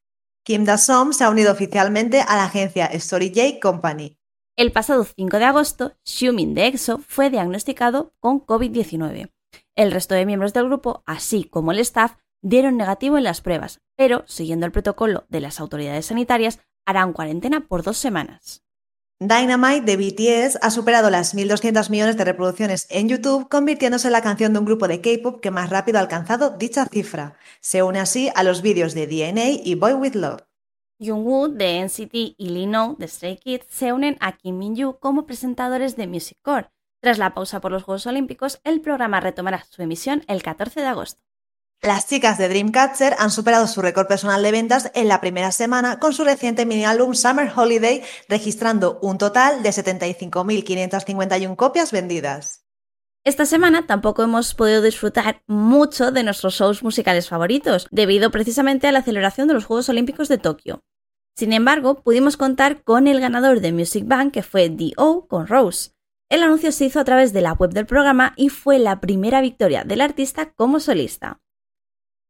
Kim 0.46 0.64
Da-som 0.64 1.12
se 1.12 1.26
ha 1.26 1.30
unido 1.30 1.52
oficialmente 1.52 2.22
a 2.22 2.38
la 2.38 2.46
agencia 2.46 2.86
Story 2.86 3.34
J 3.36 3.60
Company. 3.62 4.18
El 4.56 4.72
pasado 4.72 5.04
5 5.04 5.40
de 5.40 5.46
agosto, 5.46 5.94
Xiumin 6.04 6.54
de 6.54 6.68
EXO 6.68 7.00
fue 7.00 7.32
diagnosticado 7.32 8.14
con 8.20 8.40
COVID-19. 8.46 9.32
El 9.76 9.92
resto 9.92 10.14
de 10.14 10.28
miembros 10.28 10.54
del 10.54 10.66
grupo, 10.66 11.02
así 11.08 11.46
como 11.46 11.72
el 11.72 11.80
staff, 11.80 12.18
dieron 12.44 12.78
negativo 12.78 13.18
en 13.18 13.24
las 13.24 13.42
pruebas, 13.42 13.82
pero, 13.96 14.24
siguiendo 14.28 14.68
el 14.68 14.72
protocolo 14.72 15.26
de 15.30 15.42
las 15.42 15.60
autoridades 15.60 16.06
sanitarias, 16.06 16.60
harán 16.86 17.14
cuarentena 17.14 17.68
por 17.68 17.82
dos 17.82 17.98
semanas. 17.98 18.62
Dynamite 19.20 19.86
de 19.86 19.98
BTS 19.98 20.60
ha 20.62 20.70
superado 20.70 21.10
las 21.10 21.34
1.200 21.34 21.90
millones 21.90 22.16
de 22.16 22.26
reproducciones 22.26 22.86
en 22.92 23.10
YouTube, 23.10 23.50
convirtiéndose 23.50 24.08
en 24.10 24.12
la 24.12 24.22
canción 24.22 24.54
de 24.54 24.60
un 24.60 24.66
grupo 24.66 24.88
de 24.88 25.02
K-pop 25.02 25.42
que 25.42 25.50
más 25.50 25.72
rápido 25.72 25.98
ha 25.98 26.02
alcanzado 26.02 26.52
dicha 26.52 26.86
cifra. 26.86 27.38
Se 27.60 27.82
une 27.82 28.00
así 28.00 28.30
a 28.36 28.44
los 28.44 28.62
vídeos 28.62 28.94
de 28.94 29.08
DNA 29.08 29.64
y 29.64 29.74
Boy 29.74 29.94
With 29.94 30.14
Love. 30.14 30.44
Jungwoo 31.04 31.50
de 31.50 31.84
NCT 31.84 32.14
y 32.38 32.50
Lee 32.50 32.66
Know 32.66 32.96
de 32.98 33.08
Stray 33.08 33.38
Kids 33.38 33.66
se 33.70 33.94
unen 33.94 34.18
a 34.20 34.38
Kim 34.38 34.58
Min-yu 34.58 34.98
como 35.00 35.26
presentadores 35.26 35.96
de 35.96 36.08
Music 36.08 36.38
Core. 36.42 36.72
Tras 37.02 37.18
la 37.18 37.34
pausa 37.34 37.60
por 37.60 37.72
los 37.72 37.84
Juegos 37.84 38.08
Olímpicos, 38.08 38.62
el 38.64 38.80
programa 38.80 39.20
retomará 39.20 39.66
su 39.70 39.82
emisión 39.82 40.24
el 40.28 40.42
14 40.42 40.80
de 40.80 40.88
agosto. 40.88 41.22
Las 41.82 42.08
chicas 42.08 42.38
de 42.38 42.48
Dreamcatcher 42.48 43.14
han 43.20 43.30
superado 43.30 43.68
su 43.68 43.82
récord 43.82 44.08
personal 44.08 44.42
de 44.42 44.54
ventas 44.54 44.90
en 44.96 45.10
la 45.10 45.20
primera 45.20 45.52
semana 45.52 46.00
con 46.00 46.14
su 46.14 46.24
reciente 46.24 46.66
mini 46.66 46.86
álbum 46.86 47.14
Summer 47.14 47.52
Holiday, 47.54 48.02
registrando 48.30 49.00
un 49.02 49.18
total 49.18 49.62
de 49.64 49.70
75.551 49.72 51.58
copias 51.58 51.92
vendidas. 51.92 52.64
Esta 53.26 53.46
semana 53.46 53.86
tampoco 53.86 54.24
hemos 54.24 54.54
podido 54.54 54.82
disfrutar 54.82 55.44
mucho 55.48 56.12
de 56.12 56.24
nuestros 56.24 56.56
shows 56.56 56.84
musicales 56.84 57.28
favoritos, 57.28 57.88
debido 57.92 58.32
precisamente 58.32 58.88
a 58.88 58.92
la 58.94 59.02
celebración 59.02 59.50
de 59.50 59.54
los 59.54 59.66
Juegos 59.66 59.90
Olímpicos 59.90 60.30
de 60.30 60.38
Tokio. 60.38 60.84
Sin 61.36 61.52
embargo, 61.52 62.02
pudimos 62.02 62.38
contar 62.38 62.84
con 62.84 63.08
el 63.08 63.20
ganador 63.20 63.60
de 63.60 63.74
Music 63.74 64.06
Bank, 64.08 64.34
que 64.34 64.44
fue 64.44 64.70
D.O. 64.70 65.28
con 65.28 65.48
Rose. 65.48 65.92
El 66.30 66.44
anuncio 66.44 66.72
se 66.72 66.86
hizo 66.86 67.00
a 67.00 67.04
través 67.04 67.34
de 67.34 67.42
la 67.42 67.54
web 67.54 67.72
del 67.72 67.86
programa 67.86 68.34
y 68.36 68.50
fue 68.50 68.80
la 68.80 69.00
primera 69.00 69.42
victoria 69.42 69.84
del 69.84 70.02
artista 70.02 70.54
como 70.54 70.80
solista. 70.80 71.42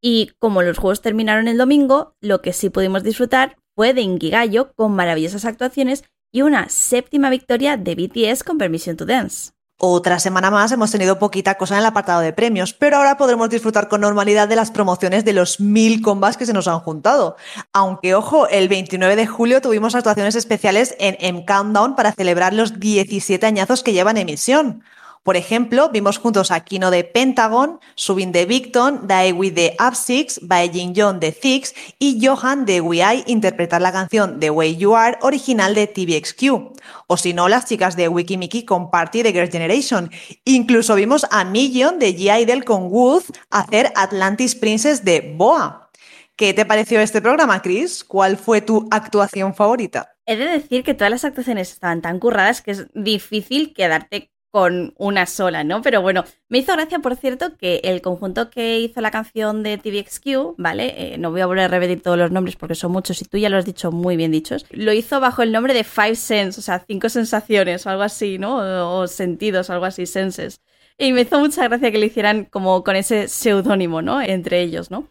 Y 0.01 0.31
como 0.39 0.61
los 0.61 0.77
juegos 0.77 1.01
terminaron 1.01 1.47
el 1.47 1.57
domingo, 1.57 2.15
lo 2.19 2.41
que 2.41 2.51
sí 2.51 2.69
pudimos 2.69 3.03
disfrutar 3.03 3.57
fue 3.75 3.93
de 3.93 4.01
Inkigayo 4.01 4.73
con 4.73 4.93
maravillosas 4.93 5.45
actuaciones 5.45 6.03
y 6.33 6.41
una 6.41 6.67
séptima 6.67 7.29
victoria 7.29 7.77
de 7.77 7.95
BTS 7.95 8.43
con 8.43 8.57
Permission 8.57 8.97
to 8.97 9.05
Dance. 9.05 9.52
Otra 9.77 10.19
semana 10.19 10.51
más 10.51 10.71
hemos 10.71 10.91
tenido 10.91 11.19
poquita 11.19 11.55
cosa 11.55 11.75
en 11.75 11.79
el 11.79 11.85
apartado 11.87 12.21
de 12.21 12.31
premios, 12.31 12.73
pero 12.73 12.97
ahora 12.97 13.17
podremos 13.17 13.49
disfrutar 13.49 13.89
con 13.89 14.01
normalidad 14.01 14.47
de 14.47 14.55
las 14.55 14.71
promociones 14.71 15.25
de 15.25 15.33
los 15.33 15.59
mil 15.59 16.01
combats 16.01 16.37
que 16.37 16.45
se 16.45 16.53
nos 16.53 16.67
han 16.67 16.79
juntado. 16.79 17.35
Aunque, 17.73 18.15
ojo, 18.15 18.47
el 18.47 18.69
29 18.69 19.15
de 19.15 19.27
julio 19.27 19.61
tuvimos 19.61 19.95
actuaciones 19.95 20.35
especiales 20.35 20.95
en 20.99 21.17
M 21.19 21.43
Countdown 21.45 21.95
para 21.95 22.13
celebrar 22.13 22.53
los 22.53 22.79
17 22.79 23.45
añazos 23.45 23.83
que 23.83 23.93
llevan 23.93 24.17
emisión. 24.17 24.83
Por 25.23 25.37
ejemplo, 25.37 25.89
vimos 25.89 26.17
juntos 26.17 26.51
a 26.51 26.65
Kino 26.65 26.91
de 26.91 27.05
Pentagon, 27.05 27.79
Subin 27.95 28.33
de 28.33 28.45
Victon, 28.45 29.07
Daewi 29.07 29.51
de 29.51 29.73
Up 29.79 29.95
Six, 29.95 30.41
Bae 30.43 30.69
Jin 30.69 30.93
de 30.93 31.31
Six 31.31 31.73
y 31.97 32.25
Johan 32.25 32.65
de 32.65 32.81
We 32.81 33.23
interpretar 33.27 33.81
la 33.81 33.93
canción 33.93 34.41
The 34.41 34.49
Way 34.49 34.75
You 34.75 34.95
Are 34.95 35.17
original 35.21 35.75
de 35.75 35.87
TVXQ. 35.87 36.73
O 37.07 37.15
si 37.15 37.33
no, 37.33 37.47
las 37.47 37.65
chicas 37.65 37.95
de 37.95 38.09
Wikimiki 38.09 38.65
con 38.65 38.91
Party 38.91 39.23
de 39.23 39.31
Girl 39.31 39.49
Generation. 39.49 40.11
Incluso 40.43 40.93
vimos 40.95 41.25
a 41.31 41.45
Million 41.45 41.99
de 41.99 42.17
G. 42.17 42.63
con 42.65 42.91
Wood 42.91 43.23
hacer 43.49 43.93
Atlantis 43.95 44.55
Princess 44.55 45.05
de 45.05 45.33
Boa. 45.37 45.89
¿Qué 46.35 46.53
te 46.53 46.65
pareció 46.65 46.99
este 46.99 47.21
programa, 47.21 47.61
Chris? 47.61 48.03
¿Cuál 48.03 48.35
fue 48.35 48.59
tu 48.59 48.89
actuación 48.91 49.55
favorita? 49.55 50.15
He 50.25 50.35
de 50.35 50.45
decir 50.45 50.83
que 50.83 50.93
todas 50.93 51.11
las 51.11 51.23
actuaciones 51.23 51.71
estaban 51.71 52.01
tan 52.01 52.19
curradas 52.19 52.61
que 52.61 52.71
es 52.71 52.87
difícil 52.93 53.73
quedarte 53.73 54.32
con 54.53 54.93
una 54.99 55.25
sola, 55.25 55.63
¿no? 55.63 55.81
Pero 55.81 56.03
bueno, 56.03 56.25
me 56.47 56.59
hizo 56.59 56.73
gracia, 56.73 56.99
por 56.99 57.15
cierto, 57.15 57.57
que 57.57 57.81
el 57.85 58.03
conjunto 58.03 58.51
que 58.51 58.79
hizo 58.79 59.01
la 59.01 59.09
canción 59.09 59.63
de 59.63 59.79
TVXQ, 59.79 60.57
¿vale? 60.59 60.93
Eh, 60.95 61.17
no 61.17 61.31
voy 61.31 61.41
a 61.41 61.47
volver 61.47 61.63
a 61.63 61.67
repetir 61.69 62.03
todos 62.03 62.19
los 62.19 62.29
nombres 62.29 62.55
porque 62.55 62.75
son 62.75 62.91
muchos 62.91 63.19
y 63.23 63.25
tú 63.25 63.39
ya 63.39 63.49
lo 63.49 63.57
has 63.57 63.65
dicho 63.65 63.91
muy 63.91 64.15
bien 64.15 64.31
dichos. 64.31 64.67
Lo 64.69 64.93
hizo 64.93 65.19
bajo 65.19 65.41
el 65.41 65.51
nombre 65.51 65.73
de 65.73 65.83
Five 65.83 66.13
Sense, 66.13 66.59
o 66.59 66.61
sea, 66.61 66.85
cinco 66.85 67.09
sensaciones 67.09 67.83
o 67.87 67.89
algo 67.89 68.03
así, 68.03 68.37
¿no? 68.37 68.95
O, 68.95 69.07
sentidos, 69.07 69.71
algo 69.71 69.85
así, 69.85 70.05
senses. 70.05 70.61
Y 70.99 71.13
me 71.13 71.21
hizo 71.21 71.39
mucha 71.39 71.67
gracia 71.67 71.91
que 71.91 71.97
lo 71.97 72.05
hicieran 72.05 72.45
como 72.45 72.83
con 72.83 72.95
ese 72.95 73.29
seudónimo, 73.29 74.03
¿no? 74.03 74.21
Entre 74.21 74.61
ellos, 74.61 74.91
¿no? 74.91 75.07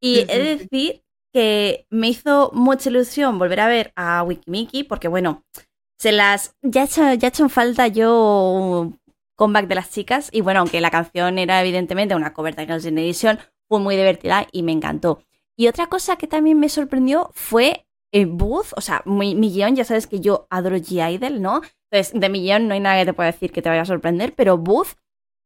Y 0.00 0.20
he 0.20 0.38
de 0.38 0.56
decir 0.56 1.02
que 1.34 1.86
me 1.90 2.08
hizo 2.08 2.50
mucha 2.54 2.88
ilusión 2.88 3.38
volver 3.38 3.60
a 3.60 3.68
ver 3.68 3.92
a 3.96 4.22
Wikimiki 4.22 4.84
porque, 4.84 5.08
bueno, 5.08 5.44
se 5.98 6.12
las. 6.12 6.54
Ya 6.62 6.82
he 6.82 6.84
hecho, 6.84 7.14
ya 7.14 7.28
hecho 7.28 7.42
en 7.42 7.50
falta 7.50 7.88
yo 7.88 8.92
comeback 9.36 9.66
de 9.66 9.74
las 9.74 9.90
chicas. 9.90 10.28
Y 10.32 10.40
bueno, 10.40 10.60
aunque 10.60 10.80
la 10.80 10.90
canción 10.90 11.38
era 11.38 11.60
evidentemente 11.60 12.14
una 12.14 12.32
cover 12.32 12.54
de 12.56 12.66
Girls' 12.66 12.86
Edition, 12.86 13.38
fue 13.68 13.80
muy 13.80 13.96
divertida 13.96 14.46
y 14.52 14.62
me 14.62 14.72
encantó. 14.72 15.22
Y 15.56 15.68
otra 15.68 15.88
cosa 15.88 16.16
que 16.16 16.26
también 16.26 16.58
me 16.58 16.68
sorprendió 16.68 17.30
fue 17.34 17.86
el 18.12 18.26
Booth, 18.26 18.72
o 18.76 18.80
sea, 18.80 19.02
mi, 19.04 19.34
Millón, 19.34 19.76
ya 19.76 19.84
sabes 19.84 20.06
que 20.06 20.20
yo 20.20 20.46
adoro 20.50 20.76
G-Idol, 20.76 21.42
¿no? 21.42 21.60
Entonces, 21.90 22.18
de 22.18 22.28
Millón 22.28 22.68
no 22.68 22.74
hay 22.74 22.80
nada 22.80 22.98
que 22.98 23.06
te 23.06 23.12
pueda 23.12 23.32
decir 23.32 23.52
que 23.52 23.60
te 23.60 23.68
vaya 23.68 23.82
a 23.82 23.86
sorprender, 23.86 24.34
pero 24.34 24.56
Booth 24.56 24.96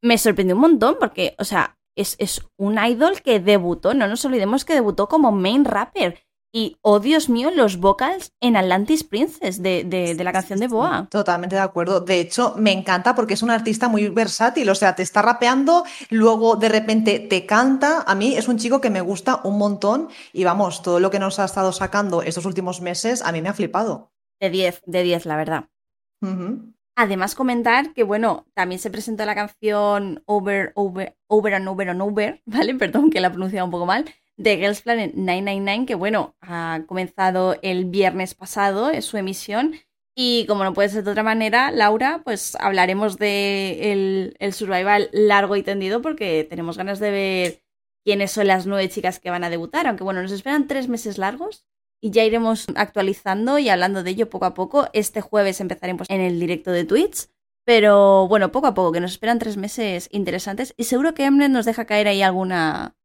me 0.03 0.19
sorprendió 0.19 0.55
un 0.55 0.61
montón 0.61 0.97
porque, 1.01 1.35
o 1.39 1.45
sea, 1.45 1.79
es, 1.97 2.15
es 2.19 2.43
un 2.57 2.79
idol 2.79 3.21
que 3.23 3.41
debutó, 3.41 3.95
no 3.95 4.07
nos 4.07 4.25
olvidemos 4.25 4.65
que 4.65 4.75
debutó 4.75 5.09
como 5.09 5.33
main 5.33 5.65
rapper 5.65 6.21
y, 6.55 6.77
oh 6.83 7.01
Dios 7.01 7.31
mío, 7.31 7.51
los 7.51 7.79
vocals 7.79 8.35
en 8.39 8.57
Atlantis 8.57 9.05
Princess 9.05 9.63
de, 9.63 10.15
la 10.23 10.33
canción 10.33 10.61
de 10.61 10.69
Boa. 10.69 11.09
Totalmente 11.11 11.57
de 11.57 11.63
acuerdo. 11.63 12.01
De 12.01 12.21
hecho, 12.21 12.55
me 12.59 12.73
encanta 12.73 13.15
porque 13.15 13.35
es 13.35 13.43
un 13.43 13.51
artista 13.51 13.89
muy 13.89 14.09
versátil. 14.09 14.69
O 14.69 14.75
sea, 14.75 14.95
te 14.95 15.03
está 15.03 15.23
rapeando, 15.23 15.85
luego 16.11 16.57
de 16.57 16.69
repente 16.69 17.21
te 17.21 17.47
canta. 17.47 18.03
A 18.07 18.15
mí 18.15 18.37
es 18.37 18.49
un 18.49 18.59
chico 18.59 18.83
que 18.83 18.91
me 18.91 19.01
gusta 19.01 19.41
un 19.45 19.57
montón. 19.57 20.11
Y 20.35 20.45
vamos, 20.45 20.83
todo 20.83 21.01
lo 21.01 21.11
que 21.11 21.19
nos 21.19 21.39
ha 21.39 21.47
estado 21.47 21.73
sacando 21.73 22.21
estos 22.21 22.45
últimos 22.45 22.83
meses, 22.83 23.23
a 23.23 23.33
mí 23.33 23.41
me 23.41 23.49
ha 23.49 23.55
flipado. 23.55 24.13
De 24.39 24.51
10, 24.51 24.83
de 24.85 25.03
10, 25.05 25.25
la 25.25 25.37
verdad. 25.37 25.69
Además, 26.97 27.35
comentar 27.35 27.95
que, 27.95 28.03
bueno, 28.03 28.45
también 28.53 28.79
se 28.79 28.91
presentó 28.91 29.25
la 29.25 29.35
canción 29.35 30.23
Over, 30.27 30.73
Over, 30.75 31.17
Over 31.29 31.55
and 31.55 31.69
Over 31.69 31.89
and 31.89 32.03
Over, 32.03 32.43
¿vale? 32.47 32.75
Perdón 32.75 33.09
que 33.09 33.21
la 33.21 33.29
he 33.29 33.31
pronunciado 33.31 33.65
un 33.65 33.71
poco 33.71 33.87
mal 33.87 34.05
de 34.37 34.57
Girls 34.57 34.83
Planet 34.83 35.15
999, 35.15 35.87
que 35.87 35.95
bueno, 35.95 36.37
ha 36.41 36.83
comenzado 36.87 37.59
el 37.63 37.85
viernes 37.87 38.35
pasado, 38.35 38.91
es 38.91 39.05
su 39.05 39.17
emisión. 39.17 39.75
Y 40.15 40.45
como 40.47 40.65
no 40.65 40.75
puede 40.75 40.91
ser 40.91 41.05
de 41.05 41.11
otra 41.11 41.23
manera, 41.23 41.71
Laura, 41.71 42.21
pues 42.23 42.55
hablaremos 42.57 43.17
de 43.17 44.35
el, 44.39 44.53
survival 44.53 45.09
largo 45.13 45.57
y 45.57 45.63
tendido 45.63 46.03
porque 46.03 46.47
tenemos 46.49 46.77
ganas 46.77 46.99
de 46.99 47.11
ver 47.11 47.63
quiénes 48.05 48.31
son 48.31 48.47
las 48.47 48.67
nueve 48.67 48.91
chicas 48.91 49.21
que 49.21 49.31
van 49.31 49.45
a 49.45 49.51
debutar. 49.51 49.87
Aunque 49.87 50.05
bueno, 50.05 50.21
nos 50.21 50.33
esperan 50.33 50.67
tres 50.67 50.89
meses 50.89 51.17
largos 51.17 51.65
y 52.03 52.11
ya 52.11 52.25
iremos 52.25 52.67
actualizando 52.75 53.59
y 53.59 53.71
hablando 53.71 54.03
de 54.03 54.11
ello 54.11 54.29
poco 54.29 54.45
a 54.45 54.55
poco. 54.55 54.89
Este 54.93 55.23
jueves 55.23 55.61
empezaremos 55.61 56.11
en 56.11 56.21
el 56.21 56.39
directo 56.39 56.73
de 56.73 56.85
Twitch. 56.85 57.29
Pero 57.65 58.27
bueno, 58.29 58.51
poco 58.51 58.67
a 58.67 58.75
poco, 58.75 58.93
que 58.93 59.01
nos 59.01 59.13
esperan 59.13 59.39
tres 59.39 59.57
meses 59.57 60.09
interesantes 60.11 60.75
y 60.77 60.85
seguro 60.85 61.15
que 61.15 61.25
Emnet 61.25 61.51
nos 61.51 61.65
deja 61.65 61.85
caer 61.85 62.09
ahí 62.09 62.21
alguna, 62.21 62.97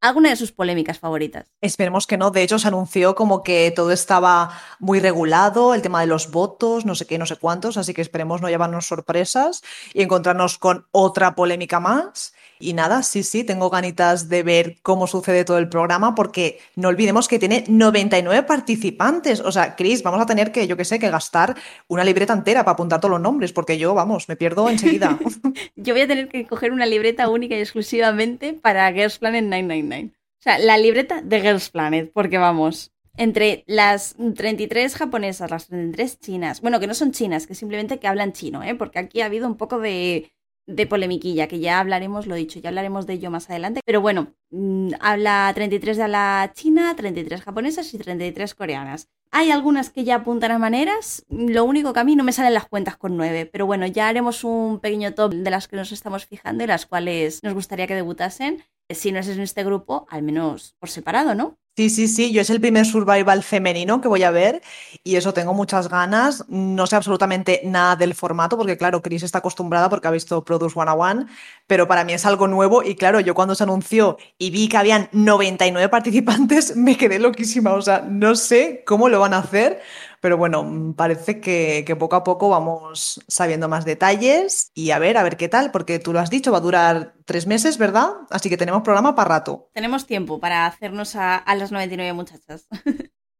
alguna 0.00 0.30
de 0.30 0.36
sus 0.36 0.52
polémicas 0.52 0.98
favoritas. 0.98 1.46
Esperemos 1.60 2.06
que 2.06 2.16
no. 2.16 2.30
De 2.30 2.42
hecho, 2.42 2.58
se 2.58 2.68
anunció 2.68 3.14
como 3.14 3.42
que 3.42 3.72
todo 3.74 3.92
estaba 3.92 4.58
muy 4.78 5.00
regulado, 5.00 5.74
el 5.74 5.82
tema 5.82 6.00
de 6.00 6.06
los 6.06 6.30
votos, 6.30 6.84
no 6.84 6.94
sé 6.94 7.06
qué, 7.06 7.18
no 7.18 7.26
sé 7.26 7.36
cuántos, 7.36 7.76
así 7.76 7.94
que 7.94 8.02
esperemos 8.02 8.40
no 8.40 8.48
llevarnos 8.48 8.86
sorpresas 8.86 9.62
y 9.92 10.02
encontrarnos 10.02 10.58
con 10.58 10.86
otra 10.90 11.34
polémica 11.34 11.80
más. 11.80 12.32
Y 12.60 12.74
nada, 12.74 13.02
sí, 13.02 13.22
sí, 13.22 13.42
tengo 13.42 13.70
ganitas 13.70 14.28
de 14.28 14.42
ver 14.42 14.76
cómo 14.82 15.06
sucede 15.06 15.44
todo 15.44 15.56
el 15.58 15.68
programa 15.70 16.14
porque 16.14 16.58
no 16.76 16.88
olvidemos 16.88 17.26
que 17.26 17.38
tiene 17.38 17.64
99 17.66 18.46
participantes. 18.46 19.40
O 19.40 19.50
sea, 19.50 19.74
Chris, 19.76 20.02
vamos 20.02 20.20
a 20.20 20.26
tener 20.26 20.52
que, 20.52 20.66
yo 20.66 20.76
qué 20.76 20.84
sé, 20.84 20.98
que 20.98 21.10
gastar 21.10 21.56
una 21.88 22.04
libreta 22.04 22.34
entera 22.34 22.62
para 22.62 22.74
apuntar 22.74 23.00
todos 23.00 23.12
los 23.12 23.20
nombres 23.20 23.52
porque 23.52 23.78
yo, 23.78 23.94
vamos, 23.94 24.28
me 24.28 24.36
pierdo 24.36 24.68
enseguida. 24.68 25.18
yo 25.76 25.94
voy 25.94 26.02
a 26.02 26.06
tener 26.06 26.28
que 26.28 26.46
coger 26.46 26.72
una 26.72 26.84
libreta 26.84 27.30
única 27.30 27.56
y 27.56 27.60
exclusivamente 27.60 28.52
para 28.52 28.92
Girls 28.92 29.18
Planet 29.18 29.44
999. 29.44 30.12
O 30.12 30.42
sea, 30.42 30.58
la 30.58 30.76
libreta 30.76 31.22
de 31.22 31.40
Girls 31.40 31.70
Planet, 31.70 32.10
porque 32.12 32.38
vamos, 32.38 32.92
entre 33.16 33.64
las 33.66 34.16
33 34.36 34.94
japonesas, 34.96 35.50
las 35.50 35.66
33 35.66 36.20
chinas, 36.20 36.60
bueno, 36.60 36.80
que 36.80 36.86
no 36.86 36.94
son 36.94 37.12
chinas, 37.12 37.46
que 37.46 37.54
simplemente 37.54 37.98
que 37.98 38.08
hablan 38.08 38.32
chino, 38.32 38.62
¿eh? 38.62 38.74
porque 38.74 38.98
aquí 38.98 39.20
ha 39.20 39.26
habido 39.26 39.46
un 39.46 39.56
poco 39.56 39.78
de, 39.78 40.32
de 40.70 40.86
polemiquilla, 40.86 41.48
que 41.48 41.60
ya 41.60 41.80
hablaremos, 41.80 42.26
lo 42.26 42.34
dicho, 42.34 42.60
ya 42.60 42.68
hablaremos 42.68 43.06
de 43.06 43.14
ello 43.14 43.30
más 43.30 43.50
adelante. 43.50 43.80
Pero 43.84 44.00
bueno, 44.00 44.34
mm, 44.50 44.92
habla 45.00 45.50
33 45.54 45.96
de 45.96 46.08
la 46.08 46.52
china, 46.54 46.94
33 46.96 47.42
japonesas 47.42 47.92
y 47.92 47.98
33 47.98 48.54
coreanas. 48.54 49.08
Hay 49.32 49.50
algunas 49.50 49.90
que 49.90 50.02
ya 50.02 50.16
apuntan 50.16 50.50
a 50.50 50.58
maneras, 50.58 51.24
lo 51.28 51.64
único 51.64 51.92
que 51.92 52.00
a 52.00 52.04
mí 52.04 52.16
no 52.16 52.24
me 52.24 52.32
salen 52.32 52.54
las 52.54 52.66
cuentas 52.66 52.96
con 52.96 53.16
9, 53.16 53.46
pero 53.46 53.64
bueno, 53.64 53.86
ya 53.86 54.08
haremos 54.08 54.42
un 54.42 54.80
pequeño 54.80 55.14
top 55.14 55.32
de 55.34 55.50
las 55.50 55.68
que 55.68 55.76
nos 55.76 55.92
estamos 55.92 56.26
fijando 56.26 56.64
y 56.64 56.66
las 56.66 56.86
cuales 56.86 57.40
nos 57.44 57.54
gustaría 57.54 57.86
que 57.86 57.94
debutasen. 57.94 58.64
Si 58.88 59.12
no 59.12 59.20
es 59.20 59.28
en 59.28 59.40
este 59.40 59.62
grupo, 59.62 60.06
al 60.10 60.22
menos 60.22 60.74
por 60.80 60.88
separado, 60.88 61.36
¿no? 61.36 61.58
Sí, 61.76 61.88
sí, 61.88 62.08
sí, 62.08 62.30
yo 62.30 62.42
es 62.42 62.50
el 62.50 62.60
primer 62.60 62.84
survival 62.84 63.42
femenino 63.42 64.02
que 64.02 64.08
voy 64.08 64.22
a 64.22 64.30
ver 64.30 64.60
y 65.02 65.16
eso 65.16 65.32
tengo 65.32 65.54
muchas 65.54 65.88
ganas. 65.88 66.44
No 66.48 66.86
sé 66.86 66.96
absolutamente 66.96 67.62
nada 67.64 67.96
del 67.96 68.14
formato 68.14 68.58
porque 68.58 68.76
claro, 68.76 69.00
Chris 69.00 69.22
está 69.22 69.38
acostumbrada 69.38 69.88
porque 69.88 70.06
ha 70.08 70.10
visto 70.10 70.44
Produce 70.44 70.78
One 70.78 71.26
pero 71.66 71.88
para 71.88 72.04
mí 72.04 72.12
es 72.12 72.26
algo 72.26 72.48
nuevo 72.48 72.82
y 72.82 72.96
claro, 72.96 73.20
yo 73.20 73.34
cuando 73.34 73.54
se 73.54 73.62
anunció 73.62 74.18
y 74.36 74.50
vi 74.50 74.68
que 74.68 74.76
habían 74.76 75.08
99 75.12 75.88
participantes 75.88 76.76
me 76.76 76.96
quedé 76.98 77.18
loquísima, 77.18 77.72
o 77.72 77.80
sea, 77.80 78.00
no 78.06 78.34
sé 78.34 78.82
cómo 78.86 79.08
lo 79.08 79.20
van 79.20 79.32
a 79.32 79.38
hacer, 79.38 79.80
pero 80.20 80.36
bueno, 80.36 80.94
parece 80.96 81.40
que, 81.40 81.96
poco 81.98 82.16
a 82.16 82.24
poco 82.24 82.48
vamos 82.48 83.20
sabiendo 83.26 83.68
más 83.68 83.84
detalles 83.84 84.70
y 84.74 84.90
a 84.90 84.98
ver, 84.98 85.16
a 85.16 85.22
ver 85.22 85.36
qué 85.36 85.48
tal, 85.48 85.70
porque 85.70 85.98
tú 85.98 86.12
lo 86.12 86.20
has 86.20 86.30
dicho, 86.30 86.52
va 86.52 86.58
a 86.58 86.62
durar 86.62 87.14
tres 87.24 87.46
meses, 87.46 87.78
¿verdad? 87.78 88.12
Así 88.30 88.48
que 88.48 88.56
tenemos 88.56 88.82
programa 88.82 89.14
para 89.14 89.28
rato. 89.28 89.70
Tenemos 89.72 90.06
tiempo 90.06 90.38
para 90.38 90.66
hacernos 90.66 91.16
a, 91.16 91.36
a 91.36 91.54
las 91.54 91.72
99 91.72 92.12
muchachas. 92.12 92.68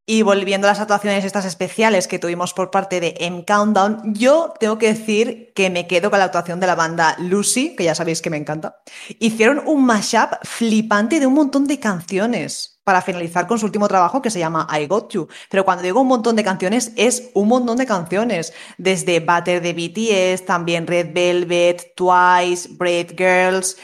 Y 0.07 0.23
volviendo 0.23 0.67
a 0.67 0.73
las 0.73 0.81
actuaciones 0.81 1.25
estas 1.25 1.45
especiales 1.45 2.09
que 2.09 2.19
tuvimos 2.19 2.53
por 2.53 2.73
parte 2.73 2.99
de 2.99 3.15
M 3.21 3.45
Countdown, 3.45 4.13
yo 4.13 4.53
tengo 4.59 4.77
que 4.77 4.89
decir 4.89 5.53
que 5.55 5.71
me 5.71 5.87
quedo 5.87 6.11
con 6.11 6.19
la 6.19 6.25
actuación 6.25 6.59
de 6.59 6.67
la 6.67 6.75
banda 6.75 7.15
Lucy, 7.21 7.77
que 7.77 7.85
ya 7.85 7.95
sabéis 7.95 8.21
que 8.21 8.29
me 8.29 8.37
encanta. 8.37 8.83
Hicieron 9.21 9.63
un 9.67 9.85
mashup 9.85 10.33
flipante 10.43 11.21
de 11.21 11.29
un 11.29 11.35
montón 11.35 11.69
de 11.69 11.79
canciones 11.79 12.80
para 12.91 13.03
finalizar 13.03 13.47
con 13.47 13.57
su 13.57 13.67
último 13.67 13.87
trabajo 13.87 14.21
que 14.21 14.31
se 14.31 14.41
llama 14.41 14.67
I 14.77 14.89
Got 14.89 15.13
You. 15.13 15.29
Pero 15.49 15.65
cuando 15.65 15.85
digo 15.85 16.01
un 16.01 16.09
montón 16.09 16.35
de 16.35 16.43
canciones, 16.43 16.91
es 16.97 17.31
un 17.35 17.47
montón 17.47 17.77
de 17.77 17.87
canciones. 17.87 18.53
Desde 18.79 19.21
Butter 19.21 19.63
de 19.63 19.73
BTS, 19.73 20.45
también 20.45 20.89
Red 20.89 21.13
Velvet, 21.15 21.95
Twice, 21.95 22.69
Brave 22.73 23.15
Girls 23.17 23.77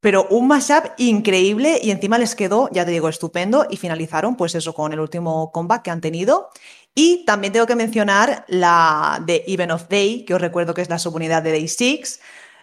pero 0.00 0.28
un 0.30 0.46
mashup 0.46 0.92
increíble 0.98 1.80
y 1.82 1.90
encima 1.90 2.18
les 2.18 2.36
quedó, 2.36 2.70
ya 2.70 2.84
te 2.84 2.92
digo, 2.92 3.08
estupendo 3.08 3.66
y 3.68 3.76
finalizaron 3.76 4.36
pues 4.36 4.54
eso 4.54 4.72
con 4.72 4.92
el 4.92 5.00
último 5.00 5.50
comeback 5.50 5.82
que 5.82 5.90
han 5.90 6.00
tenido. 6.00 6.50
Y 6.94 7.24
también 7.24 7.52
tengo 7.52 7.66
que 7.66 7.74
mencionar 7.74 8.44
la 8.46 9.20
de 9.26 9.42
Even 9.48 9.72
of 9.72 9.88
Day, 9.88 10.24
que 10.24 10.34
os 10.34 10.40
recuerdo 10.40 10.72
que 10.72 10.82
es 10.82 10.88
la 10.88 11.00
subunidad 11.00 11.42
de 11.42 11.50
Day 11.50 11.66
6. 11.66 12.20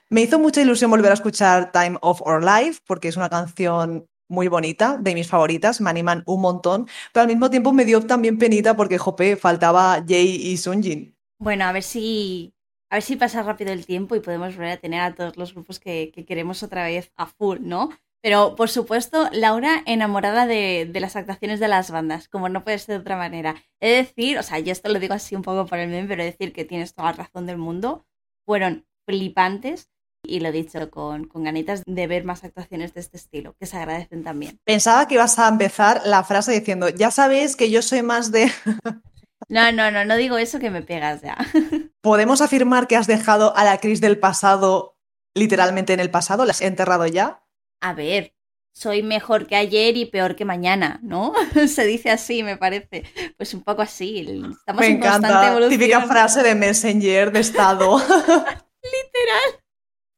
Me 0.10 0.22
hizo 0.22 0.40
mucha 0.40 0.62
ilusión 0.62 0.90
volver 0.90 1.12
a 1.12 1.16
escuchar 1.16 1.74
Time 1.74 1.98
of 2.00 2.22
Our 2.22 2.42
Life 2.42 2.80
porque 2.88 3.10
es 3.10 3.18
una 3.18 3.28
canción 3.30 4.08
muy 4.28 4.48
bonita, 4.48 4.98
de 5.00 5.14
mis 5.14 5.28
favoritas, 5.28 5.82
me 5.82 5.90
animan 5.90 6.24
un 6.26 6.42
montón, 6.42 6.88
pero 7.14 7.22
al 7.24 7.28
mismo 7.28 7.50
tiempo 7.50 7.74
me 7.74 7.86
dio 7.86 8.02
también 8.02 8.38
penita 8.38 8.76
porque, 8.76 8.98
jope, 8.98 9.36
faltaba 9.36 10.04
Jay 10.08 10.36
y 10.36 10.58
Sunjin. 10.58 11.16
Bueno, 11.40 11.66
a 11.66 11.72
ver 11.72 11.84
si 11.84 12.56
a 12.90 12.98
ver 12.98 13.04
si 13.04 13.16
pasa 13.16 13.44
rápido 13.44 13.74
el 13.74 13.86
tiempo 13.86 14.16
y 14.16 14.20
podemos 14.20 14.56
volver 14.56 14.72
a 14.72 14.78
tener 14.78 15.02
a 15.02 15.16
todos 15.16 15.38
los 15.38 15.54
grupos 15.54 15.80
que, 15.80 16.12
queremos 16.28 16.64
otra 16.64 16.86
vez 16.86 17.12
a 17.18 17.26
full, 17.26 17.58
¿no? 17.62 17.90
Pero, 18.22 18.56
por 18.56 18.70
supuesto, 18.70 19.30
Laura 19.32 19.84
enamorada 19.86 20.48
de, 20.48 20.90
las 20.94 21.16
actuaciones 21.16 21.60
de 21.60 21.68
las 21.68 21.92
bandas, 21.92 22.28
como 22.28 22.50
no 22.50 22.64
puede 22.64 22.80
ser 22.80 22.96
de 22.96 23.02
otra 23.02 23.18
manera. 23.18 23.56
Es 23.80 24.08
decir, 24.08 24.38
o 24.38 24.44
sea, 24.44 24.60
yo 24.60 24.72
esto 24.72 24.90
lo 24.90 25.00
digo 25.00 25.14
así 25.14 25.36
un 25.36 25.42
poco 25.42 25.66
por 25.66 25.78
el 25.80 25.90
meme, 25.90 26.08
pero 26.08 26.24
decir 26.24 26.54
que 26.54 26.66
tienes 26.66 26.94
toda 26.96 27.12
la 27.12 27.18
razón 27.18 27.46
del 27.46 27.58
mundo. 27.58 28.06
Fueron 28.46 28.88
flipantes 29.06 29.92
y 30.28 30.40
lo 30.40 30.52
dicho 30.52 30.90
con, 30.90 31.26
con 31.28 31.44
ganitas 31.44 31.84
de 31.86 32.08
ver 32.08 32.24
más 32.24 32.44
actuaciones 32.44 32.94
de 32.94 33.02
este 33.02 33.18
estilo, 33.18 33.56
que 33.60 33.66
se 33.66 33.78
agradecen 33.78 34.24
también. 34.24 34.60
Pensaba 34.66 35.08
que 35.08 35.16
ibas 35.16 35.38
a 35.40 35.48
empezar 35.48 36.02
la 36.06 36.24
frase 36.24 36.52
diciendo, 36.52 36.90
ya 36.90 37.12
sabéis 37.12 37.56
que 37.56 37.70
yo 37.70 37.82
soy 37.82 38.02
más 38.02 38.32
de... 38.32 38.52
No, 39.48 39.72
no, 39.72 39.92
no, 39.92 40.06
no 40.06 40.16
digo 40.16 40.38
eso 40.38 40.58
que 40.58 40.72
me 40.72 40.82
pegas 40.82 41.22
ya. 41.22 41.38
¿Podemos 42.02 42.42
afirmar 42.42 42.88
que 42.88 42.96
has 42.96 43.06
dejado 43.06 43.56
a 43.56 43.64
la 43.64 43.78
Cris 43.80 44.02
del 44.02 44.18
pasado 44.18 44.98
literalmente 45.36 45.94
en 45.94 46.00
el 46.00 46.10
pasado? 46.10 46.46
¿La 46.46 46.52
has 46.52 46.62
enterrado 46.62 47.06
ya? 47.06 47.44
A 47.80 47.94
ver, 47.94 48.34
soy 48.74 49.04
mejor 49.04 49.46
que 49.46 49.56
ayer 49.56 49.98
y 49.98 50.06
peor 50.06 50.36
que 50.36 50.46
mañana, 50.46 51.00
¿no? 51.04 51.34
Se 51.68 51.86
dice 51.86 52.10
así, 52.10 52.42
me 52.44 52.58
parece. 52.58 53.04
Pues 53.38 53.54
un 53.54 53.64
poco 53.64 53.84
así. 53.84 54.20
Estamos 54.20 54.80
me 54.80 54.88
en 54.88 54.94
encanta. 54.98 55.28
constante 55.28 55.48
evolución. 55.48 55.80
Típica 55.80 56.02
frase 56.02 56.42
de 56.42 56.56
Messenger 56.56 57.32
de 57.32 57.40
estado. 57.40 57.98
literal. 58.00 59.64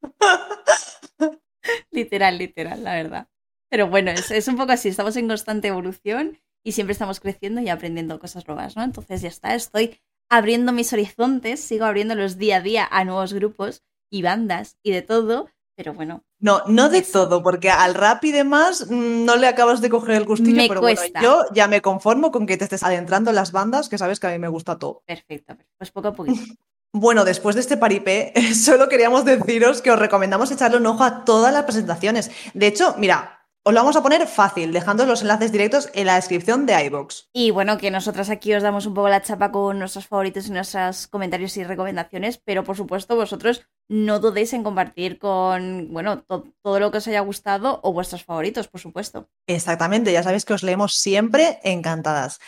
literal, 1.91 2.37
literal, 2.37 2.83
la 2.83 2.93
verdad. 2.93 3.27
Pero 3.69 3.87
bueno, 3.87 4.11
es, 4.11 4.31
es 4.31 4.47
un 4.47 4.57
poco 4.57 4.71
así. 4.71 4.89
Estamos 4.89 5.15
en 5.17 5.27
constante 5.27 5.67
evolución 5.67 6.39
y 6.63 6.73
siempre 6.73 6.91
estamos 6.93 7.19
creciendo 7.19 7.61
y 7.61 7.69
aprendiendo 7.69 8.19
cosas 8.19 8.47
nuevas, 8.47 8.75
¿no? 8.75 8.83
Entonces 8.83 9.21
ya 9.21 9.29
está, 9.29 9.55
estoy 9.55 9.99
abriendo 10.29 10.73
mis 10.73 10.91
horizontes, 10.93 11.61
sigo 11.61 11.85
abriéndolos 11.85 12.37
día 12.37 12.57
a 12.57 12.61
día 12.61 12.87
a 12.89 13.05
nuevos 13.05 13.33
grupos 13.33 13.83
y 14.11 14.21
bandas 14.21 14.77
y 14.83 14.91
de 14.91 15.01
todo, 15.01 15.49
pero 15.75 15.93
bueno. 15.93 16.23
No, 16.39 16.63
no 16.67 16.89
de 16.89 17.01
todo, 17.01 17.41
porque 17.41 17.69
al 17.69 17.93
rap 17.93 18.23
y 18.25 18.31
demás 18.31 18.87
mm, 18.89 19.25
no 19.25 19.37
le 19.37 19.47
acabas 19.47 19.81
de 19.81 19.89
coger 19.89 20.15
el 20.15 20.25
gustillo, 20.25 20.63
pero 20.67 20.81
bueno, 20.81 21.01
yo 21.21 21.45
ya 21.53 21.67
me 21.67 21.81
conformo 21.81 22.31
con 22.31 22.45
que 22.45 22.57
te 22.57 22.65
estés 22.65 22.83
adentrando 22.83 23.29
en 23.31 23.35
las 23.35 23.51
bandas, 23.51 23.89
que 23.89 23.97
sabes 23.97 24.19
que 24.19 24.27
a 24.27 24.31
mí 24.31 24.39
me 24.39 24.47
gusta 24.47 24.77
todo. 24.77 25.03
Perfecto, 25.05 25.55
pues 25.77 25.91
poco 25.91 26.09
a 26.09 26.13
poco. 26.13 26.31
Bueno, 26.99 27.25
después 27.25 27.53
de 27.53 27.61
este 27.61 27.77
paripé, 27.77 28.33
solo 28.55 28.89
queríamos 28.89 29.23
deciros 29.23 29.83
que 29.83 29.91
os 29.91 29.99
recomendamos 29.99 30.49
echarle 30.49 30.77
un 30.77 30.87
ojo 30.87 31.03
a 31.03 31.25
todas 31.25 31.53
las 31.53 31.63
presentaciones. 31.63 32.31
De 32.55 32.65
hecho, 32.65 32.95
mira, 32.97 33.45
os 33.61 33.71
lo 33.71 33.81
vamos 33.81 33.95
a 33.97 34.01
poner 34.01 34.25
fácil, 34.25 34.73
dejando 34.73 35.05
los 35.05 35.21
enlaces 35.21 35.51
directos 35.51 35.91
en 35.93 36.07
la 36.07 36.15
descripción 36.15 36.65
de 36.65 36.85
iBox. 36.85 37.29
Y 37.33 37.51
bueno, 37.51 37.77
que 37.77 37.91
nosotras 37.91 38.31
aquí 38.31 38.51
os 38.55 38.63
damos 38.63 38.87
un 38.87 38.95
poco 38.95 39.09
la 39.09 39.21
chapa 39.21 39.51
con 39.51 39.77
nuestros 39.77 40.07
favoritos 40.07 40.47
y 40.47 40.51
nuestros 40.51 41.05
comentarios 41.05 41.55
y 41.57 41.63
recomendaciones, 41.63 42.39
pero 42.43 42.63
por 42.63 42.75
supuesto 42.75 43.15
vosotros 43.15 43.67
no 43.89 44.19
dudéis 44.19 44.53
en 44.53 44.63
compartir 44.63 45.19
con, 45.19 45.89
bueno, 45.91 46.23
todo 46.23 46.79
lo 46.79 46.89
que 46.89 46.97
os 46.97 47.07
haya 47.07 47.19
gustado 47.19 47.79
o 47.83 47.93
vuestros 47.93 48.23
favoritos, 48.23 48.67
por 48.69 48.81
supuesto. 48.81 49.29
Exactamente, 49.45 50.11
ya 50.11 50.23
sabéis 50.23 50.45
que 50.45 50.53
os 50.53 50.63
leemos 50.63 50.95
siempre 50.95 51.59
encantadas. 51.61 52.39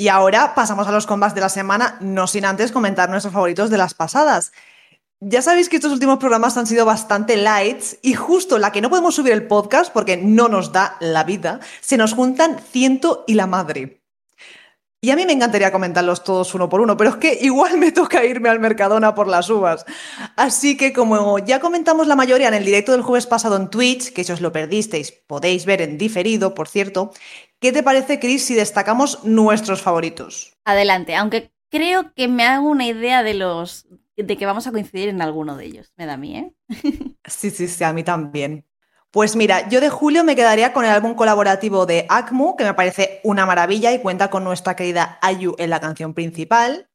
Y 0.00 0.06
ahora 0.06 0.54
pasamos 0.54 0.86
a 0.86 0.92
los 0.92 1.08
combats 1.08 1.34
de 1.34 1.40
la 1.40 1.48
semana, 1.48 1.98
no 2.00 2.28
sin 2.28 2.44
antes 2.44 2.70
comentar 2.70 3.10
nuestros 3.10 3.34
favoritos 3.34 3.68
de 3.68 3.78
las 3.78 3.94
pasadas. 3.94 4.52
Ya 5.18 5.42
sabéis 5.42 5.68
que 5.68 5.74
estos 5.74 5.90
últimos 5.90 6.18
programas 6.18 6.56
han 6.56 6.68
sido 6.68 6.84
bastante 6.84 7.36
lights 7.36 7.98
y 8.00 8.14
justo 8.14 8.58
la 8.58 8.70
que 8.70 8.80
no 8.80 8.90
podemos 8.90 9.16
subir 9.16 9.32
el 9.32 9.48
podcast 9.48 9.92
porque 9.92 10.16
no 10.16 10.48
nos 10.48 10.70
da 10.70 10.96
la 11.00 11.24
vida, 11.24 11.58
se 11.80 11.96
nos 11.96 12.14
juntan 12.14 12.60
ciento 12.60 13.24
y 13.26 13.34
la 13.34 13.48
madre. 13.48 13.98
Y 15.00 15.10
a 15.10 15.16
mí 15.16 15.26
me 15.26 15.32
encantaría 15.32 15.70
comentarlos 15.70 16.24
todos 16.24 16.54
uno 16.54 16.68
por 16.68 16.80
uno, 16.80 16.96
pero 16.96 17.10
es 17.10 17.16
que 17.16 17.38
igual 17.40 17.78
me 17.78 17.92
toca 17.92 18.24
irme 18.24 18.48
al 18.48 18.58
Mercadona 18.58 19.14
por 19.14 19.28
las 19.28 19.48
uvas. 19.48 19.84
Así 20.34 20.76
que 20.76 20.92
como 20.92 21.38
ya 21.38 21.60
comentamos 21.60 22.08
la 22.08 22.16
mayoría 22.16 22.48
en 22.48 22.54
el 22.54 22.64
directo 22.64 22.90
del 22.92 23.02
jueves 23.02 23.26
pasado 23.26 23.54
en 23.56 23.70
Twitch, 23.70 24.12
que 24.12 24.24
si 24.24 24.32
os 24.32 24.40
lo 24.40 24.50
perdisteis 24.52 25.12
podéis 25.12 25.66
ver 25.66 25.82
en 25.82 25.98
diferido, 25.98 26.52
por 26.52 26.66
cierto, 26.66 27.12
¿qué 27.60 27.72
te 27.72 27.82
parece, 27.82 28.18
Chris, 28.18 28.44
si 28.44 28.54
destacamos 28.54 29.24
nuestros 29.24 29.82
favoritos? 29.82 30.52
Adelante, 30.64 31.14
aunque 31.16 31.52
creo 31.70 32.12
que 32.14 32.28
me 32.28 32.44
hago 32.44 32.68
una 32.68 32.86
idea 32.86 33.22
de 33.22 33.34
los 33.34 33.86
de 34.16 34.36
que 34.36 34.46
vamos 34.46 34.66
a 34.66 34.72
coincidir 34.72 35.08
en 35.08 35.22
alguno 35.22 35.56
de 35.56 35.66
ellos. 35.66 35.92
Me 35.96 36.06
da 36.06 36.14
a 36.14 36.16
mí, 36.16 36.36
¿eh? 36.36 36.52
sí, 37.24 37.50
sí, 37.50 37.68
sí, 37.68 37.84
a 37.84 37.92
mí 37.92 38.02
también. 38.02 38.64
Pues 39.10 39.36
mira, 39.36 39.68
yo 39.68 39.80
de 39.80 39.88
julio 39.88 40.24
me 40.24 40.36
quedaría 40.36 40.72
con 40.72 40.84
el 40.84 40.90
álbum 40.90 41.14
colaborativo 41.14 41.86
de 41.86 42.04
ACMU, 42.08 42.56
que 42.56 42.64
me 42.64 42.74
parece 42.74 43.20
una 43.24 43.46
maravilla 43.46 43.92
y 43.92 44.00
cuenta 44.00 44.28
con 44.28 44.44
nuestra 44.44 44.76
querida 44.76 45.18
Ayu 45.22 45.54
en 45.58 45.70
la 45.70 45.80
canción 45.80 46.14
principal. 46.14 46.90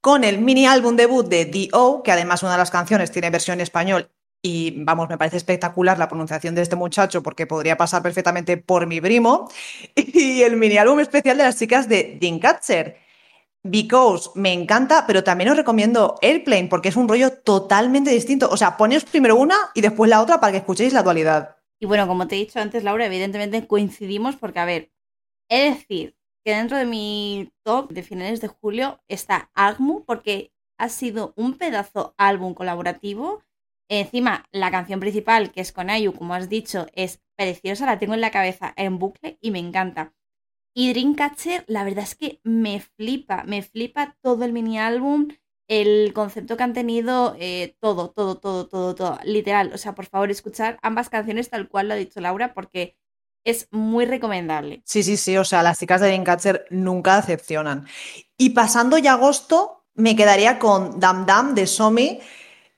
Con 0.00 0.24
el 0.24 0.38
mini 0.38 0.66
álbum 0.66 0.96
debut 0.96 1.26
de 1.28 1.44
D.O., 1.44 2.02
que 2.02 2.12
además 2.12 2.42
una 2.42 2.52
de 2.52 2.58
las 2.58 2.70
canciones 2.70 3.10
tiene 3.10 3.30
versión 3.30 3.58
en 3.58 3.62
español 3.62 4.10
y 4.46 4.74
vamos, 4.84 5.08
me 5.08 5.16
parece 5.16 5.38
espectacular 5.38 5.98
la 5.98 6.06
pronunciación 6.06 6.54
de 6.54 6.60
este 6.60 6.76
muchacho 6.76 7.22
porque 7.22 7.46
podría 7.46 7.78
pasar 7.78 8.02
perfectamente 8.02 8.58
por 8.58 8.86
mi 8.86 9.00
primo. 9.00 9.48
Y 9.96 10.42
el 10.42 10.56
mini 10.56 10.76
álbum 10.76 11.00
especial 11.00 11.38
de 11.38 11.44
las 11.44 11.58
chicas 11.58 11.88
de 11.88 12.18
Dreamcatcher 12.20 12.98
Because 13.66 14.28
me 14.34 14.52
encanta, 14.52 15.06
pero 15.06 15.24
también 15.24 15.48
os 15.48 15.56
recomiendo 15.56 16.16
Airplane 16.20 16.68
porque 16.68 16.90
es 16.90 16.96
un 16.96 17.08
rollo 17.08 17.32
totalmente 17.32 18.10
distinto. 18.10 18.50
O 18.50 18.58
sea, 18.58 18.76
poneos 18.76 19.06
primero 19.06 19.36
una 19.36 19.56
y 19.72 19.80
después 19.80 20.10
la 20.10 20.20
otra 20.20 20.38
para 20.38 20.52
que 20.52 20.58
escuchéis 20.58 20.92
la 20.92 21.02
dualidad. 21.02 21.56
Y 21.80 21.86
bueno, 21.86 22.06
como 22.06 22.28
te 22.28 22.36
he 22.36 22.40
dicho 22.40 22.60
antes, 22.60 22.84
Laura, 22.84 23.06
evidentemente 23.06 23.66
coincidimos 23.66 24.36
porque, 24.36 24.58
a 24.58 24.66
ver, 24.66 24.92
he 25.48 25.70
decir 25.70 26.14
que 26.44 26.54
dentro 26.54 26.76
de 26.76 26.84
mi 26.84 27.54
top 27.62 27.90
de 27.90 28.02
finales 28.02 28.42
de 28.42 28.48
julio 28.48 29.00
está 29.08 29.50
Agmu 29.54 30.04
porque 30.04 30.52
ha 30.78 30.90
sido 30.90 31.32
un 31.34 31.56
pedazo 31.56 32.14
álbum 32.18 32.52
colaborativo. 32.52 33.42
Encima, 33.88 34.46
la 34.50 34.70
canción 34.70 35.00
principal, 35.00 35.52
que 35.52 35.60
es 35.60 35.72
con 35.72 35.90
Ayu, 35.90 36.12
como 36.12 36.34
has 36.34 36.48
dicho, 36.48 36.86
es 36.94 37.22
preciosa, 37.36 37.86
la 37.86 37.98
tengo 37.98 38.14
en 38.14 38.20
la 38.20 38.30
cabeza 38.30 38.72
en 38.76 38.98
bucle 38.98 39.38
y 39.40 39.50
me 39.50 39.58
encanta. 39.58 40.14
Y 40.74 40.92
Dreamcatcher, 40.92 41.64
la 41.68 41.84
verdad 41.84 42.04
es 42.04 42.14
que 42.14 42.40
me 42.42 42.80
flipa, 42.80 43.44
me 43.44 43.62
flipa 43.62 44.16
todo 44.22 44.44
el 44.44 44.52
mini 44.52 44.78
álbum, 44.78 45.28
el 45.68 46.12
concepto 46.12 46.56
que 46.56 46.62
han 46.62 46.72
tenido, 46.72 47.36
eh, 47.38 47.76
todo, 47.80 48.10
todo, 48.10 48.38
todo, 48.38 48.66
todo, 48.66 48.94
todo, 48.94 49.18
literal. 49.24 49.70
O 49.72 49.78
sea, 49.78 49.94
por 49.94 50.06
favor, 50.06 50.30
escuchar 50.30 50.78
ambas 50.82 51.10
canciones 51.10 51.48
tal 51.48 51.68
cual 51.68 51.88
lo 51.88 51.94
ha 51.94 51.96
dicho 51.96 52.20
Laura, 52.20 52.54
porque 52.54 52.96
es 53.44 53.68
muy 53.70 54.04
recomendable. 54.06 54.82
Sí, 54.84 55.02
sí, 55.02 55.16
sí, 55.16 55.36
o 55.36 55.44
sea, 55.44 55.62
las 55.62 55.78
chicas 55.78 56.00
de 56.00 56.08
Dreamcatcher 56.08 56.66
nunca 56.70 57.16
decepcionan. 57.16 57.86
Y 58.36 58.50
pasando 58.50 58.98
ya 58.98 59.12
agosto, 59.12 59.84
me 59.94 60.16
quedaría 60.16 60.58
con 60.58 60.98
Dam 60.98 61.24
Dam 61.26 61.54
de 61.54 61.66
Somi 61.66 62.20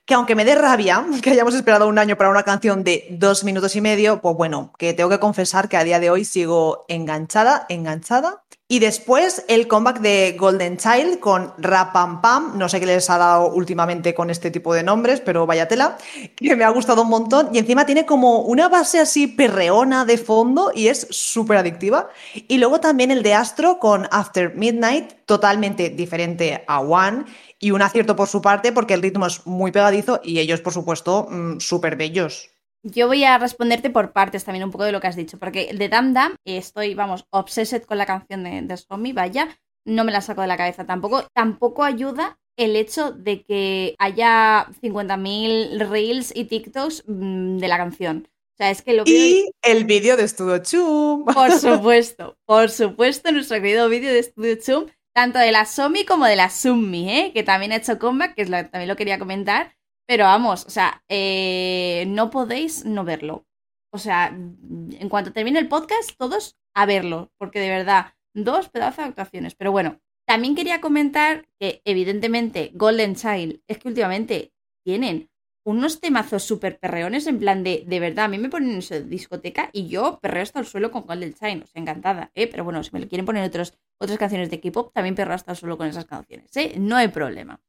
que 0.06 0.14
aunque 0.14 0.36
me 0.36 0.44
dé 0.44 0.54
rabia 0.54 1.04
que 1.22 1.30
hayamos 1.30 1.54
esperado 1.54 1.88
un 1.88 1.98
año 1.98 2.16
para 2.16 2.30
una 2.30 2.44
canción 2.44 2.84
de 2.84 3.06
dos 3.10 3.44
minutos 3.44 3.76
y 3.76 3.80
medio, 3.80 4.22
pues 4.22 4.36
bueno, 4.36 4.72
que 4.78 4.94
tengo 4.94 5.10
que 5.10 5.18
confesar 5.18 5.68
que 5.68 5.76
a 5.76 5.84
día 5.84 6.00
de 6.00 6.10
hoy 6.10 6.24
sigo 6.24 6.84
enganchada, 6.88 7.66
enganchada. 7.68 8.44
Y 8.68 8.80
después 8.80 9.44
el 9.46 9.68
comeback 9.68 10.00
de 10.00 10.34
Golden 10.36 10.76
Child 10.76 11.20
con 11.20 11.54
Rapam 11.56 12.20
Pam, 12.20 12.58
no 12.58 12.68
sé 12.68 12.80
qué 12.80 12.86
les 12.86 13.08
ha 13.10 13.16
dado 13.16 13.52
últimamente 13.52 14.12
con 14.12 14.28
este 14.28 14.50
tipo 14.50 14.74
de 14.74 14.82
nombres, 14.82 15.20
pero 15.20 15.46
vaya 15.46 15.68
tela, 15.68 15.98
que 16.34 16.56
me 16.56 16.64
ha 16.64 16.70
gustado 16.70 17.02
un 17.02 17.08
montón. 17.08 17.50
Y 17.52 17.58
encima 17.58 17.86
tiene 17.86 18.04
como 18.04 18.40
una 18.40 18.68
base 18.68 18.98
así 18.98 19.28
perreona 19.28 20.04
de 20.04 20.18
fondo 20.18 20.72
y 20.74 20.88
es 20.88 21.06
súper 21.10 21.58
adictiva. 21.58 22.10
Y 22.48 22.58
luego 22.58 22.80
también 22.80 23.12
el 23.12 23.22
de 23.22 23.34
Astro 23.34 23.78
con 23.78 24.08
After 24.10 24.56
Midnight, 24.56 25.12
totalmente 25.26 25.90
diferente 25.90 26.64
a 26.66 26.80
One 26.80 27.24
y 27.60 27.70
un 27.70 27.82
acierto 27.82 28.16
por 28.16 28.26
su 28.26 28.42
parte 28.42 28.72
porque 28.72 28.94
el 28.94 29.02
ritmo 29.02 29.26
es 29.26 29.46
muy 29.46 29.70
pegadizo 29.70 30.20
y 30.24 30.40
ellos, 30.40 30.60
por 30.60 30.72
supuesto, 30.72 31.28
mm, 31.30 31.60
súper 31.60 31.94
bellos. 31.94 32.55
Yo 32.88 33.08
voy 33.08 33.24
a 33.24 33.38
responderte 33.38 33.90
por 33.90 34.12
partes 34.12 34.44
también 34.44 34.64
un 34.64 34.70
poco 34.70 34.84
de 34.84 34.92
lo 34.92 35.00
que 35.00 35.08
has 35.08 35.16
dicho, 35.16 35.38
porque 35.38 35.72
de 35.74 35.88
Dam 35.88 36.12
Dam 36.12 36.36
estoy, 36.44 36.94
vamos, 36.94 37.26
obsessed 37.30 37.82
con 37.82 37.98
la 37.98 38.06
canción 38.06 38.44
de, 38.44 38.62
de 38.62 39.12
vaya, 39.12 39.48
no 39.84 40.04
me 40.04 40.12
la 40.12 40.20
saco 40.20 40.42
de 40.42 40.46
la 40.46 40.56
cabeza 40.56 40.86
tampoco. 40.86 41.24
Tampoco 41.34 41.82
ayuda 41.82 42.38
el 42.56 42.76
hecho 42.76 43.10
de 43.10 43.42
que 43.42 43.94
haya 43.98 44.68
50.000 44.82 45.88
reels 45.88 46.32
y 46.34 46.44
TikToks 46.44 47.04
mm, 47.06 47.58
de 47.58 47.68
la 47.68 47.76
canción. 47.76 48.28
O 48.28 48.56
sea, 48.56 48.70
es 48.70 48.82
que 48.82 48.94
lo 48.94 49.02
Y 49.04 49.50
el 49.62 49.84
vídeo 49.84 50.16
de 50.16 50.26
Studio 50.26 50.58
Chum. 50.58 51.24
Por 51.24 51.52
supuesto, 51.58 52.38
por 52.46 52.70
supuesto, 52.70 53.32
nuestro 53.32 53.60
querido 53.60 53.88
vídeo 53.88 54.12
de 54.12 54.22
Studio 54.22 54.56
Chum 54.64 54.86
tanto 55.16 55.38
de 55.38 55.50
la 55.50 55.64
Somi 55.64 56.04
como 56.04 56.26
de 56.26 56.36
la 56.36 56.50
Summi, 56.50 57.08
¿eh? 57.08 57.30
que 57.32 57.42
también 57.42 57.72
ha 57.72 57.76
hecho 57.76 57.98
comeback, 57.98 58.34
que 58.34 58.44
también 58.44 58.86
lo 58.86 58.96
quería 58.96 59.18
comentar. 59.18 59.74
Pero 60.06 60.24
vamos, 60.24 60.64
o 60.66 60.70
sea, 60.70 61.02
eh, 61.08 62.04
no 62.08 62.30
podéis 62.30 62.84
no 62.84 63.04
verlo. 63.04 63.46
O 63.92 63.98
sea, 63.98 64.28
en 64.28 65.08
cuanto 65.08 65.32
termine 65.32 65.58
el 65.58 65.68
podcast, 65.68 66.12
todos 66.16 66.56
a 66.74 66.86
verlo, 66.86 67.32
porque 67.38 67.60
de 67.60 67.70
verdad, 67.70 68.14
dos 68.34 68.68
pedazos 68.68 68.98
de 68.98 69.04
actuaciones. 69.04 69.54
Pero 69.54 69.72
bueno, 69.72 70.00
también 70.26 70.54
quería 70.54 70.80
comentar 70.80 71.48
que 71.58 71.80
evidentemente 71.84 72.70
Golden 72.74 73.14
Child 73.14 73.62
es 73.66 73.78
que 73.78 73.88
últimamente 73.88 74.52
tienen 74.84 75.30
unos 75.64 76.00
temazos 76.00 76.44
súper 76.44 76.78
perreones 76.78 77.26
en 77.26 77.40
plan 77.40 77.64
de, 77.64 77.82
de 77.86 78.00
verdad, 78.00 78.26
a 78.26 78.28
mí 78.28 78.38
me 78.38 78.48
ponen 78.48 78.70
en 78.76 78.82
su 78.82 79.02
discoteca 79.02 79.70
y 79.72 79.88
yo 79.88 80.20
perreo 80.20 80.44
hasta 80.44 80.60
el 80.60 80.66
suelo 80.66 80.92
con 80.92 81.06
Golden 81.06 81.32
Shine, 81.32 81.64
o 81.64 81.66
sea, 81.66 81.82
encantada, 81.82 82.30
¿eh? 82.34 82.46
Pero 82.46 82.62
bueno, 82.62 82.84
si 82.84 82.90
me 82.92 83.08
quieren 83.08 83.26
poner 83.26 83.44
otros, 83.44 83.76
otras 83.98 84.16
canciones 84.16 84.48
de 84.48 84.60
K-pop, 84.60 84.92
también 84.92 85.16
perreo 85.16 85.34
hasta 85.34 85.52
el 85.52 85.56
suelo 85.56 85.76
con 85.76 85.88
esas 85.88 86.04
canciones, 86.04 86.56
¿eh? 86.56 86.74
No 86.78 86.94
hay 86.94 87.08
problema. 87.08 87.60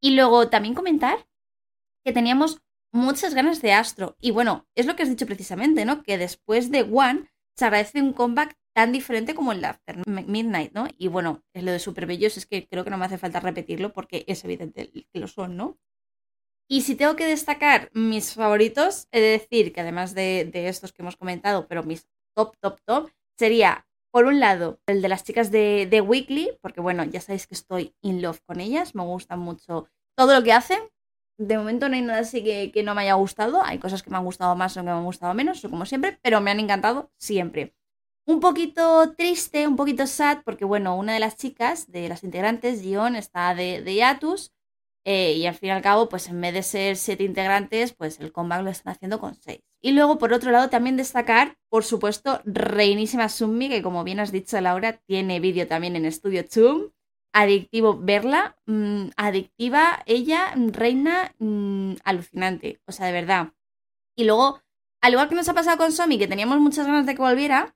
Y 0.00 0.12
luego 0.12 0.48
también 0.48 0.74
comentar 0.74 1.26
que 2.04 2.12
teníamos 2.12 2.60
muchas 2.92 3.34
ganas 3.34 3.60
de 3.60 3.72
Astro. 3.72 4.16
Y 4.20 4.30
bueno, 4.30 4.66
es 4.74 4.86
lo 4.86 4.96
que 4.96 5.02
has 5.02 5.08
dicho 5.08 5.26
precisamente, 5.26 5.84
¿no? 5.84 6.02
Que 6.02 6.18
después 6.18 6.70
de 6.70 6.82
One 6.82 7.30
se 7.56 7.64
agradece 7.64 8.00
un 8.00 8.12
comeback 8.12 8.56
tan 8.74 8.92
diferente 8.92 9.34
como 9.34 9.52
el 9.52 9.60
de 9.60 9.68
After 9.68 10.02
Midnight, 10.06 10.72
¿no? 10.72 10.88
Y 10.98 11.08
bueno, 11.08 11.42
es 11.54 11.62
lo 11.62 11.72
de 11.72 11.78
Super 11.78 12.06
Bellos, 12.06 12.36
es 12.36 12.46
que 12.46 12.66
creo 12.66 12.84
que 12.84 12.90
no 12.90 12.98
me 12.98 13.04
hace 13.04 13.18
falta 13.18 13.40
repetirlo 13.40 13.92
porque 13.92 14.24
es 14.26 14.44
evidente 14.44 14.90
que 14.90 15.20
lo 15.20 15.28
son, 15.28 15.56
¿no? 15.56 15.78
Y 16.68 16.82
si 16.82 16.94
tengo 16.96 17.14
que 17.14 17.26
destacar 17.26 17.90
mis 17.92 18.34
favoritos, 18.34 19.06
he 19.12 19.20
de 19.20 19.28
decir 19.28 19.72
que 19.72 19.80
además 19.82 20.14
de, 20.14 20.50
estos 20.54 20.92
que 20.92 21.02
hemos 21.02 21.16
comentado, 21.16 21.68
pero 21.68 21.82
mis 21.82 22.08
top, 22.34 22.56
top, 22.60 22.80
top, 22.84 23.10
sería, 23.38 23.86
por 24.10 24.24
un 24.24 24.40
lado, 24.40 24.80
el 24.86 25.02
de 25.02 25.08
las 25.08 25.24
chicas 25.24 25.50
de, 25.50 25.86
de 25.86 26.00
Weekly, 26.00 26.58
porque 26.62 26.80
bueno, 26.80 27.04
ya 27.04 27.20
sabéis 27.20 27.46
que 27.46 27.54
estoy 27.54 27.94
in 28.02 28.22
love 28.22 28.40
con 28.46 28.60
ellas, 28.60 28.94
me 28.94 29.02
gusta 29.02 29.36
mucho 29.36 29.88
todo 30.16 30.34
lo 30.34 30.42
que 30.42 30.52
hacen. 30.52 30.80
De 31.38 31.58
momento 31.58 31.88
no 31.88 31.96
hay 31.96 32.02
nada 32.02 32.20
así 32.20 32.44
que, 32.44 32.70
que 32.72 32.82
no 32.82 32.94
me 32.94 33.02
haya 33.02 33.14
gustado, 33.14 33.62
hay 33.64 33.78
cosas 33.78 34.02
que 34.02 34.10
me 34.10 34.16
han 34.16 34.24
gustado 34.24 34.54
más 34.54 34.76
o 34.76 34.80
que 34.80 34.84
me 34.84 34.90
han 34.92 35.04
gustado 35.04 35.34
menos, 35.34 35.62
como 35.62 35.84
siempre, 35.84 36.18
pero 36.22 36.40
me 36.40 36.50
han 36.50 36.60
encantado 36.60 37.10
siempre. 37.18 37.74
Un 38.26 38.40
poquito 38.40 39.14
triste, 39.16 39.66
un 39.66 39.76
poquito 39.76 40.06
sad, 40.06 40.42
porque 40.44 40.64
bueno, 40.64 40.96
una 40.96 41.14
de 41.14 41.20
las 41.20 41.36
chicas, 41.36 41.90
de 41.90 42.08
las 42.08 42.24
integrantes, 42.24 42.82
Gion, 42.82 43.16
está 43.16 43.54
de, 43.54 43.82
de 43.82 43.94
hiatus, 43.94 44.52
eh, 45.06 45.34
y 45.34 45.46
al 45.46 45.54
fin 45.54 45.68
y 45.68 45.72
al 45.72 45.82
cabo, 45.82 46.08
pues 46.08 46.28
en 46.28 46.40
vez 46.40 46.54
de 46.54 46.62
ser 46.62 46.96
siete 46.96 47.24
integrantes, 47.24 47.92
pues 47.92 48.20
el 48.20 48.32
comeback 48.32 48.62
lo 48.62 48.70
están 48.70 48.94
haciendo 48.94 49.20
con 49.20 49.34
seis. 49.34 49.60
Y 49.82 49.92
luego, 49.92 50.18
por 50.18 50.32
otro 50.32 50.50
lado, 50.50 50.70
también 50.70 50.96
destacar, 50.96 51.58
por 51.68 51.84
supuesto, 51.84 52.40
Reinísima 52.44 53.28
Summi, 53.28 53.68
que 53.68 53.82
como 53.82 54.02
bien 54.04 54.20
has 54.20 54.32
dicho, 54.32 54.58
Laura, 54.60 54.98
tiene 55.06 55.40
vídeo 55.40 55.66
también 55.66 55.96
en 55.96 56.10
Studio 56.10 56.44
Zoom. 56.48 56.90
Adictivo 57.34 57.98
verla, 58.00 58.56
mm, 58.66 59.08
adictiva 59.16 60.02
ella, 60.06 60.54
reina, 60.56 61.34
mm, 61.38 61.96
alucinante, 62.04 62.80
o 62.86 62.92
sea, 62.92 63.06
de 63.06 63.12
verdad. 63.12 63.52
Y 64.16 64.24
luego, 64.24 64.62
al 65.02 65.12
igual 65.12 65.28
que 65.28 65.34
nos 65.34 65.48
ha 65.48 65.54
pasado 65.54 65.76
con 65.76 65.92
Somi, 65.92 66.16
que 66.16 66.28
teníamos 66.28 66.58
muchas 66.58 66.86
ganas 66.86 67.04
de 67.04 67.14
que 67.14 67.20
volviera, 67.20 67.74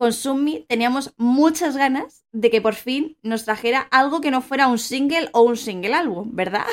con 0.00 0.14
Summi 0.14 0.64
teníamos 0.66 1.12
muchas 1.18 1.76
ganas 1.76 2.24
de 2.32 2.48
que 2.48 2.62
por 2.62 2.74
fin 2.74 3.18
nos 3.22 3.44
trajera 3.44 3.80
algo 3.90 4.22
que 4.22 4.30
no 4.30 4.40
fuera 4.40 4.66
un 4.66 4.78
single 4.78 5.28
o 5.32 5.42
un 5.42 5.58
single 5.58 5.92
álbum, 5.92 6.30
¿verdad? 6.34 6.64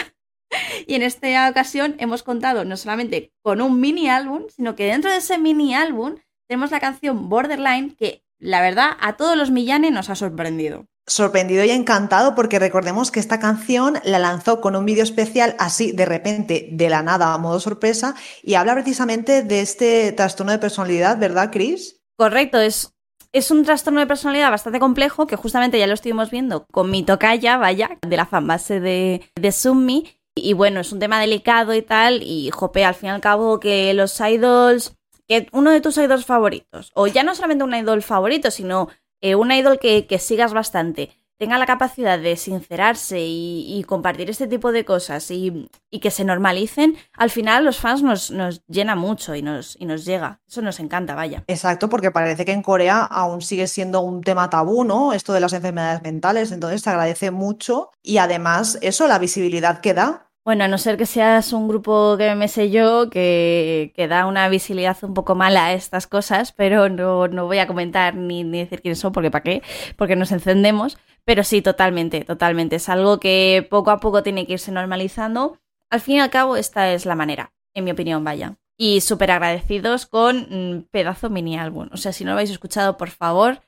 Y 0.88 0.96
en 0.96 1.02
esta 1.02 1.50
ocasión 1.50 1.96
hemos 2.00 2.24
contado 2.24 2.64
no 2.64 2.78
solamente 2.78 3.34
con 3.42 3.60
un 3.62 3.82
mini 3.82 4.08
álbum, 4.08 4.44
sino 4.48 4.78
que 4.78 4.86
dentro 4.86 5.12
de 5.12 5.18
ese 5.18 5.38
mini 5.38 5.76
álbum 5.76 6.16
tenemos 6.48 6.72
la 6.72 6.80
canción 6.80 7.28
Borderline 7.28 7.98
que, 7.98 8.24
la 8.40 8.62
verdad, 8.62 8.92
a 9.02 9.18
todos 9.18 9.36
los 9.36 9.52
millanes 9.52 9.92
nos 9.92 10.10
ha 10.10 10.16
sorprendido. 10.16 10.88
Sorprendido 11.08 11.64
y 11.64 11.72
encantado 11.72 12.36
porque 12.36 12.60
recordemos 12.60 13.12
que 13.12 13.22
esta 13.22 13.40
canción 13.40 14.00
la 14.04 14.20
lanzó 14.20 14.60
con 14.60 14.76
un 14.76 14.86
vídeo 14.86 15.04
especial 15.04 15.56
así 15.58 15.94
de 15.94 16.06
repente, 16.06 16.68
de 16.72 16.90
la 16.90 17.02
nada, 17.02 17.34
a 17.34 17.38
modo 17.38 17.60
sorpresa, 17.62 18.14
y 18.44 18.56
habla 18.56 18.74
precisamente 18.74 19.42
de 19.42 19.62
este 19.62 20.12
trastorno 20.12 20.52
de 20.52 20.60
personalidad, 20.60 21.18
¿verdad, 21.18 21.50
Chris? 21.52 22.02
Correcto, 22.18 22.60
es 22.60 22.92
es 23.34 23.52
un 23.52 23.64
trastorno 23.64 24.00
de 24.00 24.08
personalidad 24.08 24.50
bastante 24.50 24.80
complejo 24.80 25.28
que 25.28 25.36
justamente 25.36 25.78
ya 25.78 25.88
lo 25.88 25.94
estuvimos 25.94 26.32
viendo 26.32 26.66
con 26.72 26.90
mi 26.90 27.04
tocaya, 27.04 27.58
vaya, 27.58 27.98
de 28.02 28.18
la 28.18 28.26
fanbase 28.26 28.80
de, 28.80 29.30
de 29.36 29.52
Summi. 29.52 30.08
Y 30.36 30.54
bueno, 30.54 30.80
es 30.80 30.92
un 30.92 31.00
tema 31.00 31.20
delicado 31.20 31.74
y 31.74 31.82
tal. 31.82 32.22
Y 32.24 32.50
jope, 32.52 32.86
al 32.86 32.96
fin 32.96 33.10
y 33.10 33.12
al 33.12 33.22
cabo, 33.22 33.60
que 33.60 33.94
los 33.94 34.20
idols, 34.20 34.96
que 35.28 35.48
uno 35.52 35.72
de 35.72 35.82
tus 35.82 35.98
idols 35.98 36.26
favoritos, 36.26 36.92
o 36.94 37.08
ya 37.08 37.24
no 37.24 37.36
solamente 37.36 37.64
un 37.64 37.76
idol 37.76 38.02
favorito, 38.02 38.50
sino 38.50 38.90
eh, 39.22 39.35
un 39.35 39.52
idol 39.52 39.80
que, 39.80 40.07
que 40.07 40.19
sigas 40.19 40.53
bastante, 40.53 41.18
tenga 41.38 41.57
la 41.57 41.65
capacidad 41.65 42.19
de 42.19 42.35
sincerarse 42.35 43.19
y, 43.19 43.84
compartir 43.88 44.30
este 44.30 44.48
tipo 44.48 44.72
de 44.72 44.85
cosas 44.85 45.30
y, 45.31 45.69
que 46.02 46.11
se 46.11 46.23
normalicen, 46.23 46.95
al 47.14 47.30
final 47.30 47.65
los 47.65 47.80
fans 47.80 48.03
nos, 48.03 48.31
nos 48.31 48.64
llena 48.68 48.95
mucho 48.95 49.35
y 49.35 49.41
nos, 49.41 49.76
y 49.80 49.85
nos 49.85 50.06
llega. 50.06 50.41
Eso 50.48 50.61
nos 50.61 50.80
encanta, 50.80 51.15
vaya. 51.15 51.44
Exacto, 51.48 51.89
porque 51.89 52.11
parece 52.11 52.45
que 52.45 52.52
en 52.52 52.61
Corea 52.61 53.03
aún 53.03 53.41
sigue 53.41 53.68
siendo 53.68 54.02
un 54.02 54.22
tema 54.22 54.49
tabú, 54.49 54.84
¿no? 54.84 55.14
Esto 55.14 55.34
de 55.34 55.39
las 55.39 55.53
enfermedades 55.53 56.02
mentales, 56.02 56.52
entonces 56.52 56.81
se 56.81 56.89
agradece 56.89 57.31
mucho 57.31 57.91
y 58.03 58.18
además 58.18 58.77
eso, 58.81 59.07
la 59.07 59.19
visibilidad 59.19 59.80
que 59.80 59.94
da 59.94 60.27
bueno, 60.48 60.64
a 60.64 60.69
no 60.69 60.78
ser 60.78 60.95
que 60.95 61.06
seas 61.06 61.52
un 61.52 61.68
grupo 61.68 62.15
que 62.18 62.34
me 62.34 62.48
sé 62.48 62.69
yo, 62.69 63.10
que, 63.10 63.91
que, 63.94 64.07
da 64.07 64.26
una 64.26 64.48
visibilidad 64.48 64.95
un 65.02 65.14
poco 65.14 65.36
mala 65.36 65.65
a 65.65 65.74
estas 65.74 66.07
cosas, 66.07 66.53
pero 66.53 66.88
no, 66.88 67.28
no 67.28 67.48
voy 67.48 67.57
a 67.57 67.68
comentar 67.68 68.15
ni, 68.15 68.45
ni, 68.45 68.60
decir 68.60 68.82
quiénes 68.82 68.98
son, 68.98 69.11
porque 69.11 69.30
para 69.30 69.44
qué, 69.44 69.61
porque 69.98 70.15
nos 70.15 70.32
encendemos. 70.32 70.98
Pero 71.26 71.44
sí, 71.44 71.61
totalmente, 71.61 72.24
totalmente. 72.24 72.78
Es 72.78 72.88
algo 72.88 73.19
que 73.19 73.68
poco 73.69 73.91
a 73.91 73.99
poco 73.99 74.24
tiene 74.24 74.48
que 74.48 74.53
irse 74.53 74.72
normalizando. 74.72 75.60
Al 75.90 75.99
fin 75.99 76.15
y 76.15 76.19
al 76.22 76.30
cabo, 76.30 76.56
esta 76.56 76.94
es 76.94 77.06
la 77.06 77.15
manera, 77.15 77.52
en 77.74 77.84
mi 77.84 77.91
opinión, 77.91 78.24
vaya. 78.24 78.56
Y 78.78 79.02
súper 79.02 79.32
agradecidos 79.32 80.06
con 80.06 80.48
mm, 80.49 80.84
pedazo 80.91 81.30
mini 81.30 81.60
álbum. 81.60 81.90
O 81.91 81.98
sea, 81.98 82.14
si 82.14 82.24
no 82.24 82.30
lo 82.30 82.36
habéis 82.36 82.52
escuchado, 82.52 82.95
por 82.95 83.10
favor, 83.10 83.60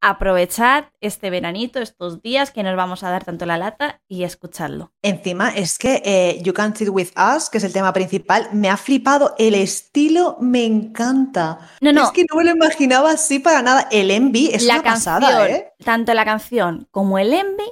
aprovechad 0.00 0.86
este 1.00 1.30
veranito, 1.30 1.80
estos 1.80 2.22
días 2.22 2.50
que 2.50 2.62
nos 2.62 2.76
vamos 2.76 3.02
a 3.02 3.10
dar 3.10 3.24
tanto 3.24 3.46
la 3.46 3.58
lata 3.58 4.00
y 4.08 4.24
escuchadlo. 4.24 4.92
Encima 5.02 5.50
es 5.50 5.78
que 5.78 6.02
eh, 6.04 6.40
You 6.42 6.52
Can't 6.52 6.76
Sit 6.76 6.88
With 6.88 7.10
Us, 7.16 7.50
que 7.50 7.58
es 7.58 7.64
el 7.64 7.72
tema 7.72 7.92
principal, 7.92 8.48
me 8.52 8.68
ha 8.68 8.76
flipado. 8.76 9.34
El 9.38 9.54
estilo 9.54 10.36
me 10.40 10.64
encanta. 10.64 11.58
No, 11.80 11.92
no. 11.92 12.04
Es 12.04 12.10
que 12.10 12.24
no 12.30 12.36
me 12.36 12.44
lo 12.44 12.50
imaginaba 12.50 13.10
así 13.10 13.38
para 13.38 13.62
nada. 13.62 13.88
El 13.90 14.10
Envy 14.10 14.50
es 14.52 14.64
la 14.64 14.74
una 14.74 14.82
canción, 14.82 15.20
pasada, 15.20 15.48
¿eh? 15.48 15.72
tanto 15.84 16.14
la 16.14 16.24
canción 16.24 16.88
como 16.90 17.18
el 17.18 17.32
Envy 17.32 17.70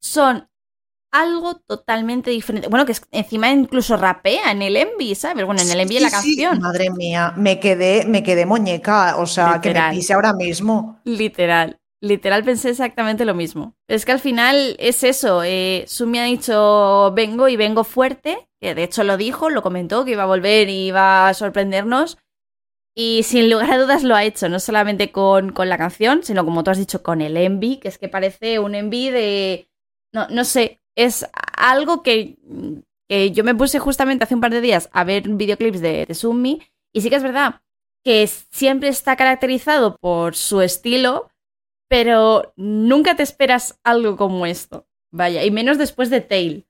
son 0.00 0.48
algo 1.20 1.56
totalmente 1.66 2.30
diferente. 2.30 2.68
Bueno, 2.68 2.86
que 2.86 2.92
es- 2.92 3.06
encima 3.10 3.50
incluso 3.50 3.96
rapea 3.96 4.50
en 4.52 4.62
el 4.62 4.76
Envy, 4.76 5.14
¿sabes? 5.14 5.44
Bueno, 5.44 5.62
en 5.62 5.70
el 5.70 5.80
Envy 5.80 5.96
de 5.96 6.00
la 6.02 6.08
Sí, 6.10 6.36
canción. 6.36 6.60
Madre 6.60 6.90
mía, 6.90 7.32
me 7.36 7.58
quedé, 7.60 8.04
me 8.06 8.22
quedé 8.22 8.46
muñeca. 8.46 9.16
O 9.18 9.26
sea, 9.26 9.60
que 9.60 9.72
me 9.74 9.90
pise 9.90 10.14
ahora 10.14 10.32
mismo. 10.32 11.00
Literal. 11.04 11.78
Literal 12.02 12.44
pensé 12.44 12.70
exactamente 12.70 13.24
lo 13.24 13.34
mismo. 13.34 13.74
Es 13.88 14.04
que 14.04 14.12
al 14.12 14.20
final 14.20 14.76
es 14.78 15.02
eso. 15.02 15.42
Eh, 15.44 15.84
Sumi 15.88 16.18
ha 16.18 16.24
dicho 16.24 17.12
vengo 17.14 17.48
y 17.48 17.56
vengo 17.56 17.84
fuerte. 17.84 18.48
Que 18.60 18.74
de 18.74 18.84
hecho 18.84 19.04
lo 19.04 19.16
dijo, 19.16 19.50
lo 19.50 19.62
comentó, 19.62 20.04
que 20.04 20.12
iba 20.12 20.22
a 20.22 20.26
volver 20.26 20.68
y 20.68 20.86
iba 20.88 21.28
a 21.28 21.34
sorprendernos. 21.34 22.18
Y 22.98 23.24
sin 23.24 23.50
lugar 23.50 23.70
a 23.72 23.78
dudas 23.78 24.02
lo 24.04 24.14
ha 24.16 24.24
hecho, 24.24 24.48
no 24.48 24.58
solamente 24.58 25.12
con, 25.12 25.52
con 25.52 25.68
la 25.68 25.76
canción, 25.76 26.22
sino 26.22 26.46
como 26.46 26.64
tú 26.64 26.70
has 26.70 26.78
dicho, 26.78 27.02
con 27.02 27.20
el 27.20 27.36
envy, 27.36 27.76
que 27.76 27.88
es 27.88 27.98
que 27.98 28.08
parece 28.08 28.58
un 28.58 28.74
envy 28.74 29.10
de... 29.10 29.68
No, 30.14 30.26
no 30.28 30.44
sé, 30.44 30.80
es 30.96 31.26
algo 31.56 32.02
que, 32.02 32.36
yo 33.08 33.44
me 33.44 33.54
puse 33.54 33.78
justamente 33.78 34.24
hace 34.24 34.34
un 34.34 34.40
par 34.40 34.50
de 34.50 34.60
días 34.60 34.88
a 34.92 35.04
ver 35.04 35.28
videoclips 35.28 35.80
de, 35.80 36.06
de 36.06 36.14
Sumi 36.14 36.62
y 36.92 37.02
sí 37.02 37.10
que 37.10 37.16
es 37.16 37.22
verdad 37.22 37.60
que 38.06 38.24
siempre 38.26 38.88
está 38.88 39.16
caracterizado 39.16 39.96
por 39.96 40.36
su 40.36 40.60
estilo, 40.60 41.28
pero 41.88 42.52
nunca 42.54 43.16
te 43.16 43.24
esperas 43.24 43.80
algo 43.82 44.16
como 44.16 44.46
esto. 44.46 44.86
Vaya, 45.12 45.44
y 45.44 45.50
menos 45.50 45.76
después 45.76 46.08
de 46.08 46.20
Tail. 46.20 46.68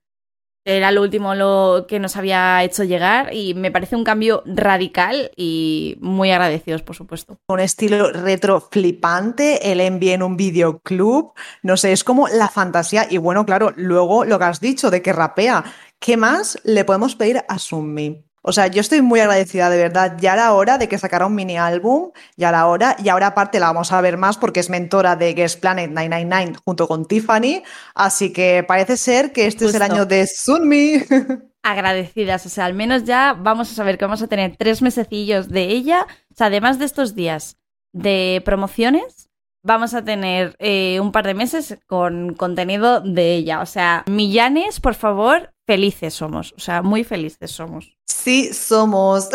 Era 0.69 0.91
lo 0.91 1.01
último 1.01 1.33
lo 1.33 1.85
que 1.87 1.97
nos 1.97 2.17
había 2.17 2.61
hecho 2.61 2.83
llegar 2.83 3.33
y 3.33 3.53
me 3.53 3.71
parece 3.71 3.95
un 3.95 4.03
cambio 4.03 4.43
radical 4.45 5.31
y 5.37 5.95
muy 6.01 6.29
agradecidos, 6.29 6.81
por 6.81 6.93
supuesto. 6.93 7.39
Un 7.47 7.61
estilo 7.61 8.11
retro 8.11 8.59
flipante, 8.59 9.71
el 9.71 9.79
Envy 9.79 10.09
en 10.09 10.23
un 10.23 10.35
videoclub. 10.35 11.31
No 11.63 11.77
sé, 11.77 11.93
es 11.93 12.03
como 12.03 12.27
la 12.27 12.49
fantasía. 12.49 13.07
Y 13.09 13.17
bueno, 13.17 13.45
claro, 13.45 13.71
luego 13.77 14.25
lo 14.25 14.37
que 14.39 14.43
has 14.43 14.59
dicho 14.59 14.91
de 14.91 15.01
que 15.01 15.13
rapea. 15.13 15.63
¿Qué 15.99 16.17
más 16.17 16.59
le 16.65 16.83
podemos 16.83 17.15
pedir 17.15 17.45
a 17.47 17.59
Sunmi? 17.59 18.26
O 18.47 18.53
sea, 18.53 18.67
yo 18.67 18.79
estoy 18.79 19.01
muy 19.01 19.19
agradecida, 19.19 19.69
de 19.69 19.77
verdad. 19.77 20.15
Ya 20.21 20.31
era 20.31 20.53
hora 20.53 20.77
de 20.77 20.87
que 20.87 20.97
sacara 20.97 21.25
un 21.25 21.35
mini 21.35 21.57
álbum, 21.57 22.11
ya 22.37 22.47
era 22.47 22.65
hora. 22.67 22.95
Y 23.03 23.09
ahora, 23.09 23.27
aparte, 23.27 23.59
la 23.59 23.67
vamos 23.67 23.91
a 23.91 23.99
ver 23.99 24.15
más 24.15 24.37
porque 24.37 24.61
es 24.61 24.69
mentora 24.69 25.17
de 25.17 25.33
Guest 25.33 25.59
Planet 25.59 25.91
999 25.91 26.61
junto 26.63 26.87
con 26.87 27.05
Tiffany. 27.05 27.61
Así 27.93 28.31
que 28.31 28.63
parece 28.65 28.95
ser 28.95 29.33
que 29.33 29.47
este 29.47 29.65
es 29.65 29.75
el 29.75 29.81
año 29.81 30.05
de 30.05 30.25
Sunmi. 30.27 30.93
Agradecidas, 31.61 32.45
o 32.45 32.49
sea, 32.49 32.63
al 32.63 32.73
menos 32.73 33.03
ya 33.03 33.33
vamos 33.37 33.69
a 33.69 33.75
saber 33.75 33.97
que 33.97 34.05
vamos 34.05 34.21
a 34.21 34.27
tener 34.27 34.55
tres 34.57 34.81
mesecillos 34.81 35.49
de 35.49 35.63
ella. 35.63 36.07
O 36.31 36.35
sea, 36.35 36.47
además 36.47 36.79
de 36.79 36.85
estos 36.85 37.15
días 37.15 37.57
de 37.91 38.41
promociones, 38.45 39.29
vamos 39.61 39.93
a 39.93 40.05
tener 40.05 40.55
eh, 40.59 41.01
un 41.01 41.11
par 41.11 41.27
de 41.27 41.33
meses 41.33 41.77
con 41.85 42.33
contenido 42.33 43.01
de 43.01 43.35
ella. 43.35 43.59
O 43.59 43.65
sea, 43.65 44.05
millanes, 44.07 44.79
por 44.79 44.95
favor, 44.95 45.53
felices 45.67 46.13
somos. 46.13 46.53
O 46.57 46.59
sea, 46.59 46.81
muy 46.81 47.03
felices 47.03 47.51
somos. 47.51 47.95
Sí, 48.05 48.53
somos. 48.53 49.29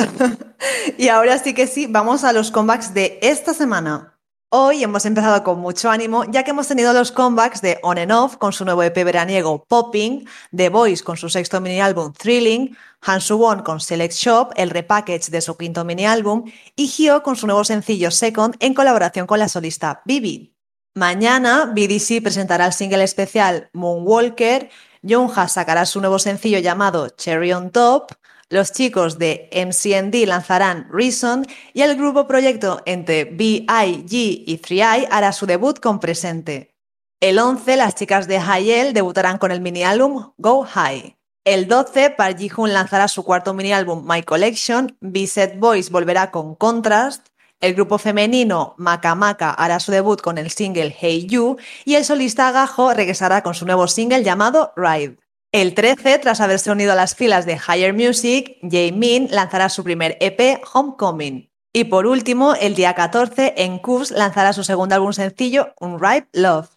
y 0.99 1.09
ahora 1.09 1.39
sí 1.39 1.55
que 1.55 1.67
sí, 1.67 1.87
vamos 1.87 2.25
a 2.25 2.33
los 2.33 2.51
comebacks 2.51 2.95
de 2.95 3.19
esta 3.23 3.55
semana. 3.55 4.19
Hoy 4.55 4.83
hemos 4.83 5.07
empezado 5.07 5.43
con 5.45 5.61
mucho 5.61 5.91
ánimo, 5.91 6.25
ya 6.31 6.43
que 6.43 6.51
hemos 6.51 6.69
tenido 6.69 6.93
los 6.93 7.11
comebacks 7.11 7.63
de 7.63 7.79
On 7.83 7.97
and 7.97 8.13
Off 8.13 8.37
con 8.37 8.53
su 8.53 8.67
nuevo 8.67 8.83
EP 8.83 8.95
veraniego 8.97 9.65
Popping, 9.65 10.27
The 10.55 10.69
Voice 10.69 11.03
con 11.03 11.17
su 11.17 11.31
sexto 11.31 11.59
mini 11.61 11.81
álbum 11.81 12.13
Thrilling, 12.13 12.77
Han 13.03 13.21
Won 13.31 13.63
con 13.63 13.81
Select 13.81 14.13
Shop, 14.13 14.53
el 14.57 14.69
repackage 14.69 15.31
de 15.31 15.41
su 15.41 15.57
quinto 15.57 15.87
mini 15.87 16.05
álbum, 16.05 16.45
y 16.77 16.87
Hyo 16.89 17.23
con 17.23 17.37
su 17.37 17.47
nuevo 17.47 17.65
sencillo 17.65 18.11
Second 18.11 18.57
en 18.61 18.75
colaboración 18.75 19.27
con 19.27 19.39
la 19.39 19.49
solista 19.49 20.03
Bibi. 20.05 20.55
Mañana, 20.95 21.73
BDC 21.75 22.23
presentará 22.23 22.67
el 22.67 22.75
single 22.75 23.05
especial 23.05 23.71
Moonwalker, 23.73 24.69
Yoonha 25.03 25.49
sacará 25.49 25.85
su 25.85 26.01
nuevo 26.01 26.19
sencillo 26.19 26.59
llamado 26.61 27.09
Cherry 27.09 27.53
on 27.53 27.71
Top, 27.71 28.13
los 28.49 28.71
chicos 28.71 29.19
de 29.19 29.49
MCND 29.53 30.27
lanzarán 30.27 30.87
Reason 30.93 31.47
y 31.73 31.83
el 31.83 31.97
grupo 31.97 32.27
proyecto 32.27 32.83
entre 32.87 33.25
B.I.G. 33.25 34.45
y 34.47 34.61
3i 34.61 35.09
hará 35.11 35.33
su 35.33 35.47
debut 35.47 35.81
con 35.81 35.99
Presente. 35.99 36.77
El 37.21 37.39
11, 37.39 37.77
las 37.77 37.95
chicas 37.95 38.29
de 38.29 38.39
Hayel 38.39 38.93
debutarán 38.93 39.39
con 39.39 39.53
el 39.53 39.61
mini 39.61 39.85
álbum 39.85 40.33
Go 40.37 40.65
High. 40.65 41.17
El 41.45 41.67
12, 41.67 42.11
Park 42.11 42.39
Ji-hoon 42.39 42.73
lanzará 42.73 43.09
su 43.09 43.25
cuarto 43.25 43.55
mini 43.55 43.73
álbum 43.73 44.07
My 44.07 44.23
Collection, 44.23 44.97
B-Set 45.01 45.59
Boys 45.59 45.91
volverá 45.91 46.31
con 46.31 46.55
Contrast, 46.55 47.29
el 47.63 47.75
grupo 47.75 47.97
femenino 47.97 48.75
Maka 48.77 49.15
Maka 49.15 49.51
hará 49.51 49.81
su 49.81 49.91
debut 49.91 50.21
con 50.21 50.37
el 50.37 50.51
single 50.51 50.95
Hey 50.99 51.27
You 51.27 51.57
y 51.87 51.95
el 51.95 52.05
solista 52.05 52.49
Agajo 52.49 52.93
regresará 52.93 53.43
con 53.43 53.55
su 53.55 53.65
nuevo 53.65 53.89
single 53.89 54.23
llamado 54.23 54.75
Ride. 54.77 55.17
El 55.53 55.75
13, 55.75 56.19
tras 56.19 56.41
haberse 56.41 56.71
unido 56.71 56.93
a 56.93 56.97
las 56.97 57.15
filas 57.15 57.47
de 57.47 57.55
Higher 57.59 57.95
Music, 57.95 58.59
Jaemin 58.63 59.29
lanzará 59.31 59.69
su 59.69 59.85
primer 59.85 60.17
EP 60.21 60.63
Homecoming. 60.73 61.51
Y 61.75 61.85
por 61.85 62.07
último, 62.07 62.55
el 62.55 62.75
día 62.75 62.95
14, 62.95 63.55
en 63.57 63.79
Cubs 63.79 64.11
lanzará 64.11 64.53
su 64.53 64.65
segundo 64.65 64.95
álbum 64.95 65.13
sencillo, 65.13 65.75
Unripe 65.81 66.29
Love. 66.33 66.69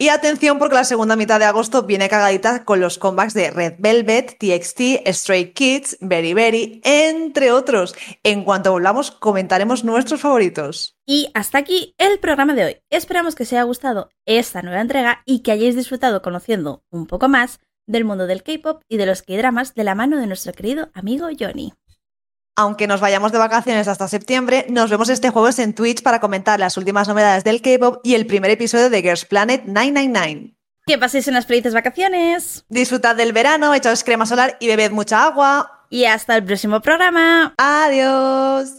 Y 0.00 0.10
atención 0.10 0.60
porque 0.60 0.76
la 0.76 0.84
segunda 0.84 1.16
mitad 1.16 1.40
de 1.40 1.46
agosto 1.46 1.82
viene 1.82 2.08
cagadita 2.08 2.64
con 2.64 2.78
los 2.78 2.98
comebacks 2.98 3.34
de 3.34 3.50
Red 3.50 3.74
Velvet, 3.80 4.38
TXT, 4.38 5.08
Stray 5.08 5.52
Kids, 5.52 5.98
Very 6.00 6.34
Very, 6.34 6.80
entre 6.84 7.50
otros. 7.50 7.96
En 8.22 8.44
cuanto 8.44 8.70
volvamos 8.70 9.10
comentaremos 9.10 9.82
nuestros 9.82 10.20
favoritos. 10.20 10.96
Y 11.04 11.32
hasta 11.34 11.58
aquí 11.58 11.96
el 11.98 12.20
programa 12.20 12.54
de 12.54 12.64
hoy. 12.64 12.76
Esperamos 12.90 13.34
que 13.34 13.42
os 13.42 13.52
haya 13.52 13.64
gustado 13.64 14.10
esta 14.24 14.62
nueva 14.62 14.80
entrega 14.80 15.22
y 15.26 15.40
que 15.40 15.50
hayáis 15.50 15.74
disfrutado 15.74 16.22
conociendo 16.22 16.84
un 16.90 17.08
poco 17.08 17.28
más 17.28 17.58
del 17.88 18.04
mundo 18.04 18.28
del 18.28 18.44
K-pop 18.44 18.82
y 18.88 18.98
de 18.98 19.06
los 19.06 19.22
K-dramas 19.22 19.74
de 19.74 19.82
la 19.82 19.96
mano 19.96 20.18
de 20.18 20.28
nuestro 20.28 20.52
querido 20.52 20.90
amigo 20.94 21.26
Johnny. 21.36 21.72
Aunque 22.58 22.88
nos 22.88 23.00
vayamos 23.00 23.30
de 23.30 23.38
vacaciones 23.38 23.86
hasta 23.86 24.08
septiembre, 24.08 24.66
nos 24.68 24.90
vemos 24.90 25.08
este 25.10 25.30
jueves 25.30 25.60
en 25.60 25.74
Twitch 25.74 26.02
para 26.02 26.18
comentar 26.18 26.58
las 26.58 26.76
últimas 26.76 27.06
novedades 27.06 27.44
del 27.44 27.62
K-pop 27.62 28.00
y 28.02 28.16
el 28.16 28.26
primer 28.26 28.50
episodio 28.50 28.90
de 28.90 29.00
Girls 29.00 29.24
Planet 29.26 29.62
999. 29.64 30.56
Que 30.84 30.98
paséis 30.98 31.28
unas 31.28 31.46
felices 31.46 31.72
vacaciones 31.72 32.64
Disfrutad 32.68 33.14
del 33.14 33.32
verano, 33.32 33.74
echaos 33.74 34.02
crema 34.02 34.26
solar 34.26 34.56
y 34.58 34.66
bebed 34.66 34.90
mucha 34.90 35.22
agua. 35.22 35.84
y 35.88 36.06
hasta 36.06 36.34
el 36.34 36.44
próximo 36.44 36.80
programa. 36.80 37.54
Adiós. 37.58 38.70